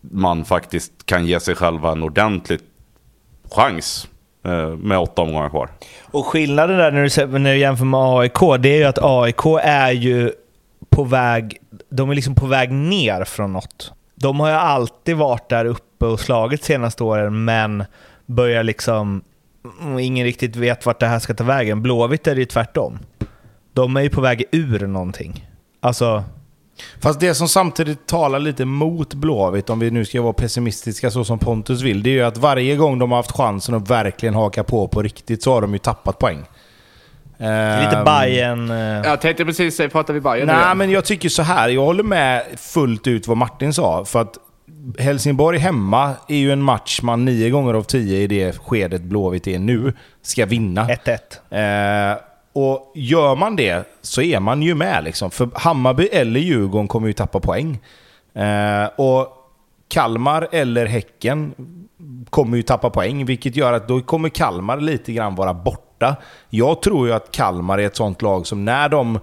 man 0.00 0.44
faktiskt 0.44 1.06
kan 1.06 1.26
ge 1.26 1.40
sig 1.40 1.54
själva 1.54 1.92
en 1.92 2.02
ordentlig 2.02 2.60
chans 3.50 4.08
eh, 4.44 4.68
med 4.68 4.98
åtta 4.98 5.22
omgångar 5.22 5.48
kvar. 5.48 5.70
Och 6.02 6.26
skillnaden 6.26 6.78
där 6.78 6.90
när 6.90 7.02
du, 7.02 7.10
ser- 7.10 7.26
när 7.26 7.52
du 7.52 7.58
jämför 7.58 7.84
med 7.84 8.00
AIK, 8.00 8.38
det 8.62 8.68
är 8.68 8.76
ju 8.78 8.84
att 8.84 8.98
AIK 9.02 9.46
är 9.62 9.90
ju 9.90 10.32
på 10.90 11.04
väg, 11.04 11.56
de 11.88 12.10
är 12.10 12.14
liksom 12.14 12.34
på 12.34 12.46
väg 12.46 12.72
ner 12.72 13.24
från 13.24 13.52
något. 13.52 13.92
De 14.14 14.40
har 14.40 14.48
ju 14.48 14.54
alltid 14.54 15.16
varit 15.16 15.48
där 15.48 15.64
uppe 15.64 16.06
och 16.06 16.20
slagit 16.20 16.64
senaste 16.64 17.04
åren, 17.04 17.44
men 17.44 17.84
börjar 18.26 18.62
liksom... 18.62 19.22
Mm, 19.82 19.98
ingen 19.98 20.24
riktigt 20.24 20.56
vet 20.56 20.86
vart 20.86 21.00
det 21.00 21.06
här 21.06 21.18
ska 21.18 21.34
ta 21.34 21.44
vägen. 21.44 21.82
Blåvitt 21.82 22.26
är 22.26 22.34
det 22.34 22.40
ju 22.40 22.44
tvärtom. 22.46 22.98
De 23.72 23.96
är 23.96 24.00
ju 24.00 24.10
på 24.10 24.20
väg 24.20 24.44
ur 24.52 24.86
någonting. 24.86 25.48
Alltså, 25.80 26.24
Fast 27.00 27.20
det 27.20 27.34
som 27.34 27.48
samtidigt 27.48 28.06
talar 28.06 28.38
lite 28.38 28.64
mot 28.64 29.14
Blåvitt, 29.14 29.70
om 29.70 29.78
vi 29.78 29.90
nu 29.90 30.04
ska 30.04 30.22
vara 30.22 30.32
pessimistiska 30.32 31.10
så 31.10 31.24
som 31.24 31.38
Pontus 31.38 31.82
vill, 31.82 32.02
det 32.02 32.10
är 32.10 32.14
ju 32.14 32.22
att 32.22 32.36
varje 32.36 32.76
gång 32.76 32.98
de 32.98 33.10
har 33.10 33.18
haft 33.18 33.32
chansen 33.32 33.74
att 33.74 33.90
verkligen 33.90 34.34
haka 34.34 34.64
på 34.64 34.88
på 34.88 35.02
riktigt 35.02 35.42
så 35.42 35.52
har 35.52 35.60
de 35.60 35.72
ju 35.72 35.78
tappat 35.78 36.18
poäng. 36.18 36.38
lite 37.38 37.96
Ehm, 37.96 38.04
Bayern 38.04 38.70
eh, 38.70 38.76
Jag 38.76 39.20
tänkte 39.20 39.44
precis 39.44 39.76
säga, 39.76 39.88
pratar 39.88 40.14
vi 40.14 40.20
Bayern 40.20 40.46
Nej, 40.46 40.74
men 40.74 40.90
jag 40.90 41.04
tycker 41.04 41.28
så 41.28 41.42
här. 41.42 41.68
Jag 41.68 41.84
håller 41.84 42.02
med 42.02 42.44
fullt 42.56 43.06
ut 43.06 43.28
vad 43.28 43.36
Martin 43.36 43.72
sa. 43.72 44.04
För 44.04 44.20
att 44.20 44.38
Helsingborg 44.98 45.58
hemma 45.58 46.12
är 46.28 46.36
ju 46.36 46.52
en 46.52 46.62
match 46.62 47.00
man 47.02 47.24
nio 47.24 47.50
gånger 47.50 47.74
av 47.74 47.82
tio 47.82 48.18
i 48.18 48.26
det 48.26 48.58
skedet 48.58 49.02
Blåvitt 49.02 49.46
är 49.46 49.58
nu 49.58 49.92
ska 50.22 50.46
vinna. 50.46 50.88
1-1. 51.50 52.18
Och 52.54 52.92
gör 52.94 53.36
man 53.36 53.56
det 53.56 53.88
så 54.02 54.22
är 54.22 54.40
man 54.40 54.62
ju 54.62 54.74
med. 54.74 55.04
Liksom. 55.04 55.30
För 55.30 55.48
Hammarby 55.54 56.06
eller 56.06 56.40
Djurgården 56.40 56.88
kommer 56.88 57.06
ju 57.06 57.12
tappa 57.12 57.40
poäng. 57.40 57.78
Eh, 58.34 58.86
och 58.96 59.28
Kalmar 59.88 60.48
eller 60.52 60.86
Häcken 60.86 61.54
kommer 62.30 62.56
ju 62.56 62.62
tappa 62.62 62.90
poäng, 62.90 63.24
vilket 63.24 63.56
gör 63.56 63.72
att 63.72 63.88
då 63.88 64.00
kommer 64.00 64.28
Kalmar 64.28 64.76
lite 64.76 65.12
grann 65.12 65.34
vara 65.34 65.54
borta. 65.54 66.16
Jag 66.50 66.82
tror 66.82 67.06
ju 67.06 67.12
att 67.12 67.32
Kalmar 67.32 67.78
är 67.78 67.86
ett 67.86 67.96
sånt 67.96 68.22
lag 68.22 68.46
som 68.46 68.64
när 68.64 68.88
de 68.88 69.18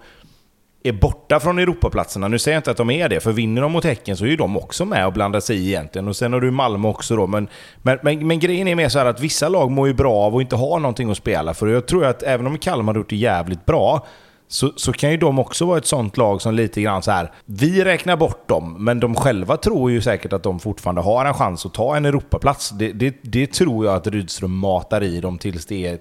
är 0.83 0.91
borta 0.91 1.39
från 1.39 1.59
Europaplatserna, 1.59 2.27
nu 2.27 2.39
säger 2.39 2.55
jag 2.55 2.59
inte 2.59 2.71
att 2.71 2.77
de 2.77 2.89
är 2.89 3.09
det, 3.09 3.19
för 3.19 3.31
vinner 3.31 3.61
de 3.61 3.71
mot 3.71 3.83
Häcken 3.83 4.17
så 4.17 4.25
är 4.25 4.29
ju 4.29 4.35
de 4.35 4.57
också 4.57 4.85
med 4.85 5.07
och 5.07 5.13
blandar 5.13 5.39
sig 5.39 5.57
i 5.57 5.67
egentligen. 5.67 6.07
Och 6.07 6.15
sen 6.15 6.33
har 6.33 6.41
du 6.41 6.51
Malmö 6.51 6.87
också 6.87 7.15
då, 7.15 7.27
men, 7.27 7.47
men, 7.81 7.99
men, 8.01 8.27
men 8.27 8.39
grejen 8.39 8.67
är 8.67 8.75
mer 8.75 8.89
så 8.89 8.99
här 8.99 9.05
att 9.05 9.19
vissa 9.19 9.49
lag 9.49 9.71
mår 9.71 9.87
ju 9.87 9.93
bra 9.93 10.13
av 10.13 10.35
att 10.35 10.41
inte 10.41 10.55
ha 10.55 10.79
någonting 10.79 11.11
att 11.11 11.17
spela 11.17 11.53
för. 11.53 11.67
Jag 11.67 11.87
tror 11.87 12.05
att 12.05 12.23
även 12.23 12.47
om 12.47 12.57
Kalmar 12.57 12.93
har 12.93 12.99
gjort 12.99 13.09
det 13.09 13.15
jävligt 13.15 13.65
bra, 13.65 14.07
så, 14.47 14.71
så 14.75 14.93
kan 14.93 15.11
ju 15.11 15.17
de 15.17 15.39
också 15.39 15.65
vara 15.65 15.77
ett 15.77 15.85
sånt 15.85 16.17
lag 16.17 16.41
som 16.41 16.53
lite 16.53 16.81
grann 16.81 17.03
så 17.03 17.11
här. 17.11 17.31
Vi 17.45 17.83
räknar 17.83 18.17
bort 18.17 18.47
dem, 18.47 18.85
men 18.85 18.99
de 18.99 19.15
själva 19.15 19.57
tror 19.57 19.91
ju 19.91 20.01
säkert 20.01 20.33
att 20.33 20.43
de 20.43 20.59
fortfarande 20.59 21.01
har 21.01 21.25
en 21.25 21.33
chans 21.33 21.65
att 21.65 21.73
ta 21.73 21.95
en 21.95 22.05
Europaplats. 22.05 22.69
Det, 22.69 22.91
det, 22.91 23.15
det 23.21 23.47
tror 23.47 23.85
jag 23.85 23.95
att 23.95 24.07
Rydström 24.07 24.57
matar 24.57 25.03
i 25.03 25.21
dem 25.21 25.37
tills 25.37 25.65
det 25.65 25.87
är 25.87 25.99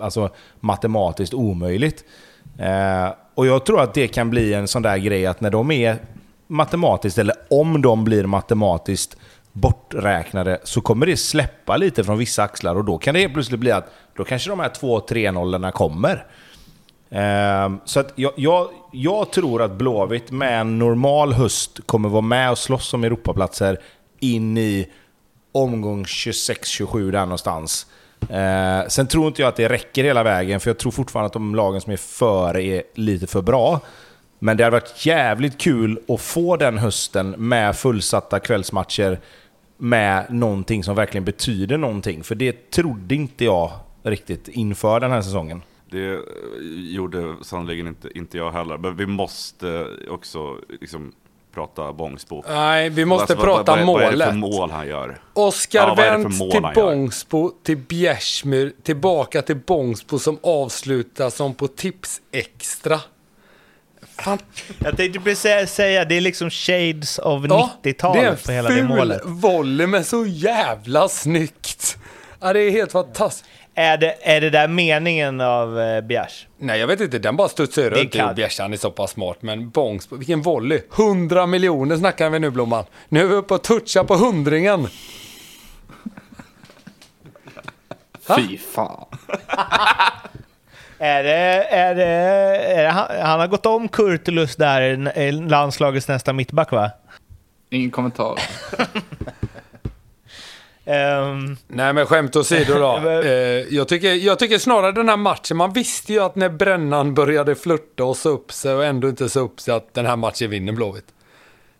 alltså, 0.00 0.30
matematiskt 0.60 1.34
omöjligt. 1.34 2.04
Eh, 2.58 3.12
och 3.34 3.46
jag 3.46 3.66
tror 3.66 3.80
att 3.80 3.94
det 3.94 4.08
kan 4.08 4.30
bli 4.30 4.54
en 4.54 4.68
sån 4.68 4.82
där 4.82 4.96
grej 4.96 5.26
att 5.26 5.40
när 5.40 5.50
de 5.50 5.70
är 5.70 5.98
matematiskt, 6.46 7.18
eller 7.18 7.36
om 7.50 7.82
de 7.82 8.04
blir 8.04 8.26
matematiskt 8.26 9.16
borträknade 9.52 10.60
så 10.64 10.80
kommer 10.80 11.06
det 11.06 11.16
släppa 11.16 11.76
lite 11.76 12.04
från 12.04 12.18
vissa 12.18 12.42
axlar 12.42 12.76
och 12.76 12.84
då 12.84 12.98
kan 12.98 13.14
det 13.14 13.20
helt 13.20 13.32
plötsligt 13.32 13.60
bli 13.60 13.70
att 13.70 13.92
då 14.16 14.24
kanske 14.24 14.50
de 14.50 14.60
här 14.60 14.68
2-3 14.68 15.32
nollorna 15.32 15.72
kommer. 15.72 16.26
Ehm, 17.10 17.80
så 17.84 18.00
att 18.00 18.12
jag, 18.14 18.32
jag, 18.36 18.68
jag 18.92 19.32
tror 19.32 19.62
att 19.62 19.72
Blåvitt 19.72 20.30
med 20.30 20.60
en 20.60 20.78
normal 20.78 21.32
höst 21.32 21.80
kommer 21.86 22.08
vara 22.08 22.22
med 22.22 22.50
och 22.50 22.58
slåss 22.58 22.94
om 22.94 23.04
Europaplatser 23.04 23.78
in 24.20 24.58
i 24.58 24.88
omgång 25.52 26.04
26-27 26.04 27.10
där 27.10 27.20
någonstans. 27.20 27.86
Eh, 28.28 28.88
sen 28.88 29.06
tror 29.06 29.26
inte 29.26 29.42
jag 29.42 29.48
att 29.48 29.56
det 29.56 29.68
räcker 29.68 30.04
hela 30.04 30.22
vägen, 30.22 30.60
för 30.60 30.70
jag 30.70 30.78
tror 30.78 30.92
fortfarande 30.92 31.26
att 31.26 31.32
de 31.32 31.54
lagen 31.54 31.80
som 31.80 31.92
är 31.92 31.96
före 31.96 32.62
är 32.62 32.82
lite 32.94 33.26
för 33.26 33.42
bra. 33.42 33.80
Men 34.38 34.56
det 34.56 34.64
hade 34.64 34.76
varit 34.76 35.06
jävligt 35.06 35.58
kul 35.58 36.00
att 36.08 36.20
få 36.20 36.56
den 36.56 36.78
hösten 36.78 37.30
med 37.30 37.76
fullsatta 37.76 38.40
kvällsmatcher 38.40 39.20
med 39.76 40.26
någonting 40.30 40.84
som 40.84 40.96
verkligen 40.96 41.24
betyder 41.24 41.76
någonting. 41.76 42.22
För 42.22 42.34
det 42.34 42.70
trodde 42.70 43.14
inte 43.14 43.44
jag 43.44 43.72
riktigt 44.02 44.48
inför 44.48 45.00
den 45.00 45.10
här 45.10 45.22
säsongen. 45.22 45.62
Det 45.90 46.18
gjorde 46.92 47.34
sannoliken 47.42 47.86
inte, 47.86 48.18
inte 48.18 48.38
jag 48.38 48.52
heller. 48.52 48.78
Men 48.78 48.96
vi 48.96 49.06
måste 49.06 49.86
också 50.10 50.56
liksom, 50.80 51.12
prata 51.56 51.92
Bångsbo. 51.92 52.42
Nej, 52.48 52.90
vi 52.90 53.04
måste 53.04 53.22
Alltså, 53.22 53.36
vad- 53.36 53.44
prata 53.56 53.76
vad, 53.76 53.86
vad 53.86 54.02
är 54.02 54.06
det 54.06 54.10
målet. 54.12 54.28
för 54.28 54.34
mål 54.36 54.70
han 54.70 54.86
gör? 54.88 55.18
Oskar 55.32 55.78
Ja, 55.88 55.94
vad 55.94 55.98
är 56.06 56.12
det 56.12 56.18
Wendt 56.18 56.50
till? 56.52 56.62
Bångsbo, 56.74 57.50
till 57.64 57.76
Bjärsmyr, 57.76 58.72
tillbaka 58.82 59.42
till 59.42 59.56
Bångsbo 59.56 60.18
som 60.18 60.38
avslutar 60.42 61.30
som 61.30 61.54
på 61.54 61.68
tips 61.68 62.20
extra. 62.32 63.00
Fan, 64.18 64.38
Jag 64.84 64.96
tänkte 64.96 65.20
precis 65.20 65.70
säga, 65.70 66.04
det 66.04 66.14
är 66.14 66.20
liksom 66.20 66.50
shades 66.50 67.18
of 67.18 67.44
ja, 67.48 67.70
det 67.82 67.88
är 67.88 67.92
90-talet 67.92 68.44
på 68.46 68.52
hela 68.52 68.68
det 68.68 68.78
en 68.80 68.86
målet. 68.86 69.22
ful 69.22 69.32
volley 69.32 69.86
men 69.86 70.04
så 70.04 70.26
jävla 70.26 71.08
snyggt. 71.08 71.96
Ja, 72.40 72.52
det 72.52 72.60
är 72.60 72.70
helt 72.70 72.92
fantastiskt. 72.92 73.50
Är 73.78 73.96
det, 73.98 74.16
är 74.20 74.40
det 74.40 74.50
där 74.50 74.68
meningen 74.68 75.40
av 75.40 75.80
eh, 75.80 76.00
Bjärs? 76.00 76.46
Nej, 76.58 76.80
jag 76.80 76.86
vet 76.86 77.00
inte. 77.00 77.18
Den 77.18 77.36
bara 77.36 77.48
studsar 77.48 77.90
runt. 77.90 78.12
kallt. 78.12 78.36
Bjärsan 78.36 78.72
är 78.72 78.76
så 78.76 78.90
pass 78.90 79.10
smart. 79.10 79.36
Men 79.40 79.70
Bångsbo, 79.70 80.16
vilken 80.16 80.42
volley. 80.42 80.82
100 80.96 81.46
miljoner 81.46 81.96
snackar 81.96 82.30
vi 82.30 82.38
nu, 82.38 82.50
Blomman. 82.50 82.84
Nu 83.08 83.20
är 83.20 83.26
vi 83.26 83.34
uppe 83.34 83.54
och 83.54 83.62
touchar 83.62 84.04
på 84.04 84.14
hundringen. 84.14 84.88
Fy 88.36 88.58
fan. 88.58 89.06
Är 90.98 91.22
det, 91.22 91.64
är 91.64 91.94
det, 91.94 92.04
är 92.04 92.82
det, 92.82 92.90
han, 92.90 93.06
han 93.20 93.40
har 93.40 93.46
gått 93.46 93.66
om 93.66 93.88
Kurtulus 93.88 94.56
där, 94.56 95.32
landslagets 95.48 96.08
nästa 96.08 96.32
mittback 96.32 96.72
va? 96.72 96.90
Ingen 97.70 97.90
kommentar. 97.90 98.38
Ehm, 100.86 101.56
Nej 101.68 101.92
men 101.92 102.06
skämt 102.06 102.36
åsido 102.36 102.74
då. 102.74 102.96
eh, 103.24 103.30
jag, 103.74 103.88
tycker, 103.88 104.14
jag 104.14 104.38
tycker 104.38 104.58
snarare 104.58 104.92
den 104.92 105.08
här 105.08 105.16
matchen, 105.16 105.56
man 105.56 105.72
visste 105.72 106.12
ju 106.12 106.20
att 106.20 106.36
när 106.36 106.48
Brännan 106.48 107.14
började 107.14 107.54
flirta 107.54 108.04
och 108.04 108.16
sa 108.16 108.28
upp 108.28 108.52
sig 108.52 108.74
och 108.74 108.84
ändå 108.84 109.08
inte 109.08 109.28
sa 109.28 109.40
upp 109.40 109.60
sig 109.60 109.74
att 109.74 109.94
den 109.94 110.06
här 110.06 110.16
matchen 110.16 110.50
vinner 110.50 110.72
Blåvitt. 110.72 111.06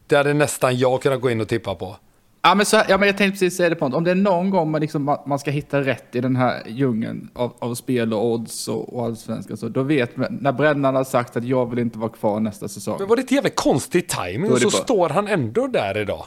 Det 0.06 0.16
hade 0.16 0.34
nästan 0.34 0.78
jag 0.78 1.02
kunnat 1.02 1.20
gå 1.20 1.30
in 1.30 1.40
och 1.40 1.48
tippa 1.48 1.74
på. 1.74 1.96
Ja 2.42 2.54
men, 2.54 2.66
så, 2.66 2.76
här- 2.76 2.86
ja, 2.88 2.98
men 2.98 3.06
jag 3.08 3.16
tänkte 3.18 3.32
precis 3.32 3.56
säga 3.56 3.68
det 3.68 3.74
på 3.76 3.86
Om 3.86 4.04
det 4.04 4.10
är 4.10 4.14
någon 4.14 4.50
gång 4.50 4.70
man, 4.70 4.80
liksom, 4.80 5.16
man, 5.26 5.38
ska 5.38 5.50
hitta 5.50 5.80
rätt 5.80 6.04
i 6.16 6.20
den 6.20 6.36
här 6.36 6.62
djungeln 6.66 7.30
av, 7.34 7.52
av 7.58 7.74
spel 7.74 8.12
och 8.14 8.26
odds 8.26 8.68
och, 8.68 8.94
och 8.96 9.04
allsvenskan, 9.04 9.56
så 9.56 9.68
då 9.68 9.82
vet 9.82 10.16
man, 10.16 10.38
när 10.40 10.52
Brännan 10.52 10.94
har 10.94 11.04
sagt 11.04 11.36
att 11.36 11.44
jag 11.44 11.70
vill 11.70 11.78
inte 11.78 11.98
vara 11.98 12.10
kvar 12.10 12.40
nästa 12.40 12.68
säsong. 12.68 12.96
Men 12.98 13.08
var 13.08 13.16
det 13.16 13.22
inte 13.22 13.34
jävligt 13.34 13.56
konstig 13.56 14.08
timing 14.08 14.52
och 14.52 14.58
så 14.58 14.70
bara- 14.70 14.82
står 14.82 15.08
han 15.08 15.28
ändå 15.28 15.66
där 15.66 15.98
idag. 15.98 16.24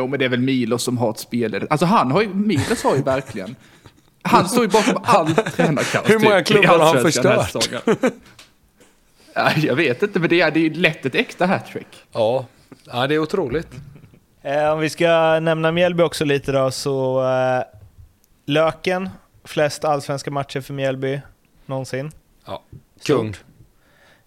Jo 0.00 0.06
men 0.06 0.18
det 0.18 0.24
är 0.24 0.28
väl 0.28 0.40
Milos 0.40 0.82
som 0.82 0.98
har 0.98 1.10
ett 1.10 1.18
spel. 1.18 1.66
Alltså 1.70 1.86
han 1.86 2.10
har 2.10 2.22
ju, 2.22 2.34
Milos 2.34 2.84
har 2.84 2.96
ju 2.96 3.02
verkligen. 3.02 3.56
Han 4.22 4.48
står 4.48 4.62
ju 4.62 4.68
bakom 4.68 5.02
all 5.04 5.34
tränarkaos. 5.34 6.10
Hur 6.10 6.18
många 6.18 6.38
typ, 6.38 6.46
klubbar 6.46 6.78
har 6.78 6.94
han 6.94 7.02
förstört? 7.02 7.54
Ja, 9.34 9.52
jag 9.56 9.74
vet 9.76 10.02
inte, 10.02 10.18
men 10.18 10.28
det 10.28 10.40
är, 10.40 10.50
det 10.50 10.60
är 10.60 10.62
ju 10.62 10.74
lätt 10.74 11.06
ett 11.06 11.14
äkta 11.14 11.46
hattrick. 11.46 11.86
Ja, 12.12 12.46
ja 12.84 13.06
det 13.06 13.14
är 13.14 13.18
otroligt. 13.18 13.68
eh, 14.42 14.72
om 14.72 14.80
vi 14.80 14.90
ska 14.90 15.40
nämna 15.40 15.72
Mjällby 15.72 16.02
också 16.02 16.24
lite 16.24 16.52
då, 16.52 16.70
så 16.70 17.24
eh, 17.28 17.62
Löken, 18.46 19.08
flest 19.44 19.84
allsvenska 19.84 20.30
matcher 20.30 20.60
för 20.60 20.74
Mjällby 20.74 21.20
någonsin. 21.66 22.10
Ja, 22.46 22.62
kung. 23.06 23.34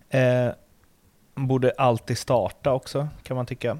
Eh, 0.10 0.52
borde 1.36 1.74
alltid 1.78 2.18
starta 2.18 2.72
också, 2.72 3.08
kan 3.24 3.38
man 3.38 3.46
tycka. 3.46 3.78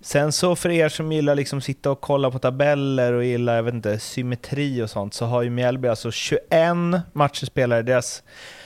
Sen 0.00 0.32
så 0.32 0.56
för 0.56 0.70
er 0.70 0.88
som 0.88 1.12
gillar 1.12 1.34
liksom 1.34 1.60
sitta 1.60 1.90
och 1.90 2.00
kolla 2.00 2.30
på 2.30 2.38
tabeller 2.38 3.12
och 3.12 3.24
gillar, 3.24 3.56
jag 3.56 3.62
vet 3.62 3.74
inte, 3.74 3.98
symmetri 3.98 4.82
och 4.82 4.90
sånt, 4.90 5.14
så 5.14 5.26
har 5.26 5.42
ju 5.42 5.50
Mjällby 5.50 5.88
alltså 5.88 6.10
21 6.10 6.42
matcher 7.12 7.46
spelare. 7.46 7.82
Deras 7.82 8.22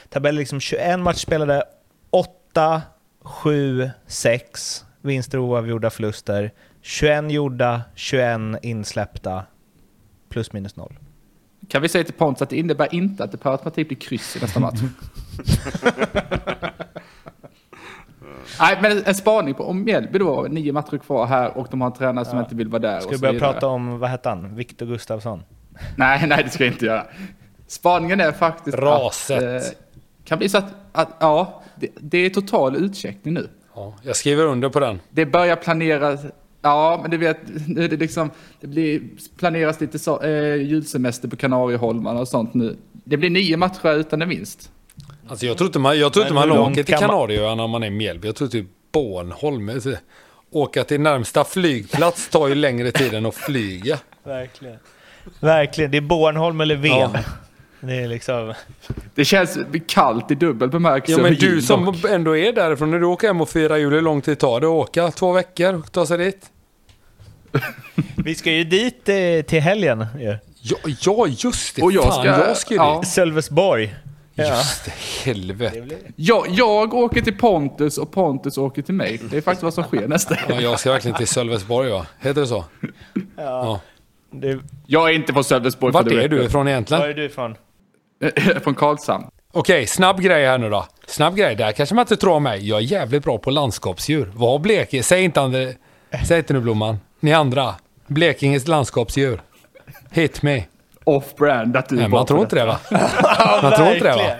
tabell 0.09 0.37
är 0.37 0.39
liksom 0.39 0.61
21 0.61 1.01
matcher 1.01 1.19
spelade, 1.19 1.63
8, 2.11 2.83
7, 3.23 3.91
6 4.07 4.85
vinster, 5.03 5.39
oavgjorda, 5.39 5.91
förluster. 5.91 6.53
21 6.83 7.31
gjorda, 7.31 7.83
21 7.95 8.41
insläppta, 8.63 9.45
plus 10.29 10.53
minus 10.53 10.77
noll. 10.77 10.99
Kan 11.69 11.83
vi 11.83 11.89
säga 11.89 12.05
till 12.05 12.15
Pontus 12.15 12.43
att 12.43 12.51
det 12.51 12.57
innebär 12.57 12.95
inte 12.95 13.25
att 13.25 13.33
det 13.33 13.39
per 13.39 13.51
automatik 13.51 13.89
blir 13.89 13.99
kryss 13.99 14.37
i 14.37 14.41
nästa 14.41 14.61
match? 14.61 14.81
Nej, 18.61 18.79
men 18.83 19.03
en 19.05 19.15
spaning 19.15 19.55
på 19.55 19.65
om 19.65 19.85
Mjällby 19.85 20.19
då, 20.19 20.47
nio 20.51 20.73
matcher 20.73 20.99
kvar 20.99 21.27
här 21.27 21.59
och 21.59 21.67
de 21.71 21.81
har 21.81 21.89
en 21.89 21.95
tränare 21.97 22.25
som 22.25 22.39
inte 22.39 22.55
vill 22.55 22.69
vara 22.69 22.83
där. 22.83 23.01
Ska 23.01 23.11
vi 23.11 23.19
börja 23.19 23.33
vidare. 23.33 23.53
prata 23.53 23.67
om, 23.67 23.99
vad 23.99 24.11
hette 24.11 24.29
han, 24.29 24.57
Viktor 24.57 24.87
Gustafsson? 24.87 25.43
Nej, 25.97 26.27
nej, 26.27 26.43
det 26.45 26.51
ska 26.51 26.65
jag 26.65 26.73
inte 26.73 26.87
göra. 26.87 27.07
Spaningen 27.67 28.21
är 28.21 28.33
faktiskt 28.33 28.79
Raset. 28.79 29.37
att... 29.39 29.43
Eh, 29.43 29.69
kan 30.25 30.39
bli 30.39 30.49
så 30.49 30.59
att, 30.59 30.75
att 30.93 31.17
ja, 31.21 31.63
det, 31.77 31.89
det 32.01 32.19
är 32.19 32.31
total 32.31 32.77
utcheckning 32.77 33.35
nu. 33.35 33.49
Ja, 33.75 33.95
jag 34.03 34.17
skriver 34.17 34.47
under 34.47 34.69
på 34.69 34.81
den. 34.81 35.01
Det 35.11 35.27
börjar 35.27 35.57
planeras, 35.57 36.21
ja, 36.63 36.99
men 37.03 37.11
du 37.11 37.17
vet, 37.17 37.39
nu 37.67 37.85
är 37.85 37.89
det 37.89 37.97
liksom, 37.97 38.31
det 38.61 38.67
blir, 38.67 39.03
planeras 39.39 39.81
lite 39.81 39.99
så, 39.99 40.23
eh, 40.23 40.55
julsemester 40.55 41.29
på 41.29 41.37
Kanarieholmarna 41.37 42.21
och 42.21 42.29
sånt 42.29 42.55
nu. 42.55 42.77
Det 42.93 43.17
blir 43.17 43.31
nio 43.31 43.57
matcher 43.57 43.95
utan 43.95 44.23
en 44.23 44.29
vinst. 44.29 44.71
Alltså 45.29 45.47
jag 45.47 45.57
tror 45.59 45.67
inte 45.67 45.79
man, 45.79 45.99
jag 45.99 46.13
tror 46.13 46.25
inte 46.25 46.35
man 46.35 46.53
åker 46.53 46.83
till 46.83 46.95
Kanarieöarna 46.95 47.63
om 47.65 47.71
man 47.71 47.83
är 47.83 47.87
i 47.87 47.91
Mjällby. 47.91 48.29
Jag 48.29 48.37
tror 48.37 48.49
typ 48.49 48.67
Bornholm. 48.93 49.69
Alltså, 49.69 49.95
Åka 50.55 50.85
till 50.85 51.01
närmsta 51.01 51.45
flygplats 51.45 52.29
tar 52.29 52.49
ju 52.49 52.55
längre 52.55 52.93
tid 52.93 53.15
än 53.15 53.27
att 53.27 53.35
flyga. 53.35 53.99
Verkligen. 54.25 54.79
Verkligen, 55.41 55.91
det 55.91 55.97
är 55.97 56.01
Bornholm 56.01 56.61
eller 56.61 56.77
Ven. 56.77 56.91
Ja. 56.91 57.11
Det 57.81 57.95
är 57.95 58.09
liksom... 58.09 58.55
Det 59.15 59.25
känns 59.25 59.59
kallt 59.89 60.31
i 60.31 60.35
dubbel 60.35 60.69
bemärkelse. 60.69 61.21
Ja 61.21 61.23
men 61.23 61.35
du 61.35 61.63
som 61.63 61.85
dock. 61.85 62.05
ändå 62.11 62.37
är 62.37 62.53
därifrån, 62.53 62.91
när 62.91 62.99
du 62.99 63.07
åker 63.07 63.27
hem 63.27 63.41
och 63.41 63.49
firar 63.49 63.77
jul, 63.77 63.93
hur 63.93 64.01
lång 64.01 64.21
tid 64.21 64.39
tar 64.39 64.61
det 64.61 64.67
att 64.67 64.71
åka? 64.71 65.11
Två 65.11 65.33
veckor? 65.33 65.75
och 65.75 65.93
Ta 65.93 66.07
sig 66.07 66.19
dit? 66.19 66.51
Vi 68.17 68.35
ska 68.35 68.51
ju 68.51 68.65
dit 68.65 69.09
eh, 69.09 69.43
till 69.47 69.61
helgen. 69.61 70.07
Ja, 70.19 70.77
ja 71.01 71.27
just 71.27 71.77
det. 71.77 71.83
Och 71.83 71.93
jag 71.93 72.05
Fan, 72.05 72.13
ska- 72.13 72.47
jag 72.47 72.57
ska 72.57 72.75
ju 72.75 72.81
ja. 72.81 73.01
dit. 73.01 73.09
Sölvesborg. 73.09 73.95
Ja. 74.35 74.45
Just 74.49 74.85
det, 74.85 74.93
helvete. 75.25 75.87
Jag, 76.17 76.47
jag 76.51 76.95
åker 76.95 77.21
till 77.21 77.37
Pontus 77.39 77.99
och 77.99 78.13
Pontus 78.13 78.59
åker 78.59 78.83
till 78.83 78.95
mig. 78.95 79.21
Det 79.31 79.37
är 79.37 79.41
faktiskt 79.41 79.63
vad 79.63 79.75
som 79.75 79.85
sker 79.85 80.09
nästa 80.09 80.35
Ja, 80.49 80.55
helg. 80.55 80.65
jag 80.65 80.81
ska 80.81 80.93
verkligen 80.93 81.17
till 81.17 81.27
Sölvesborg 81.29 81.91
va? 81.91 82.07
Heter 82.21 82.41
det 82.41 82.47
så? 82.47 82.65
Ja. 83.37 83.81
Du, 84.31 84.61
Jag 84.87 85.11
är 85.11 85.15
inte 85.15 85.33
på 85.33 85.43
Sölvesborg 85.43 85.93
Vart 85.93 86.07
är 86.07 86.29
du 86.29 86.45
ifrån 86.45 86.69
egentligen? 86.69 87.01
var 87.01 87.09
är 87.09 87.15
du 87.15 87.25
ifrån? 87.25 87.55
jag. 88.19 88.63
Från 88.63 88.75
Karlshamn. 88.75 89.27
Okej, 89.53 89.87
snabb 89.87 90.21
grej 90.21 90.47
här 90.47 90.59
nu 90.59 90.71
då. 90.71 90.87
Snabb 91.07 91.37
grej, 91.37 91.57
där 91.57 91.73
kanske 91.73 91.95
man 91.95 92.03
inte 92.03 92.17
tror 92.17 92.41
mig. 92.41 92.69
Jag 92.69 92.79
är 92.79 92.83
jävligt 92.83 93.25
bra 93.25 93.39
på 93.39 93.51
landskapsdjur. 93.51 94.33
Vad 94.35 94.51
har 94.51 94.59
Blekinge? 94.59 95.03
Säg 95.03 95.23
inte, 95.25 95.41
andre... 95.41 95.73
Säg 96.29 96.39
inte 96.39 96.53
nu 96.53 96.61
Blomman. 96.61 96.99
Ni 97.21 97.33
andra. 97.33 97.75
Blekinges 98.07 98.69
landskapsdjur. 98.69 99.43
Hit 100.11 100.43
me. 100.43 100.63
Off-brand 101.05 101.77
att 101.77 101.89
du 101.89 101.97
Nej, 101.97 102.09
man 102.09 102.27
tror 102.27 102.41
inte 102.41 102.57
det 102.57 102.65
va? 102.67 102.79
Man 103.63 103.73
tror 103.73 103.89
inte 103.93 104.05
det 104.05 104.17
va? 104.17 104.31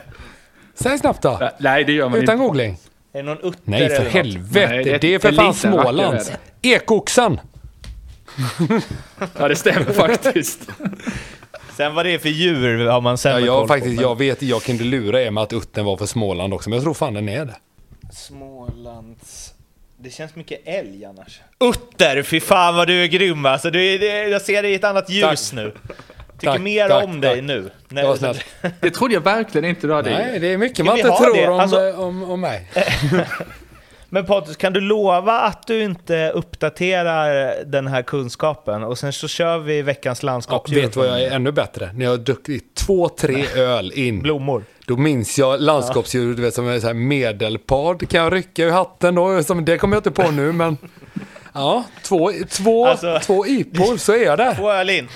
Säg 0.75 0.99
snabbt 0.99 1.23
då. 1.23 1.51
Nej, 1.59 1.85
det 1.85 1.93
gör 1.93 2.09
man 2.09 2.23
Utan 2.23 2.35
inte. 2.35 2.45
googling. 2.47 2.79
Är 3.13 3.19
det 3.19 3.23
någon 3.23 3.39
utter 3.39 3.61
Nej, 3.65 3.89
för 3.89 4.05
helvete. 4.05 4.69
Nej, 4.69 4.85
det, 4.85 4.99
det- 4.99 5.15
är 5.15 5.19
för 5.19 5.33
det 5.33 5.37
är 5.37 5.39
fan 5.39 5.53
lite 5.53 5.69
vackert 5.71 5.83
Smålands. 5.85 6.31
är 6.63 6.71
Ekoxan. 6.77 7.41
Ja, 9.39 9.49
det 9.49 9.57
stämmer 9.57 9.93
faktiskt. 9.93 10.69
Sen 11.77 11.95
vad 11.95 12.07
det 12.07 12.15
är 12.15 12.19
för 12.19 12.29
djur 12.29 12.87
har 12.87 13.01
man 13.01 13.13
Ja, 13.13 13.17
sämre 13.17 13.41
jag, 13.47 13.59
koll 13.59 13.69
faktiskt, 13.69 13.97
på. 13.97 14.03
jag 14.03 14.19
vet, 14.19 14.43
jag 14.43 14.63
kunde 14.63 14.85
lura 14.85 15.23
er 15.23 15.31
med 15.31 15.43
att 15.43 15.53
utten 15.53 15.85
var 15.85 15.97
för 15.97 16.07
Småland 16.07 16.55
också, 16.55 16.71
men 16.71 16.77
jag 16.77 16.85
tror 16.85 16.95
fan 16.95 17.15
den 17.15 17.29
är 17.29 17.45
det. 17.45 17.55
Smålands... 18.13 19.55
Det 19.99 20.11
känns 20.11 20.35
mycket 20.37 20.61
älg 20.65 21.05
annars. 21.05 21.41
Utter, 21.61 22.23
fy 22.23 22.41
fan 22.41 22.75
vad 22.77 22.87
du 22.89 23.03
är 23.03 23.07
grym 23.07 23.47
alltså. 23.47 23.71
Du 23.71 23.95
jag 24.31 24.43
ser 24.43 24.63
dig 24.63 24.73
i 24.73 24.75
ett 24.75 24.85
annat 24.85 25.11
ljus 25.11 25.51
Tack. 25.51 25.57
nu. 25.57 25.75
Tycker 26.43 26.53
Tack, 26.53 26.63
mer 26.63 26.89
tack, 26.89 27.05
om 27.05 27.13
tack. 27.13 27.21
dig 27.21 27.43
nu. 27.43 27.71
Det 27.89 28.03
var. 28.03 28.37
Det 28.81 28.91
trodde 28.91 29.15
jag 29.15 29.21
verkligen 29.21 29.65
inte 29.65 29.87
du 29.87 29.93
hade. 29.93 30.11
Nej, 30.11 30.39
det 30.41 30.53
är 30.53 30.59
mycket 30.59 30.77
Ska 30.77 30.85
man 30.85 30.97
inte 30.99 31.09
tror 31.11 31.37
det? 31.37 31.49
om, 31.49 31.61
Alltså- 31.61 31.89
eh, 31.89 32.01
om, 32.01 32.23
om 32.31 32.41
mig. 32.41 32.71
Men 34.09 34.27
Pontus, 34.27 34.57
kan 34.57 34.73
du 34.73 34.81
lova 34.81 35.41
att 35.41 35.67
du 35.67 35.83
inte 35.83 36.31
uppdaterar 36.35 37.55
den 37.65 37.87
här 37.87 38.03
kunskapen 38.03 38.83
och 38.83 38.99
sen 38.99 39.13
så 39.13 39.29
kör 39.29 39.59
vi 39.59 39.83
veckans 39.83 40.23
Ja, 40.23 40.27
landskapsdjur? 40.27 40.83
vet 40.83 40.93
du 40.93 41.01
vad 41.01 41.09
jag 41.09 41.23
är 41.23 41.31
ännu 41.31 41.53
bättre? 41.53 41.91
När 41.95 42.05
jag 42.05 42.11
har 42.13 42.19
druckit 42.19 42.75
två, 42.75 43.09
tre 43.09 43.47
öl 43.57 43.93
in. 43.95 44.21
Blommor. 44.23 44.65
Då 44.87 44.97
minns 44.97 45.39
jag 45.39 45.61
landskapsdjur, 45.61 46.35
du 46.35 46.43
vet 46.43 46.55
som 46.55 46.69
är 46.69 46.81
så 46.81 46.87
här 46.87 46.95
medelpad. 46.95 48.09
Kan 48.09 48.21
jag 48.23 48.33
rycka 48.33 48.65
ur 48.65 48.71
hatten 48.71 49.15
då? 49.15 49.43
Som, 49.43 49.65
det 49.65 49.79
kommer 49.79 49.97
jag 49.97 50.01
inte 50.07 50.23
på 50.23 50.31
nu 50.31 50.53
men... 50.53 50.77
Ja, 51.55 51.85
två, 52.03 52.31
två, 52.51 52.87
Alltså- 52.87 53.19
två 53.23 53.47
IPor 53.47 53.97
så 53.97 54.13
är 54.13 54.25
jag 54.25 54.39
där. 54.39 54.55
Två 54.55 54.71
öl 54.71 54.91
in. 54.91 55.09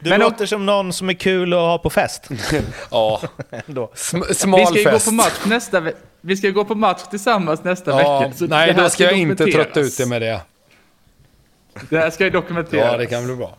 Du 0.00 0.10
Men 0.10 0.20
låter 0.20 0.46
som 0.46 0.66
någon 0.66 0.92
som 0.92 1.08
är 1.08 1.12
kul 1.14 1.52
att 1.52 1.58
ha 1.58 1.78
på 1.78 1.90
fest. 1.90 2.28
Ja, 2.90 3.20
Ändå. 3.66 3.90
sm- 3.94 4.24
Vi 4.28 4.34
smal 4.34 4.66
ska 4.66 4.78
ju 4.78 4.84
gå 4.84 4.90
fest. 4.90 5.06
på 5.06 5.12
match 5.12 5.40
nästa 5.46 5.80
ve- 5.80 5.92
Vi 6.20 6.36
ska 6.36 6.50
gå 6.50 6.64
på 6.64 6.74
match 6.74 7.02
tillsammans 7.10 7.64
nästa 7.64 7.90
Ja, 7.90 8.20
vecka. 8.20 8.32
så 8.36 8.46
nej, 8.46 8.74
då 8.74 8.88
ska 8.88 9.04
jag 9.04 9.12
inte 9.18 9.46
trötta 9.46 9.80
ut 9.80 9.98
det 9.98 10.06
med 10.06 10.22
det. 10.22 10.40
Det 11.90 11.98
här 11.98 12.10
ska 12.10 12.24
ju 12.24 12.30
dokumenteras. 12.30 12.92
Ja, 12.92 12.98
det 12.98 13.06
kan 13.06 13.24
bli 13.26 13.36
bra. 13.36 13.56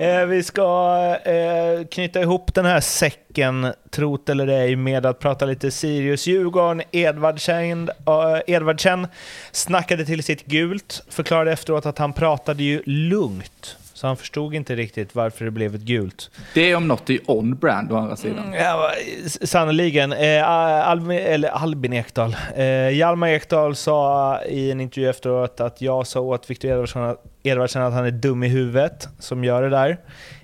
Eh, 0.00 0.24
vi 0.26 0.42
ska 0.42 0.96
eh, 1.24 1.86
knyta 1.90 2.20
ihop 2.20 2.54
den 2.54 2.64
här 2.64 2.80
säcken, 2.80 3.72
trot 3.90 4.28
eller 4.28 4.46
ej, 4.46 4.76
med 4.76 5.06
att 5.06 5.18
prata 5.18 5.44
lite 5.46 5.70
Sirius-Djurgården. 5.70 6.82
Edvardsen, 6.90 7.88
uh, 8.08 8.40
Edvardsen 8.46 9.06
snackade 9.52 10.04
till 10.06 10.22
sitt 10.22 10.44
gult, 10.46 11.02
förklarade 11.10 11.52
efteråt 11.52 11.86
att 11.86 11.98
han 11.98 12.12
pratade 12.12 12.62
ju 12.62 12.82
lugnt. 12.86 13.76
Så 13.98 14.06
han 14.06 14.16
förstod 14.16 14.54
inte 14.54 14.76
riktigt 14.76 15.14
varför 15.14 15.44
det 15.44 15.50
blev 15.50 15.74
ett 15.74 15.80
gult. 15.80 16.30
Det 16.54 16.74
om 16.74 16.88
något 16.88 17.10
är 17.10 17.18
on-brand 17.26 17.92
å 17.92 17.96
andra 17.96 18.16
sidan. 18.16 18.52
Ja, 18.52 18.90
s- 19.24 19.50
sannoliken. 19.50 20.12
Eh, 20.12 20.48
Albin, 20.88 21.18
eller 21.18 21.48
Albin 21.48 21.92
Ekdal. 21.92 22.36
Eh, 22.56 22.88
Hjalmar 22.90 23.28
Ekdal 23.28 23.76
sa 23.76 24.38
i 24.48 24.70
en 24.70 24.80
intervju 24.80 25.10
efteråt 25.10 25.60
att 25.60 25.80
jag 25.82 26.06
sa 26.06 26.20
åt 26.20 26.50
Viktor 26.50 26.70
Edvardsson 26.70 27.02
att, 27.02 27.24
Edvardsen 27.42 27.82
att 27.82 27.92
han 27.92 28.06
är 28.06 28.10
dum 28.10 28.42
i 28.44 28.48
huvudet 28.48 29.08
som 29.18 29.44
gör 29.44 29.62
det 29.62 29.70
där. 29.70 29.90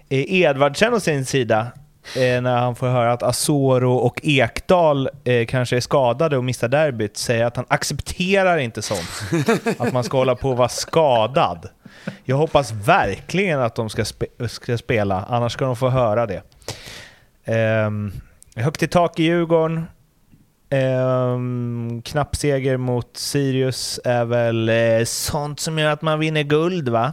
Eh, 0.08 0.32
Edvardsen 0.34 0.94
å 0.94 1.00
sin 1.00 1.24
sida, 1.24 1.66
eh, 2.16 2.40
när 2.42 2.56
han 2.56 2.74
får 2.76 2.86
höra 2.86 3.12
att 3.12 3.22
Asoro 3.22 3.92
och 3.94 4.20
Ekdal 4.22 5.08
eh, 5.24 5.46
kanske 5.46 5.76
är 5.76 5.80
skadade 5.80 6.36
och 6.36 6.44
missar 6.44 6.68
derbyt, 6.68 7.16
säger 7.16 7.44
att 7.44 7.56
han 7.56 7.66
accepterar 7.68 8.58
inte 8.58 8.82
sånt. 8.82 9.22
att 9.78 9.92
man 9.92 10.04
ska 10.04 10.16
hålla 10.18 10.34
på 10.34 10.50
att 10.52 10.58
vara 10.58 10.68
skadad. 10.68 11.68
Jag 12.24 12.36
hoppas 12.36 12.72
verkligen 12.72 13.60
att 13.60 13.74
de 13.74 13.90
ska, 13.90 14.02
spe- 14.02 14.48
ska 14.48 14.78
spela, 14.78 15.24
annars 15.28 15.52
ska 15.52 15.64
de 15.64 15.76
få 15.76 15.88
höra 15.88 16.26
det. 16.26 16.42
Um, 17.86 18.12
högt 18.56 18.82
i 18.82 18.88
tak 18.88 19.20
i 19.20 19.22
Djurgården. 19.22 19.84
Um, 20.70 22.02
knapp 22.02 22.36
seger 22.36 22.76
mot 22.76 23.16
Sirius 23.16 24.00
är 24.04 24.24
väl 24.24 24.68
eh, 24.68 25.04
sånt 25.04 25.60
som 25.60 25.78
gör 25.78 25.90
att 25.90 26.02
man 26.02 26.18
vinner 26.18 26.42
guld 26.42 26.88
va? 26.88 27.12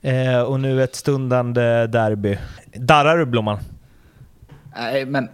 Eh, 0.00 0.40
och 0.40 0.60
nu 0.60 0.82
ett 0.82 0.94
stundande 0.94 1.86
derby. 1.86 2.38
Darrar 2.74 3.18
du 3.18 3.26
Blomman? 3.26 3.58
Nej, 4.76 5.06
men 5.06 5.28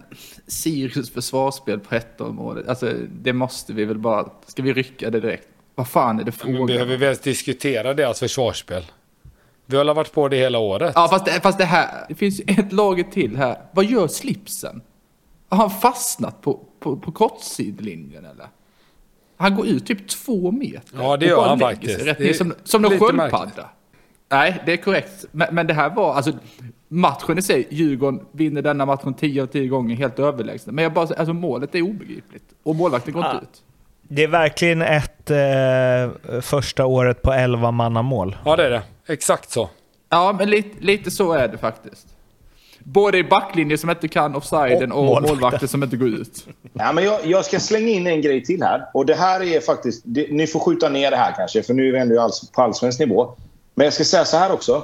Sirius 0.47 1.13
försvarsspel 1.13 1.79
på 1.79 1.95
ett 1.95 2.21
område. 2.21 2.63
Alltså, 2.67 2.93
det 3.21 3.33
måste 3.33 3.73
vi 3.73 3.85
väl 3.85 3.97
bara... 3.97 4.29
Ska 4.47 4.63
vi 4.63 4.73
rycka 4.73 5.09
det 5.09 5.19
direkt? 5.19 5.47
Vad 5.75 5.87
fan 5.87 6.15
är 6.19 6.23
det 6.23 6.25
Men 6.25 6.31
frågan 6.53 6.67
behöver 6.67 6.97
vi 6.97 7.05
ens 7.05 7.19
diskutera 7.19 7.93
deras 7.93 8.19
försvarsspel? 8.19 8.83
Vi 9.65 9.77
har 9.77 9.93
varit 9.93 10.11
på 10.11 10.27
det 10.27 10.37
hela 10.37 10.59
året. 10.59 10.91
Ja, 10.95 11.07
fast 11.07 11.25
det, 11.25 11.31
fast 11.31 11.57
det 11.57 11.65
här... 11.65 12.05
Det 12.09 12.15
finns 12.15 12.39
ju 12.39 12.43
ett 12.47 12.71
lager 12.71 13.03
till 13.03 13.37
här. 13.37 13.57
Vad 13.71 13.85
gör 13.85 14.07
slipsen? 14.07 14.81
Har 15.49 15.57
han 15.57 15.69
fastnat 15.69 16.41
på, 16.41 16.59
på, 16.79 16.97
på 16.97 17.11
kortsidlinjen 17.11 18.25
eller? 18.25 18.47
Han 19.37 19.55
går 19.55 19.67
ut 19.67 19.85
typ 19.85 20.07
två 20.07 20.51
meter. 20.51 20.97
Ja, 20.99 21.17
det 21.17 21.25
gör 21.25 21.47
han 21.47 21.59
faktiskt. 21.59 22.05
Rätt 22.05 22.19
ner 22.19 22.33
som, 22.33 22.53
som 22.63 22.85
en 22.85 22.91
lite 22.91 23.05
sköldpadda. 23.05 23.69
Nej, 24.29 24.63
det 24.65 24.73
är 24.73 24.77
korrekt. 24.77 25.25
Men, 25.31 25.55
men 25.55 25.67
det 25.67 25.73
här 25.73 25.89
var, 25.89 26.13
alltså 26.13 26.31
matchen 26.87 27.37
i 27.37 27.41
sig, 27.41 27.67
Djurgården 27.69 28.25
vinner 28.31 28.61
denna 28.61 28.85
matchen 28.85 29.13
10 29.13 29.41
av 29.43 29.47
10 29.47 29.67
gånger 29.67 29.95
helt 29.95 30.19
överlägset. 30.19 30.73
Men 30.73 30.83
jag 30.83 30.93
bara, 30.93 31.07
alltså 31.07 31.33
målet 31.33 31.75
är 31.75 31.81
obegripligt. 31.81 32.43
Och 32.63 32.75
målvakten 32.75 33.13
går 33.13 33.23
Ah. 33.23 33.31
inte 33.33 33.43
ut. 33.45 33.63
Det 34.07 34.23
är 34.23 34.27
verkligen 34.27 34.81
ett 34.81 35.31
eh, 35.31 36.41
första 36.41 36.85
året 36.85 37.21
på 37.21 37.33
11 37.33 37.71
mannamål. 37.71 38.35
Ja, 38.45 38.55
det 38.55 38.65
är 38.65 38.69
det. 38.69 38.81
Exakt 39.07 39.51
så. 39.51 39.69
Ja, 40.09 40.35
men 40.37 40.49
lite, 40.49 40.69
lite 40.79 41.11
så 41.11 41.33
är 41.33 41.47
det 41.47 41.57
faktiskt. 41.57 42.07
Både 42.79 43.17
i 43.17 43.23
backlinjen 43.23 43.77
som 43.77 43.89
inte 43.89 44.07
kan 44.07 44.35
offsiden 44.35 44.91
Och 44.91 45.17
och, 45.17 45.21
målvakten 45.21 45.67
som 45.67 45.83
inte 45.83 45.97
går 45.97 46.07
ut. 46.07 46.47
Ja, 46.73 46.91
men 46.91 47.03
jag, 47.03 47.25
jag 47.25 47.45
ska 47.45 47.59
slänga 47.59 47.87
in 47.87 48.07
en 48.07 48.21
grej 48.21 48.43
till 48.43 48.63
här. 48.63 48.85
Och 48.93 49.05
det 49.05 49.15
här 49.15 49.43
är 49.43 49.59
faktiskt... 49.59 50.01
Det, 50.05 50.31
ni 50.31 50.47
får 50.47 50.59
skjuta 50.59 50.89
ner 50.89 51.11
det 51.11 51.17
här 51.17 51.33
kanske, 51.37 51.63
för 51.63 51.73
nu 51.73 51.87
är 51.87 51.91
vi 51.91 51.99
ändå 51.99 52.21
alls, 52.21 52.51
på 52.51 52.61
allsvensk 52.61 52.99
nivå. 52.99 53.35
Men 53.75 53.85
jag 53.85 53.93
ska 53.93 54.03
säga 54.03 54.25
så 54.25 54.37
här 54.37 54.51
också. 54.51 54.83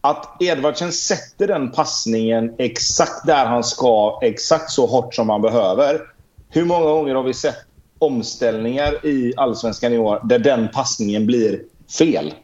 Att 0.00 0.42
Edvardsen 0.42 0.92
sätter 0.92 1.46
den 1.46 1.70
passningen 1.70 2.54
exakt 2.58 3.26
där 3.26 3.44
han 3.44 3.64
ska, 3.64 4.18
exakt 4.22 4.70
så 4.70 4.86
hårt 4.86 5.14
som 5.14 5.28
han 5.28 5.42
behöver. 5.42 6.00
Hur 6.48 6.64
många 6.64 6.84
gånger 6.84 7.14
har 7.14 7.22
vi 7.22 7.34
sett 7.34 7.56
omställningar 8.04 9.06
i 9.06 9.32
allsvenskan 9.36 9.92
i 9.92 9.98
år 9.98 10.20
där 10.24 10.38
den 10.38 10.68
passningen 10.68 11.26
blir 11.26 11.60
fel? 11.98 12.34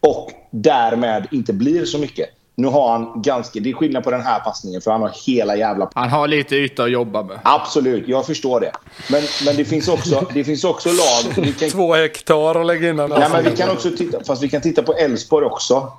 Och 0.00 0.30
därmed 0.50 1.26
inte 1.30 1.52
blir 1.52 1.84
så 1.84 1.98
mycket. 1.98 2.28
Nu 2.56 2.66
har 2.66 2.92
han 2.92 3.22
ganska... 3.22 3.60
Det 3.60 3.70
är 3.70 3.74
skillnad 3.74 4.04
på 4.04 4.10
den 4.10 4.20
här 4.20 4.40
passningen, 4.40 4.80
för 4.80 4.90
han 4.90 5.02
har 5.02 5.12
hela 5.26 5.56
jävla 5.56 5.90
Han 5.94 6.08
har 6.08 6.28
lite 6.28 6.56
yta 6.56 6.84
att 6.84 6.90
jobba 6.90 7.22
med. 7.22 7.38
Absolut, 7.44 8.08
jag 8.08 8.26
förstår 8.26 8.60
det. 8.60 8.72
Men, 9.10 9.22
men 9.44 9.56
det, 9.56 9.64
finns 9.64 9.88
också, 9.88 10.26
det 10.34 10.44
finns 10.44 10.64
också 10.64 10.88
lag... 10.88 11.46
Kan, 11.58 11.70
Två 11.70 11.94
hektar 11.94 12.56
och 12.56 12.64
lägga 12.64 12.90
in 12.90 12.96
den. 12.96 13.10
nej, 13.10 13.28
men 13.32 13.44
vi 13.44 13.56
kan 13.56 13.70
också 13.70 13.90
titta, 13.90 14.24
fast 14.24 14.42
vi 14.42 14.48
kan 14.48 14.60
titta 14.60 14.82
på 14.82 14.92
Elfsborg 14.92 15.46
också. 15.46 15.92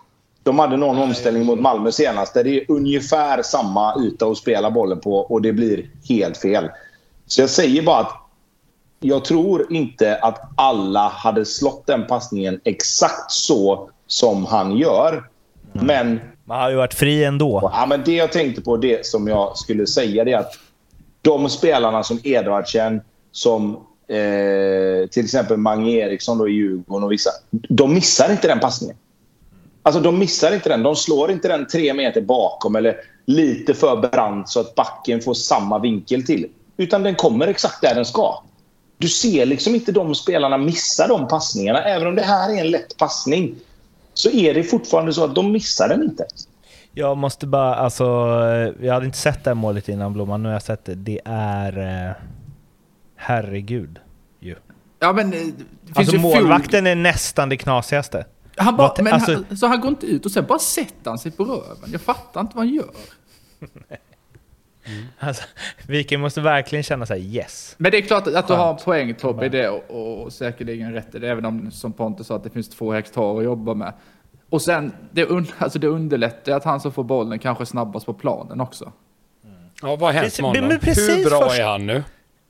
De 0.44 0.60
hade 0.60 0.78
någon 0.78 0.98
omställning 0.98 1.46
mot 1.46 1.60
Malmö 1.60 1.92
senast 1.92 2.34
där 2.34 2.44
det 2.44 2.62
är 2.62 2.72
ungefär 2.72 3.42
samma 3.42 4.04
yta 4.04 4.26
att 4.26 4.38
spela 4.38 4.72
bollen 4.72 5.00
på 5.00 5.18
och 5.18 5.42
det 5.42 5.54
blir 5.54 5.90
helt 6.10 6.38
fel. 6.38 6.70
Så 7.28 7.42
jag 7.42 7.50
säger 7.50 7.82
bara 7.82 8.00
att 8.00 8.25
jag 9.08 9.26
tror 9.26 9.74
inte 9.74 10.16
att 10.16 10.42
alla 10.56 11.08
hade 11.08 11.46
slått 11.46 11.88
den 11.88 12.08
passningen 12.08 12.62
exakt 12.64 13.32
så 13.32 13.90
som 14.08 14.46
han 14.46 14.78
gör. 14.78 15.24
Men 15.74 16.20
Man 16.44 16.62
har 16.62 16.70
ju 16.70 16.76
varit 16.76 16.94
fri 16.94 17.24
ändå. 17.24 17.70
Ja, 17.74 17.86
men 17.86 18.04
det 18.06 18.16
jag 18.16 18.32
tänkte 18.32 18.62
på, 18.62 18.78
det 18.78 19.06
som 19.06 19.28
jag 19.28 19.58
skulle 19.58 19.88
säga, 19.88 20.24
det 20.24 20.32
är 20.32 20.38
att 20.38 20.54
de 21.22 21.50
spelarna 21.50 22.04
som 22.04 22.20
Edvardsen, 22.24 23.02
som 23.32 23.76
eh, 24.08 25.10
till 25.12 25.24
exempel 25.24 25.58
Mange 25.58 25.92
Eriksson 25.92 26.38
då 26.38 26.50
i 26.50 26.52
Djurgården 26.52 27.04
och 27.04 27.12
vissa, 27.12 27.30
de 27.52 27.94
missar 27.94 28.32
inte 28.32 28.48
den 28.48 28.60
passningen. 28.60 28.96
Alltså 29.84 30.02
de 30.02 30.20
missar 30.20 30.54
inte 30.54 30.70
den. 30.70 30.84
De 30.84 30.96
slår 30.96 31.32
inte 31.32 31.48
den 31.48 31.68
tre 31.68 31.94
meter 31.94 32.22
bakom 32.22 32.76
eller 32.76 32.96
lite 33.26 33.74
för 33.74 33.96
brant 33.96 34.50
så 34.50 34.60
att 34.60 34.76
backen 34.76 35.22
får 35.22 35.34
samma 35.34 35.80
vinkel 35.80 36.26
till. 36.26 36.48
Utan 36.78 37.04
den 37.04 37.16
kommer 37.16 37.48
exakt 37.48 37.82
där 37.82 37.96
den 37.96 38.06
ska. 38.06 38.44
Du 38.98 39.10
ser 39.10 39.46
liksom 39.46 39.76
inte 39.76 39.92
de 39.92 40.16
spelarna 40.16 40.58
missa 40.58 41.08
de 41.08 41.28
passningarna. 41.28 41.84
Även 41.84 42.08
om 42.08 42.16
det 42.16 42.22
här 42.22 42.50
är 42.50 42.62
en 42.62 42.72
lätt 42.72 42.98
passning 42.98 43.56
så 44.14 44.30
är 44.30 44.54
det 44.54 44.64
fortfarande 44.64 45.14
så 45.14 45.24
att 45.24 45.36
de 45.36 45.52
missar 45.52 45.90
den 45.90 46.04
inte. 46.04 46.26
Jag 46.92 47.18
måste 47.18 47.48
bara, 47.48 47.76
alltså, 47.76 48.04
jag 48.82 48.94
hade 48.94 49.06
inte 49.06 49.18
sett 49.18 49.44
det 49.44 49.50
här 49.50 49.56
målet 49.56 49.90
innan 49.90 50.14
Blomman, 50.14 50.44
nu 50.44 50.50
har 50.50 50.54
jag 50.54 50.64
sett 50.64 50.86
det. 50.86 50.96
Det 50.96 51.22
är... 51.26 52.08
Eh, 52.08 52.16
herregud. 53.16 54.00
Ju. 54.40 54.56
Ja, 55.00 55.14
men 55.14 55.34
eh, 55.34 55.40
det 55.40 55.46
finns 55.86 55.98
Alltså 55.98 56.16
ju 56.16 56.22
målvakten 56.22 56.88
är 56.88 56.96
nästan 56.96 57.50
det 57.50 57.58
knasigaste. 57.58 58.26
Han 58.56 58.78
bara, 58.78 58.94
men 59.04 59.14
alltså- 59.14 59.44
han, 59.50 59.58
så 59.58 59.68
han 59.68 59.82
går 59.82 59.90
inte 59.90 60.06
ut 60.06 60.26
och 60.26 60.32
sen 60.32 60.46
bara 60.48 60.60
sätter 60.60 61.10
han 61.10 61.20
sig 61.20 61.32
på 61.32 61.44
röven. 61.44 61.92
Jag 61.92 62.02
fattar 62.02 62.42
inte 62.42 62.58
vad 62.58 62.66
han 62.66 62.76
gör. 62.76 62.90
Alltså, 65.20 65.44
Viking 65.88 66.20
måste 66.20 66.42
verkligen 66.42 66.84
känna 66.84 67.06
sig 67.06 67.36
yes. 67.36 67.76
Men 67.78 67.92
det 67.92 67.98
är 67.98 68.02
klart 68.02 68.28
att 68.28 68.48
du 68.48 68.54
har 68.54 68.70
en 68.70 68.78
poäng 68.78 69.16
Tobbe 69.16 69.46
i 69.46 69.50
det 69.50 69.70
och, 69.70 70.24
och 70.24 70.34
säkerligen 70.34 70.94
rätt 70.94 71.16
i 71.16 71.20
det. 71.20 71.30
Även 71.30 71.46
om 71.46 71.72
som 71.72 71.94
Pontus 71.94 72.28
sa 72.28 72.36
att 72.36 72.44
det 72.44 72.50
finns 72.50 72.70
två 72.70 72.94
hektar 72.94 73.38
att 73.38 73.44
jobba 73.44 73.74
med. 73.74 73.94
Och 74.50 74.62
sen, 74.62 74.94
det, 75.12 75.26
un, 75.26 75.48
alltså 75.58 75.80
det 75.80 75.88
underlättar 75.88 76.52
att 76.52 76.64
han 76.64 76.80
som 76.80 76.92
får 76.92 77.04
bollen 77.04 77.40
kanske 77.40 77.66
snabbast 77.66 78.06
på 78.06 78.14
planen 78.14 78.62
också. 78.62 78.92
Ja, 79.82 79.96
vad 79.96 80.02
har 80.02 80.12
hänt 80.12 80.42
med 80.42 80.50
honom? 80.50 80.70
Hur 80.82 81.30
bra 81.30 81.42
först- 81.42 81.60
är 81.60 81.66
han 81.66 81.86
nu? 81.86 82.04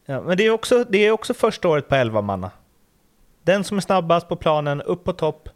Ja, 0.05 0.21
men 0.21 0.37
det 0.37 0.45
är, 0.45 0.51
också, 0.51 0.85
det 0.89 0.97
är 1.05 1.11
också 1.11 1.33
första 1.33 1.67
året 1.67 1.89
på 1.89 1.95
11 1.95 2.21
manna. 2.21 2.51
Den 3.43 3.63
som 3.63 3.77
är 3.77 3.81
snabbast 3.81 4.27
på 4.27 4.35
planen, 4.35 4.81
upp 4.81 5.03
på 5.03 5.13
topp. 5.13 5.49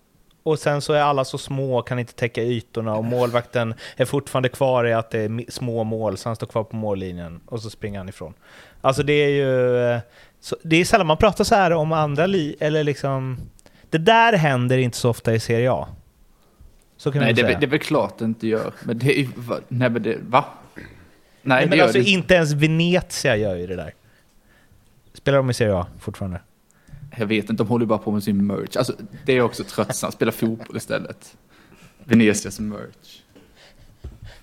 Och 0.44 0.60
sen 0.60 0.82
så 0.82 0.94
är 0.94 1.02
alla 1.02 1.26
så 1.26 1.38
små 1.38 1.78
och 1.80 1.88
kan 1.88 1.99
inte 1.99 2.14
täcka 2.14 2.44
ytorna 2.44 2.95
och 2.95 3.03
målvakten 3.06 3.74
är 3.98 4.06
fortfarande 4.06 4.49
kvar 4.49 4.86
i 4.86 4.94
att 4.94 5.11
det 5.11 5.20
är 5.20 5.52
små 5.52 5.84
mål, 5.84 6.18
så 6.18 6.30
han 6.30 6.36
står 6.36 6.48
kvar 6.48 6.64
på 6.64 6.76
mållinjen 6.76 7.40
och 7.45 7.61
så 7.61 7.70
springer 7.70 7.98
han 7.99 8.10
ifrån. 8.10 8.34
Alltså 8.82 9.03
det 9.03 9.14
är 9.14 9.30
ju... 9.30 9.78
eh, 9.91 9.99
Så, 10.40 10.56
det 10.64 10.76
är 10.76 10.86
sällan 10.86 11.07
man 11.07 11.18
pratar 11.18 11.44
så 11.44 11.56
här 11.56 11.72
om 11.72 11.91
andra 11.94 12.26
li... 12.26 12.56
Eller 12.60 12.84
liksom... 12.84 13.38
Det 13.90 13.98
där 13.98 14.34
händer 14.34 14.78
inte 14.78 14.98
så 14.98 15.10
ofta 15.10 15.34
i 15.34 15.40
Serie 15.40 15.72
A. 15.72 15.88
Så 16.98 17.11
kan 17.11 17.20
Nej, 17.22 17.28
man 17.30 17.36
det, 17.36 17.41
säga. 17.41 17.60
det 17.60 17.66
är 17.66 17.70
väl 17.70 17.80
klart 17.80 18.18
det 18.18 18.26
inte 18.26 18.48
gör. 18.48 18.74
Men 18.84 18.99
det 18.99 19.06
är 19.14 19.20
ju... 19.20 19.28
va- 19.36 19.60
Nej, 19.68 19.90
men 19.90 20.03
det... 20.03 20.18
Va? 20.22 20.45
Nej, 20.76 20.86
Nej, 21.41 21.64
det 21.64 21.70
men 21.70 21.78
gör 21.78 21.84
alltså 21.86 21.98
det 21.99 22.03
inte. 22.03 22.11
inte 22.11 22.34
ens 22.34 22.53
Venezia 22.53 23.36
gör 23.36 23.56
ju 23.56 23.68
det 23.68 23.76
där. 23.76 23.94
Spelar 25.14 25.38
de 25.38 25.49
i 25.49 25.53
Serie 25.53 25.76
A 25.76 25.88
fortfarande? 25.99 26.40
Jag 27.18 27.26
vet 27.27 27.49
inte, 27.49 27.64
de 27.64 27.68
håller 27.68 27.86
bara 27.86 27.99
på 27.99 28.11
med 28.11 28.23
sin 28.23 28.48
merch. 28.48 28.77
Alltså, 28.77 28.94
det 29.26 29.34
är 29.34 29.41
också 29.41 29.64
tröttsamt. 29.64 30.14
Spela 30.14 30.31
fotboll 30.31 30.77
istället. 30.77 31.38
Venetias 32.03 32.60
merch. 32.60 33.22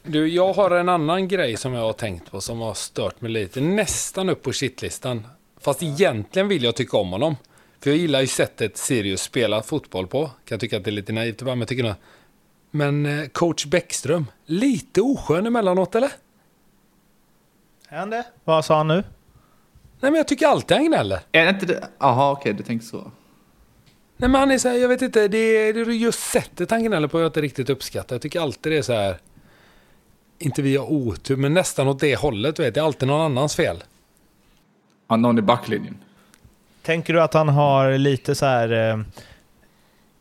Du, 0.02 0.28
jag 0.28 0.52
har 0.52 0.70
en 0.70 0.88
annan 0.88 1.28
grej 1.28 1.56
som 1.56 1.72
jag 1.72 1.82
har 1.82 1.92
tänkt 1.92 2.30
på 2.30 2.40
som 2.40 2.60
har 2.60 2.74
stört 2.74 3.20
mig 3.20 3.30
lite. 3.30 3.60
Nästan 3.60 4.28
upp 4.28 4.42
på 4.42 4.52
shitlistan. 4.52 5.26
Fast 5.60 5.82
egentligen 5.82 6.48
vill 6.48 6.64
jag 6.64 6.76
tycka 6.76 6.96
om 6.96 7.10
honom. 7.10 7.36
För 7.80 7.90
jag 7.90 7.98
gillar 7.98 8.20
ju 8.20 8.26
sättet 8.26 8.76
Sirius 8.76 9.22
spelar 9.22 9.62
fotboll 9.62 10.06
på. 10.06 10.30
Kan 10.44 10.58
tycka 10.58 10.76
att 10.76 10.84
det 10.84 10.90
är 10.90 10.92
lite 10.92 11.12
naivt 11.12 11.40
ibland, 11.40 11.58
men 11.58 11.60
jag 11.60 11.68
tycker 11.68 11.82
nog... 11.82 11.94
Men 12.70 13.06
eh, 13.06 13.26
coach 13.26 13.66
Bäckström, 13.66 14.26
lite 14.46 15.00
oskön 15.00 15.46
emellanåt 15.46 15.94
eller? 15.94 16.10
Är 17.88 17.98
han 17.98 18.10
det? 18.10 18.24
Vad 18.44 18.64
sa 18.64 18.76
han 18.76 18.88
nu? 18.88 19.04
Nej 20.00 20.10
men 20.10 20.14
jag 20.14 20.28
tycker 20.28 20.46
alltid 20.46 20.76
han 20.76 20.86
gnäller. 20.86 21.20
Är 21.32 21.44
det 21.44 21.50
inte 21.50 21.66
det? 21.66 21.88
Jaha, 21.98 22.32
okej, 22.32 22.52
du 22.52 22.62
tänker 22.62 22.86
så. 22.86 23.10
Nej 24.16 24.30
men 24.30 24.34
han 24.34 24.50
är 24.50 24.58
så 24.58 24.68
här, 24.68 24.76
jag 24.76 24.88
vet 24.88 25.02
inte, 25.02 25.28
det 25.28 25.38
är, 25.38 25.72
det 25.74 25.80
är 25.80 25.84
just 25.90 26.20
sättet 26.30 26.70
han 26.70 26.84
gnäller 26.84 27.08
på 27.08 27.20
jag 27.20 27.28
inte 27.28 27.40
riktigt 27.40 27.70
uppskattar. 27.70 28.14
Jag 28.14 28.22
tycker 28.22 28.40
alltid 28.40 28.72
det 28.72 28.78
är 28.78 28.82
så 28.82 28.92
här... 28.92 29.16
Inte 30.38 30.62
vi 30.62 30.76
har 30.76 30.92
otur, 30.92 31.36
men 31.36 31.54
nästan 31.54 31.88
åt 31.88 32.00
det 32.00 32.16
hållet, 32.16 32.56
du 32.56 32.62
vet. 32.62 32.74
Det 32.74 32.80
är 32.80 32.84
alltid 32.84 33.08
någon 33.08 33.20
annans 33.20 33.56
fel. 33.56 33.84
Ja, 35.08 35.16
någon 35.16 35.38
i 35.38 35.42
backlinjen. 35.42 35.96
Tänker 36.82 37.12
du 37.14 37.22
att 37.22 37.34
han 37.34 37.48
har 37.48 37.98
lite 37.98 38.34
så 38.34 38.46
här... 38.46 38.90
Eh, 38.90 39.00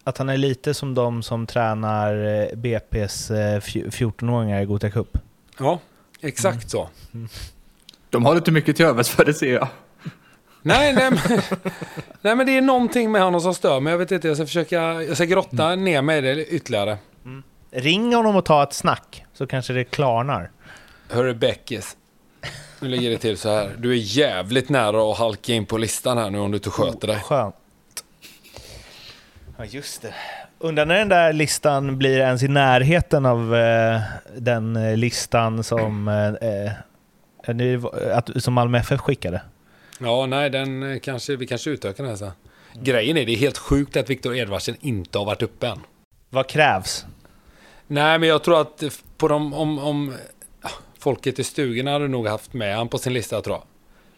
att 0.04 0.18
han 0.18 0.30
är 0.30 0.38
lite 0.38 0.74
som 0.74 0.94
de 0.96 1.24
som 1.24 1.48
tränar 1.48 2.14
eh, 2.14 2.48
BP's 2.56 3.34
eh, 3.34 3.60
fj- 3.60 3.90
14-åringar 3.90 4.62
i 4.62 4.66
Gothia 4.66 4.92
Cup? 4.92 5.18
Ja, 5.60 5.80
exakt 6.22 6.70
så. 6.70 6.90
De 8.16 8.26
har 8.26 8.36
lite 8.36 8.52
mycket 8.52 8.76
till 8.76 8.86
övers 8.86 9.10
för 9.10 9.26
det 9.26 9.34
ser 9.34 9.54
jag. 9.54 9.68
Nej, 10.62 10.94
nej 10.94 11.12
men, 11.12 11.42
nej, 12.22 12.36
men 12.36 12.46
det 12.46 12.58
är 12.58 12.62
någonting 12.62 13.12
med 13.12 13.22
honom 13.22 13.42
som 13.42 13.54
stör 13.54 13.80
mig. 13.80 13.92
Jag 13.92 13.98
vet 13.98 14.12
inte, 14.12 14.28
jag 14.28 14.38
ska 14.38 14.46
försöka 14.46 14.82
jag 15.04 15.16
ska 15.16 15.26
grotta 15.26 15.76
ner 15.76 16.02
mig 16.02 16.18
i 16.18 16.22
det 16.22 16.46
ytterligare. 16.46 16.98
Ring 17.72 18.16
honom 18.16 18.36
och 18.36 18.46
ta 18.46 18.64
ett 18.64 18.74
snack, 18.74 19.26
så 19.34 19.48
kanske 19.48 19.74
det 19.74 19.84
klarnar. 19.84 20.52
Hörru 21.10 21.34
Beckis. 21.34 21.98
Nu 22.80 22.88
ligger 22.88 23.10
det 23.10 23.18
till 23.18 23.38
så 23.38 23.50
här. 23.50 23.76
Du 23.78 23.92
är 23.92 23.96
jävligt 24.18 24.70
nära 24.70 25.12
att 25.12 25.18
halka 25.18 25.54
in 25.54 25.66
på 25.66 25.78
listan 25.78 26.18
här 26.18 26.30
nu 26.30 26.40
om 26.40 26.52
du 26.52 26.58
inte 26.58 26.70
sköter 26.70 27.08
dig. 27.08 27.20
Skönt. 27.20 27.56
Ja, 29.58 29.66
just 29.66 30.02
det. 30.02 30.14
Undrar 30.60 30.86
när 30.86 30.96
den 30.96 31.10
där 31.10 31.34
listan 31.34 31.98
blir 31.98 32.20
ens 32.20 32.44
i 32.44 32.48
närheten 32.48 33.26
av 33.26 33.56
eh, 33.56 34.02
den 34.38 34.76
eh, 34.76 34.98
listan 34.98 35.64
som, 35.64 36.08
eh, 36.08 36.72
att, 38.14 38.44
som 38.44 38.54
Malmö 38.54 38.78
FF 38.78 39.00
skickade. 39.00 39.42
Ja, 40.00 40.26
nej, 40.26 40.50
den 40.50 40.92
eh, 40.92 41.00
kanske, 41.00 41.36
vi 41.36 41.48
kanske 41.48 41.70
utökar 41.70 42.04
den 42.04 42.10
här 42.10 42.18
sen. 42.18 42.32
Grejen 42.74 43.18
är, 43.18 43.26
det 43.26 43.32
är 43.32 43.38
helt 43.38 43.58
sjukt 43.58 43.98
att 43.98 44.10
Viktor 44.10 44.36
Edvardsen 44.36 44.76
inte 44.82 45.18
har 45.18 45.26
varit 45.26 45.42
uppe 45.42 45.68
än. 45.68 45.80
Vad 46.30 46.48
krävs? 46.48 47.06
Nej, 47.88 48.20
men 48.20 48.30
jag 48.30 48.44
tror 48.44 48.62
att 48.62 48.84
på 49.18 49.28
de, 49.28 49.54
om, 49.54 49.80
om 49.80 50.14
ja, 50.62 50.70
folket 51.00 51.40
i 51.40 51.44
stugorna 51.44 51.92
hade 51.92 52.08
nog 52.08 52.28
haft 52.28 52.54
med 52.54 52.76
han 52.76 52.88
på 52.88 52.98
sin 52.98 53.14
lista 53.14 53.42
tror 53.42 53.56
jag. 53.56 53.64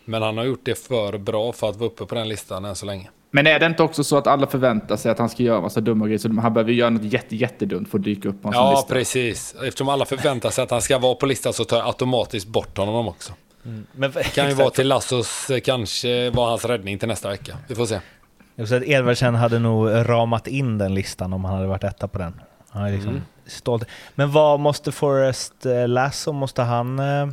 Men 0.06 0.22
han 0.22 0.38
har 0.38 0.46
gjort 0.46 0.66
det 0.66 0.76
för 0.76 1.18
bra 1.18 1.54
för 1.54 1.70
att 1.70 1.76
vara 1.76 1.90
uppe 1.90 2.06
på 2.06 2.16
den 2.16 2.30
listan 2.30 2.66
än 2.66 2.76
så 2.76 2.86
länge. 2.86 3.10
Men 3.32 3.48
är 3.48 3.60
det 3.60 3.66
inte 3.66 3.84
också 3.84 4.04
så 4.04 4.18
att 4.18 4.28
alla 4.28 4.48
förväntar 4.48 4.96
sig 4.98 5.12
att 5.12 5.20
han 5.20 5.30
ska 5.30 5.44
göra 5.44 5.62
massa 5.62 5.82
dumma 5.82 6.06
grejer? 6.06 6.18
Så 6.20 6.30
han 6.42 6.54
behöver 6.54 6.72
göra 6.72 6.90
något 6.90 7.04
jätte, 7.04 7.36
jättedumt 7.36 7.90
för 7.90 7.98
att 7.98 8.04
dyka 8.04 8.30
upp 8.30 8.42
på 8.42 8.48
en 8.48 8.54
sån 8.54 8.64
Ja, 8.64 8.72
lista. 8.72 8.94
precis. 8.94 9.56
Eftersom 9.64 9.90
alla 9.90 10.06
förväntar 10.06 10.50
sig 10.50 10.64
att 10.64 10.72
han 10.72 10.82
ska 10.82 10.98
vara 10.98 11.16
på 11.16 11.26
listan 11.26 11.54
så 11.54 11.64
tar 11.66 11.78
jag 11.78 11.86
automatiskt 11.88 12.48
bort 12.48 12.78
honom 12.78 13.08
också. 13.08 13.34
Men, 13.92 14.12
Det 14.12 14.24
kan 14.24 14.48
ju 14.50 14.54
vara 14.54 14.70
till 14.76 14.88
Lassos, 14.88 15.50
eh, 15.50 15.60
kanske 15.60 16.30
var 16.30 16.50
hans 16.50 16.66
räddning 16.66 17.00
till 17.00 17.08
nästa 17.08 17.30
vecka. 17.30 17.58
Vi 17.68 17.76
får 17.76 17.86
se. 17.86 18.00
Jag 18.56 18.68
säga 18.68 18.82
att 18.82 18.88
Edvardsen 18.88 19.36
hade 19.36 19.60
nog 19.60 19.90
ramat 19.90 20.48
in 20.48 20.78
den 20.78 20.94
listan 20.96 21.34
om 21.34 21.46
han 21.46 21.56
hade 21.56 21.68
varit 21.68 21.84
etta 21.84 22.08
på 22.08 22.18
den. 22.18 22.42
Han 22.70 22.86
är 22.86 22.92
liksom 22.92 23.22
stolt. 23.46 23.84
Men 24.16 24.32
vad 24.32 24.60
måste 24.60 24.92
Forrest 24.92 25.66
eh, 25.66 25.88
Lasso, 25.88 26.32
måste 26.32 26.62
han 26.62 27.00
eh, 27.00 27.28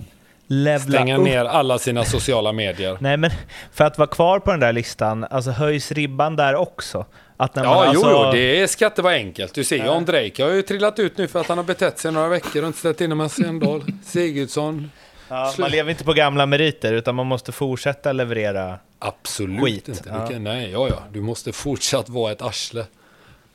levla 0.47 0.99
Stänga 0.99 1.17
upp? 1.17 1.25
ner 1.25 1.45
alla 1.45 1.79
sina 1.79 2.05
sociala 2.05 2.53
medier. 2.53 2.97
Nej 3.01 3.17
men 3.17 3.31
för 3.73 3.85
att 3.85 3.99
vara 3.99 4.09
kvar 4.09 4.39
på 4.39 4.51
den 4.51 4.61
där 4.61 4.73
listan, 4.73 5.25
alltså 5.31 5.51
höjs 5.51 5.93
ribban 5.93 6.37
där 6.37 6.55
också? 6.55 7.07
Att 7.37 7.55
när 7.55 7.65
Ja, 7.65 7.75
man 7.75 7.89
alltså, 7.89 8.11
jo, 8.11 8.23
jo, 8.27 8.33
det 8.33 8.69
ska 8.71 8.87
inte 8.87 9.03
vara 9.03 9.15
enkelt. 9.15 9.55
Du 9.55 9.65
ser 9.65 9.77
ju 9.77 9.89
om 9.89 10.05
Drake 10.05 10.43
har 10.45 10.51
ju 10.51 10.63
trillat 10.63 10.99
ut 10.99 11.19
nu 11.19 11.29
för 11.29 11.41
att 11.41 11.47
han 11.49 11.59
har 11.59 11.65
betett 11.65 11.99
sig 11.99 12.13
några 12.13 12.29
veckor 12.29 12.61
och 12.63 12.67
inte 12.67 12.79
ställt 12.79 13.01
in 13.01 13.17
med 13.17 13.31
Sendal. 13.31 13.83
Sigurdsson. 14.05 14.91
ja, 15.29 15.53
man 15.59 15.71
lever 15.71 15.91
inte 15.91 16.05
på 16.05 16.13
gamla 16.13 16.47
meriter 16.47 16.93
utan 16.93 17.15
man 17.15 17.27
måste 17.27 17.53
fortsätta 17.53 18.13
leverera. 18.13 18.79
Absolut 18.99 19.65
Skit, 19.65 19.89
inte. 19.89 20.09
ja. 20.09 20.27
Kan, 20.27 20.45
nej, 20.45 20.71
ja, 20.71 20.89
ja. 20.89 20.99
Du 21.13 21.21
måste 21.21 21.53
fortsatt 21.53 22.09
vara 22.09 22.33
ett 22.33 22.43
arsle. 22.43 22.85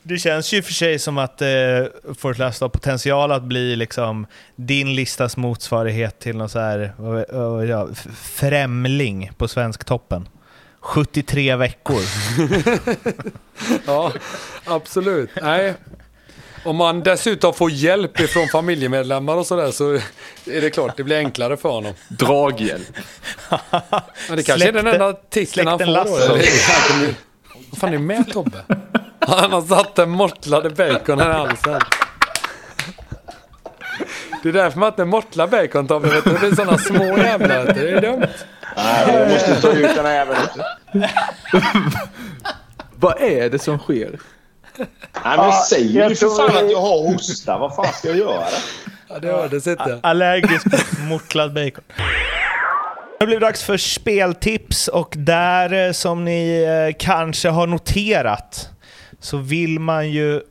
Det 0.02 0.18
känns 0.18 0.52
ju 0.52 0.62
för 0.62 0.72
sig 0.72 0.98
som 0.98 1.18
att 1.18 1.42
eh, 1.42 1.48
Forrest 2.18 2.38
Lasso 2.38 2.64
har 2.64 2.68
potential 2.68 3.32
att 3.32 3.42
bli 3.42 3.76
liksom 3.76 4.26
din 4.56 4.94
listas 4.94 5.36
motsvarighet 5.36 6.18
till 6.18 6.36
någon 6.36 6.48
så 6.48 6.58
här, 6.58 6.92
vad- 6.98 7.24
vad- 7.30 7.66
ja, 7.66 7.88
främling 8.16 9.30
på 9.36 9.48
Svensktoppen. 9.48 10.28
73 10.80 11.56
veckor. 11.56 12.00
Ja, 13.86 14.12
absolut. 14.64 15.30
Nej. 15.42 15.74
Om 16.64 16.76
man 16.76 17.00
dessutom 17.02 17.54
får 17.54 17.70
hjälp 17.70 18.20
ifrån 18.20 18.48
familjemedlemmar 18.48 19.36
och 19.36 19.46
sådär 19.46 19.70
så 19.70 19.92
är 20.46 20.60
det 20.60 20.70
klart 20.70 20.96
det 20.96 21.04
blir 21.04 21.16
enklare 21.18 21.56
för 21.56 21.68
honom. 21.68 21.92
Draghjälp. 22.08 22.96
Men 24.28 24.36
det 24.36 24.42
kanske 24.42 24.68
är 24.68 24.72
den 24.72 24.86
enda 24.86 25.12
titeln 25.12 25.66
han 25.68 25.78
får 25.78 25.86
släkten 26.16 27.06
då. 27.06 27.14
Vad 27.70 27.78
fan 27.80 27.88
är 27.88 27.92
det 27.92 27.98
med 27.98 28.32
Tobbe? 28.32 28.64
Han 29.20 29.52
har 29.52 29.62
satt 29.62 29.98
en 29.98 30.10
mortlade 30.10 30.70
bacon 30.70 31.20
här 31.20 31.30
i 31.30 31.32
halsen. 31.32 31.80
Det 34.42 34.48
är 34.48 34.52
därför 34.52 34.78
man 34.78 34.88
inte 34.88 35.04
mortlar 35.04 35.46
bacon 35.46 35.86
Tobbe. 35.88 36.08
Vet 36.08 36.24
du? 36.24 36.32
Det 36.32 36.38
blir 36.38 36.54
sådana 36.54 36.78
små 36.78 37.04
jävlar. 37.18 37.64
Det 37.64 37.90
är 37.90 38.00
dumt. 38.00 38.26
Nej, 38.76 39.14
jag 39.14 39.28
måste 39.30 39.60
ta 39.60 39.72
ut 39.72 39.94
den 39.96 40.06
här 40.06 40.12
jäveln. 40.14 40.40
Vad 42.96 43.20
är 43.20 43.50
det 43.50 43.58
som 43.58 43.78
sker? 43.78 44.18
Nej, 44.78 44.88
men 45.24 45.34
jag 45.44 45.54
säger 45.54 46.08
ju 46.08 46.16
för 46.16 46.36
fan 46.36 46.64
att 46.64 46.70
jag 46.70 46.80
har 46.80 47.12
hosta. 47.12 47.58
Vad 47.58 47.74
fan 47.76 47.92
ska 47.92 48.08
jag 48.08 48.16
göra? 48.16 48.44
Ja, 49.08 49.18
det 49.18 49.28
hördes 49.28 49.66
inte. 49.66 49.98
Allergisk 50.02 50.64
på 50.96 51.02
mortlad 51.02 51.52
bacon. 51.54 51.84
Det 53.20 53.26
blir 53.26 53.40
dags 53.40 53.62
för 53.62 53.76
speltips 53.76 54.88
och 54.88 55.14
där 55.18 55.72
eh, 55.72 55.92
som 55.92 56.24
ni 56.24 56.62
eh, 56.62 56.96
kanske 56.98 57.48
har 57.48 57.66
noterat 57.66 58.70
så 59.18 59.36
vill 59.36 59.80
man 59.80 60.10
ju... 60.10 60.42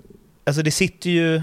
Alltså 0.45 0.61
det 0.61 0.71
sitter 0.71 1.09
ju... 1.09 1.41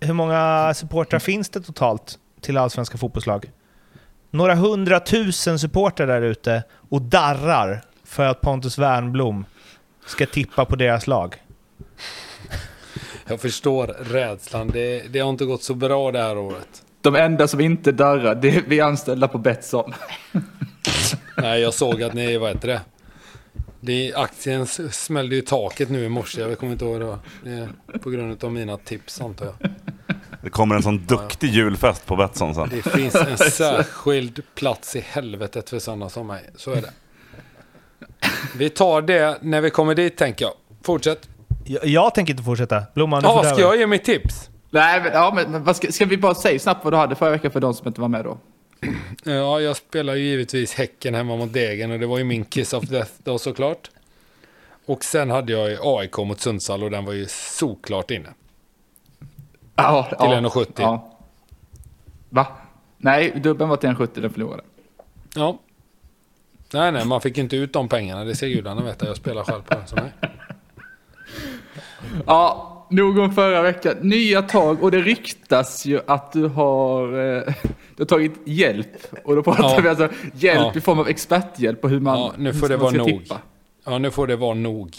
Hur 0.00 0.12
många 0.12 0.72
supportrar 0.74 1.18
finns 1.18 1.48
det 1.48 1.60
totalt 1.60 2.18
till 2.40 2.56
allsvenska 2.56 2.98
fotbollslag? 2.98 3.50
Några 4.30 4.54
hundratusen 4.54 5.58
supportrar 5.58 6.06
där 6.06 6.22
ute 6.22 6.62
och 6.90 7.02
darrar 7.02 7.84
för 8.04 8.26
att 8.26 8.40
Pontus 8.40 8.78
Wernbloom 8.78 9.44
ska 10.06 10.26
tippa 10.26 10.64
på 10.64 10.76
deras 10.76 11.06
lag. 11.06 11.36
Jag 13.26 13.40
förstår 13.40 13.86
rädslan. 13.86 14.68
Det, 14.68 15.12
det 15.12 15.18
har 15.18 15.30
inte 15.30 15.44
gått 15.44 15.62
så 15.62 15.74
bra 15.74 16.12
det 16.12 16.22
här 16.22 16.38
året. 16.38 16.82
De 17.00 17.16
enda 17.16 17.48
som 17.48 17.60
inte 17.60 17.92
darrar, 17.92 18.34
det 18.34 18.48
är 18.48 18.62
vi 18.66 18.80
anställda 18.80 19.28
på 19.28 19.38
Betsson. 19.38 19.94
Nej, 21.36 21.60
jag 21.60 21.74
såg 21.74 22.02
att 22.02 22.14
ni, 22.14 22.38
vad 22.38 22.52
heter 22.52 22.68
det? 22.68 22.80
det 23.80 24.14
aktien 24.14 24.66
smällde 24.66 25.34
ju 25.34 25.42
i 25.42 25.44
taket 25.44 25.90
nu 25.90 26.04
i 26.04 26.08
morse. 26.08 26.40
Jag 26.40 26.58
kommer 26.58 26.72
inte 26.72 26.84
ihåg 26.84 27.00
det 27.00 27.04
var. 27.04 27.18
Det 27.44 27.50
är 27.50 27.68
på 27.98 28.10
grund 28.10 28.44
av 28.44 28.52
mina 28.52 28.76
tips 28.76 29.20
antar 29.20 29.46
jag. 29.46 29.54
Det 30.42 30.50
kommer 30.50 30.74
en 30.74 30.82
sån 30.82 31.06
duktig 31.06 31.50
julfest 31.50 32.06
på 32.06 32.16
Betsson 32.16 32.54
sen. 32.54 32.68
Det 32.70 32.82
finns 32.82 33.14
en 33.14 33.38
särskild 33.38 34.42
plats 34.54 34.96
i 34.96 35.00
helvetet 35.00 35.70
för 35.70 35.78
sådana 35.78 36.08
som 36.08 36.26
mig. 36.26 36.50
Så 36.56 36.72
är 36.72 36.82
det. 36.82 36.92
Vi 38.56 38.70
tar 38.70 39.02
det 39.02 39.38
när 39.42 39.60
vi 39.60 39.70
kommer 39.70 39.94
dit 39.94 40.16
tänker 40.16 40.44
jag. 40.44 40.54
Fortsätt. 40.82 41.28
Jag, 41.64 41.86
jag 41.86 42.14
tänker 42.14 42.32
inte 42.32 42.42
fortsätta. 42.42 42.82
Blomman, 42.94 43.20
Ja, 43.24 43.42
ta 43.42 43.54
ska 43.54 43.60
jag 43.60 43.76
ge 43.76 43.86
mitt 43.86 44.04
tips? 44.04 44.49
Nej, 44.70 45.00
men, 45.02 45.12
ja, 45.12 45.32
men 45.34 45.64
vad 45.64 45.76
ska, 45.76 45.92
ska 45.92 46.04
vi 46.06 46.16
bara 46.16 46.34
säga 46.34 46.58
snabbt 46.58 46.84
vad 46.84 46.92
du 46.92 46.96
hade 46.96 47.14
förra 47.14 47.30
veckan 47.30 47.50
för 47.50 47.60
de 47.60 47.74
som 47.74 47.88
inte 47.88 48.00
var 48.00 48.08
med 48.08 48.24
då? 48.24 48.38
Ja, 49.24 49.60
jag 49.60 49.76
spelar 49.76 50.14
ju 50.14 50.22
givetvis 50.22 50.74
Häcken 50.74 51.14
hemma 51.14 51.36
mot 51.36 51.52
Degen 51.52 51.90
och 51.90 51.98
det 51.98 52.06
var 52.06 52.18
ju 52.18 52.24
min 52.24 52.44
kiss 52.44 52.72
of 52.72 52.84
death 52.84 53.10
då 53.24 53.38
såklart. 53.38 53.90
Och 54.86 55.04
sen 55.04 55.30
hade 55.30 55.52
jag 55.52 55.70
ju 55.70 55.78
AIK 55.82 56.18
mot 56.18 56.40
Sundsvall 56.40 56.82
och 56.82 56.90
den 56.90 57.04
var 57.04 57.12
ju 57.12 57.26
såklart 57.28 58.10
inne. 58.10 58.28
Ja, 59.76 60.06
Till 60.08 60.30
ja, 60.30 60.40
1,70. 60.40 60.66
Ja. 60.76 61.18
Va? 62.28 62.46
Nej, 62.96 63.30
dubben 63.30 63.68
var 63.68 63.76
till 63.76 63.88
1,70 63.88 64.20
den 64.20 64.30
förlorade. 64.30 64.62
Ja. 65.34 65.58
Nej, 66.72 66.92
nej, 66.92 67.04
man 67.04 67.20
fick 67.20 67.38
inte 67.38 67.56
ut 67.56 67.72
de 67.72 67.88
pengarna. 67.88 68.24
Det 68.24 68.36
ser 68.36 68.48
gudarna 68.48 68.82
veta. 68.82 69.06
Jag 69.06 69.16
spelar 69.16 69.44
själv 69.44 69.62
på 69.62 69.74
den 69.74 69.86
som 69.86 69.98
är. 69.98 70.12
Ja, 72.26 72.69
nog 72.90 73.18
om 73.18 73.32
förra 73.34 73.62
veckan. 73.62 73.96
Nya 74.00 74.42
tag 74.42 74.82
och 74.82 74.90
det 74.90 74.98
ryktas 74.98 75.86
ju 75.86 76.00
att 76.06 76.32
du 76.32 76.46
har... 76.46 77.02
Eh, 77.36 77.54
Du 77.96 78.02
har 78.02 78.06
tagit 78.06 78.32
hjälp. 78.44 78.88
Och 79.24 79.36
då 79.36 79.42
pratar 79.42 79.62
Ja. 79.64 79.80
vi 79.82 79.88
alltså 79.88 80.08
hjälp 80.34 80.60
Ja. 80.60 80.72
i 80.74 80.80
form 80.80 80.98
av 80.98 81.08
experthjälp 81.08 81.80
på 81.80 81.88
hur 81.88 82.00
man, 82.00 82.18
Ja, 82.18 82.32
nu 82.38 82.52
hur 82.52 82.60
får 82.60 82.68
det 82.68 82.74
man 82.76 82.80
vara 82.82 82.90
ska 82.90 82.98
nog. 82.98 83.08
tippa. 83.22 83.38
Ja, 83.86 83.98
nu 83.98 84.10
får 84.10 84.26
det 84.26 84.36
vara 84.36 84.54
nog. 84.54 84.96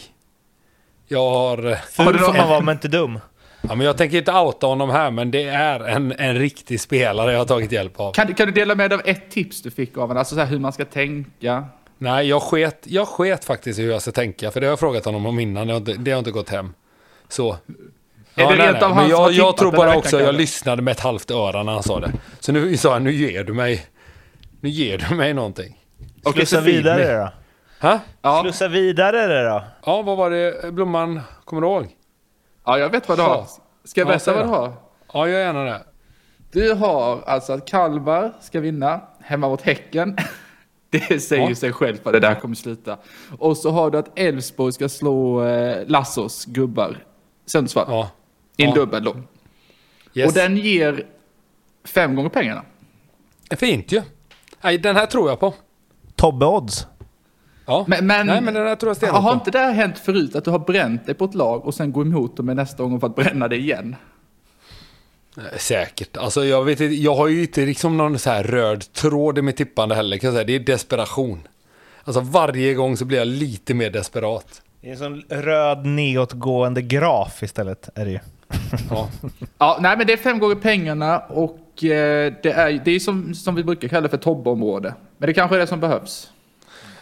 Jag 1.08 1.30
har... 1.30 1.72
eh, 1.72 1.78
Ful 1.78 2.18
får 2.18 2.34
man 2.38 2.50
vara, 2.50 2.62
men 2.62 2.76
inte 2.76 2.88
dum. 2.88 3.20
Ja, 3.62 3.76
men 3.76 3.86
jag 3.86 3.98
tänker 3.98 4.18
inte 4.18 4.32
outa 4.34 4.68
honom 4.68 4.90
här, 4.90 5.12
men 5.12 5.32
det 5.32 5.44
är 5.44 5.80
en, 5.80 6.12
en 6.12 6.36
riktig 6.36 6.80
spelare 6.82 7.32
jag 7.32 7.40
har 7.40 7.46
tagit 7.46 7.72
hjälp 7.72 8.00
av. 8.00 8.12
Kan, 8.14 8.28
du- 8.28 8.34
kan 8.34 8.46
du 8.48 8.52
dela 8.54 8.76
med 8.76 8.90
dig 8.92 8.96
av 8.96 9.02
ett 9.06 9.32
tips 9.32 9.62
du 9.62 9.72
fick 9.72 9.98
av 9.98 10.02
honom? 10.02 10.18
Alltså 10.18 10.36
så 10.36 10.42
här, 10.42 10.48
hur 10.48 10.60
man 10.60 10.74
ska 10.74 10.86
tänka. 10.86 11.66
Nej, 11.98 12.28
jag 12.28 12.42
sket, 12.42 12.80
jag 12.84 13.08
sket 13.08 13.46
faktiskt 13.46 13.80
i 13.80 13.82
hur 13.84 13.92
jag 13.92 14.02
ska 14.02 14.12
tänka, 14.12 14.52
för 14.52 14.60
det 14.62 14.66
har 14.68 14.72
jag 14.72 14.80
frågat 14.80 15.06
honom 15.06 15.26
om 15.26 15.40
innan. 15.40 15.68
Det 15.68 15.74
har 15.74 15.78
inte, 15.80 15.94
det 15.94 16.12
har 16.12 16.20
inte 16.20 16.32
gått 16.32 16.50
hem. 16.50 16.74
Så. 17.32 17.58
det 18.36 18.44
rent 18.44 18.84
av 18.84 18.92
han 18.94 19.04
som 19.04 19.10
jag, 19.10 19.32
jag 19.32 19.58
tror 19.58 19.72
bara 19.72 19.98
också, 19.98 20.20
jag 20.20 20.36
lyssnade 20.36 20.82
med 20.82 20.92
ett 20.92 21.00
halvt 21.00 21.32
öra 21.32 21.64
när 21.64 21.74
han 21.74 21.84
sa 21.84 22.00
det. 22.00 22.12
Så 22.40 22.52
nu 22.52 22.78
sa 22.78 22.94
han, 22.94 23.04
nu 23.04 23.12
ger 23.14 23.44
du 23.44 23.54
mig, 23.54 23.86
nu 24.62 24.70
ger 24.70 24.98
du 25.10 25.16
mig 25.16 25.34
någonting. 25.34 25.78
Okej, 26.24 26.46
Slussa 26.46 26.62
vidare 26.66 27.18
då. 27.18 27.30
Ha? 27.88 28.00
Ja, 28.22 28.42
Slussa 28.44 28.68
vidare 28.68 29.28
det 29.28 29.44
då. 29.50 29.64
Ja, 29.86 30.02
vad 30.02 30.18
var 30.18 30.30
det, 30.30 30.74
Blomman, 30.74 31.22
kommer 31.46 31.62
du 31.62 31.68
ihåg? 31.68 31.88
ja, 32.66 32.78
jag 32.78 32.90
vet 32.90 33.10
vad 33.10 33.18
du 33.18 33.22
har. 33.22 33.46
Ska 33.84 34.00
jag 34.02 34.06
Ja, 34.06 34.10
berätta 34.10 34.24
säg 34.26 34.34
vad 34.34 34.44
du 34.46 34.50
har? 34.50 34.74
Ja, 35.14 35.28
jag 35.28 35.30
gör 35.30 35.40
gärna 35.40 35.64
det. 35.64 35.82
Du 36.52 36.74
har 36.74 37.22
alltså 37.26 37.54
att 37.54 37.68
Kalmar 37.68 38.34
ska 38.42 38.60
vinna 38.60 39.02
hemma 39.24 39.50
mot 39.50 39.62
Häcken. 39.62 40.18
Det 40.90 41.20
säger 41.24 41.44
Ja. 41.44 41.50
ju 41.50 41.56
sig 41.56 41.74
självt 41.74 42.02
vad 42.04 42.14
det 42.14 42.20
där 42.20 42.36
kommer 42.36 42.56
sluta. 42.56 42.98
Och 43.40 43.58
så 43.58 43.72
har 43.72 43.92
du 43.92 43.98
att 43.98 44.20
Elfsborg 44.20 44.74
ska 44.74 44.90
slå 44.90 45.46
eh, 45.46 45.88
Lassos 45.88 46.46
gubbar. 46.46 46.98
Sundsvall. 47.52 47.86
Ja. 47.90 48.10
I 48.58 48.64
en 48.64 48.70
Ja. 48.70 48.76
dubbel 48.76 49.04
då. 49.04 49.16
Yes. 50.14 50.28
Och 50.28 50.34
den 50.34 50.58
ger 50.58 51.06
fem 51.84 52.16
gånger 52.16 52.30
pengarna. 52.30 52.64
Fint 53.58 53.92
ju. 53.92 54.02
Nej, 54.62 54.78
den 54.78 54.96
här 54.96 55.06
tror 55.06 55.30
jag 55.30 55.40
på. 55.40 55.54
Tobbe 56.16 56.46
Odds. 56.46 56.88
Ja. 57.66 57.86
Men, 57.88 58.08
men, 58.08 58.28
Nej, 58.28 58.42
men 58.42 58.54
den 58.54 58.68
här 58.68 58.76
tror 58.76 58.90
jag 58.90 58.98
stenhårt 58.98 59.22
har 59.22 59.32
på. 59.32 59.36
inte 59.38 59.52
det 59.52 59.60
här 59.60 59.72
hänt 59.74 60.00
förut 60.00 60.36
att 60.36 60.46
du 60.46 60.52
har 60.52 60.60
bränt 60.60 61.06
dig 61.06 61.16
på 61.16 61.26
ett 61.26 61.34
lag 61.36 61.66
och 61.66 61.74
sen 61.74 61.92
går 61.92 62.06
emot 62.06 62.38
dem 62.38 62.46
nästa 62.46 62.84
gång 62.84 63.00
för 63.00 63.08
att 63.08 63.16
bränna 63.16 63.48
det 63.48 63.56
igen? 63.58 63.96
Säkert. 65.58 66.18
Alltså 66.18 66.46
jag 66.46 66.64
vet 66.64 66.80
inte, 66.82 66.96
jag 66.96 67.16
har 67.16 67.28
ju 67.28 67.42
inte 67.42 67.66
liksom 67.66 67.98
någon 67.98 68.20
så 68.20 68.30
här 68.30 68.44
röd 68.44 68.94
tråd 68.94 69.38
i 69.38 69.42
mitt 69.42 69.58
tippande 69.58 69.96
heller 69.96 70.18
kan 70.18 70.28
jag 70.28 70.34
säga. 70.34 70.46
Det 70.48 70.56
är 70.56 70.60
desperation. 70.60 71.48
Alltså 72.04 72.22
varje 72.22 72.74
gång 72.74 72.98
så 72.98 73.06
blir 73.06 73.18
jag 73.18 73.28
lite 73.28 73.74
mer 73.74 73.90
desperat. 73.90 74.62
Det 74.82 74.88
är 74.88 74.92
en 74.92 74.98
sån 74.98 75.22
röd 75.30 75.86
nedåtgående 75.86 76.82
graf 76.82 77.44
istället. 77.44 77.90
Är 77.96 78.06
det 78.06 78.12
ju. 78.12 78.20
Ja. 78.90 79.10
Ja, 79.58 79.78
nej 79.82 79.98
men 79.98 80.08
det 80.08 80.14
är 80.14 80.18
fem 80.18 80.40
gånger 80.40 80.56
pengarna 80.56 81.20
och 81.20 81.84
eh, 81.84 82.34
det 82.44 82.52
är, 82.52 82.82
det 82.86 82.92
är 82.92 83.00
som, 83.00 83.34
som 83.34 83.56
vi 83.56 83.64
brukar 83.64 83.88
kalla 83.88 84.10
för 84.10 84.18
Tobbe-område. 84.18 84.94
Men 85.18 85.28
det 85.28 85.34
kanske 85.34 85.56
är 85.56 85.60
det 85.60 85.68
som 85.68 85.80
behövs. 85.80 86.32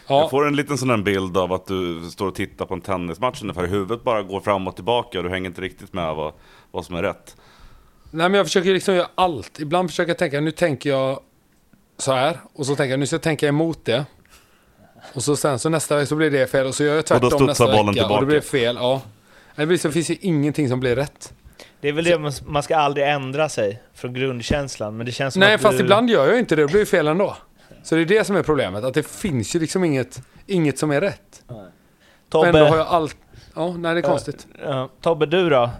Ja. 0.06 0.20
Jag 0.20 0.30
får 0.30 0.46
en 0.46 0.56
liten 0.56 0.78
sån 0.78 0.90
här 0.90 0.96
bild 0.96 1.36
av 1.36 1.52
att 1.52 1.66
du 1.66 2.10
står 2.10 2.26
och 2.26 2.34
tittar 2.34 2.66
på 2.66 2.74
en 2.74 2.80
tennismatch 2.80 3.42
ungefär. 3.42 3.66
Huvudet 3.66 4.04
bara 4.04 4.22
går 4.22 4.40
fram 4.40 4.68
och 4.68 4.74
tillbaka 4.74 5.18
och 5.18 5.24
du 5.24 5.30
hänger 5.30 5.50
inte 5.50 5.60
riktigt 5.60 5.92
med 5.92 6.14
vad, 6.14 6.32
vad 6.70 6.84
som 6.84 6.96
är 6.96 7.02
rätt. 7.02 7.36
Nej 8.10 8.28
men 8.28 8.34
jag 8.34 8.46
försöker 8.46 8.74
liksom 8.74 8.94
göra 8.94 9.08
allt. 9.14 9.60
Ibland 9.60 9.90
försöker 9.90 10.10
jag 10.10 10.18
tänka, 10.18 10.40
nu 10.40 10.50
tänker 10.50 10.90
jag 10.90 11.20
så 11.98 12.12
här. 12.12 12.36
Och 12.54 12.66
så 12.66 12.76
tänker 12.76 12.90
jag, 12.90 13.00
nu 13.00 13.06
ska 13.06 13.14
jag 13.14 13.22
tänka 13.22 13.48
emot 13.48 13.84
det. 13.84 14.06
Och 15.14 15.22
så 15.22 15.36
sen 15.36 15.58
så 15.58 15.68
nästa 15.68 15.96
vecka 15.96 16.06
så 16.06 16.16
blir 16.16 16.30
det 16.30 16.46
fel 16.46 16.66
och 16.66 16.74
så 16.74 16.84
gör 16.84 16.94
jag 16.96 17.06
tvärtom 17.06 17.30
studsar 17.30 17.46
nästa 17.46 17.64
bollen 17.66 17.86
vecka. 17.86 17.88
Och 17.90 17.94
tillbaka. 17.94 18.20
det 18.20 18.26
blir 18.26 18.40
fel. 18.40 18.76
Ja. 18.80 19.02
Det 19.56 19.66
blir 19.66 19.78
så 19.78 19.88
det 19.88 19.94
finns 19.94 20.10
ju 20.10 20.16
ingenting 20.20 20.68
som 20.68 20.80
blir 20.80 20.96
rätt. 20.96 21.32
Det 21.80 21.88
är 21.88 21.92
väl 21.92 22.04
det, 22.04 22.18
man- 22.18 22.32
man 22.46 22.62
ska 22.62 22.76
aldrig 22.76 23.08
ändra 23.08 23.48
sig 23.48 23.82
från 23.94 24.14
grundkänslan. 24.14 24.96
Men 24.96 25.06
det 25.06 25.12
känns 25.12 25.34
som 25.34 25.40
Nej 25.40 25.54
att 25.54 25.60
fast 25.60 25.78
du... 25.78 25.84
ibland 25.84 26.10
gör 26.10 26.28
jag 26.28 26.38
inte 26.38 26.56
det, 26.56 26.62
det 26.62 26.72
blir 26.72 26.84
fel 26.84 27.06
ändå. 27.08 27.36
Så 27.82 27.94
det 27.94 28.00
är 28.00 28.04
det 28.04 28.24
som 28.24 28.36
är 28.36 28.42
problemet, 28.42 28.84
att 28.84 28.94
det 28.94 29.06
finns 29.10 29.56
ju 29.56 29.60
liksom 29.60 29.84
inget, 29.84 30.22
inget 30.46 30.78
som 30.78 30.90
är 30.90 31.00
rätt. 31.00 31.42
Tobbe, 32.30 32.38
Och 32.38 32.46
ändå 32.46 32.70
har 32.70 32.76
jag 32.76 32.86
allt... 32.86 33.16
Ja, 33.54 33.74
nej 33.76 33.94
det 33.94 34.00
är 34.00 34.02
konstigt. 34.02 34.46
ja, 34.64 34.88
Tobbe, 35.00 35.26
du 35.26 35.50
då? 35.50 35.70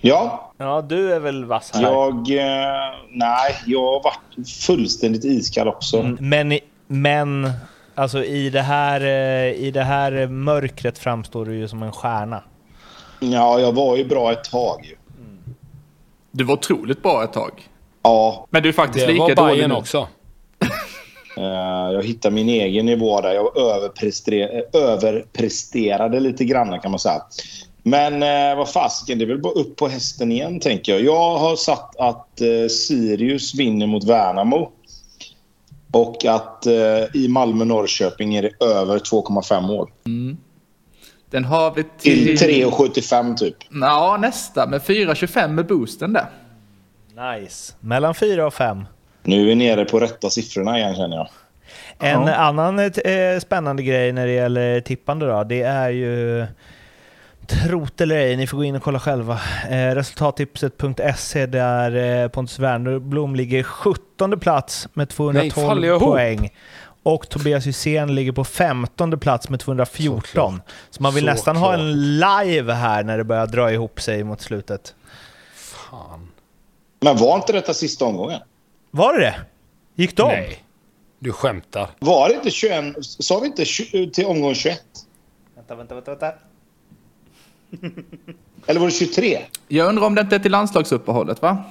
Ja, 0.00 0.52
Ja, 0.58 0.82
du 0.88 1.12
är 1.12 1.20
väl 1.20 1.44
vass 1.44 1.70
här? 1.74 1.82
jag... 1.82 2.14
Eh, 2.14 2.98
nej, 3.10 3.54
jag 3.66 3.80
har 3.80 4.02
varit 4.02 4.48
fullständigt 4.66 5.24
iskall 5.24 5.68
också. 5.68 6.00
Mm, 6.00 6.16
Men, 6.20 6.52
i- 6.52 6.60
men 6.86 7.50
alltså 7.94 8.24
i 8.24 8.50
det, 8.50 8.62
här, 8.62 9.00
eh, 9.00 9.52
i 9.52 9.70
det 9.70 9.82
här 9.82 10.26
mörkret 10.26 10.98
framstår 10.98 11.44
du 11.46 11.54
ju 11.56 11.68
som 11.68 11.82
en 11.82 11.92
stjärna. 11.92 12.42
Ja, 13.20 13.60
jag 13.60 13.72
var 13.72 13.96
ju 13.96 14.04
bra 14.04 14.32
ett 14.32 14.44
tag. 14.44 14.84
ju. 14.84 14.96
Du 16.30 16.44
var 16.44 16.54
otroligt 16.54 17.02
bra 17.02 17.24
ett 17.24 17.32
tag. 17.32 17.68
Ja, 18.02 18.46
Men 18.50 18.62
du 18.62 18.68
är 18.68 18.72
faktiskt 18.72 19.06
Det 19.06 19.12
lika 19.12 19.22
var 19.22 19.34
dålig 19.34 19.56
Bayern 19.56 19.70
nu. 19.70 19.76
också. 19.76 19.98
eh, 21.36 21.44
jag 21.92 22.02
hittade 22.04 22.34
min 22.34 22.48
egen 22.48 22.86
nivå 22.86 23.20
där. 23.20 23.32
Jag 23.34 23.46
eh, 23.56 24.82
överpresterade 24.82 26.20
lite 26.20 26.44
grann 26.44 26.80
kan 26.80 26.90
man 26.90 27.00
säga. 27.00 27.22
Men 27.82 28.22
eh, 28.22 28.56
vad 28.56 28.68
fasiken, 28.68 29.18
det 29.18 29.24
är 29.24 29.26
väl 29.26 29.40
bara 29.42 29.52
upp 29.52 29.76
på 29.76 29.88
hästen 29.88 30.32
igen 30.32 30.60
tänker 30.60 30.92
jag. 30.92 31.02
Jag 31.02 31.38
har 31.38 31.56
satt 31.56 31.96
att 31.98 32.40
eh, 32.40 32.68
Sirius 32.68 33.54
vinner 33.54 33.86
mot 33.86 34.04
Värnamo. 34.04 34.70
Och 35.92 36.24
att 36.24 36.66
eh, 36.66 36.72
i 37.14 37.28
Malmö-Norrköping 37.28 38.34
är 38.36 38.42
det 38.42 38.64
över 38.64 38.98
2,5 38.98 39.60
mål. 39.60 39.90
Den 41.30 41.44
har 41.44 41.74
vi 41.74 41.82
Till 41.98 42.38
till... 42.38 42.64
3,75 42.64 43.36
typ. 43.36 43.56
Ja, 43.70 44.16
nästa. 44.20 44.66
Med 44.66 44.80
4,25 44.80 45.48
med 45.48 45.66
boosten 45.66 46.12
där. 46.12 46.26
Nice. 47.40 47.74
Mellan 47.80 48.14
fyra 48.14 48.46
och 48.46 48.54
fem. 48.54 48.84
Nu 49.22 49.40
är 49.42 49.46
vi 49.46 49.54
nere 49.54 49.84
på 49.84 50.00
rätta 50.00 50.30
siffrorna 50.30 50.78
igen 50.78 50.94
känner 50.94 51.16
jag. 51.16 51.28
En 51.98 52.22
Ja. 52.26 52.34
annan 52.34 52.78
eh, 52.78 52.90
spännande 53.42 53.82
grej 53.82 54.12
när 54.12 54.26
det 54.26 54.32
gäller 54.32 54.80
tippande 54.80 55.26
då, 55.26 55.44
det 55.44 55.62
är 55.62 55.90
ju 55.90 56.46
Trot 57.46 58.00
eller 58.00 58.16
ej, 58.16 58.36
ni 58.36 58.46
får 58.46 58.56
gå 58.56 58.64
in 58.64 58.76
och 58.76 58.82
kolla 58.82 59.00
själva. 59.00 59.40
Eh, 59.70 59.94
resultattipset.se 59.94 61.46
där 61.46 62.22
eh, 62.22 62.28
Pontus 62.28 62.58
Wernbloom 62.58 63.34
ligger 63.36 63.62
17 63.62 64.40
plats 64.40 64.88
med 64.92 65.06
Nej, 65.18 65.50
faller 65.50 65.50
212 65.50 65.84
jag 65.84 65.96
ihop? 65.96 66.02
poäng. 66.02 66.50
Och 67.02 67.28
Tobias 67.28 67.66
Hysén 67.66 68.14
ligger 68.14 68.32
på 68.32 68.44
15 68.44 69.18
plats 69.20 69.48
med 69.48 69.60
214. 69.60 70.22
Såklart. 70.26 70.60
Så 70.90 71.02
man 71.02 71.14
vill 71.14 71.22
Såklart. 71.22 71.36
nästan 71.36 71.56
ha 71.56 71.74
en 71.74 72.18
live 72.18 72.72
här 72.72 73.02
när 73.04 73.18
det 73.18 73.24
börjar 73.24 73.46
dra 73.46 73.72
ihop 73.72 74.00
sig 74.00 74.24
mot 74.24 74.40
slutet. 74.40 74.94
Fan. 75.54 76.28
Men 77.00 77.16
var 77.16 77.36
inte 77.36 77.52
detta 77.52 77.74
sista 77.74 78.04
omgången? 78.04 78.40
Var 78.90 79.12
det 79.14 79.20
det? 79.20 79.34
Gick 79.94 80.16
de? 80.16 80.28
Nej. 80.28 80.62
Du 81.18 81.32
skämtar. 81.32 81.90
Var 81.98 82.28
det 82.28 82.34
inte 82.34 82.50
21? 82.50 82.94
Sa 83.04 83.38
vi 83.40 83.46
inte 83.46 83.64
20, 83.64 84.10
till 84.10 84.26
omgång 84.26 84.54
21? 84.54 84.80
Vänta, 85.56 85.74
vänta, 85.74 85.94
vänta. 85.94 86.10
vänta. 86.10 86.32
Eller 88.66 88.80
var 88.80 88.86
det 88.86 88.92
23? 88.92 89.38
Jag 89.68 89.88
undrar 89.88 90.06
om 90.06 90.14
det 90.14 90.20
inte 90.20 90.34
är 90.36 90.40
till 90.40 90.52
landslagsuppehållet, 90.52 91.42
va? 91.42 91.64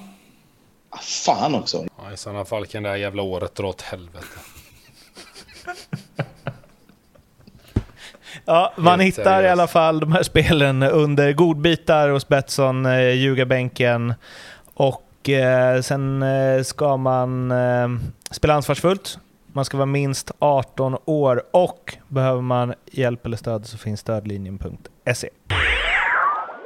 Ah, 0.90 0.98
fan 0.98 1.56
också. 1.56 1.86
Ja, 2.04 2.14
I 2.14 2.18
sådana 2.18 2.46
fall 2.46 2.66
kan 2.66 2.84
det 2.84 2.90
här 2.90 2.96
jävla 2.96 3.22
året 3.22 3.56
dra 3.56 3.68
åt 3.68 3.82
helvete. 3.82 4.26
Ja, 8.46 8.74
man 8.78 9.00
Helt 9.00 9.18
hittar 9.18 9.22
i 9.22 9.26
seriöst. 9.42 9.52
alla 9.52 9.68
fall 9.68 10.00
de 10.00 10.12
här 10.12 10.24
spelen 10.24 10.84
under 10.84 11.34
godbitar 11.34 12.10
hos 12.10 12.28
Betsson, 12.28 12.86
eh, 12.86 13.12
ljugarbänken. 13.14 14.14
Och 14.74 15.30
eh, 15.30 15.82
sen 15.82 16.24
eh, 16.24 16.64
ska 16.64 16.98
man 16.98 17.52
eh, 17.52 17.88
spela 18.32 18.54
ansvarsfullt. 18.54 19.18
Man 19.54 19.66
ska 19.66 19.78
vara 19.78 19.86
minst 19.86 20.32
18 20.40 20.98
år 21.06 21.44
och 21.52 21.98
behöver 22.08 22.42
man 22.42 22.74
hjälp 22.92 23.26
eller 23.26 23.38
stöd 23.38 23.66
så 23.66 23.78
finns 23.78 24.00
stödlinjen.se. 24.00 25.30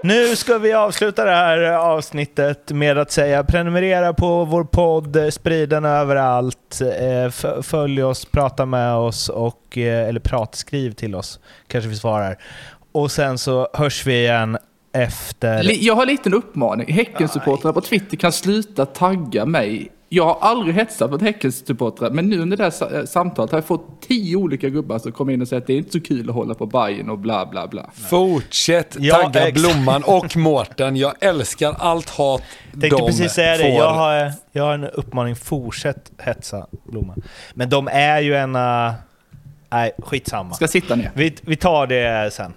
Nu 0.03 0.35
ska 0.35 0.57
vi 0.57 0.73
avsluta 0.73 1.25
det 1.25 1.31
här 1.31 1.61
avsnittet 1.61 2.71
med 2.71 2.97
att 2.97 3.11
säga 3.11 3.43
prenumerera 3.43 4.13
på 4.13 4.45
vår 4.45 4.63
podd, 4.63 5.33
sprid 5.33 5.69
den 5.69 5.85
överallt, 5.85 6.81
eh, 6.81 7.61
följ 7.61 8.03
oss, 8.03 8.25
prata 8.25 8.65
med 8.65 8.95
oss 8.95 9.29
och, 9.29 9.77
eh, 9.77 10.09
eller 10.09 10.19
prat, 10.19 10.55
skriv 10.55 10.91
till 10.91 11.15
oss, 11.15 11.39
kanske 11.67 11.89
vi 11.89 11.95
svarar. 11.95 12.37
Och 12.91 13.11
sen 13.11 13.37
så 13.37 13.67
hörs 13.73 14.05
vi 14.05 14.13
igen 14.13 14.57
efter... 14.93 15.83
Jag 15.85 15.95
har 15.95 16.01
en 16.01 16.07
liten 16.07 16.33
uppmaning. 16.33 16.93
Häckensupportrarna 16.93 17.73
på 17.73 17.81
Twitter 17.81 18.17
kan 18.17 18.31
sluta 18.31 18.85
tagga 18.85 19.45
mig. 19.45 19.91
Jag 20.11 20.25
har 20.25 20.37
aldrig 20.41 20.75
hetsat 20.75 21.11
mot 21.11 21.21
Häckensupportrar, 21.21 22.09
men 22.09 22.29
nu 22.29 22.39
under 22.39 22.57
det 22.57 22.63
här 22.63 22.97
eh, 22.99 23.05
samtalet 23.05 23.51
har 23.51 23.57
jag 23.57 23.65
fått 23.65 24.01
tio 24.07 24.35
olika 24.35 24.69
gubbar 24.69 24.99
som 24.99 25.11
kommer 25.11 25.33
in 25.33 25.41
och 25.41 25.47
säger 25.47 25.61
att 25.61 25.67
det 25.67 25.73
är 25.73 25.77
inte 25.77 25.91
så 25.91 26.01
kul 26.01 26.29
att 26.29 26.35
hålla 26.35 26.53
på 26.53 26.65
Bajen 26.65 27.09
och 27.09 27.17
bla 27.19 27.45
bla 27.45 27.67
bla. 27.67 27.89
Fortsätt 28.09 28.95
Ja, 28.99 29.15
tagga 29.15 29.47
ex- 29.47 29.61
Blomman 29.61 30.03
och 30.03 30.37
Mårten. 30.37 30.95
Jag 30.95 31.13
älskar 31.23 31.75
allt 31.79 32.09
hat 32.09 32.41
Tänkte 32.71 32.89
de 32.89 33.05
precis 33.07 33.31
säga 33.31 33.51
det. 33.51 33.63
får. 33.63 33.69
Jag 33.71 33.93
har, 33.93 34.31
jag 34.51 34.63
har 34.63 34.73
en 34.73 34.83
uppmaning. 34.83 35.35
Fortsätt 35.35 36.11
hetsa 36.17 36.67
Blomman. 36.83 37.21
Men 37.53 37.69
de 37.69 37.87
är 37.91 38.19
ju 38.19 38.33
ena... 38.33 38.93
Nej, 39.71 39.91
skitsamma. 39.97 40.53
Ska 40.53 40.67
sitta 40.67 40.95
ner. 40.95 41.11
Vi, 41.13 41.35
vi 41.41 41.55
tar 41.55 41.87
det 41.87 42.33
sen. 42.33 42.53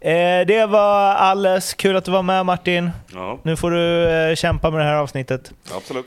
Eh, 0.00 0.46
det 0.46 0.66
var 0.68 1.14
alles. 1.14 1.74
Kul 1.74 1.96
att 1.96 2.04
du 2.04 2.10
var 2.10 2.22
med 2.22 2.46
Martin. 2.46 2.90
Ja, 3.14 3.38
Nu 3.42 3.56
får 3.56 3.70
du 3.70 4.08
eh, 4.10 4.34
kämpa 4.34 4.70
med 4.70 4.80
det 4.80 4.84
här 4.84 4.94
avsnittet. 4.94 5.52
absolut. 5.76 6.06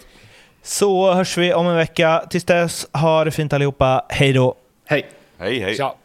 Så 0.68 1.14
hörs 1.14 1.38
vi 1.38 1.54
om 1.54 1.68
en 1.68 1.76
vecka. 1.76 2.24
Tills 2.30 2.44
dess, 2.44 2.88
ha 2.94 3.24
det 3.24 3.32
fint 3.32 3.54
allihopa. 3.54 4.06
Hej 4.10 4.34
då! 4.34 4.56
Hej! 4.86 5.06
Hej, 5.40 5.60
hej. 5.60 5.76
Tja. 5.76 5.96